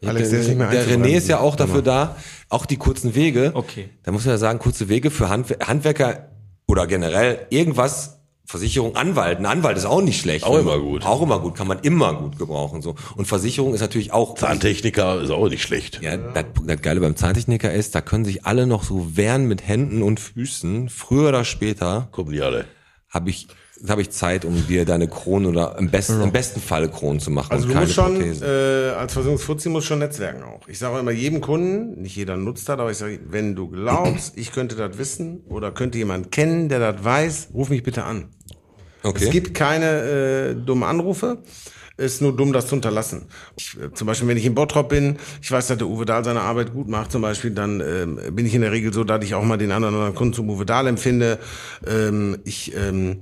Alex, 0.04 0.30
der 0.30 0.40
ist 0.40 0.48
nicht 0.48 0.58
mehr 0.58 0.68
Der 0.68 0.80
einzubremsen. 0.80 1.12
René 1.12 1.16
ist 1.16 1.28
ja 1.28 1.38
auch 1.40 1.56
dafür 1.56 1.82
da, 1.82 2.16
auch 2.48 2.66
die 2.66 2.76
kurzen 2.76 3.14
Wege. 3.14 3.52
Okay. 3.54 3.88
Da 4.02 4.12
muss 4.12 4.24
man 4.24 4.34
ja 4.34 4.38
sagen, 4.38 4.58
kurze 4.58 4.88
Wege 4.88 5.10
für 5.10 5.28
Handwer 5.28 5.58
Handwerker 5.66 6.28
oder 6.66 6.86
generell 6.86 7.46
irgendwas, 7.50 8.21
Versicherung, 8.44 8.96
Anwalt. 8.96 9.38
Ein 9.38 9.46
Anwalt 9.46 9.76
ist 9.76 9.84
auch 9.84 10.02
nicht 10.02 10.20
schlecht. 10.20 10.44
Auch 10.44 10.58
immer 10.58 10.78
gut. 10.78 11.04
Auch 11.06 11.22
immer 11.22 11.40
gut, 11.40 11.54
kann 11.54 11.66
man 11.66 11.78
immer 11.80 12.14
gut 12.14 12.38
gebrauchen. 12.38 12.82
so. 12.82 12.94
Und 13.16 13.26
Versicherung 13.26 13.72
ist 13.72 13.80
natürlich 13.80 14.12
auch. 14.12 14.34
Zahntechniker 14.34 15.20
ist 15.22 15.30
auch 15.30 15.48
nicht 15.48 15.62
schlecht. 15.62 16.00
Ja, 16.02 16.16
das, 16.16 16.44
das 16.64 16.82
Geile 16.82 17.00
beim 17.00 17.16
Zahntechniker 17.16 17.72
ist, 17.72 17.94
da 17.94 18.00
können 18.00 18.24
sich 18.24 18.44
alle 18.44 18.66
noch 18.66 18.82
so 18.82 19.16
wehren 19.16 19.46
mit 19.46 19.66
Händen 19.66 20.02
und 20.02 20.20
Füßen. 20.20 20.88
Früher 20.88 21.28
oder 21.28 21.44
später 21.44 22.08
Kommen 22.10 22.32
die 22.32 22.42
alle. 22.42 22.66
Habe 23.12 23.30
ich, 23.30 23.46
habe 23.86 24.00
ich 24.00 24.10
Zeit, 24.10 24.44
um 24.44 24.66
dir 24.66 24.84
deine 24.84 25.06
Kronen 25.06 25.46
oder 25.46 25.76
im 25.78 25.90
besten, 25.90 26.22
im 26.22 26.32
besten 26.32 26.60
Fall 26.60 26.88
Kronen 26.88 27.20
zu 27.20 27.30
machen 27.30 27.52
Also 27.52 27.68
du 27.68 27.74
musst 27.74 27.92
schon, 27.92 28.20
äh, 28.20 28.90
als 28.96 29.12
Versicherungsfuzzi 29.12 29.68
musst 29.68 29.86
schon 29.86 29.98
netzwerken 29.98 30.42
auch. 30.42 30.66
Ich 30.66 30.78
sage 30.78 30.98
immer 30.98 31.10
jedem 31.10 31.40
Kunden, 31.42 32.00
nicht 32.00 32.16
jeder 32.16 32.36
nutzt 32.36 32.68
das, 32.68 32.78
aber 32.78 32.90
ich 32.90 32.96
sage, 32.96 33.20
wenn 33.28 33.54
du 33.54 33.68
glaubst, 33.68 34.36
ich 34.38 34.52
könnte 34.52 34.76
das 34.76 34.96
wissen 34.96 35.42
oder 35.48 35.72
könnte 35.72 35.98
jemand 35.98 36.32
kennen, 36.32 36.70
der 36.70 36.78
das 36.78 37.04
weiß, 37.04 37.48
ruf 37.52 37.68
mich 37.68 37.82
bitte 37.82 38.04
an. 38.04 38.30
Okay. 39.02 39.24
Es 39.24 39.30
gibt 39.30 39.54
keine 39.54 40.52
äh, 40.52 40.54
dummen 40.54 40.84
Anrufe. 40.84 41.42
Ist 41.96 42.22
nur 42.22 42.34
dumm, 42.34 42.52
das 42.52 42.68
zu 42.68 42.74
unterlassen. 42.74 43.26
Ich, 43.56 43.76
äh, 43.78 43.92
zum 43.92 44.06
Beispiel, 44.06 44.28
wenn 44.28 44.36
ich 44.36 44.46
in 44.46 44.54
Bottrop 44.54 44.88
bin, 44.88 45.18
ich 45.42 45.50
weiß, 45.50 45.66
dass 45.68 45.78
der 45.78 45.88
Uwe 45.88 46.04
Dahl 46.06 46.24
seine 46.24 46.40
Arbeit 46.40 46.72
gut 46.72 46.88
macht, 46.88 47.12
zum 47.12 47.22
Beispiel, 47.22 47.50
dann 47.50 47.80
ähm, 47.80 48.18
bin 48.34 48.46
ich 48.46 48.54
in 48.54 48.62
der 48.62 48.72
Regel 48.72 48.92
so, 48.92 49.04
dass 49.04 49.24
ich 49.24 49.34
auch 49.34 49.44
mal 49.44 49.58
den 49.58 49.68
oder 49.68 49.76
anderen 49.76 50.14
Kunden 50.14 50.34
zum 50.34 50.48
Uwe 50.50 50.64
Dahl 50.64 50.86
empfinde. 50.86 51.38
Ähm, 51.86 52.38
ich, 52.44 52.74
ähm, 52.74 53.20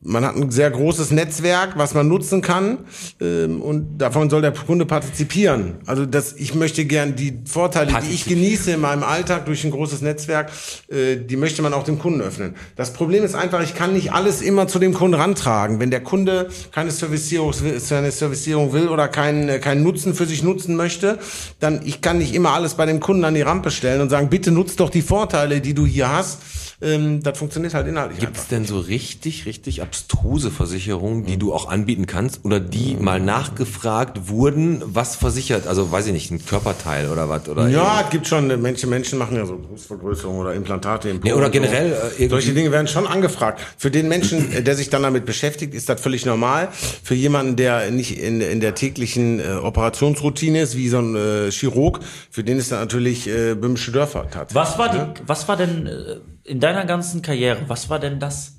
man 0.00 0.24
hat 0.24 0.36
ein 0.36 0.50
sehr 0.50 0.70
großes 0.70 1.10
Netzwerk, 1.10 1.72
was 1.76 1.92
man 1.92 2.06
nutzen 2.06 2.40
kann, 2.40 2.78
ähm, 3.20 3.60
und 3.60 3.98
davon 3.98 4.30
soll 4.30 4.42
der 4.42 4.52
Kunde 4.52 4.86
partizipieren. 4.86 5.74
Also 5.86 6.06
das, 6.06 6.34
ich 6.34 6.54
möchte 6.54 6.84
gern 6.84 7.16
die 7.16 7.40
Vorteile, 7.44 7.92
die 8.02 8.14
ich 8.14 8.24
genieße 8.24 8.72
in 8.72 8.80
meinem 8.80 9.02
Alltag 9.02 9.46
durch 9.46 9.64
ein 9.64 9.72
großes 9.72 10.02
Netzwerk, 10.02 10.52
äh, 10.88 11.16
die 11.16 11.36
möchte 11.36 11.62
man 11.62 11.74
auch 11.74 11.82
dem 11.82 11.98
Kunden 11.98 12.20
öffnen. 12.20 12.54
Das 12.76 12.92
Problem 12.92 13.24
ist 13.24 13.34
einfach, 13.34 13.60
ich 13.62 13.74
kann 13.74 13.92
nicht 13.92 14.12
alles 14.12 14.40
immer 14.40 14.68
zu 14.68 14.78
dem 14.78 14.94
Kunden 14.94 15.14
rantragen. 15.14 15.80
Wenn 15.80 15.90
der 15.90 16.02
Kunde 16.02 16.48
keine 16.70 16.92
Servicierung, 16.92 17.52
keine 17.88 18.12
Servicierung 18.12 18.72
will 18.72 18.88
oder 18.88 19.08
keinen, 19.08 19.48
äh, 19.48 19.58
keinen 19.58 19.82
Nutzen 19.82 20.14
für 20.14 20.26
sich 20.26 20.44
nutzen 20.44 20.76
möchte, 20.76 21.18
dann 21.58 21.80
ich 21.84 22.02
kann 22.02 22.18
nicht 22.18 22.34
immer 22.34 22.52
alles 22.52 22.74
bei 22.74 22.86
dem 22.86 23.00
Kunden 23.00 23.24
an 23.24 23.34
die 23.34 23.42
Rampe 23.42 23.72
stellen 23.72 24.00
und 24.00 24.10
sagen, 24.10 24.30
bitte 24.30 24.52
nutz 24.52 24.76
doch 24.76 24.90
die 24.90 25.02
Vorteile, 25.02 25.60
die 25.60 25.74
du 25.74 25.86
hier 25.86 26.08
hast. 26.08 26.38
Ähm, 26.80 27.22
das 27.24 27.36
funktioniert 27.36 27.74
halt 27.74 27.88
inhaltlich 27.88 28.20
Gibt 28.20 28.36
es 28.36 28.46
denn 28.46 28.64
so 28.64 28.78
richtig, 28.78 29.46
richtig 29.46 29.82
abstruse 29.82 30.52
Versicherungen, 30.52 31.26
die 31.26 31.36
du 31.36 31.52
auch 31.52 31.68
anbieten 31.68 32.06
kannst 32.06 32.44
oder 32.44 32.60
die 32.60 32.94
mal 32.94 33.18
nachgefragt 33.18 34.28
wurden, 34.28 34.80
was 34.84 35.16
versichert? 35.16 35.66
Also 35.66 35.90
weiß 35.90 36.06
ich 36.06 36.12
nicht, 36.12 36.30
ein 36.30 36.44
Körperteil 36.44 37.10
oder 37.10 37.28
was? 37.28 37.48
Oder 37.48 37.68
Ja, 37.68 38.02
es 38.04 38.10
gibt 38.10 38.28
schon, 38.28 38.46
Menschen, 38.62 38.90
Menschen 38.90 39.18
machen 39.18 39.36
ja 39.36 39.44
so 39.44 39.58
Brustvergrößerung 39.58 40.38
oder 40.38 40.54
Implantate 40.54 41.08
im 41.08 41.20
Po 41.20 41.26
Nee, 41.26 41.32
oder 41.32 41.50
generell, 41.50 41.96
äh, 42.16 42.28
Solche 42.28 42.54
Dinge 42.54 42.70
werden 42.70 42.86
schon 42.86 43.08
angefragt. 43.08 43.60
Für 43.76 43.90
den 43.90 44.06
Menschen, 44.06 44.52
äh, 44.52 44.62
der 44.62 44.76
sich 44.76 44.88
dann 44.88 45.02
damit 45.02 45.26
beschäftigt, 45.26 45.74
ist 45.74 45.88
das 45.88 46.00
völlig 46.00 46.26
normal. 46.26 46.68
Für 47.02 47.14
jemanden, 47.14 47.56
der 47.56 47.90
nicht 47.90 48.20
in, 48.20 48.40
in 48.40 48.60
der 48.60 48.76
täglichen 48.76 49.40
äh, 49.40 49.54
Operationsroutine 49.54 50.62
ist, 50.62 50.76
wie 50.76 50.88
so 50.88 50.98
ein 50.98 51.16
äh, 51.16 51.50
Chirurg, 51.50 52.00
für 52.30 52.44
den 52.44 52.58
ist 52.58 52.70
das 52.70 52.78
natürlich 52.78 53.26
äh, 53.28 53.54
böhmische 53.54 53.90
Dörfer. 53.90 54.26
Was 54.52 54.78
war, 54.78 54.90
die, 54.90 55.20
was 55.26 55.48
war 55.48 55.56
denn 55.56 55.86
äh, 55.86 56.16
in 56.48 56.60
deiner 56.60 56.84
ganzen 56.84 57.22
Karriere, 57.22 57.60
was 57.68 57.90
war 57.90 57.98
denn 57.98 58.18
das 58.18 58.58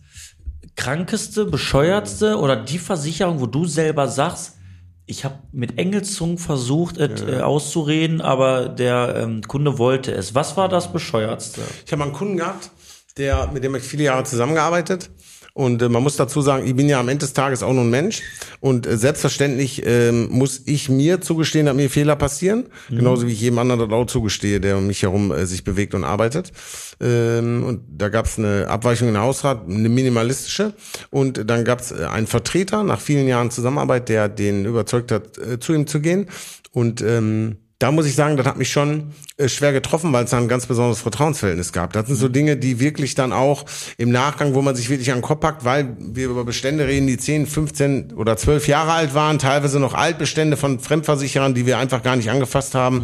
krankeste, 0.75 1.45
bescheuertste 1.45 2.37
oder 2.37 2.55
die 2.55 2.79
Versicherung, 2.79 3.41
wo 3.41 3.47
du 3.47 3.65
selber 3.65 4.07
sagst, 4.07 4.55
ich 5.05 5.25
habe 5.25 5.39
mit 5.51 5.79
Engelszungen 5.79 6.37
versucht, 6.37 6.97
es 6.97 7.21
äh, 7.23 7.41
auszureden, 7.41 8.21
aber 8.21 8.69
der 8.69 9.15
ähm, 9.17 9.41
Kunde 9.41 9.79
wollte 9.79 10.11
es. 10.11 10.35
Was 10.35 10.55
war 10.55 10.69
das 10.69 10.93
bescheuertste? 10.93 11.61
Ich 11.85 11.91
habe 11.91 12.03
einen 12.03 12.13
Kunden 12.13 12.37
gehabt, 12.37 12.69
der, 13.17 13.47
mit 13.51 13.63
dem 13.63 13.71
habe 13.71 13.79
ich 13.79 13.89
viele 13.89 14.03
Jahre 14.03 14.23
zusammengearbeitet. 14.23 15.09
Und 15.59 15.81
äh, 15.81 15.89
man 15.89 16.01
muss 16.01 16.15
dazu 16.15 16.39
sagen, 16.41 16.65
ich 16.65 16.73
bin 16.73 16.87
ja 16.87 17.01
am 17.01 17.09
Ende 17.09 17.25
des 17.25 17.33
Tages 17.33 17.63
auch 17.63 17.73
nur 17.73 17.83
ein 17.83 17.89
Mensch. 17.89 18.21
Und 18.61 18.87
äh, 18.87 18.95
selbstverständlich 18.95 19.83
ähm, 19.85 20.29
muss 20.31 20.61
ich 20.65 20.87
mir 20.87 21.19
zugestehen, 21.19 21.65
dass 21.65 21.75
mir 21.75 21.89
Fehler 21.89 22.15
passieren. 22.15 22.67
Genauso 22.87 23.27
wie 23.27 23.33
ich 23.33 23.41
jedem 23.41 23.59
anderen 23.59 23.81
das 23.81 23.89
auch 23.91 24.05
zugestehe, 24.05 24.61
der 24.61 24.77
um 24.77 24.87
mich 24.87 25.01
herum 25.01 25.33
äh, 25.33 25.45
sich 25.45 25.65
bewegt 25.65 25.93
und 25.95 26.05
arbeitet. 26.05 26.53
Ähm, 27.01 27.65
und 27.65 27.81
da 27.89 28.07
gab 28.07 28.25
es 28.25 28.37
eine 28.37 28.69
Abweichung 28.69 29.09
in 29.09 29.15
der 29.15 29.23
Hausrat, 29.23 29.67
eine 29.67 29.89
minimalistische. 29.89 30.75
Und 31.09 31.49
dann 31.49 31.65
gab 31.65 31.81
es 31.81 31.91
äh, 31.91 32.05
einen 32.05 32.27
Vertreter 32.27 32.83
nach 32.83 33.01
vielen 33.01 33.27
Jahren 33.27 33.51
Zusammenarbeit, 33.51 34.07
der 34.07 34.29
den 34.29 34.63
überzeugt 34.63 35.11
hat, 35.11 35.37
äh, 35.39 35.59
zu 35.59 35.73
ihm 35.73 35.87
zu 35.87 35.99
gehen. 35.99 36.27
Und 36.71 37.01
ähm, 37.01 37.57
da 37.79 37.93
muss 37.93 38.05
ich 38.05 38.13
sagen, 38.13 38.35
das 38.35 38.45
hat 38.45 38.57
mich 38.57 38.69
schon 38.69 39.13
äh, 39.37 39.47
schwer 39.47 39.71
getroffen, 39.71 40.11
weil 40.11 40.25
es 40.25 40.31
da 40.31 40.37
ein 40.37 40.49
ganz 40.49 40.65
besonderes 40.65 40.99
Vertrauensverhältnis 40.99 41.71
gab. 41.71 41.93
Das 41.93 42.07
sind 42.07 42.17
so 42.17 42.27
Dinge, 42.27 42.57
die 42.57 42.81
wirklich 42.81 43.15
dann 43.15 43.31
auch 43.31 43.65
im 43.97 44.11
Nachgang, 44.11 44.53
wo 44.53 44.61
man 44.61 44.75
sich 44.75 44.89
wirklich 44.89 45.11
an 45.11 45.19
den 45.19 45.23
Kopf 45.23 45.39
packt, 45.39 45.63
weil 45.63 45.95
wir 45.97 46.27
über 46.27 46.43
Bestände 46.43 46.87
reden, 46.87 47.07
die 47.07 47.17
10, 47.17 47.47
15 47.47 48.13
oder 48.17 48.35
12 48.35 48.67
Jahre 48.67 48.91
alt 48.91 49.13
waren, 49.13 49.39
teilweise 49.39 49.79
noch 49.79 49.93
Altbestände 49.93 50.57
von 50.57 50.79
Fremdversicherern, 50.79 51.53
die 51.53 51.65
wir 51.65 51.77
einfach 51.77 52.03
gar 52.03 52.17
nicht 52.17 52.29
angefasst 52.29 52.75
haben. 52.75 53.01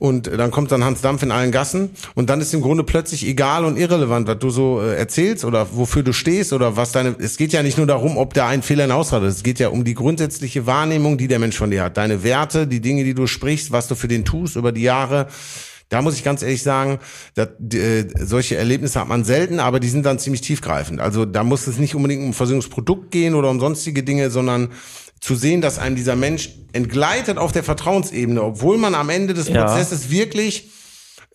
Und 0.00 0.28
dann 0.28 0.50
kommt 0.50 0.72
dann 0.72 0.82
Hans 0.82 1.02
Dampf 1.02 1.22
in 1.22 1.30
allen 1.30 1.52
Gassen 1.52 1.90
und 2.14 2.30
dann 2.30 2.40
ist 2.40 2.54
im 2.54 2.62
Grunde 2.62 2.84
plötzlich 2.84 3.26
egal 3.26 3.66
und 3.66 3.76
irrelevant, 3.76 4.26
was 4.26 4.38
du 4.38 4.48
so 4.48 4.80
äh, 4.80 4.96
erzählst 4.96 5.44
oder 5.44 5.76
wofür 5.76 6.02
du 6.02 6.14
stehst 6.14 6.54
oder 6.54 6.74
was 6.74 6.92
deine, 6.92 7.14
es 7.18 7.36
geht 7.36 7.52
ja 7.52 7.62
nicht 7.62 7.76
nur 7.76 7.86
darum, 7.86 8.16
ob 8.16 8.32
da 8.32 8.48
ein 8.48 8.62
Fehler 8.62 8.86
in 8.86 8.92
Ausrat 8.92 9.22
ist, 9.24 9.36
es 9.36 9.42
geht 9.42 9.58
ja 9.58 9.68
um 9.68 9.84
die 9.84 9.92
grundsätzliche 9.92 10.64
Wahrnehmung, 10.64 11.18
die 11.18 11.28
der 11.28 11.38
Mensch 11.38 11.58
von 11.58 11.70
dir 11.70 11.82
hat, 11.82 11.98
deine 11.98 12.24
Werte, 12.24 12.66
die 12.66 12.80
Dinge, 12.80 13.04
die 13.04 13.12
du 13.12 13.26
sprichst, 13.26 13.72
was 13.72 13.88
du 13.88 13.94
für 13.94 14.08
den 14.08 14.24
tust 14.24 14.56
über 14.56 14.72
die 14.72 14.80
Jahre. 14.80 15.26
Da 15.90 16.00
muss 16.02 16.14
ich 16.14 16.24
ganz 16.24 16.42
ehrlich 16.42 16.62
sagen, 16.62 17.00
dass, 17.34 17.48
äh, 17.74 18.06
solche 18.18 18.56
Erlebnisse 18.56 19.00
hat 19.00 19.08
man 19.08 19.24
selten, 19.24 19.58
aber 19.58 19.80
die 19.80 19.88
sind 19.88 20.06
dann 20.06 20.20
ziemlich 20.20 20.40
tiefgreifend. 20.40 21.00
Also 21.00 21.26
da 21.26 21.44
muss 21.44 21.66
es 21.66 21.78
nicht 21.78 21.96
unbedingt 21.96 22.22
um 22.22 22.30
ein 22.30 22.32
Versicherungsprodukt 22.32 23.10
gehen 23.10 23.34
oder 23.34 23.50
um 23.50 23.58
sonstige 23.60 24.04
Dinge, 24.04 24.30
sondern 24.30 24.68
zu 25.20 25.34
sehen, 25.34 25.60
dass 25.60 25.78
einem 25.78 25.96
dieser 25.96 26.16
Mensch 26.16 26.50
entgleitet 26.72 27.36
auf 27.38 27.52
der 27.52 27.62
Vertrauensebene, 27.64 28.42
obwohl 28.42 28.78
man 28.78 28.94
am 28.94 29.10
Ende 29.10 29.34
des 29.34 29.48
Ja. 29.48 29.64
Prozesses 29.64 30.10
wirklich 30.10 30.70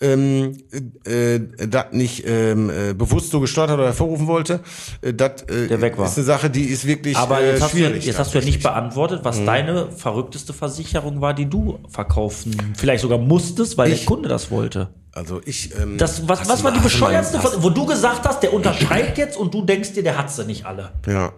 ähm, 0.02 0.58
äh, 1.06 1.40
das 1.70 1.86
nicht 1.92 2.26
ähm, 2.28 2.70
äh, 2.70 2.94
bewusst 2.94 3.32
so 3.32 3.40
gesteuert 3.40 3.70
hat 3.70 3.78
oder 3.78 3.86
hervorrufen 3.88 4.28
wollte, 4.28 4.60
äh, 5.02 5.14
das 5.14 5.44
äh, 5.44 5.68
Der 5.70 5.80
weg 5.80 5.98
war. 5.98 6.06
ist 6.06 6.18
eine 6.18 6.26
Sache, 6.26 6.50
die 6.50 6.66
ist 6.66 6.86
wirklich 6.86 7.16
Aber 7.16 7.40
äh, 7.40 7.52
jetzt, 7.54 7.62
hast 7.64 7.74
du, 7.74 7.78
ja- 7.78 7.88
schwierig. 7.88 8.06
jetzt 8.06 8.20
hast 8.20 8.34
du 8.34 8.40
ja 8.40 8.44
nicht 8.44 8.62
beantwortet, 8.62 9.22
was 9.24 9.46
deine 9.46 9.90
verrückteste 9.92 10.52
Versicherung 10.52 11.22
war, 11.22 11.34
die 11.34 11.46
du 11.50 11.80
verkaufen, 11.88 12.74
vielleicht 12.76 13.04
sogar 13.04 13.20
musstest, 13.20 13.78
weil 13.78 13.92
Ich- 13.94 14.00
der 14.00 14.06
Kunde 14.08 14.28
das 14.28 14.52
wollte. 14.52 14.90
Also 15.14 15.40
ich, 15.46 15.74
ähm, 15.80 15.98
Das, 15.98 16.28
was, 16.28 16.50
was 16.50 16.58
du 16.60 16.64
war 16.66 16.72
die 16.74 16.80
du 16.80 16.84
bescheuerste, 16.84 17.42
hast- 17.42 17.64
wo 17.64 17.70
du 17.70 17.86
gesagt 17.86 18.28
hast, 18.28 18.42
der 18.44 18.52
unterschreibt 18.54 19.18
jetzt 19.18 19.38
und 19.38 19.54
du 19.54 19.62
denkst 19.62 19.94
dir, 19.94 20.04
der 20.04 20.18
hat 20.18 20.30
sie 20.30 20.44
nicht 20.44 20.66
alle. 20.66 20.92
ja, 21.08 21.32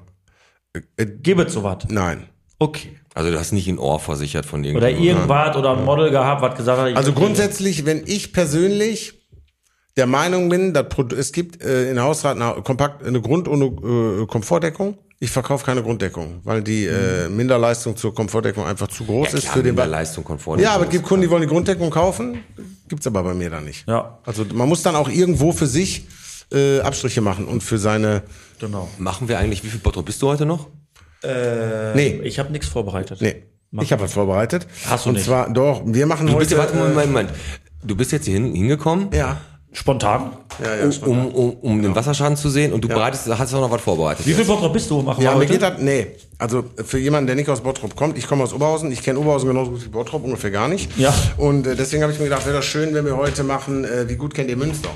Gib 1.21 1.37
es 1.39 1.53
so 1.53 1.61
was. 1.63 1.77
nein. 1.89 2.23
Okay. 2.59 2.89
Also 3.13 3.31
du 3.31 3.39
hast 3.39 3.51
nicht 3.51 3.67
ein 3.67 3.79
Ohr 3.79 3.99
versichert 3.99 4.45
von 4.45 4.61
Oder 4.61 4.69
irgendjemandem. 4.89 5.07
irgendwas 5.29 5.55
oder 5.55 5.77
ein 5.77 5.85
Model 5.85 6.09
gehabt, 6.11 6.41
was 6.41 6.55
gesagt 6.57 6.79
hat. 6.81 6.89
ich- 6.89 6.97
Also 6.97 7.13
grundsätzlich, 7.13 7.85
wenn 7.85 8.03
ich 8.05 8.33
persönlich 8.33 9.13
der 9.95 10.05
Meinung 10.07 10.49
bin, 10.49 10.73
dass 10.73 10.85
es 11.17 11.31
gibt 11.31 11.63
äh, 11.63 11.89
in 11.91 11.99
Hausrat 11.99 12.35
eine, 12.39 12.61
kompakt, 12.61 13.03
eine 13.05 13.19
Grund- 13.21 13.47
und 13.47 13.61
eine 13.61 14.21
äh, 14.23 14.25
Komfortdeckung. 14.27 14.97
Ich 15.19 15.31
verkaufe 15.31 15.65
keine 15.65 15.81
Grunddeckung, 15.81 16.41
weil 16.43 16.61
die 16.61 16.85
äh, 16.85 17.27
Minderleistung 17.27 17.95
zur 17.97 18.13
Komfortdeckung 18.13 18.65
einfach 18.65 18.87
zu 18.87 19.03
groß 19.03 19.31
ja, 19.31 19.37
ist 19.39 19.43
klar, 19.45 19.53
für 19.55 19.63
den 19.63 19.71
mit 19.73 19.79
der 19.79 19.85
Ba- 19.85 19.89
Leistung 19.89 20.23
Komfort. 20.23 20.59
Ja, 20.59 20.73
aber 20.75 20.83
es 20.83 20.91
gibt 20.91 21.05
Kunden, 21.05 21.23
die 21.23 21.29
wollen 21.31 21.41
die 21.41 21.47
Grunddeckung 21.47 21.89
kaufen, 21.89 22.43
gibt's 22.87 23.07
aber 23.07 23.23
bei 23.23 23.33
mir 23.33 23.49
dann 23.49 23.65
nicht. 23.65 23.87
Ja. 23.87 24.19
Also 24.27 24.45
man 24.53 24.69
muss 24.69 24.83
dann 24.83 24.95
auch 24.95 25.09
irgendwo 25.09 25.51
für 25.53 25.65
sich 25.65 26.05
äh, 26.53 26.81
Abstriche 26.81 27.21
machen 27.21 27.47
und 27.47 27.63
für 27.63 27.79
seine. 27.79 28.21
Genau. 28.59 28.87
Machen 28.99 29.27
wir 29.27 29.39
eigentlich, 29.39 29.63
wie 29.63 29.69
viel 29.69 29.79
Bottrop 29.79 30.05
bist 30.05 30.21
du 30.21 30.27
heute 30.27 30.45
noch? 30.45 30.67
Nee, 31.23 32.21
Ich 32.23 32.39
habe 32.39 32.51
nichts 32.51 32.67
vorbereitet. 32.67 33.21
nee. 33.21 33.43
Ich 33.81 33.91
habe 33.91 34.03
was 34.03 34.13
vorbereitet. 34.13 34.65
Hast 34.89 35.05
du 35.05 35.09
und 35.09 35.15
nicht. 35.15 35.25
zwar, 35.25 35.51
doch, 35.51 35.81
wir 35.85 36.05
machen 36.05 36.25
Du 36.27 36.33
heute. 36.33 36.39
bist 36.39 36.51
ja, 36.51 36.57
warte, 36.59 36.73
äh, 36.73 36.77
Moment, 36.77 37.07
Moment. 37.07 37.29
Du 37.83 37.95
bist 37.97 38.11
jetzt 38.13 38.23
hier 38.25 38.35
hin, 38.35 38.53
hingekommen, 38.55 39.09
ja, 39.13 39.37
Spontan. 39.73 40.31
ja, 40.63 40.75
ja. 40.85 40.91
schon. 40.91 41.09
um, 41.09 41.27
um, 41.27 41.49
um 41.55 41.81
den 41.81 41.93
Wasserschaden 41.93 42.37
zu 42.37 42.49
sehen 42.49 42.71
und 42.71 42.81
du 42.83 42.87
bereitest, 42.87 43.27
hast 43.27 43.53
auch 43.53 43.59
noch 43.61 43.69
was 43.69 43.81
vorbereitet. 43.81 44.25
Wie 44.25 44.33
viel 44.33 44.45
Bottrop 44.45 44.71
bist 44.71 44.89
du? 44.89 45.01
Machen 45.01 45.21
Ja, 45.21 45.31
wir 45.31 45.35
mir 45.35 45.41
heute? 45.41 45.51
geht 45.53 45.61
das, 45.61 45.73
nee. 45.79 46.07
Also 46.39 46.63
für 46.85 46.97
jemanden, 46.97 47.27
der 47.27 47.35
nicht 47.35 47.49
aus 47.49 47.59
Bottrop 47.61 47.93
kommt, 47.95 48.17
ich 48.17 48.25
komme 48.25 48.43
aus 48.43 48.53
Oberhausen, 48.53 48.89
ich 48.91 49.03
kenne 49.03 49.19
Oberhausen 49.19 49.49
genauso 49.49 49.71
gut 49.71 49.83
wie 49.83 49.89
Bottrop, 49.89 50.23
ungefähr 50.23 50.49
gar 50.51 50.69
nicht. 50.69 50.97
Ja. 50.97 51.13
Und 51.35 51.67
äh, 51.67 51.75
deswegen 51.75 52.03
habe 52.03 52.13
ich 52.13 52.19
mir 52.19 52.25
gedacht, 52.25 52.45
wäre 52.45 52.55
das 52.55 52.65
schön, 52.65 52.93
wenn 52.93 53.05
wir 53.05 53.17
heute 53.17 53.43
machen, 53.43 53.83
äh, 53.83 54.07
wie 54.07 54.15
gut 54.15 54.33
kennt 54.33 54.49
ihr 54.49 54.57
Münster? 54.57 54.89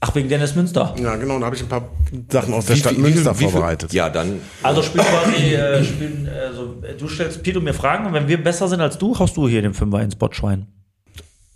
Ach, 0.00 0.14
wegen 0.14 0.28
Dennis 0.28 0.54
Münster. 0.54 0.94
Ja, 1.02 1.16
genau, 1.16 1.38
da 1.40 1.46
habe 1.46 1.56
ich 1.56 1.62
ein 1.62 1.68
paar 1.68 1.88
Sachen 2.30 2.54
aus 2.54 2.66
der 2.66 2.76
Wie 2.76 2.80
Stadt 2.80 2.96
wie 2.96 3.00
Münster 3.00 3.38
wie 3.38 3.44
vorbereitet. 3.44 3.92
Ja, 3.92 4.08
dann 4.08 4.40
Also 4.62 4.82
spielen 4.82 5.04
quasi, 5.04 5.54
äh, 5.54 5.84
spielen, 5.84 6.26
äh, 6.28 6.52
so, 6.54 6.76
äh, 6.86 6.94
du 6.94 7.08
stellst 7.08 7.42
Pete 7.42 7.60
mir 7.60 7.74
Fragen 7.74 8.06
und 8.06 8.12
wenn 8.12 8.28
wir 8.28 8.42
besser 8.42 8.68
sind 8.68 8.80
als 8.80 8.96
du, 8.98 9.18
haust 9.18 9.36
du 9.36 9.48
hier 9.48 9.60
den 9.62 9.74
Fünfer 9.74 10.00
ins 10.02 10.14
Botschwein. 10.14 10.68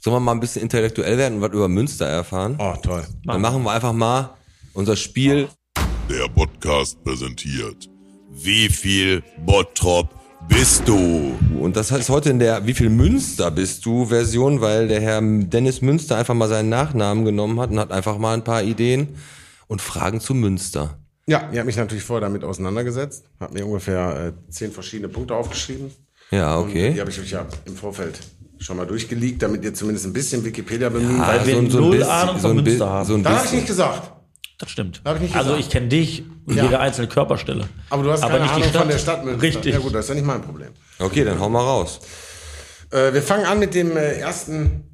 sollen 0.00 0.16
wir 0.16 0.20
mal 0.20 0.32
ein 0.32 0.40
bisschen 0.40 0.62
intellektuell 0.62 1.16
werden 1.18 1.36
und 1.36 1.42
was 1.42 1.52
über 1.52 1.68
Münster 1.68 2.06
erfahren. 2.06 2.56
Oh, 2.58 2.74
toll. 2.82 3.04
Dann 3.24 3.40
machen 3.40 3.62
wir 3.62 3.70
einfach 3.70 3.92
mal 3.92 4.30
unser 4.74 4.96
Spiel. 4.96 5.48
Der 6.10 6.28
Podcast 6.28 7.02
präsentiert. 7.04 7.88
Wie 8.32 8.68
viel 8.68 9.22
Bottrop 9.46 10.08
bist 10.48 10.86
du? 10.86 11.34
Und 11.58 11.76
das 11.76 11.92
heißt 11.92 12.08
heute 12.10 12.30
in 12.30 12.38
der 12.38 12.66
Wie 12.66 12.74
viel 12.74 12.90
Münster 12.90 13.50
bist 13.50 13.84
du 13.86 14.06
Version, 14.06 14.60
weil 14.60 14.88
der 14.88 15.00
Herr 15.00 15.20
Dennis 15.22 15.80
Münster 15.82 16.16
einfach 16.16 16.34
mal 16.34 16.48
seinen 16.48 16.68
Nachnamen 16.68 17.24
genommen 17.24 17.60
hat 17.60 17.70
und 17.70 17.78
hat 17.78 17.92
einfach 17.92 18.18
mal 18.18 18.34
ein 18.34 18.44
paar 18.44 18.62
Ideen 18.62 19.08
und 19.68 19.80
Fragen 19.80 20.20
zu 20.20 20.34
Münster. 20.34 20.98
Ja, 21.26 21.48
ich 21.52 21.58
habe 21.58 21.66
mich 21.66 21.76
natürlich 21.76 22.02
vorher 22.02 22.26
damit 22.28 22.42
auseinandergesetzt, 22.42 23.24
habe 23.38 23.54
mir 23.54 23.64
ungefähr 23.64 24.34
äh, 24.48 24.50
zehn 24.52 24.72
verschiedene 24.72 25.08
Punkte 25.08 25.34
aufgeschrieben. 25.34 25.90
Ja, 26.30 26.56
Und 26.56 26.72
die 26.72 26.78
okay. 26.88 27.00
habe 27.00 27.10
ich 27.10 27.20
euch 27.20 27.30
ja 27.30 27.46
im 27.64 27.76
Vorfeld 27.76 28.18
schon 28.58 28.76
mal 28.76 28.86
durchgeleakt, 28.86 29.42
damit 29.42 29.64
ihr 29.64 29.72
zumindest 29.72 30.06
ein 30.06 30.12
bisschen 30.12 30.44
Wikipedia 30.44 30.88
bemühen. 30.88 31.20
Ah, 31.20 31.28
weil 31.28 31.46
wir 31.46 31.56
ein 31.58 31.68
null 31.68 31.96
bisschen- 31.98 32.10
Ahnung 32.10 32.34
von 32.34 32.40
so 32.40 32.48
ein 32.48 32.56
Münster 32.64 32.88
haben. 32.90 33.06
So 33.06 33.14
ein 33.14 33.22
da 33.22 33.36
habe 33.36 33.46
ich 33.46 33.52
nicht 33.52 33.66
gesagt. 33.68 34.12
Das 34.62 34.70
stimmt. 34.70 35.00
Hab 35.04 35.16
ich 35.16 35.22
nicht 35.22 35.34
also 35.36 35.56
ich 35.56 35.68
kenne 35.68 35.88
dich 35.88 36.22
und 36.46 36.54
Ja. 36.54 36.62
jede 36.62 36.78
einzelne 36.78 37.08
Körperstelle. 37.08 37.64
Aber 37.90 38.04
du 38.04 38.12
hast 38.12 38.22
Aber 38.22 38.38
keine 38.38 38.42
nicht 38.44 38.50
die 38.56 38.60
Ahnung 38.60 38.68
Stadt. 38.70 38.80
von 38.82 38.88
der 38.90 38.98
Stadt 38.98 39.24
Münster. 39.24 39.42
Richtig. 39.42 39.74
Ja 39.74 39.80
gut, 39.80 39.92
das 39.92 40.04
ist 40.04 40.08
ja 40.10 40.14
nicht 40.14 40.24
mein 40.24 40.40
Problem. 40.40 40.68
Okay, 41.00 41.24
dann 41.24 41.40
hau 41.40 41.48
mal 41.48 41.64
raus. 41.64 41.98
Äh, 42.92 43.12
wir 43.12 43.22
fangen 43.22 43.44
an 43.44 43.58
mit 43.58 43.74
dem 43.74 43.96
äh, 43.96 44.18
ersten 44.20 44.84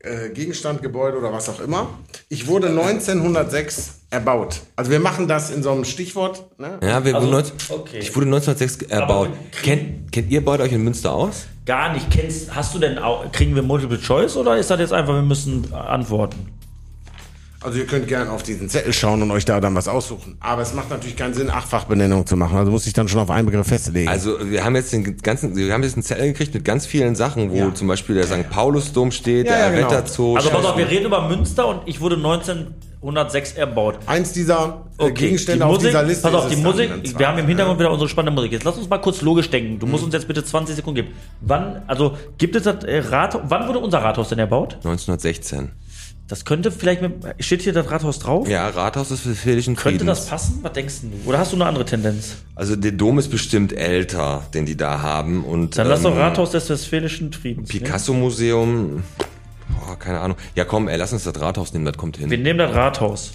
äh, 0.00 0.30
Gegenstand, 0.30 0.82
Gebäude 0.82 1.16
oder 1.16 1.32
was 1.32 1.48
auch 1.48 1.60
immer. 1.60 1.90
Ich 2.28 2.48
wurde 2.48 2.68
1906 2.70 4.00
erbaut. 4.10 4.62
Also 4.74 4.90
wir 4.90 4.98
machen 4.98 5.28
das 5.28 5.50
in 5.50 5.62
so 5.62 5.70
einem 5.70 5.84
Stichwort. 5.84 6.44
Ne? 6.58 6.78
Ja, 6.82 7.04
wir 7.04 7.14
Also, 7.14 7.28
wurden 7.28 7.36
19, 7.36 7.54
okay. 7.70 7.98
ich 8.00 8.14
wurde 8.16 8.26
1906 8.26 8.90
erbaut. 8.90 9.28
Kennt, 9.62 10.10
kennt 10.10 10.30
ihr 10.32 10.44
beide 10.44 10.64
euch 10.64 10.72
in 10.72 10.82
Münster 10.82 11.12
aus? 11.12 11.46
Gar 11.66 11.92
nicht. 11.94 12.10
Kennst, 12.10 12.54
hast 12.54 12.74
du 12.74 12.78
denn 12.80 12.98
auch, 12.98 13.30
kriegen 13.32 13.54
wir 13.54 13.62
Multiple 13.62 13.98
Choice 14.00 14.36
oder 14.36 14.58
ist 14.58 14.70
das 14.70 14.80
jetzt 14.80 14.92
einfach, 14.92 15.14
wir 15.14 15.22
müssen 15.22 15.72
antworten? 15.72 16.48
Also 17.64 17.78
ihr 17.78 17.86
könnt 17.86 18.06
gerne 18.08 18.30
auf 18.30 18.42
diesen 18.42 18.68
Zettel 18.68 18.92
schauen 18.92 19.22
und 19.22 19.30
euch 19.30 19.46
da 19.46 19.58
dann 19.58 19.74
was 19.74 19.88
aussuchen. 19.88 20.36
Aber 20.40 20.60
es 20.60 20.74
macht 20.74 20.90
natürlich 20.90 21.16
keinen 21.16 21.32
Sinn, 21.32 21.48
Achtfachbenennung 21.48 22.26
zu 22.26 22.36
machen. 22.36 22.58
Also 22.58 22.70
muss 22.70 22.86
ich 22.86 22.92
dann 22.92 23.08
schon 23.08 23.20
auf 23.20 23.30
einen 23.30 23.46
Begriff 23.46 23.66
festlegen. 23.66 24.08
Also 24.08 24.36
wir 24.50 24.62
haben 24.64 24.76
jetzt 24.76 24.92
den 24.92 25.16
ganzen, 25.16 25.56
wir 25.56 25.72
haben 25.72 25.82
jetzt 25.82 25.94
einen 25.94 26.02
Zettel 26.02 26.26
gekriegt 26.26 26.52
mit 26.52 26.64
ganz 26.64 26.84
vielen 26.84 27.14
Sachen, 27.14 27.50
wo 27.50 27.56
Ja. 27.56 27.74
zum 27.74 27.88
Beispiel 27.88 28.16
der 28.16 28.26
St. 28.26 28.50
Paulusdom 28.50 29.10
steht, 29.12 29.46
Ja, 29.46 29.52
der 29.70 29.80
ja, 29.80 29.88
genau. 29.88 30.34
Also 30.36 30.50
pass 30.50 30.64
auf, 30.64 30.76
wir 30.76 30.90
reden 30.90 31.06
über 31.06 31.26
Münster 31.28 31.66
und 31.66 31.80
ich 31.86 32.00
wurde 32.02 32.16
1906 32.16 33.52
erbaut. 33.54 33.98
Eins 34.06 34.32
dieser 34.32 34.82
äh, 34.98 35.10
Gegenstände 35.10 35.58
die 35.60 35.62
auf 35.64 35.72
Musik, 35.76 35.88
dieser 35.88 36.02
Liste 36.02 36.22
pass 36.28 36.34
auf, 36.34 36.50
ist 36.50 36.58
die 36.58 36.62
Musik, 36.62 36.90
wir 37.18 37.28
haben 37.28 37.38
im 37.38 37.46
Hintergrund 37.46 37.78
wieder 37.78 37.90
unsere 37.90 38.08
spannende 38.10 38.32
Musik. 38.34 38.52
Jetzt 38.52 38.64
lass 38.64 38.76
uns 38.76 38.88
mal 38.90 38.98
kurz 38.98 39.22
logisch 39.22 39.48
denken. 39.50 39.78
Du 39.78 39.86
musst 39.86 40.02
Mhm. 40.02 40.06
uns 40.08 40.14
jetzt 40.14 40.28
bitte 40.28 40.44
20 40.44 40.76
Sekunden 40.76 40.96
geben. 40.96 41.08
Wann, 41.40 41.82
also 41.86 42.16
gibt 42.38 42.56
es 42.56 42.64
das 42.64 42.84
äh, 42.84 42.98
Rathaus, 42.98 43.40
wann 43.48 43.66
wurde 43.68 43.78
unser 43.78 43.98
Rathaus 44.02 44.28
denn 44.28 44.38
erbaut? 44.38 44.74
1916. 44.84 45.70
Das 46.26 46.46
könnte 46.46 46.70
vielleicht 46.72 47.02
mit. 47.02 47.12
Steht 47.40 47.62
hier 47.62 47.74
das 47.74 47.90
Rathaus 47.90 48.18
drauf? 48.18 48.48
Ja, 48.48 48.68
Rathaus 48.68 49.08
des 49.10 49.28
Westfälischen 49.28 49.76
Könnte 49.76 49.98
Friedens. 50.00 50.20
das 50.20 50.28
passen? 50.28 50.58
Was 50.62 50.72
denkst 50.72 50.94
du? 51.02 51.28
Oder 51.28 51.38
hast 51.38 51.52
du 51.52 51.56
eine 51.56 51.66
andere 51.66 51.84
Tendenz? 51.84 52.36
Also 52.54 52.76
der 52.76 52.92
Dom 52.92 53.18
ist 53.18 53.28
bestimmt 53.30 53.74
älter, 53.74 54.42
den 54.54 54.64
die 54.64 54.76
da 54.76 55.02
haben. 55.02 55.44
Und, 55.44 55.76
Dann 55.76 55.86
lass 55.86 56.00
doch 56.02 56.12
ähm, 56.12 56.18
Rathaus 56.18 56.50
des 56.52 56.70
Westfälischen 56.70 57.30
Friedens. 57.32 57.70
ne? 57.72 57.78
Picasso-Museum. 57.78 59.02
Boah, 59.80 59.98
keine 59.98 60.20
Ahnung. 60.20 60.38
Ja, 60.54 60.64
komm, 60.64 60.88
ey, 60.88 60.96
lass 60.96 61.12
uns 61.12 61.24
das 61.24 61.38
Rathaus 61.40 61.72
nehmen, 61.74 61.84
das 61.84 61.96
kommt 61.98 62.16
hin. 62.16 62.30
Wir 62.30 62.38
nehmen 62.38 62.58
das 62.58 62.74
Rathaus. 62.74 63.32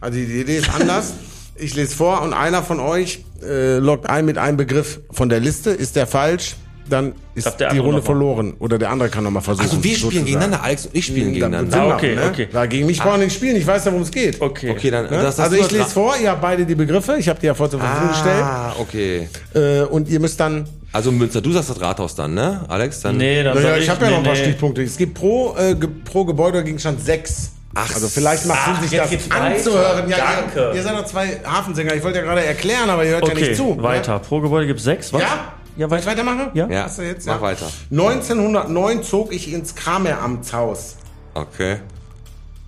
Also 0.00 0.18
die 0.18 0.24
Idee 0.40 0.58
ist 0.58 0.70
anders. 0.74 1.12
Ich 1.56 1.74
lese 1.74 1.94
vor 1.94 2.22
und 2.22 2.32
einer 2.32 2.62
von 2.62 2.78
euch 2.80 3.24
äh, 3.42 3.78
loggt 3.78 4.08
ein 4.08 4.24
mit 4.24 4.38
einem 4.38 4.56
Begriff 4.56 5.00
von 5.10 5.28
der 5.28 5.40
Liste. 5.40 5.70
Ist 5.70 5.96
der 5.96 6.06
falsch, 6.06 6.56
dann 6.88 7.12
ist 7.34 7.56
die 7.72 7.78
Runde 7.78 8.02
verloren. 8.02 8.54
Oder 8.58 8.78
der 8.78 8.90
andere 8.90 9.08
kann 9.08 9.24
nochmal 9.24 9.42
versuchen. 9.42 9.64
Also 9.68 9.82
wir 9.84 9.96
spielen 9.96 10.24
gegeneinander, 10.24 10.62
Alex 10.62 10.86
und 10.86 10.94
ich 10.96 11.06
spielen 11.06 11.32
gegeneinander. 11.32 11.80
Ah, 11.80 11.94
okay, 11.94 12.14
ne? 12.14 12.22
okay. 12.28 12.48
Da 12.52 12.66
gegen 12.66 12.86
mich 12.86 12.98
brauchen 13.00 13.18
wir 13.20 13.24
nicht 13.26 13.34
spielen. 13.36 13.56
Ich 13.56 13.66
weiß 13.66 13.84
ja, 13.84 13.90
worum 13.92 14.02
es 14.02 14.10
geht. 14.10 14.40
Okay. 14.40 14.70
Okay, 14.70 14.90
dann 14.90 15.04
Ne? 15.04 15.10
das, 15.10 15.36
das 15.36 15.40
also 15.40 15.56
ich 15.56 15.70
lese 15.70 15.84
vor, 15.86 16.14
ihr 16.20 16.30
habt 16.30 16.40
beide 16.42 16.64
die 16.66 16.74
Begriffe. 16.74 17.16
Ich 17.18 17.28
habe 17.28 17.38
die 17.40 17.46
ja 17.46 17.54
vorher 17.54 17.70
zur 17.70 17.80
Verfügung 17.80 18.10
Ah, 18.42 18.74
okay. 18.78 19.28
gestellt. 19.52 19.88
Äh, 19.88 19.92
und 19.92 20.08
ihr 20.08 20.20
müsst 20.20 20.38
dann. 20.40 20.66
Also 20.92 21.12
Münster, 21.12 21.40
du 21.40 21.52
sagst 21.52 21.70
das 21.70 21.80
Rathaus 21.80 22.14
dann, 22.14 22.34
ne? 22.34 22.64
Alex, 22.68 23.00
dann. 23.02 23.16
Nee, 23.18 23.42
dann 23.42 23.54
Naja, 23.54 23.70
sag 23.74 23.78
ich 23.82 23.88
habe 23.90 24.04
ja 24.06 24.10
noch 24.10 24.18
ein 24.18 24.24
paar 24.24 24.32
nee. 24.34 24.40
Stichpunkte. 24.40 24.82
Es 24.82 24.96
gibt 24.96 25.14
pro, 25.14 25.54
äh, 25.56 25.74
pro 26.04 26.24
Gebäude 26.24 26.64
Gegenstand 26.64 27.04
sechs. 27.04 27.52
Ach, 27.74 27.94
also 27.94 28.08
vielleicht 28.08 28.46
macht 28.46 28.58
ach, 28.62 28.80
Sinn, 28.80 28.88
sich 28.88 28.98
das 28.98 29.10
anzuhören. 29.30 30.08
Ja, 30.08 30.16
Danke. 30.16 30.70
Ihr, 30.70 30.74
ihr 30.76 30.82
seid 30.82 30.98
doch 30.98 31.04
zwei 31.04 31.38
Hafensänger. 31.44 31.94
Ich 31.94 32.02
wollte 32.02 32.18
ja 32.18 32.24
gerade 32.24 32.42
erklären, 32.44 32.88
aber 32.90 33.04
ihr 33.04 33.10
hört 33.12 33.28
ja 33.28 33.32
Okay, 33.34 33.48
nicht 33.48 33.56
zu. 33.56 33.74
ne? 33.74 33.82
weiter. 33.82 34.18
Pro 34.18 34.40
Gebäude 34.40 34.66
gibt 34.66 34.78
es 34.78 34.84
sechs. 34.86 35.12
Was? 35.12 35.20
Ja? 35.20 35.52
Ja, 35.78 35.88
weiter. 35.90 36.06
weitermachen? 36.06 36.50
Ja. 36.54 36.66
Ja, 36.68 36.82
Hast 36.84 36.98
du 36.98 37.02
jetzt, 37.02 37.26
mach 37.26 37.36
ja? 37.36 37.40
weiter. 37.40 37.66
1909 37.90 39.02
zog 39.02 39.32
ich 39.32 39.50
ins 39.52 39.74
Krameramtshaus. 39.74 40.96
Okay. 41.34 41.78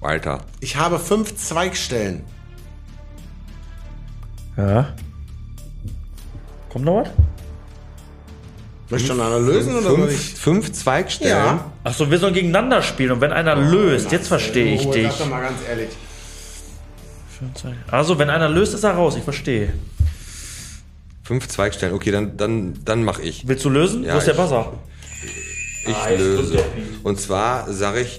Weiter. 0.00 0.38
Ich 0.60 0.76
habe 0.76 0.98
fünf 0.98 1.36
Zweigstellen. 1.36 2.22
Ja. 4.56 4.94
Kommt 6.70 6.84
noch 6.86 7.02
was? 7.02 7.08
Möchtest 8.90 9.10
du 9.12 9.16
schon 9.16 9.24
einer 9.26 9.38
lösen 9.38 9.72
oder 9.74 9.82
soll 9.82 9.96
Fünf, 10.08 10.12
ich? 10.12 10.34
fünf 10.34 10.72
Zweigstellen. 10.72 11.36
Ja. 11.36 11.64
Achso, 11.84 12.10
wir 12.10 12.18
sollen 12.18 12.34
gegeneinander 12.34 12.82
spielen 12.82 13.12
und 13.12 13.20
wenn 13.20 13.32
einer 13.32 13.54
löst, 13.54 14.10
jetzt 14.10 14.26
verstehe 14.28 14.74
ich 14.74 14.86
Oh, 14.86 14.92
dich. 14.92 15.08
Sag 15.10 15.18
doch 15.18 15.28
mal 15.28 15.42
ganz 15.42 15.58
ehrlich. 15.68 15.90
Also, 17.90 18.18
wenn 18.18 18.28
einer 18.30 18.48
löst, 18.48 18.74
ist 18.74 18.84
er 18.84 18.92
raus, 18.94 19.16
ich 19.16 19.22
verstehe. 19.24 19.72
Fünf 21.30 21.46
Zweigstellen. 21.46 21.94
Okay, 21.94 22.10
dann, 22.10 22.36
dann, 22.36 22.80
dann 22.84 23.04
mach 23.04 23.20
ich. 23.20 23.46
Willst 23.46 23.64
du 23.64 23.70
lösen? 23.70 24.02
Ja, 24.02 24.14
Wo 24.14 24.18
ist 24.18 24.24
der 24.26 24.34
ich- 24.34 24.40
Buzzer? 24.40 24.72
Ich 25.86 25.94
Ah, 25.94 26.10
jetzt 26.10 26.18
löse. 26.18 26.64
Und 27.04 27.20
zwar 27.20 27.72
sage 27.72 28.00
ich, 28.00 28.18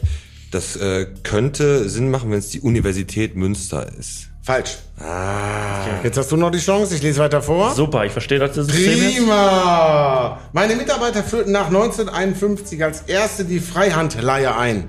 das 0.50 0.78
äh, 0.78 1.08
könnte 1.24 1.90
Sinn 1.90 2.10
machen, 2.10 2.32
wenn 2.32 2.40
es 2.40 2.48
die 2.48 2.62
Universität 2.62 3.36
Münster 3.36 3.86
ist. 4.00 4.30
Falsch. 4.44 4.78
Ah. 4.98 6.00
Jetzt 6.06 6.18
hast 6.18 6.32
du 6.32 6.38
noch 6.38 6.52
die 6.52 6.60
Chance. 6.60 6.96
Ich 6.96 7.02
lese 7.04 7.20
weiter 7.20 7.42
vor. 7.42 7.76
Super, 7.76 8.06
ich 8.06 8.14
verstehe 8.14 8.40
das 8.40 8.56
System 8.56 8.98
jetzt. 9.04 9.18
Prima! 9.18 10.40
Meine 10.54 10.78
Mitarbeiter 10.78 11.22
führten 11.22 11.52
nach 11.52 11.68
1951 11.68 12.82
als 12.82 13.02
erste 13.02 13.44
die 13.44 13.60
Freihandleihe 13.60 14.56
ein. 14.56 14.88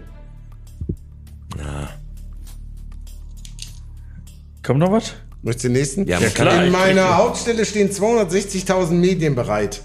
Kommt 4.62 4.78
noch 4.78 4.92
was? 4.92 5.14
Möchtest 5.42 5.64
du 5.64 5.68
den 5.68 5.72
nächsten? 5.74 6.06
Ja, 6.06 6.18
klar, 6.18 6.64
In 6.64 6.72
meiner 6.72 7.16
Hauptstelle 7.16 7.64
stehen 7.64 7.90
260.000 7.90 8.92
Medien 8.92 9.34
bereit. 9.34 9.80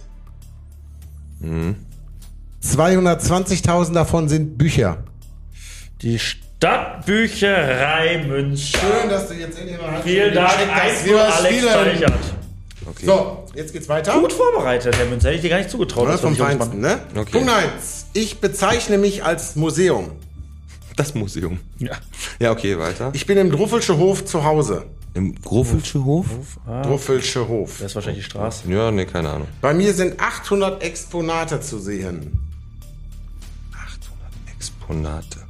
Mhm. 1.40 1.76
220.000 2.64 3.94
davon 3.94 4.28
sind 4.30 4.58
Bücher. 4.58 4.98
Die 6.02 6.20
Stadtbücherei 6.20 8.26
Münster. 8.28 8.80
Schön, 8.80 9.10
dass 9.10 9.28
du 9.30 9.34
jetzt 9.36 9.58
endlich 9.60 9.80
mal 9.82 10.02
Vielen 10.04 10.34
Dank, 10.34 10.52
gecheckt 10.52 10.72
hast, 10.74 10.82
1 10.82 11.06
wie 11.06 11.10
wir 11.10 11.36
Alex. 11.36 11.64
Steichert. 11.70 12.14
So, 13.04 13.46
jetzt 13.54 13.74
geht's 13.74 13.90
weiter. 13.90 14.14
Gut 14.14 14.34
vorbereitet, 14.34 14.98
Herr 14.98 15.06
Münzer. 15.06 15.28
Hätte 15.30 15.36
ich 15.38 15.42
dir 15.42 15.50
gar 15.50 15.58
nicht 15.58 15.70
zugetraut. 15.70 16.06
Ja, 16.06 16.12
dass 16.14 16.22
vom 16.22 16.36
Feinsten, 16.36 16.80
ne? 16.80 17.00
Okay. 17.16 17.32
Punkt 17.32 17.50
1. 17.50 18.08
Ich 18.14 18.40
bezeichne 18.40 18.98
mich 18.98 19.24
als 19.24 19.56
Museum. 19.56 20.12
Das 20.98 21.14
Museum. 21.14 21.60
Ja. 21.78 21.94
Ja, 22.40 22.52
okay, 22.52 22.78
weiter. 22.78 23.12
Ich 23.14 23.26
bin 23.26 23.38
im 23.38 23.52
Druffelsche 23.52 23.98
Hof 23.98 24.26
zu 24.26 24.44
Hause. 24.44 24.88
Im 25.14 25.34
Grofelsche 25.42 26.04
Hof? 26.04 26.26
Druffelsche 26.84 27.48
Hof. 27.48 27.78
Das 27.80 27.92
ist 27.92 27.96
wahrscheinlich 27.96 28.26
die 28.26 28.30
Straße. 28.30 28.70
Ja, 28.70 28.92
nee, 28.92 29.06
keine 29.06 29.30
Ahnung. 29.30 29.48
Bei 29.62 29.74
mir 29.74 29.94
sind 29.94 30.20
800 30.20 30.84
Exponate 30.84 31.62
zu 31.62 31.80
sehen. 31.80 32.40
800 33.74 34.02
Exponate. 34.56 35.47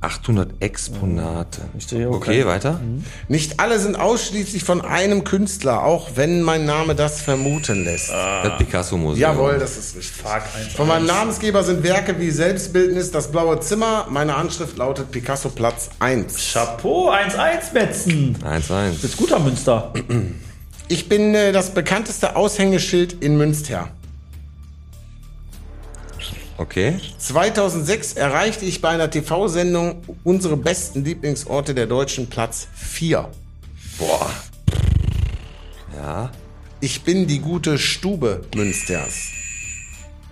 800 0.00 0.60
Exponate. 0.60 1.62
Okay, 2.08 2.38
keinen. 2.38 2.46
weiter. 2.46 2.80
Nicht 3.28 3.58
alle 3.58 3.80
sind 3.80 3.96
ausschließlich 3.96 4.62
von 4.62 4.80
einem 4.80 5.24
Künstler, 5.24 5.82
auch 5.84 6.10
wenn 6.14 6.42
mein 6.42 6.64
Name 6.64 6.94
das 6.94 7.20
vermuten 7.20 7.84
lässt. 7.84 8.10
Das 8.10 8.58
Picasso-Museum. 8.58 9.20
Jawohl, 9.20 9.58
das 9.58 9.76
ist 9.76 9.96
richtig. 9.96 10.22
Fuck. 10.22 10.42
Von 10.76 10.86
meinem 10.86 11.06
Namensgeber 11.06 11.64
sind 11.64 11.82
Werke 11.82 12.18
wie 12.20 12.30
Selbstbildnis, 12.30 13.10
Das 13.10 13.32
blaue 13.32 13.58
Zimmer. 13.60 14.06
Meine 14.08 14.36
Anschrift 14.36 14.76
lautet 14.76 15.10
Picasso 15.10 15.48
Platz 15.48 15.90
1. 15.98 16.52
Chapeau, 16.52 17.10
1-1 17.10 17.72
Metzen. 17.74 18.36
1-1. 18.44 19.04
Ist 19.04 19.16
guter 19.16 19.40
Münster. 19.40 19.92
Ich 20.86 21.08
bin 21.08 21.34
äh, 21.34 21.52
das 21.52 21.70
bekannteste 21.74 22.36
Aushängeschild 22.36 23.22
in 23.22 23.36
Münster. 23.36 23.90
Okay. 26.58 26.98
2006 27.18 28.14
erreichte 28.14 28.64
ich 28.64 28.80
bei 28.80 28.88
einer 28.88 29.08
TV-Sendung 29.08 30.02
unsere 30.24 30.56
besten 30.56 31.04
Lieblingsorte 31.04 31.72
der 31.72 31.86
Deutschen 31.86 32.26
Platz 32.26 32.66
4. 32.74 33.30
Boah. 33.96 34.28
Ja. 35.96 36.32
Ich 36.80 37.02
bin 37.04 37.28
die 37.28 37.38
gute 37.38 37.78
Stube 37.78 38.42
Münsters. 38.56 39.06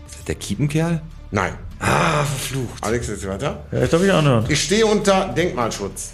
Ist 0.07 0.16
das 0.16 0.24
der 0.27 0.35
Kiepenkerl? 0.35 1.01
Nein. 1.31 1.55
Ah, 1.79 2.24
verflucht. 2.24 2.83
Alex, 2.83 3.07
jetzt 3.07 3.27
weiter. 3.29 3.64
Ja, 3.70 3.85
ich 3.85 3.91
darf 3.91 4.03
ich 4.03 4.12
anhören. 4.12 4.47
Ich 4.49 4.62
stehe 4.64 4.85
unter 4.85 5.29
Denkmalschutz. 5.29 6.11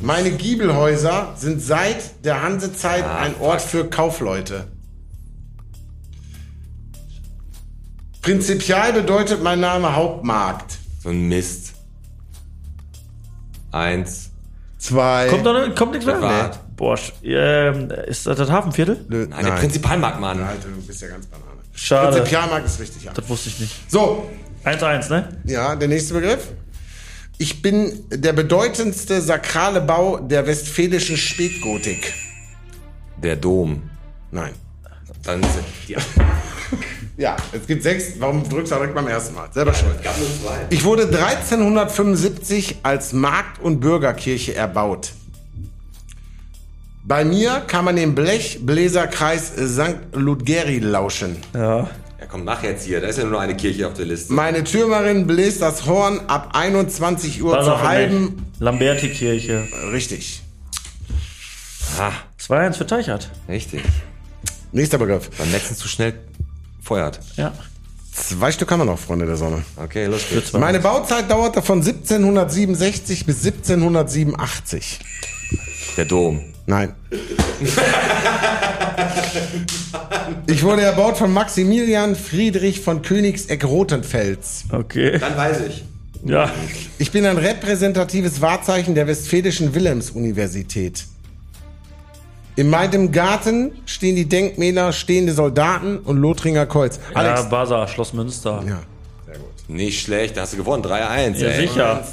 Meine 0.00 0.32
Giebelhäuser 0.32 1.34
sind 1.36 1.62
seit 1.62 2.24
der 2.24 2.42
Hansezeit 2.42 3.04
ein 3.04 3.34
Ort 3.40 3.62
für 3.62 3.88
Kaufleute. 3.88 4.66
Prinzipial 8.22 8.92
bedeutet 8.92 9.42
mein 9.42 9.58
Name 9.58 9.94
Hauptmarkt. 9.94 10.78
So 11.02 11.08
ein 11.08 11.28
Mist. 11.28 11.72
Eins. 13.72 14.30
Zwei. 14.78 15.28
Kommt, 15.28 15.44
noch, 15.44 15.74
kommt 15.74 15.92
nichts 15.92 16.06
mehr? 16.06 16.20
Nee. 16.20 16.56
Boah, 16.76 16.98
ähm, 17.22 17.90
ist 18.06 18.26
das 18.26 18.38
das 18.38 18.50
Hafenviertel? 18.50 19.04
Nö, 19.08 19.26
Nein, 19.28 19.44
der 19.44 19.52
Prinzipalmarkt, 19.52 20.20
Mann. 20.20 20.40
Alter, 20.40 20.68
du 20.68 20.82
bist 20.82 21.02
ja 21.02 21.08
ganz 21.08 21.26
Banane. 21.26 21.46
Schade. 21.72 22.16
Prinzipialmarkt 22.16 22.66
ist 22.66 22.80
richtig, 22.80 23.04
ja. 23.04 23.12
Das 23.12 23.28
wusste 23.28 23.48
ich 23.48 23.60
nicht. 23.60 23.90
So, 23.90 24.30
1-1, 24.64 25.10
ne? 25.10 25.28
ja, 25.44 25.74
der 25.76 25.88
nächste 25.88 26.14
Begriff. 26.14 26.48
Ich 27.38 27.60
bin 27.60 28.04
der 28.10 28.32
bedeutendste 28.32 29.20
sakrale 29.20 29.80
Bau 29.80 30.18
der 30.18 30.46
westfälischen 30.46 31.16
Spätgotik. 31.16 32.12
Der 33.22 33.36
Dom. 33.36 33.82
Nein. 34.30 34.52
Dann 35.24 35.42
sind 35.42 35.64
die 35.88 35.96
Ja, 37.16 37.36
es 37.52 37.66
gibt 37.66 37.82
sechs. 37.82 38.14
Warum 38.18 38.48
drückst 38.48 38.72
du 38.72 38.76
direkt 38.76 38.94
beim 38.94 39.06
ersten 39.06 39.34
Mal? 39.34 39.48
Selber 39.52 39.74
schuld. 39.74 39.96
Ich 40.70 40.82
wurde 40.84 41.02
1375 41.04 42.76
als 42.82 43.12
Markt- 43.12 43.60
und 43.60 43.80
Bürgerkirche 43.80 44.54
erbaut. 44.54 45.12
Bei 47.04 47.24
mir 47.24 47.62
kann 47.66 47.84
man 47.84 47.96
den 47.96 48.14
Blechbläserkreis 48.14 49.52
St. 49.56 49.96
Ludgeri 50.14 50.78
lauschen. 50.78 51.36
Ja. 51.52 51.90
Ja, 52.20 52.26
komm, 52.28 52.44
mach 52.44 52.62
jetzt 52.62 52.84
hier. 52.86 53.00
Da 53.00 53.08
ist 53.08 53.18
ja 53.18 53.24
nur 53.24 53.32
noch 53.32 53.40
eine 53.40 53.56
Kirche 53.56 53.88
auf 53.88 53.94
der 53.94 54.06
Liste. 54.06 54.32
Meine 54.32 54.62
Türmerin 54.62 55.26
bläst 55.26 55.60
das 55.60 55.84
Horn 55.86 56.20
ab 56.28 56.50
21 56.54 57.42
Uhr 57.42 57.52
War 57.52 57.64
zur 57.64 57.72
noch 57.72 57.82
halben. 57.82 58.46
Lamberti-Kirche. 58.60 59.66
Richtig. 59.90 60.42
Ah, 61.98 62.12
2-1 62.40 62.74
für 62.74 62.86
Teichert. 62.86 63.30
richtig. 63.48 63.82
Nächster 64.70 64.96
Begriff. 64.96 65.28
Beim 65.36 65.50
letzten 65.52 65.74
zu 65.74 65.86
schnell 65.88 66.14
feuert. 66.82 67.20
Ja. 67.36 67.52
Zwei 68.12 68.52
Stück 68.52 68.70
haben 68.70 68.80
wir 68.80 68.84
noch, 68.84 68.98
Freunde 68.98 69.24
der 69.24 69.36
Sonne. 69.36 69.64
Okay, 69.76 70.06
los 70.06 70.22
geht's. 70.28 70.52
Meine 70.52 70.80
Bauzeit 70.80 71.30
dauerte 71.30 71.62
von 71.62 71.78
1767 71.78 73.24
bis 73.24 73.44
1787. 73.46 75.00
Der 75.96 76.04
Dom. 76.04 76.40
Nein. 76.66 76.94
Ich 80.46 80.62
wurde 80.62 80.82
erbaut 80.82 81.16
von 81.16 81.32
Maximilian 81.32 82.14
Friedrich 82.14 82.80
von 82.80 83.02
Königsegg-Rothenfels. 83.02 84.64
Okay. 84.70 85.18
Dann 85.18 85.36
weiß 85.36 85.60
ich. 85.68 85.84
Ja. 86.24 86.52
Ich 86.98 87.10
bin 87.10 87.26
ein 87.26 87.38
repräsentatives 87.38 88.40
Wahrzeichen 88.40 88.94
der 88.94 89.06
Westfälischen 89.06 89.74
Wilhelms-Universität. 89.74 91.04
In 92.56 92.68
meinem 92.68 93.12
Garten 93.12 93.72
stehen 93.86 94.14
die 94.14 94.28
Denkmäler 94.28 94.92
Stehende 94.92 95.32
Soldaten 95.32 95.98
und 95.98 96.18
Lothringer 96.18 96.66
Kreuz. 96.66 96.98
Ja, 97.10 97.16
Alex. 97.16 97.48
Basa, 97.48 97.88
Schloss 97.88 98.12
Münster. 98.12 98.62
Ja, 98.68 98.80
Nicht 99.68 100.02
schlecht, 100.02 100.36
da 100.36 100.42
hast 100.42 100.52
du 100.52 100.58
gewonnen. 100.58 100.82
3-1, 100.84 101.38
Ja, 101.38 101.48
ey. 101.48 101.66
sicher. 101.66 102.04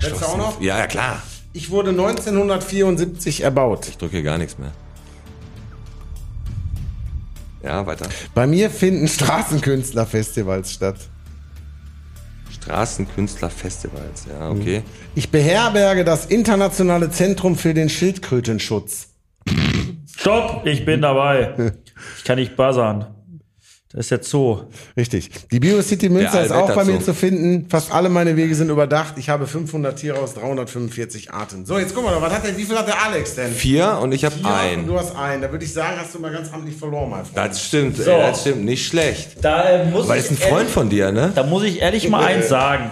Letzte 0.00 0.26
auch 0.28 0.36
noch? 0.36 0.60
Ja, 0.60 0.78
ja, 0.78 0.86
klar. 0.86 1.22
Ich 1.52 1.70
wurde 1.70 1.90
1974 1.90 3.42
erbaut. 3.42 3.88
Ich 3.88 3.96
drücke 3.98 4.12
hier 4.16 4.22
gar 4.22 4.38
nichts 4.38 4.58
mehr. 4.58 4.72
Ja, 7.62 7.86
weiter. 7.86 8.06
Bei 8.34 8.46
mir 8.46 8.70
finden 8.70 9.08
Straßenkünstlerfestivals 9.08 10.72
statt. 10.72 10.96
Straßenkünstlerfestivals, 12.52 14.26
ja, 14.30 14.50
okay. 14.50 14.82
Ich 15.14 15.30
beherberge 15.30 16.04
das 16.04 16.26
Internationale 16.26 17.10
Zentrum 17.10 17.56
für 17.56 17.74
den 17.74 17.88
Schildkrötenschutz. 17.88 19.08
Stopp, 20.16 20.66
ich 20.66 20.84
bin 20.84 21.02
dabei. 21.02 21.72
Ich 22.18 22.24
kann 22.24 22.38
nicht 22.38 22.56
buzzern. 22.56 23.06
Das 23.92 24.06
ist 24.06 24.10
der 24.10 24.22
Zoo. 24.24 24.62
Richtig. 24.96 25.30
Die 25.52 25.60
BioCity 25.60 26.08
Münster 26.08 26.42
ist 26.44 26.50
auch 26.50 26.74
bei 26.74 26.84
mir 26.84 26.98
zu 27.00 27.14
finden. 27.14 27.68
Fast 27.70 27.92
alle 27.92 28.08
meine 28.08 28.36
Wege 28.36 28.52
sind 28.56 28.68
überdacht. 28.68 29.14
Ich 29.18 29.28
habe 29.28 29.46
500 29.46 29.96
Tiere 29.96 30.18
aus 30.18 30.34
345 30.34 31.32
Arten. 31.32 31.64
So, 31.64 31.78
jetzt 31.78 31.94
guck 31.94 32.02
mal, 32.04 32.20
was 32.20 32.32
hat 32.32 32.44
der, 32.44 32.56
wie 32.56 32.64
viel 32.64 32.76
hat 32.76 32.88
der 32.88 33.00
Alex 33.00 33.36
denn? 33.36 33.52
Vier 33.52 33.98
und 34.02 34.10
ich 34.10 34.24
habe 34.24 34.34
Ja, 34.42 34.48
und 34.48 34.54
ein. 34.80 34.86
du 34.88 34.98
hast 34.98 35.14
einen. 35.14 35.42
Da 35.42 35.52
würde 35.52 35.64
ich 35.64 35.72
sagen, 35.72 35.96
hast 36.00 36.12
du 36.12 36.18
mal 36.18 36.32
ganz 36.32 36.52
amtlich 36.52 36.74
verloren, 36.74 37.08
mein 37.08 37.24
Freund. 37.24 37.36
Das 37.36 37.62
stimmt, 37.64 38.00
ey, 38.00 38.04
das 38.06 38.40
stimmt. 38.40 38.64
Nicht 38.64 38.84
schlecht. 38.84 39.36
Da 39.42 39.62
äh, 39.62 39.84
muss 39.88 40.08
Weil 40.08 40.18
ich 40.18 40.24
ist 40.24 40.30
ein 40.32 40.38
Freund 40.38 40.68
von 40.68 40.90
dir, 40.90 41.12
ne? 41.12 41.30
Da 41.32 41.44
muss 41.44 41.62
ich 41.62 41.80
ehrlich 41.80 42.08
mal 42.08 42.24
eins 42.24 42.48
sagen. 42.48 42.90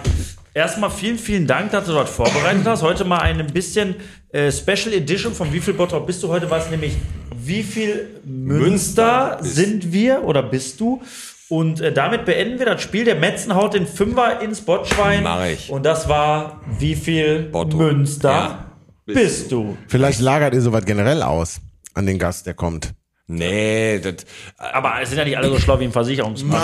Erstmal 0.55 0.91
vielen, 0.91 1.17
vielen 1.17 1.47
Dank, 1.47 1.71
dass 1.71 1.85
du 1.85 1.93
dort 1.93 2.09
vorbereitet 2.09 2.63
hast. 2.65 2.83
Heute 2.83 3.05
mal 3.05 3.19
ein 3.19 3.45
bisschen 3.47 3.95
äh, 4.31 4.51
Special 4.51 4.93
Edition 4.93 5.33
von 5.33 5.51
Wie 5.51 5.59
viel 5.59 5.73
Bottrop 5.73 6.05
bist 6.05 6.21
du 6.21 6.27
heute? 6.27 6.49
War 6.49 6.59
es 6.59 6.69
nämlich 6.69 6.93
Wie 7.35 7.63
viel 7.63 8.21
Münster 8.23 9.39
bist- 9.41 9.55
sind 9.55 9.91
wir 9.91 10.23
oder 10.23 10.43
bist 10.43 10.79
du? 10.79 11.01
Und 11.49 11.81
äh, 11.81 11.91
damit 11.91 12.25
beenden 12.25 12.59
wir 12.59 12.67
das 12.67 12.81
Spiel. 12.83 13.03
Der 13.03 13.15
Metzen 13.15 13.55
haut 13.55 13.73
den 13.73 13.87
Fünfer 13.87 14.41
ins 14.41 14.61
Botschwein. 14.61 15.23
Mach 15.23 15.43
ich. 15.45 15.69
Und 15.71 15.83
das 15.85 16.07
war 16.07 16.61
Wie 16.79 16.95
viel 16.95 17.43
Bottrop. 17.51 17.79
Münster 17.81 18.29
Ja. 18.31 18.65
bist 19.05 19.51
du? 19.51 19.75
Vielleicht 19.87 20.19
lagert 20.21 20.53
ihr 20.53 20.61
sowas 20.61 20.85
generell 20.85 21.23
aus 21.23 21.59
an 21.95 22.05
den 22.05 22.19
Gast, 22.19 22.45
der 22.45 22.53
kommt. 22.53 22.93
Nee, 23.27 23.99
das, 23.99 24.25
Aber 24.57 25.01
es 25.01 25.09
sind 25.09 25.17
ja 25.17 25.23
nicht 25.23 25.37
alle 25.37 25.47
so 25.47 25.57
schlau 25.57 25.79
wie 25.79 25.85
ein 25.85 25.93
Versicherungsmann. 25.93 26.61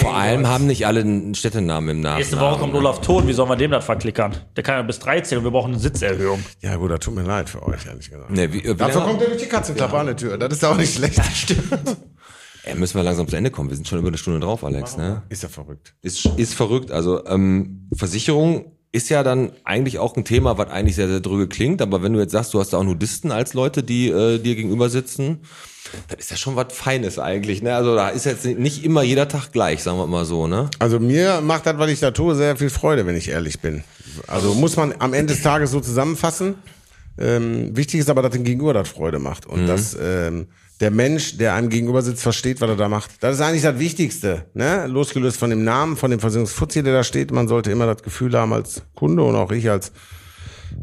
vor 0.00 0.14
allem 0.14 0.46
haben 0.46 0.66
nicht 0.66 0.86
alle 0.86 1.00
einen 1.00 1.34
Städtenamen 1.34 1.88
im 1.88 2.00
Namen. 2.02 2.18
Nächste 2.18 2.38
Woche 2.38 2.58
kommt 2.58 2.74
Olaf 2.74 3.00
Thon. 3.00 3.26
Wie 3.26 3.32
sollen 3.32 3.48
wir 3.48 3.56
dem 3.56 3.70
das 3.70 3.84
verklickern? 3.84 4.36
Der 4.54 4.62
kann 4.62 4.76
ja 4.76 4.82
bis 4.82 4.98
13 4.98 5.38
und 5.38 5.44
wir 5.44 5.50
brauchen 5.50 5.72
eine 5.72 5.80
Sitzerhöhung. 5.80 6.44
Ja 6.60 6.76
gut, 6.76 6.90
das 6.90 7.00
tut 7.00 7.14
mir 7.14 7.22
leid 7.22 7.48
für 7.48 7.62
euch, 7.62 7.86
ehrlich 7.86 8.10
gesagt. 8.10 8.30
Nee, 8.30 8.52
wie, 8.52 8.64
wie 8.64 8.74
Dafür 8.74 9.00
kommt 9.00 9.22
er 9.22 9.28
durch 9.28 9.42
die 9.42 9.48
Katzenklappe 9.48 9.98
an 9.98 10.06
der 10.06 10.16
Tür. 10.16 10.36
Das 10.36 10.52
ist 10.52 10.64
auch 10.64 10.76
nicht 10.76 10.94
schlecht. 10.94 11.20
Stimmt. 11.34 11.96
Ey, 12.64 12.74
müssen 12.76 12.94
wir 12.96 13.02
langsam 13.02 13.26
zu 13.26 13.34
Ende 13.34 13.50
kommen. 13.50 13.70
Wir 13.70 13.76
sind 13.76 13.88
schon 13.88 13.98
über 13.98 14.08
eine 14.08 14.18
Stunde 14.18 14.40
drauf, 14.40 14.62
Alex. 14.64 14.96
Ne? 14.96 15.22
Ist 15.30 15.42
ja 15.42 15.48
verrückt. 15.48 15.94
Ist, 16.00 16.26
ist 16.36 16.54
verrückt. 16.54 16.92
Also 16.92 17.24
ähm, 17.26 17.88
Versicherung 17.94 18.71
ist 18.92 19.08
ja 19.08 19.22
dann 19.22 19.52
eigentlich 19.64 19.98
auch 19.98 20.16
ein 20.16 20.24
Thema, 20.24 20.58
was 20.58 20.70
eigentlich 20.70 20.96
sehr, 20.96 21.08
sehr 21.08 21.20
drüge 21.20 21.48
klingt. 21.48 21.80
Aber 21.80 22.02
wenn 22.02 22.12
du 22.12 22.20
jetzt 22.20 22.32
sagst, 22.32 22.52
du 22.52 22.60
hast 22.60 22.74
da 22.74 22.78
auch 22.78 22.84
Nudisten 22.84 23.32
als 23.32 23.54
Leute, 23.54 23.82
die 23.82 24.08
äh, 24.08 24.38
dir 24.38 24.54
gegenüber 24.54 24.90
sitzen, 24.90 25.40
dann 26.08 26.18
ist 26.18 26.30
ja 26.30 26.36
schon 26.36 26.56
was 26.56 26.66
Feines 26.72 27.18
eigentlich. 27.18 27.62
Ne? 27.62 27.74
Also 27.74 27.94
da 27.94 28.10
ist 28.10 28.26
jetzt 28.26 28.44
nicht 28.44 28.84
immer 28.84 29.02
jeder 29.02 29.28
Tag 29.28 29.50
gleich, 29.50 29.82
sagen 29.82 29.98
wir 29.98 30.06
mal 30.06 30.26
so. 30.26 30.46
Ne? 30.46 30.70
Also 30.78 31.00
mir 31.00 31.40
macht 31.40 31.64
das, 31.64 31.78
was 31.78 31.90
ich 31.90 32.00
da 32.00 32.10
tue, 32.10 32.34
sehr 32.34 32.56
viel 32.56 32.70
Freude, 32.70 33.06
wenn 33.06 33.16
ich 33.16 33.28
ehrlich 33.28 33.60
bin. 33.60 33.82
Also 34.26 34.54
muss 34.54 34.76
man 34.76 34.94
am 34.98 35.14
Ende 35.14 35.32
des 35.32 35.42
Tages 35.42 35.70
so 35.70 35.80
zusammenfassen. 35.80 36.56
Ähm, 37.18 37.74
wichtig 37.76 38.00
ist 38.00 38.10
aber, 38.10 38.22
dass 38.22 38.32
dem 38.32 38.44
Gegenüber 38.44 38.74
das 38.74 38.88
Freude 38.88 39.18
macht 39.18 39.46
und 39.46 39.66
dass 39.66 39.96
ähm, 40.00 40.46
der 40.82 40.90
Mensch, 40.90 41.38
der 41.38 41.54
einem 41.54 41.68
gegenüber 41.68 42.02
sitzt, 42.02 42.22
versteht, 42.22 42.60
was 42.60 42.68
er 42.68 42.76
da 42.76 42.88
macht. 42.88 43.12
Das 43.20 43.36
ist 43.36 43.40
eigentlich 43.40 43.62
das 43.62 43.78
Wichtigste. 43.78 44.46
Ne? 44.52 44.88
Losgelöst 44.88 45.36
von 45.36 45.48
dem 45.48 45.62
Namen, 45.62 45.96
von 45.96 46.10
dem 46.10 46.18
Versicherungsfuzzi, 46.18 46.82
der 46.82 46.92
da 46.92 47.04
steht. 47.04 47.30
Man 47.30 47.46
sollte 47.46 47.70
immer 47.70 47.86
das 47.86 48.02
Gefühl 48.02 48.36
haben 48.36 48.52
als 48.52 48.82
Kunde 48.96 49.22
und 49.22 49.36
auch 49.36 49.52
ich 49.52 49.70
als 49.70 49.92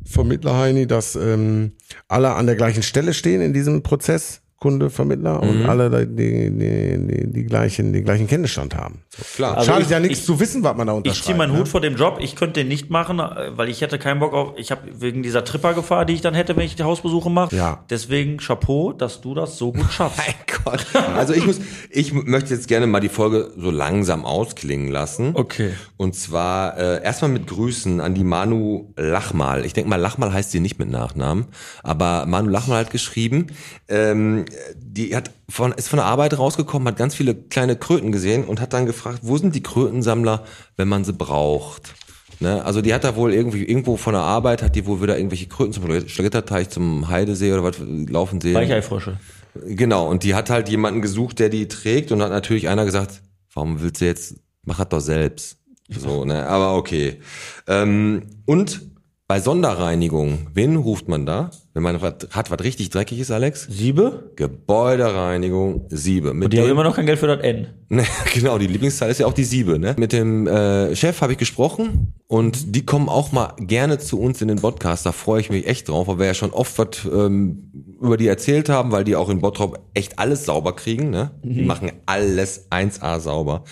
Vermittler, 0.05 0.57
Heini, 0.57 0.87
dass 0.87 1.17
ähm, 1.17 1.73
alle 2.07 2.33
an 2.33 2.45
der 2.45 2.55
gleichen 2.55 2.81
Stelle 2.81 3.13
stehen 3.13 3.41
in 3.41 3.51
diesem 3.51 3.83
Prozess. 3.83 4.41
Kunde, 4.59 4.89
Vermittler 4.89 5.41
und 5.41 5.65
alle 5.69 6.05
die, 6.05 6.49
die, 6.51 7.07
die, 7.07 7.31
die, 7.31 7.43
gleichen, 7.45 7.93
den 7.93 8.03
gleichen 8.03 8.27
Kenntnisstand 8.27 8.75
haben. 8.75 9.03
Klar. 9.35 9.55
Also 9.57 9.71
Schadet 9.71 9.85
ich- 9.85 9.89
ja 9.91 9.99
nichts 10.01 10.19
ich- 10.19 10.25
zu 10.25 10.39
wissen, 10.39 10.63
was 10.63 10.75
man 10.75 10.85
da 10.87 10.93
Ich 10.93 10.97
unterschreibt. 10.97 11.25
ziehe 11.25 11.37
meinen 11.37 11.53
ne? 11.53 11.59
Hut 11.59 11.67
vor 11.69 11.79
dem 11.79 11.95
Job. 11.95 12.17
Ich 12.19 12.35
könnte 12.35 12.59
den 12.59 12.67
nicht 12.67 12.89
machen, 12.89 13.19
äh, 13.19 13.57
weil 13.57 13.69
ich 13.69 13.79
hätte 13.79 13.97
keinen 13.99 14.19
Bock 14.19 14.33
auf. 14.33 14.53
Ich 14.57 14.71
habe 14.71 14.81
wegen 14.99 15.23
dieser 15.23 15.45
Trippergefahr, 15.45 16.03
die 16.05 16.13
ich 16.13 16.21
dann 16.21 16.33
hätte, 16.33 16.57
wenn 16.57 16.65
ich 16.65 16.75
die 16.75 16.83
Hausbesuche 16.83 17.29
mache. 17.29 17.55
Ja. 17.55 17.85
Deswegen 17.89 18.37
Chapeau, 18.37 18.91
dass 18.91 19.21
du 19.21 19.33
das 19.33 19.57
so 19.57 19.71
gut 19.71 19.91
schaffst. 19.91 20.17
Mein 20.25 20.35
Gott. 20.63 20.85
Also 21.15 21.33
ich 21.33 21.45
muss, 21.45 21.59
ich 21.89 22.13
möchte 22.13 22.53
jetzt 22.53 22.67
gerne 22.67 22.85
mal 22.85 22.99
die 22.99 23.09
Folge 23.09 23.51
so 23.57 23.71
langsam 23.71 24.25
ausklingen 24.25 24.89
lassen. 24.89 25.31
Okay. 25.33 25.71
Und 25.97 26.15
zwar 26.15 26.77
äh, 26.77 27.03
erstmal 27.03 27.31
mit 27.31 27.47
Grüßen 27.47 27.99
an 28.01 28.13
die 28.13 28.23
Manu 28.23 28.93
Lachmal. 28.97 29.65
Ich 29.65 29.73
denke 29.73 29.89
mal, 29.89 29.95
Lachmal 29.97 30.31
heißt 30.33 30.51
sie 30.51 30.59
nicht 30.59 30.77
mit 30.79 30.89
Nachnamen, 30.89 31.45
aber 31.83 32.25
Manu 32.27 32.49
Lachmal 32.49 32.79
hat 32.85 32.91
geschrieben, 32.91 33.47
ähm, 33.87 34.45
die 34.77 35.15
hat 35.15 35.31
von, 35.49 35.71
ist 35.71 35.87
von 35.87 35.97
der 35.97 36.05
Arbeit 36.05 36.37
rausgekommen, 36.37 36.87
hat 36.87 36.97
ganz 36.97 37.15
viele 37.15 37.35
kleine 37.35 37.75
Kröten 37.75 38.11
gesehen 38.11 38.43
und 38.45 38.61
hat 38.61 38.73
dann 38.73 38.85
gefragt, 38.85 39.19
wo 39.23 39.37
sind 39.37 39.55
die 39.55 39.63
Krötensammler, 39.63 40.45
wenn 40.77 40.87
man 40.87 41.03
sie 41.03 41.13
braucht? 41.13 41.95
Ne? 42.39 42.63
Also 42.63 42.81
die 42.81 42.93
hat 42.93 43.03
da 43.03 43.15
wohl 43.15 43.33
irgendwie 43.33 43.63
irgendwo 43.63 43.97
von 43.97 44.13
der 44.13 44.21
Arbeit 44.21 44.63
hat 44.63 44.75
die 44.75 44.85
wohl 44.85 45.01
wieder 45.01 45.17
irgendwelche 45.17 45.47
Kröten 45.47 45.73
zum 45.73 45.83
Schlagitterteich, 46.07 46.69
zum 46.69 47.09
Heidesee 47.09 47.51
oder 47.51 47.63
was 47.63 47.77
laufen 47.79 48.39
sehen. 48.39 48.55
Weicheifrösche. 48.55 49.17
Genau, 49.65 50.07
und 50.07 50.23
die 50.23 50.35
hat 50.35 50.49
halt 50.49 50.69
jemanden 50.69 51.01
gesucht, 51.01 51.39
der 51.39 51.49
die 51.49 51.67
trägt 51.67 52.11
und 52.11 52.21
hat 52.21 52.29
natürlich 52.29 52.69
einer 52.69 52.85
gesagt, 52.85 53.21
warum 53.53 53.81
willst 53.81 53.99
du 53.99 54.05
jetzt, 54.05 54.35
mach 54.63 54.77
das 54.77 54.89
doch 54.89 54.99
selbst. 54.99 55.57
So, 55.89 56.23
ne, 56.23 56.47
aber 56.47 56.75
okay. 56.75 57.19
Ähm, 57.67 58.27
und 58.45 58.81
bei 59.29 59.39
Sonderreinigung, 59.39 60.47
wen 60.55 60.75
ruft 60.75 61.07
man 61.07 61.27
da? 61.27 61.51
Wenn 61.75 61.83
man 61.83 62.01
was 62.01 62.15
hat, 62.31 62.49
was 62.49 62.63
richtig 62.63 62.89
dreckig 62.89 63.19
ist, 63.19 63.29
Alex? 63.29 63.67
Siebe? 63.69 64.31
Gebäudereinigung, 64.35 65.85
Siebe. 65.89 66.33
Mit 66.33 66.45
Und 66.45 66.53
die 66.53 66.59
haben 66.59 66.69
immer 66.69 66.83
noch 66.83 66.95
kein 66.95 67.05
Geld 67.05 67.19
für 67.19 67.27
das 67.27 67.41
N. 67.41 67.67
Ne, 67.89 68.03
genau, 68.33 68.57
die 68.57 68.65
Lieblingszahl 68.65 69.09
ist 69.09 69.19
ja 69.19 69.27
auch 69.27 69.33
die 69.33 69.43
Siebe. 69.43 69.77
Ne? 69.77 69.95
Mit 69.99 70.13
dem 70.13 70.47
äh, 70.47 70.95
Chef 70.95 71.21
habe 71.21 71.33
ich 71.33 71.37
gesprochen 71.37 72.13
und 72.27 72.75
die 72.75 72.85
kommen 72.85 73.07
auch 73.07 73.31
mal 73.31 73.53
gerne 73.59 73.99
zu 73.99 74.19
uns 74.19 74.41
in 74.41 74.47
den 74.47 74.61
Podcast. 74.61 75.05
Da 75.05 75.11
freue 75.11 75.41
ich 75.41 75.51
mich 75.51 75.67
echt 75.67 75.89
drauf, 75.89 76.07
weil 76.07 76.17
wir 76.17 76.25
ja 76.25 76.33
schon 76.33 76.51
oft 76.51 76.79
was 76.79 77.05
ähm, 77.05 77.71
über 78.01 78.17
die 78.17 78.27
erzählt 78.27 78.67
haben, 78.67 78.91
weil 78.91 79.03
die 79.03 79.15
auch 79.15 79.29
in 79.29 79.41
Bottrop 79.41 79.79
echt 79.93 80.17
alles 80.17 80.45
sauber 80.45 80.75
kriegen. 80.75 81.11
Ne? 81.11 81.31
Die 81.43 81.63
machen 81.65 81.91
alles 82.07 82.71
1A 82.71 83.19
sauber. 83.19 83.63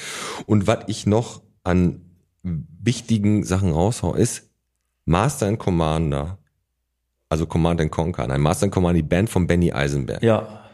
Und 0.45 0.67
was 0.67 0.79
ich 0.85 1.07
noch 1.07 1.41
an 1.63 2.01
wichtigen 2.43 3.43
Sachen 3.43 3.71
raushau, 3.71 4.13
ist 4.13 4.46
Master 5.07 5.47
and 5.47 5.57
Commander. 5.57 6.37
Also 7.29 7.45
Command 7.45 7.81
and 7.81 7.91
Conquer. 7.91 8.27
Nein, 8.27 8.41
Master 8.41 8.65
and 8.65 8.73
Commander, 8.73 9.01
die 9.01 9.07
Band 9.07 9.29
von 9.29 9.47
Benny 9.47 9.71
Eisenberg. 9.71 10.21
Ja. 10.21 10.65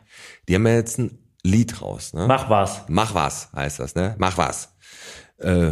Die 0.48 0.56
haben 0.56 0.68
ja 0.68 0.74
jetzt 0.74 1.00
ein 1.00 1.18
Lied 1.44 1.82
raus. 1.82 2.14
Ne? 2.14 2.26
Mach 2.28 2.50
was. 2.50 2.84
Mach 2.88 3.14
was, 3.14 3.52
heißt 3.54 3.80
das, 3.80 3.96
ne? 3.96 4.16
Mach 4.18 4.38
was. 4.38 4.76
Äh, 5.38 5.72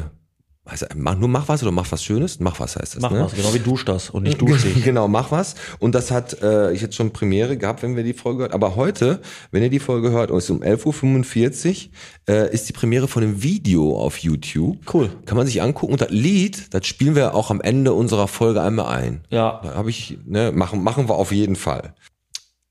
heißt, 0.69 0.87
mach, 0.95 1.15
nur 1.17 1.27
mach 1.27 1.47
was 1.47 1.63
oder 1.63 1.71
mach 1.71 1.91
was 1.91 2.03
Schönes? 2.03 2.39
Mach 2.39 2.59
was 2.59 2.75
heißt 2.75 2.95
das, 2.95 3.01
Mach 3.01 3.11
ne? 3.11 3.21
was. 3.21 3.33
Genau 3.33 3.53
wie 3.53 3.59
dusch 3.59 3.83
das 3.83 4.09
und 4.09 4.23
nicht 4.23 4.39
dusch 4.39 4.61
dich. 4.61 4.83
Genau, 4.83 5.07
mach 5.07 5.31
was. 5.31 5.55
Und 5.79 5.95
das 5.95 6.11
hat 6.11 6.41
äh, 6.41 6.71
ich 6.71 6.81
jetzt 6.81 6.95
schon 6.95 7.11
Premiere 7.11 7.57
gehabt, 7.57 7.81
wenn 7.81 7.95
wir 7.95 8.03
die 8.03 8.13
Folge 8.13 8.43
hört. 8.43 8.53
Aber 8.53 8.75
heute, 8.75 9.21
wenn 9.51 9.63
ihr 9.63 9.69
die 9.69 9.79
Folge 9.79 10.11
hört, 10.11 10.29
und 10.29 10.37
es 10.37 10.45
ist 10.45 10.51
um 10.51 10.61
11.45 10.61 11.89
Uhr, 12.27 12.35
äh, 12.35 12.53
ist 12.53 12.69
die 12.69 12.73
Premiere 12.73 13.07
von 13.07 13.23
einem 13.23 13.41
Video 13.41 13.97
auf 13.97 14.19
YouTube. 14.19 14.77
Cool. 14.93 15.09
Kann 15.25 15.37
man 15.37 15.47
sich 15.47 15.61
angucken. 15.61 15.93
Und 15.93 16.01
das 16.01 16.11
Lied, 16.11 16.73
das 16.73 16.85
spielen 16.85 17.15
wir 17.15 17.33
auch 17.33 17.49
am 17.49 17.61
Ende 17.61 17.93
unserer 17.93 18.27
Folge 18.27 18.61
einmal 18.61 18.85
ein. 18.95 19.25
Ja. 19.29 19.61
Da 19.63 19.73
habe 19.73 19.89
ich, 19.89 20.19
ne, 20.25 20.51
machen, 20.51 20.83
machen 20.83 21.09
wir 21.09 21.15
auf 21.15 21.31
jeden 21.31 21.55
Fall. 21.55 21.95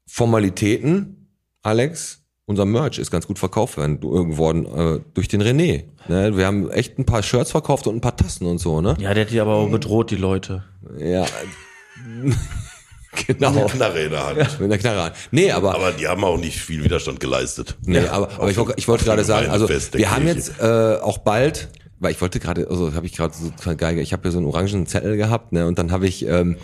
Formalitäten, 0.06 1.28
Alex, 1.62 2.19
unser 2.50 2.64
Merch 2.64 2.98
ist 2.98 3.10
ganz 3.12 3.26
gut 3.28 3.38
verkauft 3.38 3.76
werden, 3.78 4.00
geworden 4.00 4.66
äh, 4.66 5.00
durch 5.14 5.28
den 5.28 5.40
René. 5.40 5.84
Ne? 6.08 6.36
Wir 6.36 6.46
haben 6.46 6.68
echt 6.70 6.98
ein 6.98 7.06
paar 7.06 7.22
Shirts 7.22 7.52
verkauft 7.52 7.86
und 7.86 7.94
ein 7.94 8.00
paar 8.00 8.16
Tassen 8.16 8.46
und 8.46 8.58
so, 8.58 8.80
ne? 8.80 8.96
Ja, 9.00 9.14
der 9.14 9.24
hat 9.24 9.30
die 9.32 9.40
aber 9.40 9.54
auch 9.54 9.70
bedroht, 9.70 10.10
die 10.10 10.16
Leute. 10.16 10.64
Ja. 10.98 11.24
genau. 13.26 13.66
Knarre 13.66 14.00
in 14.02 14.10
der 14.10 14.26
Hand. 14.26 14.60
Mit 14.60 14.70
der 14.70 14.78
Knarre. 14.78 15.12
Nee, 15.30 15.52
aber, 15.52 15.74
Aber 15.76 15.92
die 15.92 16.08
haben 16.08 16.24
auch 16.24 16.38
nicht 16.38 16.58
viel 16.58 16.82
Widerstand 16.82 17.20
geleistet. 17.20 17.76
nee, 17.86 18.00
aber, 18.00 18.30
aber 18.32 18.50
ich, 18.50 18.56
wollte- 18.56 18.74
ich 18.76 18.88
wollte 18.88 19.04
gerade 19.04 19.24
sagen, 19.24 19.48
also 19.48 19.66
Fest 19.68 19.96
wir 19.96 20.10
haben 20.10 20.26
jetzt 20.26 20.60
äh, 20.60 20.96
auch 21.00 21.18
bald 21.18 21.68
weil 22.02 22.12
ich 22.12 22.20
wollte 22.22 22.40
gerade, 22.40 22.66
also 22.70 22.94
habe 22.94 23.04
ich 23.04 23.12
gerade 23.14 23.34
so 23.34 23.76
geil, 23.76 23.98
ich 23.98 24.14
habe 24.14 24.22
hier 24.22 24.30
so 24.32 24.38
einen 24.38 24.46
orangen 24.46 24.86
Zettel 24.86 25.18
gehabt, 25.18 25.52
ne, 25.52 25.66
und 25.66 25.78
dann 25.78 25.92
habe 25.92 26.06
ich, 26.08 26.24
ähm, 26.26 26.56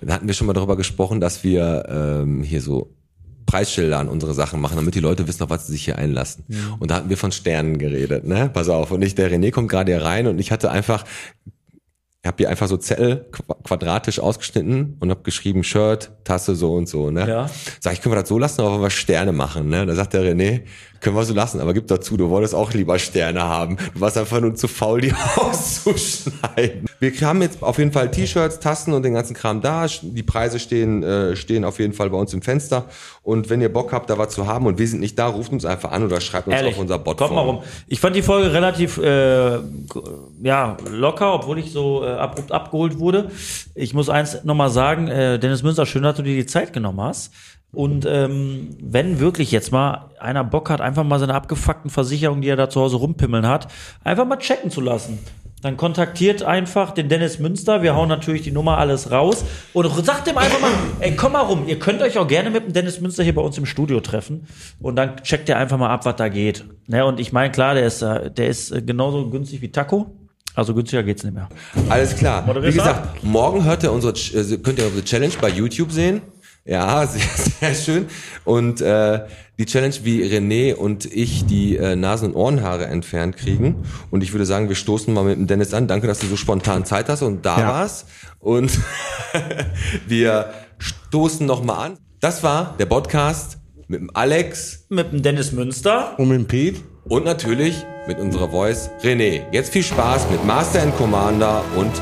da 0.00 0.14
hatten 0.14 0.28
wir 0.28 0.34
schon 0.34 0.46
mal 0.46 0.52
darüber 0.52 0.76
gesprochen, 0.76 1.20
dass 1.20 1.42
wir 1.42 1.84
ähm, 1.88 2.44
hier 2.44 2.60
so 2.62 2.94
Preisschilder 3.54 4.00
an 4.00 4.08
unsere 4.08 4.34
Sachen 4.34 4.60
machen, 4.60 4.74
damit 4.74 4.96
die 4.96 5.00
Leute 5.00 5.28
wissen, 5.28 5.44
auf 5.44 5.50
was 5.50 5.66
sie 5.68 5.72
sich 5.74 5.84
hier 5.84 5.96
einlassen. 5.96 6.44
Und 6.80 6.90
da 6.90 6.96
hatten 6.96 7.08
wir 7.08 7.16
von 7.16 7.30
Sternen 7.30 7.78
geredet, 7.78 8.24
ne? 8.24 8.50
Pass 8.52 8.68
auf. 8.68 8.90
Und 8.90 9.00
ich, 9.02 9.14
der 9.14 9.30
René 9.30 9.52
kommt 9.52 9.68
gerade 9.70 9.92
hier 9.92 10.02
rein 10.02 10.26
und 10.26 10.40
ich 10.40 10.50
hatte 10.50 10.72
einfach, 10.72 11.04
ich 12.22 12.26
habe 12.26 12.38
hier 12.38 12.50
einfach 12.50 12.66
so 12.66 12.76
Zettel 12.76 13.26
qu- 13.30 13.62
quadratisch 13.62 14.18
ausgeschnitten 14.18 14.96
und 14.98 15.08
habe 15.10 15.22
geschrieben 15.22 15.62
Shirt, 15.62 16.10
Tasse 16.24 16.56
so 16.56 16.74
und 16.74 16.88
so, 16.88 17.12
ne? 17.12 17.28
Ja. 17.28 17.50
Sag 17.78 17.92
ich, 17.92 18.00
können 18.00 18.16
wir 18.16 18.20
das 18.20 18.28
so 18.28 18.38
lassen, 18.40 18.60
aber 18.62 18.72
wollen 18.72 18.82
wir 18.82 18.90
Sterne 18.90 19.30
machen, 19.30 19.68
ne? 19.68 19.86
Da 19.86 19.94
sagt 19.94 20.14
der 20.14 20.22
René, 20.24 20.62
können 21.04 21.16
wir 21.16 21.24
so 21.24 21.34
lassen. 21.34 21.60
Aber 21.60 21.74
gib 21.74 21.86
dazu, 21.86 22.16
du 22.16 22.30
wolltest 22.30 22.54
auch 22.54 22.72
lieber 22.72 22.98
Sterne 22.98 23.42
haben. 23.42 23.76
Du 23.94 24.00
warst 24.00 24.18
einfach 24.18 24.40
nur 24.40 24.54
zu 24.54 24.66
faul, 24.66 25.02
die 25.02 25.12
auszuschneiden. 25.36 26.86
Wir 26.98 27.12
haben 27.20 27.42
jetzt 27.42 27.62
auf 27.62 27.78
jeden 27.78 27.92
Fall 27.92 28.10
T-Shirts, 28.10 28.58
Tassen 28.58 28.94
und 28.94 29.02
den 29.02 29.14
ganzen 29.14 29.34
Kram 29.34 29.60
da. 29.60 29.86
Die 29.86 30.22
Preise 30.22 30.58
stehen, 30.58 31.02
äh, 31.02 31.36
stehen 31.36 31.64
auf 31.64 31.78
jeden 31.78 31.92
Fall 31.92 32.10
bei 32.10 32.16
uns 32.16 32.32
im 32.32 32.42
Fenster. 32.42 32.86
Und 33.22 33.50
wenn 33.50 33.60
ihr 33.60 33.72
Bock 33.72 33.92
habt, 33.92 34.08
da 34.08 34.18
was 34.18 34.30
zu 34.30 34.46
haben 34.46 34.66
und 34.66 34.78
wir 34.78 34.88
sind 34.88 35.00
nicht 35.00 35.18
da, 35.18 35.26
ruft 35.26 35.52
uns 35.52 35.64
einfach 35.64 35.92
an 35.92 36.04
oder 36.04 36.20
schreibt 36.20 36.46
uns 36.48 36.56
Ehrlich, 36.56 36.74
auf 36.74 36.80
unser 36.80 36.98
Bot. 36.98 37.18
kommt 37.18 37.34
mal 37.34 37.42
rum. 37.42 37.62
Ich 37.86 38.00
fand 38.00 38.16
die 38.16 38.22
Folge 38.22 38.52
relativ 38.52 38.96
äh, 38.96 39.58
ja, 40.42 40.76
locker, 40.90 41.34
obwohl 41.34 41.58
ich 41.58 41.70
so 41.70 42.02
äh, 42.02 42.08
abrupt 42.08 42.50
abgeholt 42.50 42.98
wurde. 42.98 43.30
Ich 43.74 43.92
muss 43.92 44.08
eins 44.08 44.42
nochmal 44.44 44.70
sagen, 44.70 45.08
äh, 45.08 45.38
Dennis 45.38 45.62
Münster, 45.62 45.84
schön, 45.84 46.02
dass 46.02 46.16
du 46.16 46.22
dir 46.22 46.34
die 46.34 46.46
Zeit 46.46 46.72
genommen 46.72 47.02
hast. 47.02 47.30
Und 47.74 48.06
ähm, 48.06 48.70
wenn 48.80 49.20
wirklich 49.20 49.50
jetzt 49.50 49.72
mal 49.72 50.10
einer 50.18 50.44
Bock 50.44 50.70
hat, 50.70 50.80
einfach 50.80 51.04
mal 51.04 51.18
seine 51.18 51.34
abgefuckten 51.34 51.90
Versicherungen, 51.90 52.42
die 52.42 52.48
er 52.48 52.56
da 52.56 52.70
zu 52.70 52.80
Hause 52.80 52.96
rumpimmeln 52.96 53.46
hat, 53.46 53.68
einfach 54.02 54.26
mal 54.26 54.38
checken 54.38 54.70
zu 54.70 54.80
lassen. 54.80 55.18
Dann 55.64 55.78
kontaktiert 55.78 56.42
einfach 56.42 56.90
den 56.90 57.08
Dennis 57.08 57.38
Münster. 57.38 57.82
Wir 57.82 57.96
hauen 57.96 58.10
natürlich 58.10 58.42
die 58.42 58.50
Nummer 58.50 58.76
alles 58.76 59.10
raus. 59.10 59.46
Und 59.72 59.88
sagt 60.04 60.26
dem 60.26 60.36
einfach 60.36 60.60
mal, 60.60 60.70
ey, 61.00 61.16
komm 61.16 61.32
mal 61.32 61.40
rum. 61.40 61.64
Ihr 61.66 61.78
könnt 61.78 62.02
euch 62.02 62.18
auch 62.18 62.28
gerne 62.28 62.50
mit 62.50 62.66
dem 62.66 62.72
Dennis 62.74 63.00
Münster 63.00 63.24
hier 63.24 63.34
bei 63.34 63.40
uns 63.40 63.56
im 63.56 63.64
Studio 63.64 64.00
treffen. 64.00 64.46
Und 64.78 64.96
dann 64.96 65.16
checkt 65.22 65.48
ihr 65.48 65.56
einfach 65.56 65.78
mal 65.78 65.88
ab, 65.88 66.04
was 66.04 66.16
da 66.16 66.28
geht. 66.28 66.66
Ne, 66.86 67.06
und 67.06 67.18
ich 67.18 67.32
meine, 67.32 67.50
klar, 67.50 67.72
der 67.72 67.86
ist, 67.86 68.02
äh, 68.02 68.30
der 68.30 68.48
ist 68.48 68.72
äh, 68.72 68.82
genauso 68.82 69.30
günstig 69.30 69.62
wie 69.62 69.72
Taco. 69.72 70.14
Also 70.54 70.74
günstiger 70.74 71.02
geht's 71.02 71.24
nicht 71.24 71.34
mehr. 71.34 71.48
Alles 71.88 72.14
klar. 72.14 72.44
Wie 72.62 72.70
gesagt, 72.70 73.24
morgen 73.24 73.64
hört 73.64 73.82
ihr 73.84 73.90
unsere, 73.90 74.12
äh, 74.12 74.58
könnt 74.58 74.78
ihr 74.78 74.84
unsere 74.84 75.02
Challenge 75.02 75.32
bei 75.40 75.48
YouTube 75.48 75.92
sehen. 75.92 76.20
Ja, 76.66 77.06
sehr, 77.06 77.22
sehr 77.60 77.74
schön. 77.74 78.06
Und 78.44 78.80
äh, 78.80 79.20
die 79.58 79.66
Challenge, 79.66 79.94
wie 80.02 80.22
René 80.24 80.74
und 80.74 81.04
ich 81.04 81.44
die 81.46 81.76
äh, 81.76 81.94
Nasen- 81.94 82.28
und 82.32 82.36
Ohrenhaare 82.36 82.86
entfernt 82.86 83.36
kriegen. 83.36 83.84
Und 84.10 84.22
ich 84.22 84.32
würde 84.32 84.46
sagen, 84.46 84.68
wir 84.68 84.76
stoßen 84.76 85.12
mal 85.12 85.24
mit 85.24 85.36
dem 85.36 85.46
Dennis 85.46 85.74
an. 85.74 85.86
Danke, 85.86 86.06
dass 86.06 86.18
du 86.20 86.26
so 86.26 86.36
spontan 86.36 86.84
Zeit 86.84 87.08
hast 87.08 87.22
und 87.22 87.44
da 87.44 87.58
Ja. 87.60 87.68
warst. 87.68 88.06
Und 88.40 88.72
wir 90.08 90.50
stoßen 90.78 91.46
noch 91.46 91.62
mal 91.62 91.76
an. 91.84 91.98
Das 92.20 92.42
war 92.42 92.74
der 92.78 92.86
Podcast 92.86 93.58
mit 93.86 94.00
dem 94.00 94.10
Alex 94.14 94.86
Mit 94.88 95.12
dem 95.12 95.22
Dennis 95.22 95.52
Münster. 95.52 96.18
Und 96.18 96.28
mit 96.28 96.38
dem 96.38 96.46
Pete? 96.46 96.80
und 97.06 97.26
natürlich 97.26 97.84
mit 98.08 98.18
unserer 98.18 98.48
Voice 98.48 98.88
René. 99.02 99.42
Jetzt 99.52 99.70
viel 99.74 99.82
Spaß 99.82 100.30
mit 100.30 100.42
Master 100.46 100.80
and 100.82 100.96
Commander 100.96 101.62
und 101.76 101.92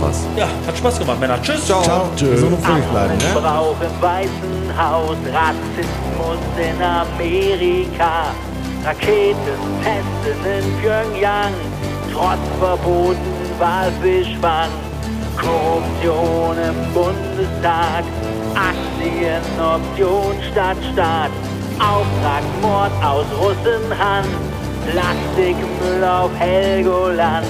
was. 0.00 0.26
Ja, 0.36 0.48
hat 0.66 0.76
Spaß 0.76 0.98
gemacht, 0.98 1.20
Männer. 1.20 1.40
Tschüss. 1.42 1.66
Ciao. 1.66 1.82
Ciao. 1.82 2.08
Gesund 2.18 2.52
und 2.52 2.64
fröhlich 2.64 2.84
bleiben, 2.86 3.16
ne? 3.16 3.40
Brauch 3.40 3.76
im 3.80 4.02
Weißen 4.02 4.56
Haus, 4.76 5.16
Rassismus 5.32 6.38
in 6.58 6.82
Amerika, 6.82 8.34
Raketen 8.84 9.58
testen 9.82 10.44
in 10.44 10.80
Pyongyang, 10.80 11.54
trotz 12.12 12.38
verboten 12.58 13.18
Walfischfang, 13.58 14.70
Korruption 15.36 16.56
im 16.56 16.92
Bundestag, 16.92 18.04
Aktienoption 18.54 20.36
statt 20.52 20.76
Staat, 20.92 21.30
Auftrag 21.78 22.42
Mord 22.62 22.92
aus 23.02 23.26
Russenhand, 23.38 24.28
Plastikmüll 24.90 26.04
auf 26.04 26.30
Helgoland. 26.38 27.46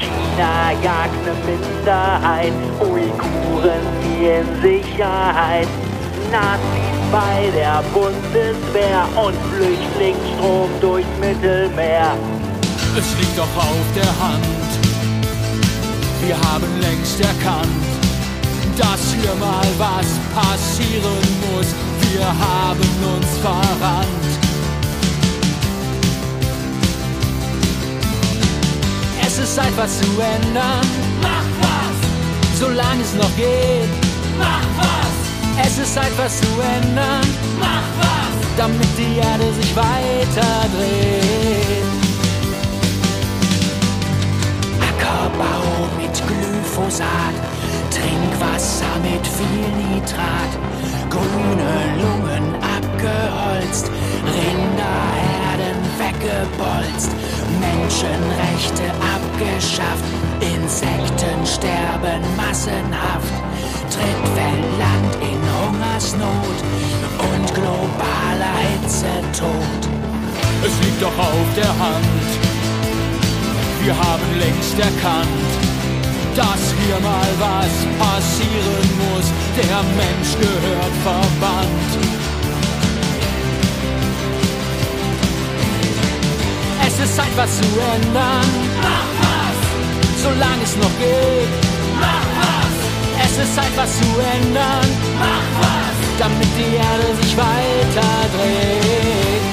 China 0.00 0.72
jagt 0.82 1.14
eine 1.24 1.34
Minderheit, 1.46 2.52
Uiguren 2.80 3.84
nie 4.02 4.26
in 4.28 4.62
Sicherheit. 4.62 5.68
Nazis 6.30 6.96
bei 7.12 7.50
der 7.54 7.82
Bundeswehr 7.94 9.06
und 9.16 9.34
Flüchtlingsstrom 9.54 10.70
durchs 10.80 11.08
Mittelmeer. 11.20 12.16
Es 12.98 13.16
liegt 13.18 13.38
doch 13.38 13.56
auf 13.56 13.86
der 13.94 14.12
Hand. 14.24 14.70
Wir 16.20 16.36
haben 16.36 16.80
längst 16.80 17.20
erkannt, 17.20 17.68
dass 18.76 19.14
hier 19.14 19.34
mal 19.36 19.66
was 19.78 20.18
passieren 20.34 21.22
muss. 21.52 21.74
Wir 22.10 22.26
haben 22.26 23.16
uns 23.16 23.38
verrannt. 23.38 24.35
Es 29.38 29.42
ist 29.42 29.56
Zeit, 29.56 29.76
was 29.76 29.98
zu 29.98 30.06
ändern. 30.18 30.80
Mach 31.20 31.44
was! 31.60 32.58
Solange 32.58 33.02
es 33.02 33.12
noch 33.16 33.36
geht. 33.36 33.90
Mach 34.38 34.64
was! 34.78 35.66
Es 35.66 35.78
ist 35.78 35.92
Zeit, 35.92 36.12
was 36.16 36.40
zu 36.40 36.46
ändern. 36.62 37.20
Mach 37.60 37.84
was! 38.00 38.56
Damit 38.56 38.88
die 38.96 39.18
Erde 39.18 39.52
sich 39.52 39.76
weiter 39.76 40.52
dreht. 40.74 41.84
Ackerbau 44.88 45.86
mit 46.00 46.14
Glyphosat, 46.14 47.36
Trinkwasser 47.90 48.96
mit 49.02 49.26
viel 49.26 49.68
Nitrat, 49.92 50.52
grüne 51.10 51.74
Lungen 52.00 52.54
abgeholzt, 52.54 53.90
Rinderherden 54.24 55.78
weggebolzt, 55.98 57.10
Menschenrechte 57.60 59.05
abgeschafft, 59.36 60.04
Insekten 60.40 61.46
sterben 61.46 62.22
massenhaft, 62.36 63.32
Drittweltland 63.90 65.14
in 65.20 65.40
Hungersnot 65.56 66.58
und 67.18 67.54
globaler 67.54 68.56
Hitzetod. 68.72 69.82
Es 70.64 70.84
liegt 70.84 71.02
doch 71.02 71.18
auf 71.18 71.48
der 71.54 71.68
Hand. 71.68 72.28
Wir 73.82 73.96
haben 73.96 74.38
längst 74.38 74.78
erkannt, 74.78 75.50
dass 76.34 76.74
hier 76.80 76.98
mal 77.00 77.28
was 77.38 77.74
passieren 77.98 78.88
muss. 79.04 79.26
Der 79.56 79.82
Mensch 79.96 80.32
gehört 80.40 80.94
verbannt. 81.04 82.25
Ist 87.06 87.16
Zeit, 87.16 87.36
was 87.36 87.56
zu 87.56 87.68
ändern. 87.94 88.48
Mach 88.82 89.08
was! 89.22 89.58
Solange 90.22 90.62
es 90.64 90.76
noch 90.76 90.94
geht. 90.98 91.52
Mach 92.00 92.26
was! 92.40 92.74
Es 93.24 93.38
ist 93.42 93.54
Zeit, 93.54 93.74
was 93.76 93.90
zu 94.00 94.08
ändern. 94.36 94.88
Mach 95.18 95.48
was! 95.62 95.96
Damit 96.18 96.50
die 96.58 96.70
Erde 96.86 97.08
sich 97.20 97.36
weiter 97.36 98.12
dreht. 98.34 99.45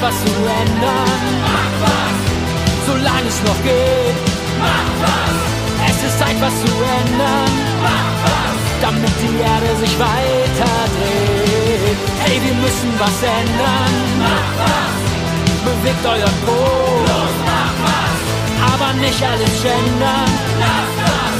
Was 0.00 0.16
zu 0.24 0.32
ändern. 0.62 1.20
Mach 1.44 1.72
was! 1.82 2.18
Solange 2.86 3.28
es 3.28 3.40
noch 3.48 3.60
geht. 3.62 4.16
Mach 4.58 4.90
was! 5.02 5.36
Es 5.90 5.98
ist 6.08 6.18
Zeit, 6.18 6.38
was 6.40 6.54
zu 6.64 6.72
ändern. 7.00 7.52
Mach 7.84 8.10
was! 8.24 8.58
Damit 8.80 9.14
die 9.22 9.34
Erde 9.52 9.70
sich 9.82 9.94
weiter 9.98 10.74
dreht. 10.96 12.00
Hey, 12.24 12.36
wir 12.46 12.56
müssen 12.64 12.90
was 12.98 13.16
ändern. 13.40 13.94
Mach 14.24 14.50
was! 14.60 14.96
Bewegt 15.68 16.04
euer 16.14 16.34
Brot. 16.44 17.04
Los, 17.10 17.34
mach 17.50 17.74
was! 17.86 18.20
Aber 18.72 18.90
nicht 19.04 19.22
alles 19.22 19.54
gendern. 19.62 20.32
Lass 20.64 20.92
was! 21.04 21.36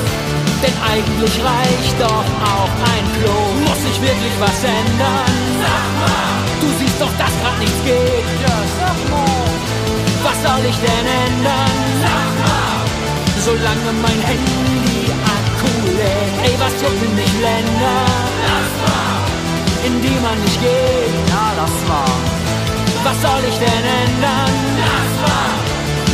Denn 0.62 0.76
eigentlich 0.92 1.34
reicht 1.50 1.96
doch 1.98 2.28
auch 2.54 2.72
ein 2.92 3.06
Klo. 3.16 3.36
Muss 3.66 3.80
sich 3.88 3.98
wirklich 4.02 4.34
was 4.38 4.58
ändern? 4.64 5.34
Sag 5.64 5.86
mal! 6.00 6.29
Doch, 7.00 7.16
dass 7.16 7.32
grad 7.40 7.58
nichts 7.58 7.80
geht. 7.82 8.28
Ja, 8.44 8.56
sag 8.76 9.00
mal! 9.08 9.48
Was 10.20 10.36
soll 10.44 10.62
ich 10.68 10.78
denn 10.84 11.06
ändern? 11.24 11.78
Sag 12.04 12.30
mal! 12.44 12.76
Solange 13.40 13.90
mein 14.04 14.20
Handy 14.28 15.08
Akku 15.08 15.72
lädt. 15.96 16.34
Ey, 16.44 16.54
was 16.60 16.76
jucken 16.76 17.12
mich 17.16 17.32
Länder? 17.40 18.04
Lass 18.44 18.72
mal! 18.84 19.16
In 19.88 19.94
die 20.04 20.18
man 20.20 20.36
nicht 20.44 20.60
geht. 20.60 21.16
Ja, 21.32 21.56
lass 21.56 21.76
mal! 21.88 22.20
Was 23.00 23.16
soll 23.24 23.42
ich 23.48 23.56
denn 23.64 23.84
ändern? 24.04 24.54
Lass 24.84 25.12
mal! 25.24 25.56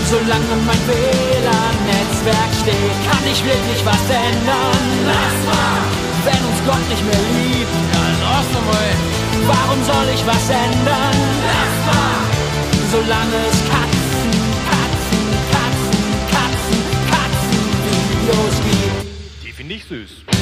Solange 0.06 0.54
mein 0.70 0.82
WLAN-Netzwerk 0.86 2.52
steht, 2.62 2.96
kann 3.10 3.24
ich 3.26 3.42
wirklich 3.42 3.80
was 3.82 4.04
ändern. 4.06 4.82
Lass 5.02 5.38
mal! 5.50 5.82
Wenn 6.30 6.42
uns 6.46 6.60
Gott 6.62 6.84
nicht 6.90 7.04
mehr 7.10 7.22
liebt, 7.34 7.74
dann 7.90 8.18
offen 8.38 9.25
Warum 9.48 9.84
soll 9.84 10.08
ich 10.14 10.26
was 10.26 10.50
ändern? 10.50 11.16
Lass 11.46 11.76
mal! 11.86 12.18
Solange 12.92 13.36
es 13.50 13.58
Katzen, 13.70 14.30
Katzen, 14.70 15.26
Katzen, 15.52 16.02
Katzen, 16.32 16.82
Katzen 17.10 17.64
Videos 18.10 18.56
gibt. 18.64 19.44
Die 19.44 19.52
finde 19.52 19.74
ich 19.74 19.84
süß. 19.84 20.35